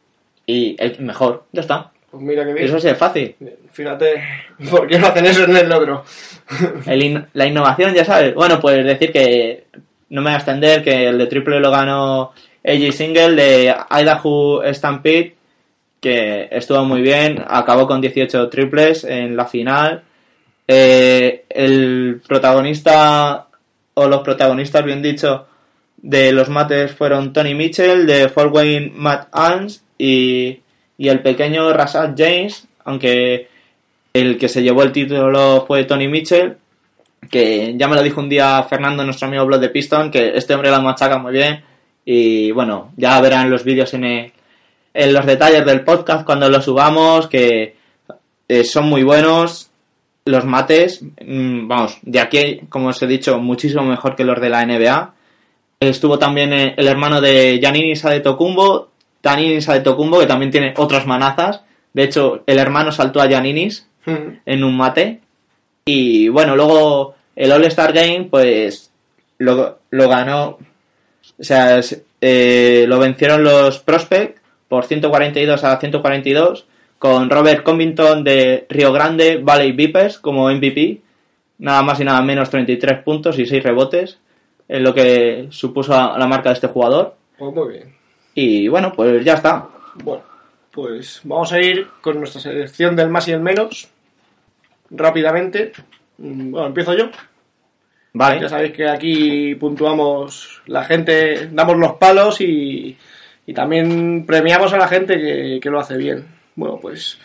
y 0.46 0.76
el 0.78 0.98
mejor. 1.00 1.44
Ya 1.52 1.60
está. 1.62 1.90
Pues 2.10 2.22
mira 2.22 2.44
qué 2.46 2.52
bien. 2.54 2.66
Eso 2.66 2.78
sí 2.80 2.88
es 2.88 2.96
fácil. 2.96 3.34
Fíjate, 3.72 4.22
¿por 4.70 4.86
qué 4.86 4.98
no 4.98 5.08
hacen 5.08 5.26
eso 5.26 5.44
en 5.44 5.56
el 5.56 5.70
otro? 5.72 6.04
El 6.86 7.02
in- 7.02 7.26
la 7.34 7.46
innovación, 7.46 7.92
ya 7.94 8.04
sabes. 8.04 8.34
Bueno, 8.34 8.60
pues 8.60 8.84
decir 8.84 9.12
que 9.12 9.64
no 10.10 10.20
me 10.22 10.30
voy 10.30 10.34
a 10.34 10.36
extender 10.36 10.82
que 10.82 11.08
el 11.08 11.18
de 11.18 11.26
triple 11.26 11.58
lo 11.60 11.70
ganó 11.70 12.32
AJ 12.64 12.92
Single 12.92 13.34
de 13.34 13.74
Idaho 13.90 14.62
Stampede, 14.72 15.34
que 16.00 16.48
estuvo 16.50 16.84
muy 16.84 17.02
bien, 17.02 17.42
acabó 17.46 17.86
con 17.86 18.00
18 18.00 18.48
triples 18.48 19.04
en 19.04 19.36
la 19.36 19.46
final 19.46 20.02
Eh, 20.68 21.44
el 21.48 22.20
protagonista, 22.26 23.46
o 23.94 24.08
los 24.08 24.22
protagonistas, 24.22 24.84
bien 24.84 25.00
dicho, 25.02 25.46
de 25.96 26.32
los 26.32 26.48
mates 26.48 26.90
fueron 26.92 27.32
Tony 27.32 27.54
Mitchell, 27.54 28.04
de 28.06 28.28
Fort 28.28 28.52
Wayne 28.54 28.92
Matt 28.94 29.28
Ans 29.32 29.84
y, 29.98 30.60
y 30.98 31.08
el 31.08 31.20
pequeño 31.20 31.72
Rashad 31.72 32.14
James, 32.16 32.66
aunque 32.84 33.48
el 34.12 34.38
que 34.38 34.48
se 34.48 34.62
llevó 34.62 34.82
el 34.82 34.92
título 34.92 35.64
fue 35.66 35.84
Tony 35.84 36.08
Mitchell, 36.08 36.56
que 37.30 37.74
ya 37.76 37.88
me 37.88 37.96
lo 37.96 38.02
dijo 38.02 38.20
un 38.20 38.28
día 38.28 38.62
Fernando, 38.62 39.04
nuestro 39.04 39.28
amigo 39.28 39.46
Blood 39.46 39.60
de 39.60 39.68
Piston, 39.68 40.10
que 40.10 40.36
este 40.36 40.54
hombre 40.54 40.70
la 40.70 40.80
machaca 40.80 41.18
muy 41.18 41.32
bien. 41.32 41.62
Y 42.04 42.50
bueno, 42.52 42.92
ya 42.96 43.20
verán 43.20 43.50
los 43.50 43.64
vídeos 43.64 43.92
en, 43.94 44.04
en 44.04 45.12
los 45.12 45.26
detalles 45.26 45.64
del 45.66 45.84
podcast 45.84 46.24
cuando 46.24 46.48
los 46.48 46.64
subamos, 46.64 47.26
que 47.26 47.76
eh, 48.48 48.64
son 48.64 48.88
muy 48.88 49.02
buenos. 49.02 49.70
Los 50.24 50.44
mates, 50.44 51.02
mm, 51.02 51.68
vamos, 51.68 51.98
de 52.02 52.20
aquí, 52.20 52.60
como 52.68 52.88
os 52.88 53.02
he 53.02 53.06
dicho, 53.06 53.38
muchísimo 53.38 53.84
mejor 53.84 54.16
que 54.16 54.24
los 54.24 54.40
de 54.40 54.48
la 54.48 54.64
NBA. 54.64 55.14
Estuvo 55.80 56.18
también 56.18 56.52
eh, 56.52 56.74
el 56.76 56.88
hermano 56.88 57.20
de 57.20 57.58
Giannis 57.60 58.04
Adetokounmpo, 58.04 58.88
Giannis 59.26 59.68
Adetokounmpo, 59.68 60.20
que 60.20 60.26
también 60.26 60.50
tiene 60.50 60.74
otras 60.76 61.06
manazas. 61.06 61.62
De 61.92 62.04
hecho, 62.04 62.42
el 62.46 62.58
hermano 62.58 62.92
saltó 62.92 63.20
a 63.20 63.26
Giannis 63.26 63.86
Mm. 64.06 64.38
en 64.46 64.64
un 64.64 64.76
mate. 64.76 65.20
Y 65.84 66.28
bueno, 66.28 66.54
luego 66.56 67.14
el 67.34 67.50
All-Star 67.52 67.92
Game, 67.92 68.28
pues 68.30 68.92
lo, 69.38 69.78
lo 69.90 70.08
ganó. 70.08 70.58
O 71.38 71.42
sea, 71.42 71.80
eh, 72.20 72.84
lo 72.88 72.98
vencieron 72.98 73.42
los 73.44 73.80
Prospect 73.80 74.38
por 74.68 74.84
142 74.84 75.64
a 75.64 75.78
142, 75.78 76.66
con 76.98 77.28
Robert 77.30 77.62
Covington 77.62 78.24
de 78.24 78.66
Río 78.68 78.92
Grande 78.92 79.38
Valley 79.42 79.72
Vipers 79.72 80.18
como 80.18 80.50
MVP. 80.50 81.00
Nada 81.58 81.82
más 81.82 82.00
y 82.00 82.04
nada 82.04 82.22
menos 82.22 82.50
33 82.50 83.02
puntos 83.02 83.38
y 83.38 83.46
6 83.46 83.62
rebotes, 83.62 84.18
en 84.68 84.82
lo 84.82 84.94
que 84.94 85.46
supuso 85.50 85.94
a 85.94 86.18
la 86.18 86.26
marca 86.26 86.50
de 86.50 86.54
este 86.54 86.66
jugador. 86.68 87.16
Pues 87.38 87.52
muy 87.54 87.72
bien. 87.72 87.95
Y 88.36 88.68
bueno, 88.68 88.92
pues 88.94 89.24
ya 89.24 89.32
está. 89.34 89.66
Bueno, 90.04 90.22
pues 90.70 91.20
vamos 91.24 91.50
a 91.52 91.58
ir 91.58 91.88
con 92.02 92.18
nuestra 92.18 92.40
selección 92.40 92.94
del 92.94 93.08
más 93.08 93.26
y 93.28 93.32
el 93.32 93.40
menos. 93.40 93.88
Rápidamente. 94.90 95.72
Mm, 96.18 96.50
Bueno, 96.50 96.66
empiezo 96.68 96.94
yo. 96.94 97.06
Vale. 98.12 98.40
Ya 98.42 98.48
sabéis 98.48 98.72
que 98.72 98.88
aquí 98.88 99.54
puntuamos 99.56 100.62
la 100.66 100.84
gente, 100.84 101.48
damos 101.50 101.76
los 101.78 101.94
palos 101.94 102.40
y, 102.40 102.96
y 103.46 103.54
también 103.54 104.24
premiamos 104.26 104.72
a 104.74 104.78
la 104.78 104.88
gente 104.88 105.18
que, 105.18 105.58
que 105.60 105.70
lo 105.70 105.80
hace 105.80 105.96
bien. 105.96 106.26
Bueno, 106.54 106.78
pues 106.80 107.18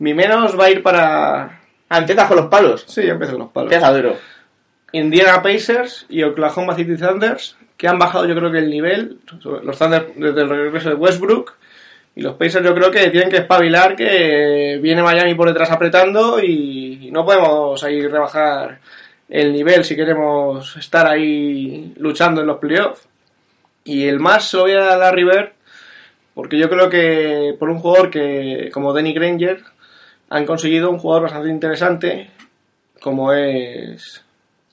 mi 0.00 0.12
menos 0.14 0.58
va 0.58 0.64
a 0.66 0.70
ir 0.70 0.82
para... 0.82 1.60
Ah, 1.88 1.98
empieza 1.98 2.26
con 2.26 2.38
los 2.38 2.46
palos. 2.46 2.84
Sí, 2.88 3.02
empecé 3.02 3.32
con 3.32 3.42
los 3.42 3.50
palos. 3.52 3.72
Empieza 3.72 3.92
duro. 3.92 4.16
Indiana 4.92 5.42
Pacers 5.42 6.06
y 6.08 6.22
Oklahoma 6.24 6.74
City 6.74 6.96
Thunders, 6.96 7.56
que 7.76 7.88
han 7.88 7.98
bajado 7.98 8.26
yo 8.26 8.34
creo 8.34 8.50
que 8.50 8.58
el 8.58 8.70
nivel, 8.70 9.18
los 9.42 9.78
Thunders 9.78 10.06
desde 10.16 10.42
el 10.42 10.48
regreso 10.48 10.88
de 10.88 10.94
Westbrook, 10.94 11.54
y 12.14 12.22
los 12.22 12.34
Pacers 12.36 12.64
yo 12.64 12.74
creo 12.74 12.90
que 12.90 13.10
tienen 13.10 13.28
que 13.28 13.36
espabilar, 13.36 13.94
que 13.94 14.78
viene 14.82 15.02
Miami 15.02 15.34
por 15.34 15.48
detrás 15.48 15.70
apretando 15.70 16.42
y 16.42 17.10
no 17.12 17.26
podemos 17.26 17.84
ahí 17.84 18.06
rebajar 18.08 18.78
el 19.28 19.52
nivel 19.52 19.84
si 19.84 19.96
queremos 19.96 20.76
estar 20.78 21.06
ahí 21.06 21.92
luchando 21.98 22.40
en 22.40 22.46
los 22.46 22.58
playoffs. 22.58 23.06
Y 23.84 24.06
el 24.06 24.18
más 24.18 24.48
se 24.48 24.56
lo 24.56 24.62
voy 24.64 24.72
a 24.72 24.96
dar 24.96 25.12
a 25.12 25.14
Bird, 25.14 25.52
porque 26.34 26.58
yo 26.58 26.70
creo 26.70 26.88
que 26.88 27.54
por 27.58 27.68
un 27.68 27.80
jugador 27.80 28.10
que, 28.10 28.70
como 28.72 28.94
Danny 28.94 29.12
Granger, 29.12 29.62
han 30.30 30.46
conseguido 30.46 30.90
un 30.90 30.98
jugador 30.98 31.24
bastante 31.24 31.50
interesante, 31.50 32.30
como 33.00 33.32
es 33.34 34.24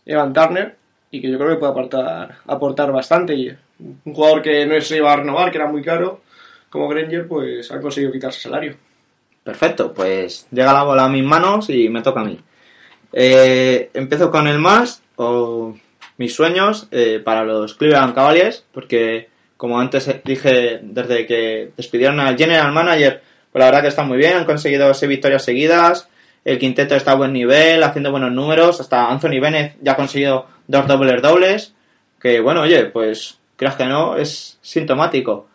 Evan 0.06 0.34
Turner 0.34 0.78
y 1.14 1.22
que 1.22 1.30
yo 1.30 1.38
creo 1.38 1.52
que 1.52 1.58
puede 1.58 1.72
aportar, 1.72 2.38
aportar 2.48 2.92
bastante. 2.92 3.36
Y 3.36 3.56
un 3.80 4.14
jugador 4.16 4.42
que 4.42 4.66
no 4.66 4.82
se 4.82 4.98
iba 4.98 5.14
a 5.14 5.18
renovar, 5.18 5.52
que 5.52 5.60
era 5.60 5.68
muy 5.68 5.84
caro, 5.84 6.22
como 6.72 6.88
Granger, 6.88 7.28
pues 7.28 7.70
han 7.72 7.84
conseguido 7.84 8.12
quitarse 8.12 8.42
salario. 8.42 8.76
Perfecto, 9.44 9.94
pues 9.94 10.48
llega 10.50 10.74
la 10.74 10.84
bola 10.84 11.06
a 11.06 11.10
mis 11.10 11.24
manos 11.24 11.70
y 11.70 11.88
me 11.88 12.02
toca 12.02 12.22
a 12.22 12.26
mí. 12.26 12.40
Eh, 13.14 13.92
empiezo 13.94 14.32
con 14.32 14.48
el 14.48 14.58
más, 14.58 15.04
o 15.16 15.76
mis 16.18 16.34
sueños, 16.34 16.88
eh, 16.90 17.22
para 17.24 17.44
los 17.44 17.76
Cleveland 17.76 18.16
Cavaliers, 18.16 18.66
porque 18.72 19.30
como 19.56 19.80
antes 19.80 20.10
dije, 20.26 20.80
desde 20.82 21.28
que 21.28 21.74
despidieron 21.78 22.20
al 22.22 22.36
General 22.36 22.72
Manager, 22.72 23.22
pues 23.52 23.60
la 23.60 23.66
verdad 23.66 23.82
que 23.84 23.90
está 23.90 24.02
muy 24.02 24.18
bien, 24.18 24.38
han 24.38 24.46
conseguido 24.46 24.92
seis 24.96 25.10
victorias 25.10 25.46
seguidas, 25.46 26.10
el 26.44 26.58
quinteto 26.58 26.96
está 26.96 27.12
a 27.12 27.16
buen 27.16 27.34
nivel, 27.34 27.84
haciendo 27.84 28.10
buenos 28.10 28.32
números, 28.32 28.82
hasta 28.82 29.12
Anthony 29.12 29.40
Bennett 29.40 29.76
ya 29.80 29.92
ha 29.92 29.96
conseguido 29.96 30.48
dos 30.68 30.88
dobles 30.88 31.22
dobles, 31.22 31.74
que 32.20 32.40
bueno, 32.40 32.62
oye, 32.62 32.86
pues 32.86 33.38
creas 33.56 33.76
que 33.76 33.86
no, 33.86 34.18
es 34.18 34.58
sintomático. 34.62 35.48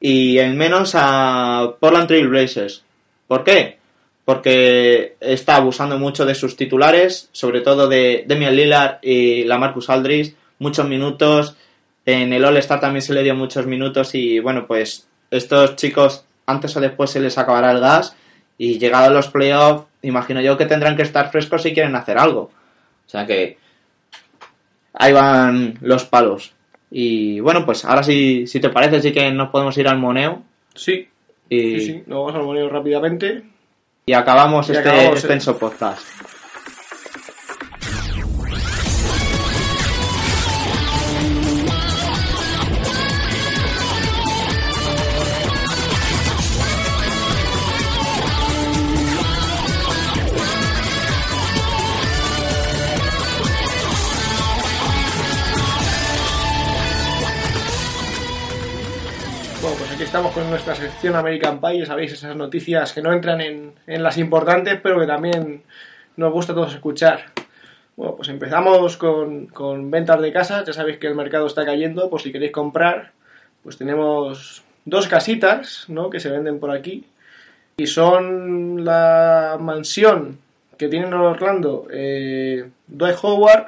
Y 0.00 0.38
el 0.38 0.54
menos 0.54 0.92
a 0.94 1.74
Portland 1.80 2.08
Trail 2.08 2.28
Blazers. 2.28 2.84
¿Por 3.26 3.44
qué? 3.44 3.78
Porque 4.24 5.16
está 5.20 5.56
abusando 5.56 5.98
mucho 5.98 6.26
de 6.26 6.34
sus 6.34 6.56
titulares, 6.56 7.28
sobre 7.32 7.60
todo 7.60 7.88
de 7.88 8.24
Damian 8.26 8.54
Lillard 8.54 8.98
y 9.02 9.44
la 9.44 9.58
Marcus 9.58 9.90
Aldridge, 9.90 10.34
muchos 10.58 10.86
minutos. 10.88 11.56
En 12.06 12.32
el 12.32 12.44
All-Star 12.44 12.80
también 12.80 13.02
se 13.02 13.14
le 13.14 13.22
dio 13.22 13.34
muchos 13.34 13.66
minutos 13.66 14.14
y 14.14 14.40
bueno, 14.40 14.66
pues 14.66 15.06
estos 15.30 15.76
chicos 15.76 16.24
antes 16.46 16.76
o 16.76 16.80
después 16.80 17.10
se 17.10 17.20
les 17.20 17.38
acabará 17.38 17.72
el 17.72 17.80
gas 17.80 18.14
y 18.58 18.78
llegado 18.78 19.06
a 19.06 19.10
los 19.10 19.28
playoffs, 19.28 19.86
imagino 20.02 20.40
yo 20.40 20.56
que 20.56 20.66
tendrán 20.66 20.96
que 20.96 21.02
estar 21.02 21.30
frescos 21.30 21.62
si 21.62 21.72
quieren 21.72 21.96
hacer 21.96 22.18
algo. 22.18 22.50
O 23.06 23.08
sea 23.08 23.26
que 23.26 23.58
ahí 24.94 25.12
van 25.12 25.78
los 25.80 26.04
palos. 26.04 26.54
Y 26.90 27.40
bueno, 27.40 27.66
pues 27.66 27.84
ahora 27.84 28.02
sí, 28.02 28.46
si 28.46 28.60
te 28.60 28.70
parece, 28.70 29.00
sí 29.02 29.12
que 29.12 29.30
nos 29.32 29.50
podemos 29.50 29.76
ir 29.78 29.88
al 29.88 29.98
moneo 29.98 30.42
Sí, 30.74 31.08
y, 31.48 31.60
sí, 31.60 31.80
sí. 31.80 32.02
Nos 32.06 32.18
vamos 32.20 32.34
al 32.34 32.42
moneo 32.44 32.68
rápidamente. 32.68 33.42
y 34.06 34.12
acabamos 34.12 34.68
Y 34.68 34.72
este 34.72 34.88
acabamos, 34.88 35.14
eh. 35.14 35.18
extenso 35.18 35.58
podcast. 35.58 36.02
Estamos 60.14 60.32
con 60.32 60.48
nuestra 60.48 60.76
sección 60.76 61.16
American 61.16 61.60
Pie, 61.60 61.80
ya 61.80 61.86
sabéis, 61.86 62.12
esas 62.12 62.36
noticias 62.36 62.92
que 62.92 63.02
no 63.02 63.12
entran 63.12 63.40
en, 63.40 63.74
las 63.84 64.16
importantes, 64.16 64.78
pero 64.80 65.00
que 65.00 65.08
también 65.08 65.64
nos 66.16 66.32
gusta 66.32 66.52
a 66.52 66.54
todos 66.54 66.72
escuchar. 66.72 67.32
Bueno, 67.96 68.14
pues 68.14 68.28
empezamos 68.28 68.96
con, 68.96 69.90
ventas 69.90 70.20
de 70.22 70.32
casas, 70.32 70.64
ya 70.64 70.72
sabéis 70.72 70.98
que 70.98 71.08
el 71.08 71.16
mercado 71.16 71.48
está 71.48 71.64
cayendo, 71.64 72.10
por 72.10 72.22
si 72.22 72.30
queréis 72.30 72.52
comprar, 72.52 73.10
pues 73.64 73.76
tenemos 73.76 74.62
dos 74.84 75.08
casitas, 75.08 75.86
¿no?, 75.88 76.10
que 76.10 76.20
se 76.20 76.30
venden 76.30 76.60
por 76.60 76.70
aquí, 76.70 77.06
y 77.76 77.88
son 77.88 78.84
la 78.84 79.56
mansión 79.58 80.38
que 80.78 80.86
tiene 80.86 81.08
en 81.08 81.14
Orlando 81.14 81.88
eh, 81.90 82.70
Howard 83.20 83.66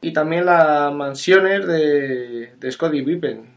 y 0.00 0.14
también 0.14 0.46
las 0.46 0.90
mansiones 0.94 1.66
de, 1.66 2.54
de 2.58 2.72
Scottie 2.72 3.02
Pippen. 3.02 3.49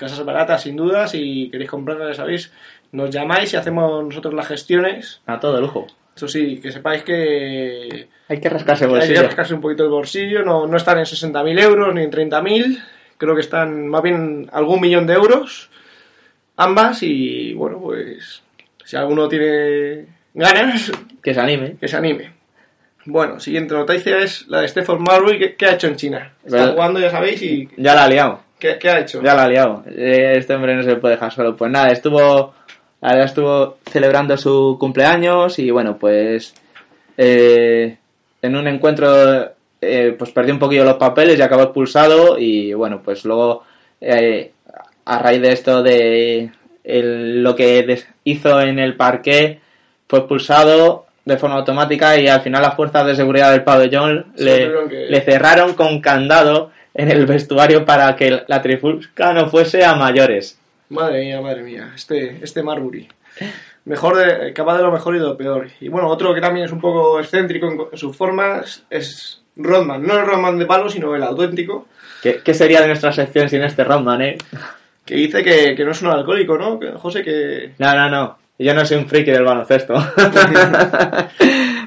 Casas 0.00 0.24
baratas, 0.24 0.62
sin 0.62 0.76
duda. 0.76 1.06
Si 1.06 1.50
queréis 1.50 1.68
comprarlas, 1.70 2.08
ya 2.08 2.14
sabéis, 2.14 2.50
nos 2.92 3.10
llamáis 3.10 3.52
y 3.52 3.56
hacemos 3.58 4.02
nosotros 4.02 4.32
las 4.32 4.48
gestiones. 4.48 5.20
A 5.26 5.38
todo 5.38 5.60
lujo. 5.60 5.86
Eso 6.16 6.26
sí, 6.26 6.58
que 6.58 6.72
sepáis 6.72 7.02
que 7.02 8.08
Hay 8.28 8.40
que 8.40 8.48
rascarse 8.48 8.84
el 8.86 8.90
hay 8.90 8.94
que 9.00 9.06
bolsillo. 9.06 9.22
rascarse 9.26 9.54
un 9.54 9.60
poquito 9.60 9.84
el 9.84 9.90
bolsillo. 9.90 10.42
No, 10.42 10.66
no 10.66 10.76
están 10.78 10.98
en 10.98 11.04
60.000 11.04 11.60
euros 11.62 11.94
ni 11.94 12.02
en 12.02 12.10
30.000. 12.10 12.82
Creo 13.18 13.34
que 13.34 13.42
están 13.42 13.86
más 13.88 14.02
bien 14.02 14.48
algún 14.52 14.80
millón 14.80 15.06
de 15.06 15.12
euros. 15.14 15.68
Ambas. 16.56 17.02
Y 17.02 17.52
bueno, 17.52 17.78
pues 17.78 18.42
si 18.84 18.96
alguno 18.96 19.28
tiene 19.28 20.06
ganas, 20.32 20.90
Que 21.22 21.34
se 21.34 21.40
anime. 21.40 21.76
que 21.78 21.88
se 21.88 21.96
anime. 21.98 22.32
Bueno, 23.04 23.38
siguiente 23.40 23.74
noticia 23.74 24.18
es 24.18 24.46
la 24.48 24.60
de 24.62 24.68
Stephen 24.68 25.02
Marbury. 25.02 25.38
¿Qué, 25.38 25.54
qué 25.56 25.66
ha 25.66 25.72
hecho 25.74 25.86
en 25.88 25.96
China? 25.96 26.32
Está 26.44 26.68
jugando, 26.72 26.98
ya 27.00 27.10
sabéis. 27.10 27.42
¿Y 27.42 27.68
Ya 27.76 27.94
la 27.94 28.04
ha 28.04 28.08
liado. 28.08 28.40
Qué, 28.60 28.78
qué 28.78 28.90
ha 28.90 29.00
hecho? 29.00 29.20
Ya 29.22 29.34
la 29.34 29.44
ha 29.44 29.48
liado. 29.48 29.82
Eh, 29.88 30.34
Este 30.36 30.54
hombre 30.54 30.76
no 30.76 30.82
se 30.82 30.96
puede 30.96 31.14
dejar 31.14 31.32
solo. 31.32 31.56
Pues 31.56 31.70
nada, 31.70 31.90
estuvo. 31.90 32.54
Verdad 33.02 33.24
estuvo 33.24 33.78
celebrando 33.90 34.36
su 34.36 34.76
cumpleaños 34.78 35.58
y 35.58 35.70
bueno, 35.70 35.96
pues. 35.98 36.54
eh, 37.16 37.96
en 38.42 38.56
un 38.56 38.68
encuentro. 38.68 39.52
eh, 39.82 40.14
pues 40.18 40.30
perdió 40.32 40.52
un 40.52 40.60
poquillo 40.60 40.84
los 40.84 40.96
papeles 40.98 41.38
y 41.38 41.42
acabó 41.42 41.62
expulsado. 41.64 42.38
Y 42.38 42.72
bueno, 42.74 43.00
pues 43.04 43.24
luego. 43.24 43.64
eh, 44.00 44.52
a 45.06 45.18
raíz 45.18 45.40
de 45.42 45.52
esto 45.52 45.82
de. 45.82 46.50
el- 46.84 47.42
lo 47.42 47.54
que 47.56 48.04
hizo 48.24 48.60
en 48.60 48.78
el 48.78 48.96
parque. 48.96 49.60
Fue 50.08 50.20
expulsado. 50.20 51.06
de 51.22 51.36
forma 51.36 51.56
automática 51.56 52.18
y 52.18 52.26
al 52.26 52.40
final 52.40 52.62
las 52.62 52.74
fuerzas 52.74 53.06
de 53.06 53.14
seguridad 53.14 53.52
del 53.52 53.62
pabellón 53.62 54.32
Sí, 54.36 54.42
le, 54.42 54.56
tuvieron 54.64 54.88
que- 54.88 55.06
le 55.10 55.20
cerraron 55.20 55.74
con 55.74 56.00
candado 56.00 56.72
en 56.94 57.10
el 57.10 57.26
vestuario 57.26 57.84
para 57.84 58.14
que 58.16 58.42
la 58.46 58.62
trifulca 58.62 59.32
no 59.32 59.48
fuese 59.48 59.84
a 59.84 59.94
mayores. 59.94 60.58
Madre 60.88 61.20
mía, 61.20 61.40
madre 61.40 61.62
mía, 61.62 61.92
este, 61.94 62.38
este 62.42 62.62
Marbury. 62.62 63.08
Mejor 63.84 64.16
de, 64.16 64.52
capaz 64.52 64.76
de 64.76 64.82
lo 64.82 64.92
mejor 64.92 65.16
y 65.16 65.18
de 65.18 65.24
lo 65.24 65.36
peor. 65.36 65.68
Y 65.80 65.88
bueno, 65.88 66.08
otro 66.08 66.34
que 66.34 66.40
también 66.40 66.66
es 66.66 66.72
un 66.72 66.80
poco 66.80 67.18
excéntrico 67.20 67.66
en, 67.66 67.80
en 67.92 67.98
sus 67.98 68.16
formas 68.16 68.84
es 68.90 69.40
Rodman. 69.56 70.02
No 70.02 70.18
el 70.18 70.26
Rodman 70.26 70.58
de 70.58 70.66
palo, 70.66 70.88
sino 70.88 71.14
el 71.14 71.22
auténtico. 71.22 71.86
¿Qué, 72.22 72.40
qué 72.44 72.54
sería 72.54 72.80
de 72.80 72.88
nuestra 72.88 73.12
sección 73.12 73.48
sin 73.48 73.62
este 73.62 73.84
Rodman, 73.84 74.22
eh? 74.22 74.38
Que 75.04 75.14
dice 75.14 75.42
que, 75.42 75.74
que 75.74 75.84
no 75.84 75.92
es 75.92 76.02
un 76.02 76.08
alcohólico, 76.08 76.58
¿no? 76.58 76.78
Que, 76.78 76.90
José, 76.92 77.22
que... 77.22 77.72
No, 77.78 77.94
no, 77.94 78.10
no. 78.10 78.38
Yo 78.58 78.74
no 78.74 78.84
soy 78.84 78.98
un 78.98 79.08
friki 79.08 79.30
del 79.30 79.44
baloncesto. 79.44 79.94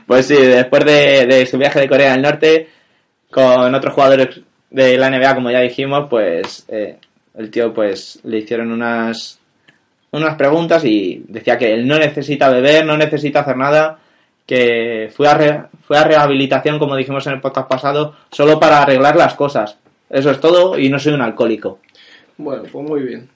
pues 0.08 0.26
sí, 0.26 0.36
después 0.36 0.84
de, 0.86 1.28
de 1.28 1.46
su 1.46 1.60
viaje 1.60 1.82
de 1.82 1.88
Corea 1.88 2.14
del 2.14 2.24
Norte, 2.24 2.70
con 3.30 3.76
otros 3.76 3.94
jugadores 3.94 4.42
de 4.74 4.98
la 4.98 5.10
NBA, 5.10 5.36
como 5.36 5.50
ya 5.52 5.62
dijimos, 5.62 6.08
pues 6.10 6.66
eh, 6.68 6.98
el 7.38 7.50
tío 7.50 7.74
pues 7.74 8.20
le 8.24 8.40
hicieron 8.40 8.72
unas, 8.72 9.40
unas 10.12 10.36
preguntas 10.36 10.84
y 10.84 11.24
decía 11.30 11.58
que 11.58 11.74
él 11.74 11.88
no 11.88 11.98
necesita 11.98 12.50
beber, 12.50 12.86
no 12.86 12.98
necesita 12.98 13.40
hacer 13.40 13.56
nada, 13.56 14.00
que 14.46 15.10
fue 15.16 15.28
a, 15.30 15.34
re- 15.36 15.62
fue 15.88 15.98
a 15.98 16.04
rehabilitación, 16.04 16.78
como 16.80 16.96
dijimos 16.98 17.26
en 17.28 17.34
el 17.34 17.42
podcast 17.42 17.70
pasado, 17.70 18.16
solo 18.32 18.60
para 18.60 18.82
arreglar 18.82 19.16
las 19.16 19.36
cosas. 19.36 19.78
Eso 20.10 20.30
es 20.32 20.40
todo 20.42 20.78
y 20.78 20.90
no 20.90 21.00
soy 21.00 21.14
un 21.14 21.22
alcohólico. 21.22 21.80
Bueno, 22.38 22.64
pues 22.72 22.86
muy 22.88 23.02
bien. 23.04 23.30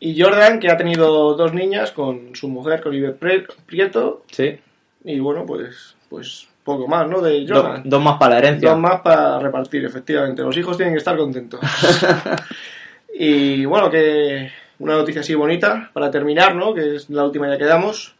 Y 0.00 0.20
Jordan, 0.20 0.58
que 0.60 0.70
ha 0.70 0.76
tenido 0.76 1.34
dos 1.34 1.52
niñas 1.52 1.90
con 1.92 2.34
su 2.34 2.48
mujer, 2.48 2.80
con 2.82 2.92
Pre- 3.18 3.46
Prieto. 3.66 4.24
Sí. 4.30 4.56
Y 5.04 5.18
bueno, 5.20 5.44
pues, 5.46 5.94
pues 6.08 6.48
poco 6.66 6.86
más, 6.86 7.08
¿no? 7.08 7.22
De 7.22 7.46
Do- 7.46 7.80
dos 7.84 8.02
más 8.02 8.18
para 8.18 8.34
la 8.34 8.38
herencia. 8.40 8.68
Dos 8.70 8.78
más 8.78 9.00
para 9.00 9.38
repartir, 9.38 9.84
efectivamente. 9.86 10.42
Los 10.42 10.54
hijos 10.58 10.76
tienen 10.76 10.92
que 10.94 10.98
estar 10.98 11.16
contentos. 11.16 11.60
y 13.18 13.64
bueno, 13.64 13.90
que 13.90 14.50
una 14.78 14.94
noticia 14.96 15.20
así 15.22 15.34
bonita 15.34 15.90
para 15.92 16.10
terminar, 16.10 16.54
¿no? 16.54 16.74
Que 16.74 16.96
es 16.96 17.08
la 17.10 17.24
última 17.24 17.48
ya 17.48 17.56
que 17.58 17.64
damos. 17.64 18.14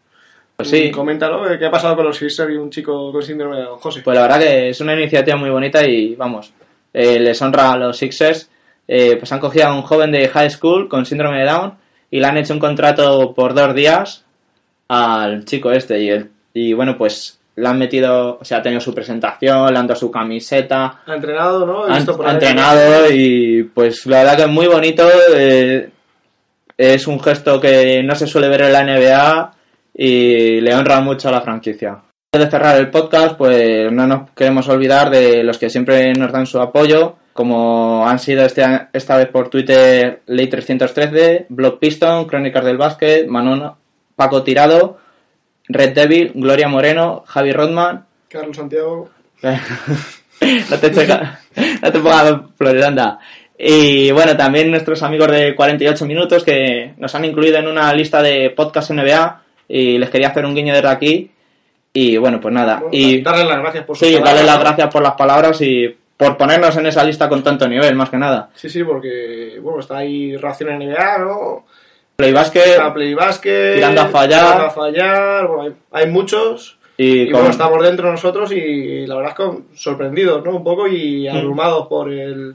Pues 0.56 0.70
sí. 0.70 0.90
Coméntalo, 0.90 1.51
eh, 1.51 1.59
¿qué 1.59 1.66
ha 1.66 1.70
pasado 1.70 1.94
con 1.97 2.06
los 2.06 2.16
Sixers 2.16 2.51
y 2.51 2.56
un 2.56 2.70
chico 2.70 3.12
con 3.12 3.23
síndrome 3.23 3.56
de 3.56 3.62
Down, 3.64 3.78
José? 3.78 4.01
Pues 4.02 4.14
la 4.16 4.23
verdad 4.23 4.39
que 4.40 4.70
es 4.70 4.81
una 4.81 4.94
iniciativa 4.94 5.36
muy 5.36 5.51
bonita 5.51 5.86
y 5.86 6.14
vamos, 6.14 6.51
eh, 6.94 7.18
les 7.20 7.43
honra 7.43 7.73
a 7.73 7.77
los 7.77 7.98
Sixers. 7.98 8.51
Eh, 8.89 9.16
pues 9.18 9.31
han 9.32 9.40
cogido 9.40 9.66
a 9.66 9.74
un 9.74 9.82
joven 9.82 10.12
de 10.12 10.28
high 10.28 10.48
school 10.48 10.89
con 10.89 11.05
síndrome 11.05 11.40
de 11.40 11.44
Down 11.47 11.74
y 12.10 12.20
le 12.20 12.27
han 12.27 12.36
hecho 12.39 12.55
un 12.55 12.60
contrato 12.60 13.35
por 13.35 13.52
dos 13.52 13.74
días 13.74 14.24
al 14.89 15.44
chico 15.44 15.73
este. 15.73 16.01
Y, 16.01 16.09
el- 16.09 16.31
y 16.55 16.73
bueno, 16.73 16.97
pues 16.97 17.39
le 17.56 17.68
han 17.68 17.78
metido, 17.78 18.38
o 18.40 18.44
sea, 18.44 18.58
ha 18.58 18.62
tenido 18.62 18.80
su 18.80 18.94
presentación, 18.94 19.72
le 19.72 19.78
han 19.78 19.86
dado 19.86 19.98
su 19.98 20.10
camiseta, 20.10 21.00
ha 21.06 21.14
entrenado, 21.14 21.64
¿no? 21.66 21.88
He 21.88 21.92
ha, 21.92 21.96
visto 21.96 22.16
por 22.16 22.26
ha 22.26 22.28
ahí- 22.30 22.34
entrenado 22.34 23.10
y 23.12 23.62
pues 23.74 24.04
la 24.06 24.18
verdad 24.18 24.36
que 24.36 24.42
es 24.42 24.48
muy 24.48 24.66
bonito. 24.66 25.08
eh, 25.34 25.90
es 26.78 27.06
un 27.06 27.18
gesto 27.20 27.58
que 27.58 28.02
no 28.02 28.14
se 28.14 28.26
suele 28.26 28.48
ver 28.50 28.60
en 28.62 28.72
la 28.72 28.82
NBA 28.84 29.52
y 29.94 30.60
le 30.60 30.74
honra 30.74 31.00
mucho 31.00 31.28
a 31.28 31.32
la 31.32 31.40
franquicia. 31.40 32.02
Antes 32.32 32.44
de 32.46 32.50
cerrar 32.50 32.76
el 32.76 32.90
podcast, 32.90 33.36
pues 33.38 33.90
no 33.90 34.06
nos 34.06 34.30
queremos 34.32 34.68
olvidar 34.68 35.08
de 35.08 35.42
los 35.42 35.56
que 35.56 35.70
siempre 35.70 36.12
nos 36.12 36.30
dan 36.32 36.44
su 36.46 36.60
apoyo, 36.60 37.16
como 37.32 38.06
han 38.06 38.18
sido 38.18 38.44
este, 38.44 38.62
esta 38.92 39.16
vez 39.16 39.28
por 39.28 39.48
Twitter 39.48 40.20
Ley313, 40.26 41.46
Blog 41.48 41.78
Piston, 41.78 42.26
Crónicas 42.26 42.64
del 42.66 42.76
Básquet, 42.76 43.26
Manon, 43.26 43.72
Paco 44.14 44.42
Tirado, 44.42 44.98
Red 45.68 45.94
Devil, 45.94 46.32
Gloria 46.34 46.68
Moreno, 46.68 47.24
Javi 47.26 47.52
Rodman, 47.52 48.06
Carlos 48.28 48.56
Santiago. 48.56 49.09
no 49.43 50.78
te 50.78 50.93
checa, 50.93 51.40
no 51.82 51.93
te 51.93 51.98
pongas. 51.98 53.18
Y 53.59 54.10
bueno, 54.10 54.36
también 54.36 54.70
nuestros 54.70 55.02
amigos 55.02 55.30
de 55.30 55.55
48 55.55 56.05
minutos 56.05 56.44
que 56.44 56.94
nos 56.98 57.14
han 57.14 57.24
incluido 57.24 57.59
en 57.59 57.68
una 57.68 57.93
lista 57.94 58.22
de 58.22 58.51
podcast 58.51 58.90
NBA 58.90 59.43
y 59.68 59.98
les 59.98 60.10
quería 60.10 60.28
hacer 60.28 60.44
un 60.44 60.55
guiño 60.55 60.74
desde 60.74 60.88
aquí. 60.88 61.30
Y 61.93 62.18
bueno, 62.18 62.40
pues 62.40 62.52
nada. 62.52 62.80
Bueno, 62.80 62.90
y 62.93 63.22
darles 63.22 63.47
las 63.47 63.59
gracias 63.59 63.84
por 63.84 63.97
sí, 63.97 64.12
trabajo, 64.12 64.26
darles 64.26 64.47
las 64.47 64.60
gracias 64.60 64.93
por 64.93 65.02
las 65.02 65.14
palabras 65.14 65.60
y 65.62 65.97
por 66.16 66.36
ponernos 66.36 66.76
en 66.76 66.86
esa 66.86 67.05
lista 67.05 67.28
con 67.28 67.43
tanto 67.43 67.66
nivel, 67.66 67.94
más 67.94 68.10
que 68.10 68.18
nada. 68.18 68.51
Sí, 68.55 68.68
sí, 68.68 68.84
porque, 68.84 69.59
bueno, 69.62 69.80
está 69.80 69.98
ahí 69.98 70.36
Ración 70.36 70.78
NBA, 70.78 71.18
¿no? 71.18 71.64
Play 72.16 72.32
Basket 72.32 72.60
Está 72.66 72.94
Play 72.94 73.14
Basket. 73.14 73.74
Tirando 73.74 74.01
a 74.02 74.06
fallar. 74.06 74.40
Tirando 74.44 74.64
a 74.66 74.70
fallar. 74.70 75.47
Bueno, 75.48 75.62
hay, 75.93 76.02
hay 76.05 76.10
muchos. 76.10 76.78
y, 76.97 77.22
Y 77.22 77.24
con- 77.26 77.40
bueno, 77.40 77.51
estamos 77.51 77.82
dentro 77.82 78.10
nosotros 78.10 78.52
y 78.52 79.06
la 79.06 79.16
verdad 79.16 79.32
es 79.32 79.36
que 79.47 79.78
sorprendidos, 79.78 80.44
¿no? 80.44 80.56
Un 80.56 80.64
poco 80.64 80.88
y 80.88 81.28
abrumados 81.28 81.86
por 81.88 82.10
el... 82.12 82.55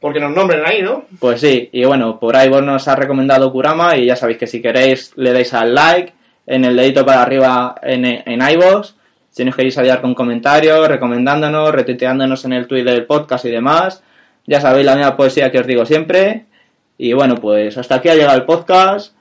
Porque 0.00 0.20
nos 0.20 0.32
nombren 0.34 0.62
ahí, 0.66 0.82
¿no? 0.82 1.04
Pues 1.18 1.40
sí, 1.40 1.70
y 1.72 1.84
bueno, 1.86 2.18
por 2.20 2.36
ahí 2.36 2.48
vos 2.50 2.62
nos 2.62 2.86
ha 2.88 2.94
recomendado 2.96 3.50
Kurama 3.50 3.96
y 3.96 4.06
ya 4.06 4.16
sabéis 4.16 4.36
que 4.38 4.46
si 4.46 4.60
queréis 4.60 5.12
le 5.16 5.32
dais 5.32 5.54
al 5.54 5.74
like, 5.74 6.12
en 6.46 6.64
el 6.66 6.76
dedito 6.76 7.06
para 7.06 7.22
arriba 7.22 7.74
en, 7.82 8.04
en 8.04 8.40
iVoox, 8.52 8.92
si 9.30 9.44
nos 9.46 9.56
queréis 9.56 9.78
ayudar 9.78 10.02
con 10.02 10.14
comentarios, 10.14 10.86
recomendándonos, 10.88 11.72
retuiteándonos 11.72 12.44
en 12.44 12.52
el 12.52 12.66
tweet 12.66 12.84
del 12.84 13.06
podcast 13.06 13.46
y 13.46 13.50
demás, 13.50 14.02
ya 14.46 14.60
sabéis 14.60 14.84
la 14.84 14.94
misma 14.94 15.16
poesía 15.16 15.50
que 15.50 15.60
os 15.60 15.66
digo 15.66 15.86
siempre. 15.86 16.44
Y 16.96 17.12
bueno, 17.12 17.36
pues 17.36 17.76
hasta 17.76 17.96
aquí 17.96 18.08
ha 18.08 18.14
llegado 18.14 18.36
el 18.36 18.44
podcast, 18.44 19.14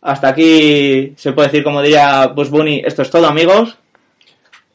hasta 0.00 0.28
aquí 0.28 1.12
se 1.16 1.32
puede 1.32 1.48
decir 1.48 1.62
como 1.62 1.82
diría 1.82 2.26
Bush 2.28 2.48
Bunny, 2.48 2.82
esto 2.84 3.02
es 3.02 3.10
todo 3.10 3.26
amigos. 3.26 3.76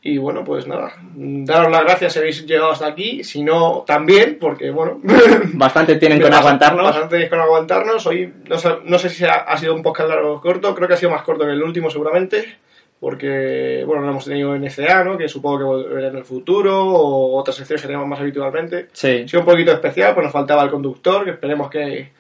Y 0.02 0.20
bueno, 0.20 0.44
pues 0.44 0.68
nada, 0.68 0.94
daros 1.16 1.72
las 1.72 1.82
gracias 1.82 2.14
si 2.14 2.20
habéis 2.20 2.46
llegado 2.46 2.72
hasta 2.72 2.86
aquí, 2.86 3.24
si 3.24 3.42
no, 3.42 3.84
también, 3.88 4.38
porque 4.40 4.70
bueno... 4.70 5.02
Bastante 5.54 5.96
tienen 5.96 6.22
con 6.22 6.32
aguantarnos. 6.32 6.86
Bastante 6.86 7.10
tenéis 7.10 7.30
con 7.32 7.40
aguantarnos. 7.40 8.06
Hoy 8.06 8.32
no 8.48 8.58
sé, 8.60 8.70
no 8.84 9.00
sé 9.00 9.10
si 9.10 9.26
ha, 9.26 9.34
ha 9.34 9.58
sido 9.58 9.74
un 9.74 9.82
podcast 9.82 10.10
largo 10.10 10.34
o 10.34 10.42
corto, 10.42 10.76
creo 10.76 10.88
que 10.88 10.94
ha 10.94 10.98
sido 10.98 11.12
más 11.12 11.24
corto 11.24 11.44
que 11.44 11.54
el 11.54 11.64
último 11.64 11.90
seguramente, 11.90 12.60
porque 13.00 13.84
bueno, 13.88 14.04
no 14.04 14.12
hemos 14.12 14.26
tenido 14.26 14.56
NCA, 14.56 15.04
¿no? 15.04 15.18
Que 15.18 15.28
supongo 15.28 15.58
que 15.58 15.64
volverá 15.64 16.10
en 16.10 16.18
el 16.18 16.24
futuro, 16.24 16.86
o 16.86 17.38
otras 17.38 17.56
secciones 17.56 17.82
que 17.82 17.88
tenemos 17.88 18.08
más 18.08 18.20
habitualmente. 18.20 18.90
Sí, 18.94 19.24
Ha 19.26 19.28
sido 19.28 19.40
un 19.40 19.48
poquito 19.48 19.72
especial, 19.72 20.14
pues 20.14 20.24
nos 20.24 20.34
faltaba 20.34 20.62
el 20.62 20.70
conductor, 20.70 21.26
que 21.26 21.32
esperemos 21.32 21.68
que, 21.68 22.12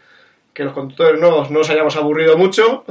que 0.56 0.64
los 0.64 0.74
conductores 0.74 1.20
nuevos 1.22 1.52
no 1.52 1.60
os 1.60 1.70
hayamos 1.70 1.96
aburrido 1.98 2.38
mucho. 2.38 2.86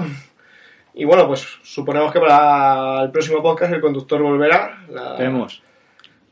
Y 0.94 1.04
bueno, 1.06 1.26
pues 1.26 1.44
suponemos 1.64 2.12
que 2.12 2.20
para 2.20 3.02
el 3.02 3.10
próximo 3.10 3.42
podcast 3.42 3.72
el 3.72 3.80
conductor 3.80 4.22
volverá. 4.22 4.84
La, 4.90 5.16
tenemos. 5.16 5.60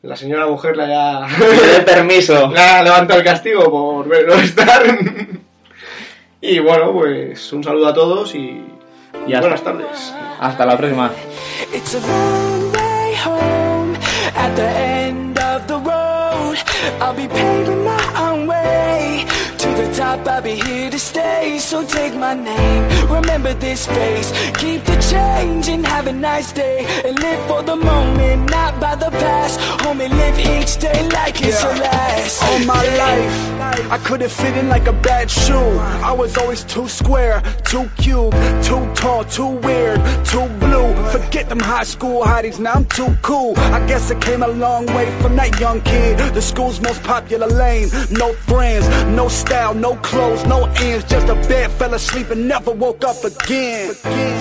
la 0.03 0.15
señora 0.15 0.47
mujer 0.47 0.77
le 0.77 0.85
haya, 0.85 1.27
Que 1.37 1.67
dé 1.67 1.81
permiso. 1.81 2.49
le 2.53 2.61
ha 2.61 2.83
levantado 2.83 3.19
el 3.19 3.25
castigo 3.25 3.69
por 3.71 4.07
verlo 4.07 4.35
estar. 4.35 4.83
y 6.41 6.59
bueno, 6.61 6.93
pues 6.93 7.53
un 7.53 7.65
saludo 7.65 7.89
a 7.89 7.95
todos 7.95 8.35
y, 8.35 8.63
Y 9.27 9.33
hasta- 9.33 9.41
buenas 9.41 9.65
tardes. 9.65 10.15
Hasta 10.39 10.67
la 10.67 10.77
próxima. 10.77 11.11
It's 11.75 11.95
a 11.95 12.01
long 12.01 12.73
way 12.73 13.15
home 13.25 13.97
at 14.37 14.55
the 14.55 14.69
end 15.07 15.39
of 15.39 15.67
the 15.67 15.75
road. 15.79 16.59
I'll 17.01 17.15
be 17.17 17.27
paving 17.27 17.83
my 17.85 18.21
own 18.21 18.47
way 18.47 18.61
to 18.63 18.92
the 19.93 19.99
top. 19.99 20.27
I'll 20.27 20.43
be 20.43 20.55
here 20.55 20.91
to 20.91 20.99
stay. 20.99 21.59
So 21.59 21.85
take 21.85 22.15
my 22.15 22.35
name, 22.35 22.83
remember 23.11 23.55
this 23.55 23.87
face. 23.87 24.33
Keep 24.57 24.85
the 24.85 24.97
change 25.11 25.69
and 25.69 25.87
have 25.87 26.07
a 26.07 26.13
nice 26.13 26.53
day. 26.53 26.85
And 27.05 27.19
live 27.19 27.47
for 27.49 27.63
the 27.63 27.77
moment, 27.77 28.51
not 28.51 28.81
by 28.81 28.95
the 28.97 29.11
past. 29.11 29.61
Homie, 29.83 30.09
live 30.09 30.39
each 30.39 30.79
day 30.79 31.09
like 31.09 31.41
it's 31.43 31.63
your 31.63 31.75
last. 31.75 32.43
All 32.43 32.59
my 32.61 32.85
life, 33.05 33.62
I 33.91 33.99
couldn't 33.99 34.31
fit 34.31 34.57
in 34.57 34.69
like 34.69 34.87
a 34.87 34.93
bad 34.93 35.31
shoe. 35.31 35.55
I 35.55 36.13
was 36.13 36.37
always 36.37 36.65
too 36.65 36.89
square, 36.89 37.43
too 37.65 37.89
cute, 37.97 38.33
too 38.63 38.93
tall, 38.95 39.25
too 39.25 39.49
weird, 39.67 40.01
too 40.25 40.47
blue. 40.61 40.95
Forget 41.11 41.49
them 41.49 41.61
high 41.61 41.85
school 41.85 42.23
hotties, 42.23 42.59
now 42.59 42.73
I'm 42.73 42.85
too 42.87 43.15
cool. 43.23 43.55
I 43.59 43.85
guess 43.87 44.11
I 44.11 44.19
came 44.19 44.43
a 44.43 44.49
long 44.49 44.87
way 44.87 45.07
from 45.21 45.37
that 45.37 45.59
young 45.61 45.81
kid. 45.83 46.19
The 46.35 46.43
school's 46.43 46.81
most 46.81 47.03
popular 47.03 47.47
lane. 47.47 47.89
No 48.11 48.33
friends, 48.33 48.89
no 49.17 49.29
style, 49.29 49.75
no 49.75 49.97
clothes, 49.97 50.45
no 50.47 50.65
ends. 50.77 51.05
Just 51.05 51.29
a 51.29 51.35
bed 51.49 51.71
fell 51.73 51.95
asleep 51.95 52.31
and 52.31 52.49
never 52.49 52.73
woke 52.73 53.05
up 53.05 53.23
again. 53.25 53.95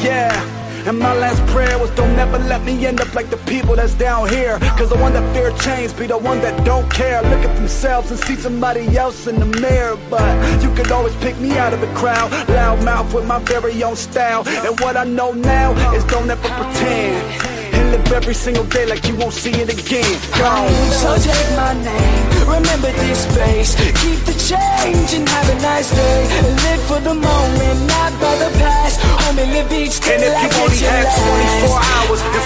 Yeah. 0.03 0.61
And 0.87 0.97
my 0.97 1.13
last 1.13 1.45
prayer 1.53 1.77
was 1.77 1.91
don't 1.91 2.15
never 2.15 2.39
let 2.39 2.63
me 2.63 2.87
end 2.87 3.01
up 3.01 3.13
like 3.13 3.29
the 3.29 3.37
people 3.37 3.75
that's 3.75 3.93
down 3.93 4.27
here. 4.29 4.57
Cause 4.77 4.89
the 4.89 4.97
one 4.97 5.13
that 5.13 5.35
fear 5.35 5.51
change 5.59 5.95
be 5.95 6.07
the 6.07 6.17
one 6.17 6.41
that 6.41 6.65
don't 6.65 6.89
care. 6.91 7.21
Look 7.21 7.45
at 7.45 7.55
themselves 7.55 8.09
and 8.09 8.19
see 8.19 8.35
somebody 8.35 8.97
else 8.97 9.20
in 9.27 9.39
the 9.39 9.45
mirror. 9.59 9.97
But 10.09 10.63
you 10.63 10.73
could 10.73 10.91
always 10.91 11.15
pick 11.17 11.37
me 11.39 11.57
out 11.57 11.73
of 11.73 11.81
the 11.81 11.93
crowd. 11.93 12.31
Loud 12.49 12.83
mouth 12.83 13.13
with 13.13 13.25
my 13.25 13.39
very 13.39 13.83
own 13.83 13.95
style. 13.95 14.47
And 14.47 14.79
what 14.79 14.97
I 14.97 15.03
know 15.03 15.31
now 15.31 15.71
is 15.93 16.03
don't 16.05 16.29
ever 16.29 16.49
pretend. 16.49 17.60
And 17.73 17.91
live 17.91 18.11
every 18.11 18.33
single 18.33 18.65
day 18.65 18.85
like 18.85 19.07
you 19.07 19.15
won't 19.15 19.33
see 19.33 19.51
it 19.51 19.69
again. 19.71 20.13
Gone. 20.37 20.71
So 20.91 21.15
take 21.17 21.49
my 21.55 21.73
name, 21.73 22.23
remember 22.47 22.91
this 23.03 23.25
face. 23.35 23.75
Keep 24.01 24.19
the 24.29 24.35
change 24.37 25.09
and 25.17 25.27
have 25.27 25.47
a 25.49 25.57
nice 25.61 25.89
day. 25.91 26.19
Live 26.67 26.81
for 26.89 26.99
the 26.99 27.13
moment, 27.15 27.77
not 27.87 28.11
by 28.21 28.33
the 28.43 28.49
past. 28.59 28.99
Homie, 29.23 29.47
live 29.51 29.71
each 29.71 29.99
day 30.01 30.15
And 30.15 30.23
if 30.23 30.33
like 30.33 30.51
you 30.51 30.63
only 30.63 30.79
your 30.81 30.91
24 30.91 31.69
last. 31.69 31.91
hours 31.95 32.21
and 32.21 32.43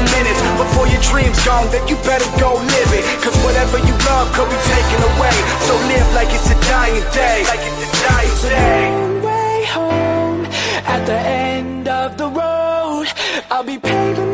1400 0.00 0.14
minutes 0.16 0.40
before 0.60 0.86
your 0.88 1.02
dream's 1.02 1.40
gone, 1.44 1.68
then 1.72 1.84
you 1.88 1.96
better 2.06 2.28
go 2.40 2.56
live 2.58 2.92
it. 2.92 3.04
Cause 3.22 3.36
whatever 3.44 3.78
you 3.78 3.94
love 4.08 4.28
could 4.34 4.48
be 4.50 4.58
taken 4.68 5.00
away. 5.16 5.34
So 5.66 5.72
live 5.90 6.08
like 6.14 6.30
it's 6.32 6.48
a 6.50 6.58
dying 6.68 7.04
day. 7.12 7.44
Like 7.48 7.62
it's 7.62 7.82
a 7.84 7.90
dying 8.06 8.36
day. 8.48 8.80
Way 9.26 9.64
home 9.70 10.44
at 10.86 11.04
the 11.06 11.18
end 11.18 11.88
of 11.88 12.16
the 12.16 12.28
road. 12.28 13.06
I'll 13.50 13.62
be 13.64 13.78
paving 13.78 14.33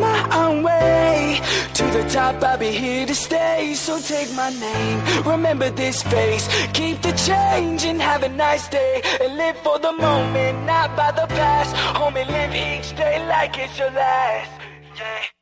the 2.03 2.09
top. 2.11 2.43
I'll 2.43 2.59
be 2.59 2.71
here 2.71 3.07
to 3.07 3.15
stay. 3.15 3.75
So 3.75 4.01
take 4.01 4.33
my 4.35 4.51
name, 4.51 5.25
remember 5.25 5.71
this 5.71 6.03
face. 6.03 6.49
Keep 6.73 7.03
the 7.03 7.13
change 7.13 7.85
and 7.85 8.01
have 8.01 8.23
a 8.23 8.29
nice 8.29 8.69
day. 8.69 9.03
And 9.21 9.37
live 9.37 9.57
for 9.59 9.79
the 9.79 9.93
moment, 9.93 10.65
not 10.67 10.97
by 10.97 11.11
the 11.13 11.27
past. 11.27 11.75
Homie, 11.97 12.27
live 12.27 12.55
each 12.55 12.97
day 12.97 13.27
like 13.27 13.59
it's 13.59 13.79
your 13.79 13.91
last. 13.91 14.51
Yeah. 14.97 15.40